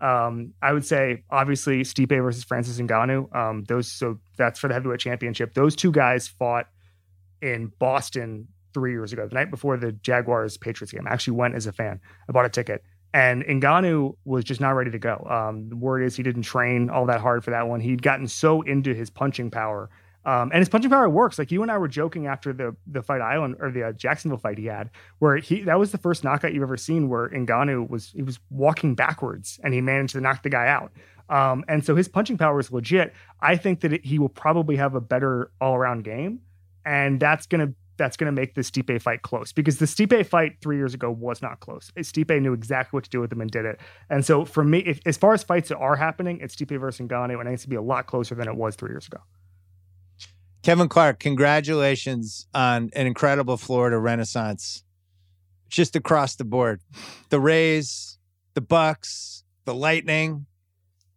Um, 0.00 0.54
I 0.62 0.72
would 0.72 0.84
say 0.84 1.24
obviously 1.30 1.82
Stipe 1.82 2.08
versus 2.22 2.44
Francis 2.44 2.78
Ngannou. 2.78 3.34
Um, 3.34 3.64
those 3.64 3.90
so 3.90 4.18
that's 4.36 4.58
for 4.58 4.68
the 4.68 4.74
heavyweight 4.74 5.00
championship. 5.00 5.54
Those 5.54 5.76
two 5.76 5.92
guys 5.92 6.26
fought 6.26 6.66
in 7.42 7.72
Boston 7.78 8.48
three 8.72 8.92
years 8.92 9.12
ago, 9.12 9.26
the 9.26 9.34
night 9.34 9.50
before 9.50 9.76
the 9.76 9.92
Jaguars 9.92 10.56
Patriots 10.56 10.92
game. 10.92 11.06
I 11.06 11.12
actually 11.12 11.36
went 11.36 11.54
as 11.54 11.66
a 11.66 11.72
fan. 11.72 12.00
I 12.28 12.32
bought 12.32 12.46
a 12.46 12.50
ticket. 12.50 12.82
And 13.12 13.42
Ngannou 13.42 14.16
was 14.24 14.44
just 14.44 14.60
not 14.60 14.70
ready 14.70 14.92
to 14.92 14.98
go. 14.98 15.26
Um, 15.28 15.68
the 15.68 15.76
word 15.76 16.02
is 16.02 16.14
he 16.14 16.22
didn't 16.22 16.42
train 16.42 16.90
all 16.90 17.06
that 17.06 17.20
hard 17.20 17.42
for 17.42 17.50
that 17.50 17.66
one. 17.66 17.80
He'd 17.80 18.02
gotten 18.02 18.28
so 18.28 18.62
into 18.62 18.94
his 18.94 19.10
punching 19.10 19.50
power 19.50 19.90
Um, 20.24 20.50
and 20.52 20.58
his 20.60 20.68
punching 20.68 20.90
power 20.90 21.08
works. 21.08 21.38
Like 21.38 21.50
you 21.50 21.62
and 21.62 21.70
I 21.70 21.78
were 21.78 21.88
joking 21.88 22.26
after 22.26 22.52
the 22.52 22.76
the 22.86 23.02
fight 23.02 23.20
Island 23.20 23.56
or 23.58 23.70
the 23.70 23.84
uh, 23.84 23.92
Jacksonville 23.92 24.38
fight 24.38 24.58
he 24.58 24.66
had, 24.66 24.90
where 25.18 25.36
he 25.36 25.62
that 25.62 25.78
was 25.78 25.92
the 25.92 25.98
first 25.98 26.24
knockout 26.24 26.52
you've 26.52 26.62
ever 26.62 26.76
seen 26.76 27.08
where 27.08 27.28
Ngannou 27.30 27.88
was 27.88 28.10
he 28.10 28.22
was 28.22 28.38
walking 28.50 28.94
backwards 28.94 29.58
and 29.64 29.72
he 29.72 29.80
managed 29.80 30.12
to 30.12 30.20
knock 30.20 30.42
the 30.42 30.50
guy 30.50 30.68
out. 30.68 30.92
Um, 31.30 31.64
and 31.68 31.84
so 31.84 31.94
his 31.94 32.08
punching 32.08 32.38
power 32.38 32.58
is 32.58 32.70
legit. 32.72 33.14
I 33.40 33.56
think 33.56 33.80
that 33.80 33.92
it, 33.92 34.04
he 34.04 34.18
will 34.18 34.28
probably 34.28 34.76
have 34.76 34.94
a 34.94 35.00
better 35.00 35.52
all 35.60 35.74
around 35.76 36.04
game, 36.04 36.40
and 36.84 37.18
that's 37.18 37.46
gonna 37.46 37.72
that's 37.96 38.16
gonna 38.16 38.32
make 38.32 38.54
the 38.54 38.62
Stipe 38.62 39.00
fight 39.00 39.22
close 39.22 39.52
because 39.52 39.78
the 39.78 39.86
Stipe 39.86 40.26
fight 40.26 40.56
three 40.60 40.76
years 40.76 40.92
ago 40.92 41.10
was 41.10 41.40
not 41.40 41.60
close. 41.60 41.92
Stipe 41.98 42.42
knew 42.42 42.52
exactly 42.52 42.96
what 42.96 43.04
to 43.04 43.10
do 43.10 43.20
with 43.20 43.32
him 43.32 43.40
and 43.40 43.50
did 43.50 43.64
it. 43.64 43.80
And 44.10 44.24
so 44.24 44.44
for 44.44 44.64
me, 44.64 44.80
if, 44.80 45.00
as 45.06 45.16
far 45.16 45.32
as 45.32 45.44
fights 45.44 45.70
that 45.70 45.78
are 45.78 45.96
happening, 45.96 46.40
it's 46.42 46.56
Stipe 46.56 46.78
versus 46.78 47.06
Ngannou, 47.06 47.38
and 47.38 47.48
it 47.48 47.50
needs 47.50 47.62
to 47.62 47.68
be 47.68 47.76
a 47.76 47.82
lot 47.82 48.06
closer 48.06 48.34
than 48.34 48.48
it 48.48 48.56
was 48.56 48.74
three 48.74 48.90
years 48.90 49.06
ago. 49.06 49.20
Kevin 50.62 50.88
Clark, 50.88 51.20
congratulations 51.20 52.46
on 52.52 52.90
an 52.94 53.06
incredible 53.06 53.56
Florida 53.56 53.98
renaissance. 53.98 54.84
Just 55.68 55.96
across 55.96 56.36
the 56.36 56.44
board. 56.44 56.80
The 57.30 57.40
Rays, 57.40 58.18
the 58.54 58.60
Bucs, 58.60 59.44
the 59.64 59.74
Lightning, 59.74 60.46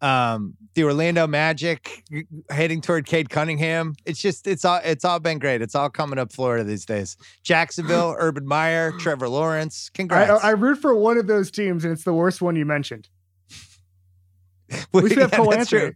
um, 0.03 0.55
the 0.75 0.83
Orlando 0.83 1.25
Magic 1.27 2.03
heading 2.49 2.81
toward 2.81 3.05
Cade 3.05 3.29
Cunningham. 3.29 3.95
It's 4.05 4.21
just 4.21 4.47
it's 4.47 4.65
all 4.65 4.79
it's 4.83 5.05
all 5.05 5.19
been 5.19 5.39
great. 5.39 5.61
It's 5.61 5.75
all 5.75 5.89
coming 5.89 6.19
up 6.19 6.31
Florida 6.31 6.63
these 6.63 6.85
days. 6.85 7.17
Jacksonville, 7.41 8.15
Urban 8.19 8.45
Meyer, 8.45 8.91
Trevor 8.91 9.29
Lawrence. 9.29 9.89
Congrats. 9.93 10.43
I, 10.43 10.49
I 10.49 10.51
root 10.51 10.79
for 10.79 10.93
one 10.93 11.17
of 11.17 11.27
those 11.27 11.49
teams, 11.49 11.83
and 11.85 11.93
it's 11.93 12.03
the 12.03 12.13
worst 12.13 12.41
one 12.41 12.55
you 12.55 12.65
mentioned. 12.65 13.07
we 14.91 15.09
should 15.09 15.19
have 15.19 15.31
Cole 15.31 15.53
Anthony. 15.53 15.81
True. 15.81 15.93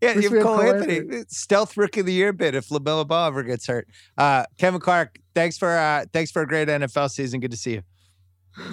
Yeah, 0.00 0.18
you 0.18 0.30
have 0.30 0.42
Cole 0.42 0.60
Anthony. 0.60 0.98
Anthony. 0.98 1.24
Stealth 1.28 1.76
rookie 1.76 2.00
of 2.00 2.06
the 2.06 2.12
year 2.12 2.32
bid 2.32 2.54
if 2.54 2.68
LaMelo 2.68 3.06
Ball 3.06 3.28
ever 3.28 3.42
gets 3.42 3.66
hurt. 3.66 3.88
Uh, 4.18 4.44
Kevin 4.58 4.80
Clark, 4.80 5.18
thanks 5.34 5.58
for 5.58 5.76
uh, 5.76 6.04
thanks 6.12 6.30
for 6.30 6.42
a 6.42 6.46
great 6.46 6.68
NFL 6.68 7.10
season. 7.10 7.40
Good 7.40 7.50
to 7.52 7.56
see 7.56 7.74
you. 7.74 7.82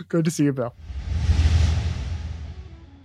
Good 0.07 0.25
to 0.25 0.31
see 0.31 0.43
you, 0.43 0.53
Bill. 0.53 0.73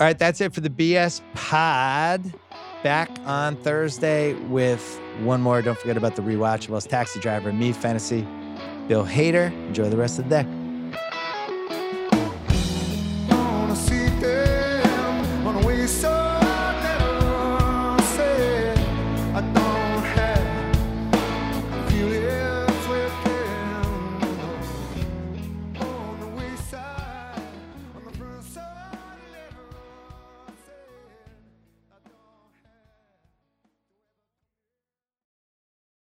All 0.01 0.07
right, 0.07 0.19
that's 0.19 0.41
it 0.41 0.53
for 0.53 0.61
the 0.61 0.71
BS 0.71 1.21
pod. 1.35 2.35
Back 2.83 3.11
on 3.25 3.57
Thursday 3.57 4.35
with 4.35 5.01
one 5.21 5.41
more. 5.41 5.63
Don't 5.63 5.79
forget 5.79 5.97
about 5.97 6.17
the 6.17 6.23
rewatchables. 6.23 6.87
Taxi 6.87 7.21
Driver, 7.21 7.53
Me, 7.53 7.73
Fennessey, 7.73 8.27
Bill 8.89 9.07
Hader. 9.07 9.53
Enjoy 9.69 9.89
the 9.89 9.97
rest 9.97 10.19
of 10.19 10.29
the 10.29 10.43
day. 10.43 10.64